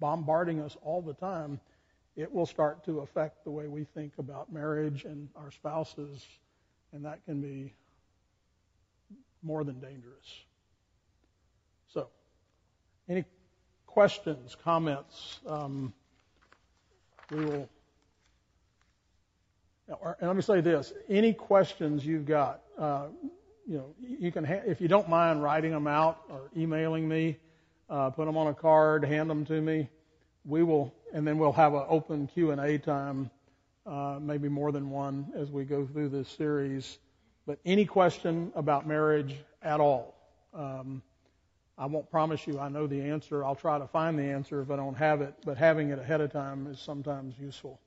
bombarding 0.00 0.60
us 0.60 0.76
all 0.82 1.02
the 1.02 1.14
time, 1.14 1.60
it 2.16 2.32
will 2.32 2.46
start 2.46 2.84
to 2.84 3.00
affect 3.00 3.44
the 3.44 3.50
way 3.50 3.68
we 3.68 3.84
think 3.84 4.12
about 4.18 4.52
marriage 4.52 5.04
and 5.04 5.28
our 5.36 5.50
spouses, 5.52 6.26
and 6.92 7.04
that 7.04 7.24
can 7.24 7.40
be 7.40 7.72
more 9.42 9.62
than 9.62 9.78
dangerous. 9.80 10.42
Any 13.08 13.24
questions, 13.86 14.54
comments? 14.62 15.40
Um, 15.46 15.94
we 17.30 17.44
will. 17.44 17.68
And 19.88 20.28
let 20.28 20.36
me 20.36 20.42
say 20.42 20.60
this: 20.60 20.92
any 21.08 21.32
questions 21.32 22.04
you've 22.04 22.26
got, 22.26 22.60
uh, 22.78 23.06
you 23.66 23.78
know, 23.78 23.94
you 24.00 24.30
can 24.30 24.44
ha- 24.44 24.62
if 24.66 24.82
you 24.82 24.88
don't 24.88 25.08
mind 25.08 25.42
writing 25.42 25.70
them 25.70 25.86
out 25.86 26.20
or 26.28 26.50
emailing 26.54 27.08
me, 27.08 27.38
uh, 27.88 28.10
put 28.10 28.26
them 28.26 28.36
on 28.36 28.48
a 28.48 28.54
card, 28.54 29.04
hand 29.04 29.30
them 29.30 29.46
to 29.46 29.58
me. 29.58 29.88
We 30.44 30.62
will, 30.62 30.92
and 31.14 31.26
then 31.26 31.38
we'll 31.38 31.52
have 31.52 31.72
an 31.72 31.84
open 31.88 32.26
Q 32.26 32.50
and 32.50 32.60
A 32.60 32.78
time, 32.78 33.30
uh, 33.86 34.18
maybe 34.20 34.50
more 34.50 34.70
than 34.70 34.90
one 34.90 35.32
as 35.34 35.50
we 35.50 35.64
go 35.64 35.86
through 35.86 36.10
this 36.10 36.28
series. 36.28 36.98
But 37.46 37.58
any 37.64 37.86
question 37.86 38.52
about 38.54 38.86
marriage 38.86 39.34
at 39.62 39.80
all, 39.80 40.14
um, 40.52 41.02
I 41.78 41.86
won't 41.86 42.10
promise 42.10 42.46
you 42.46 42.58
I 42.58 42.68
know 42.68 42.86
the 42.86 43.00
answer. 43.00 43.44
I'll 43.44 43.54
try 43.54 43.78
to 43.78 43.86
find 43.86 44.18
the 44.18 44.24
answer 44.24 44.60
if 44.60 44.70
I 44.70 44.76
don't 44.76 44.96
have 44.96 45.20
it, 45.20 45.34
but 45.44 45.56
having 45.56 45.90
it 45.90 45.98
ahead 45.98 46.20
of 46.20 46.32
time 46.32 46.66
is 46.66 46.80
sometimes 46.80 47.34
useful. 47.38 47.78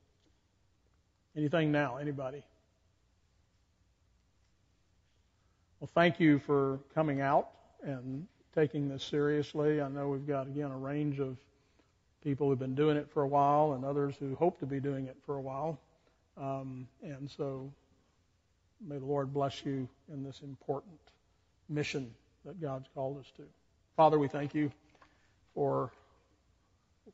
Anything 1.35 1.72
now? 1.72 1.97
Anybody? 1.97 2.43
Well, 5.80 5.89
thank 5.93 6.19
you 6.19 6.39
for 6.39 6.80
coming 6.93 7.22
out 7.22 7.49
and 7.84 8.27
taking 8.55 8.88
this 8.88 9.03
seriously. 9.03 9.81
I 9.81 9.89
know 9.89 10.09
we've 10.09 10.27
got, 10.27 10.47
again, 10.47 10.72
a 10.72 10.77
range 10.77 11.19
of 11.19 11.38
people 12.23 12.47
who've 12.47 12.59
been 12.59 12.76
doing 12.76 12.97
it 12.97 13.09
for 13.11 13.23
a 13.23 13.27
while 13.27 13.73
and 13.73 13.84
others 13.84 14.15
who 14.19 14.35
hope 14.35 14.59
to 14.59 14.65
be 14.65 14.80
doing 14.80 15.07
it 15.07 15.18
for 15.26 15.35
a 15.35 15.41
while. 15.41 15.80
Um, 16.38 16.88
and 17.03 17.30
so 17.30 17.72
May 18.88 18.97
the 18.97 19.05
Lord 19.05 19.34
bless 19.34 19.63
you 19.63 19.88
in 20.11 20.23
this 20.23 20.41
important 20.41 20.99
mission 21.69 22.13
that 22.45 22.59
God's 22.59 22.88
called 22.95 23.19
us 23.19 23.31
to. 23.38 23.43
Father, 24.01 24.17
we 24.17 24.27
thank 24.27 24.55
you 24.55 24.71
for 25.53 25.91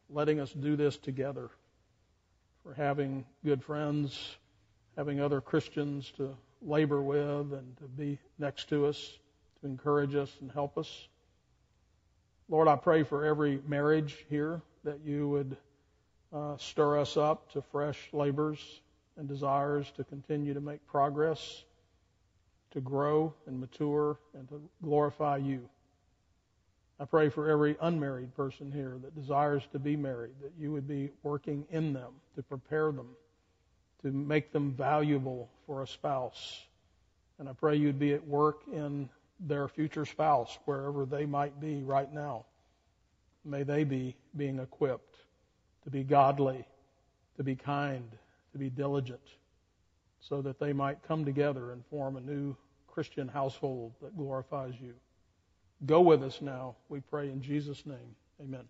letting 0.09 0.39
us 0.39 0.53
do 0.53 0.77
this 0.77 0.95
together, 0.95 1.49
for 2.63 2.73
having 2.73 3.25
good 3.43 3.61
friends, 3.61 4.37
having 4.95 5.19
other 5.19 5.41
Christians 5.41 6.13
to 6.15 6.33
labor 6.61 7.01
with 7.01 7.51
and 7.51 7.75
to 7.79 7.83
be 7.97 8.17
next 8.39 8.69
to 8.69 8.85
us, 8.85 9.19
to 9.59 9.67
encourage 9.67 10.15
us 10.15 10.31
and 10.39 10.49
help 10.49 10.77
us. 10.77 11.09
Lord, 12.47 12.69
I 12.69 12.77
pray 12.77 13.03
for 13.03 13.25
every 13.25 13.59
marriage 13.67 14.25
here 14.29 14.61
that 14.85 15.01
you 15.03 15.27
would 15.27 15.57
uh, 16.31 16.55
stir 16.55 16.99
us 16.99 17.17
up 17.17 17.51
to 17.51 17.61
fresh 17.61 17.99
labors 18.13 18.79
and 19.17 19.27
desires 19.27 19.91
to 19.97 20.05
continue 20.05 20.53
to 20.53 20.61
make 20.61 20.87
progress, 20.87 21.65
to 22.71 22.79
grow 22.79 23.33
and 23.45 23.59
mature, 23.59 24.17
and 24.33 24.47
to 24.47 24.61
glorify 24.81 25.35
you. 25.35 25.67
I 26.99 27.05
pray 27.05 27.29
for 27.29 27.49
every 27.49 27.77
unmarried 27.79 28.35
person 28.35 28.71
here 28.71 28.97
that 29.03 29.15
desires 29.15 29.63
to 29.71 29.79
be 29.79 29.95
married, 29.95 30.33
that 30.41 30.53
you 30.59 30.71
would 30.71 30.87
be 30.87 31.11
working 31.21 31.65
in 31.69 31.93
them 31.93 32.13
to 32.35 32.41
prepare 32.41 32.91
them, 32.91 33.09
to 34.01 34.11
make 34.11 34.51
them 34.51 34.71
valuable 34.71 35.49
for 35.67 35.83
a 35.83 35.87
spouse. 35.87 36.63
And 37.37 37.47
I 37.47 37.53
pray 37.53 37.75
you'd 37.75 37.99
be 37.99 38.13
at 38.13 38.27
work 38.27 38.61
in 38.71 39.09
their 39.39 39.67
future 39.67 40.05
spouse, 40.05 40.57
wherever 40.65 41.05
they 41.05 41.27
might 41.27 41.59
be 41.61 41.83
right 41.83 42.11
now. 42.11 42.45
May 43.45 43.61
they 43.61 43.83
be 43.83 44.15
being 44.35 44.57
equipped 44.57 45.17
to 45.83 45.91
be 45.91 46.03
godly, 46.03 46.65
to 47.37 47.43
be 47.43 47.55
kind, 47.55 48.09
to 48.53 48.57
be 48.57 48.71
diligent, 48.71 49.21
so 50.19 50.41
that 50.41 50.59
they 50.59 50.73
might 50.73 51.03
come 51.07 51.23
together 51.23 51.71
and 51.71 51.85
form 51.85 52.17
a 52.17 52.21
new 52.21 52.55
Christian 52.87 53.27
household 53.27 53.93
that 54.01 54.17
glorifies 54.17 54.73
you. 54.81 54.95
Go 55.85 56.01
with 56.01 56.23
us 56.23 56.41
now, 56.41 56.75
we 56.89 56.99
pray 57.01 57.29
in 57.29 57.41
Jesus' 57.41 57.85
name. 57.85 58.15
Amen. 58.41 58.65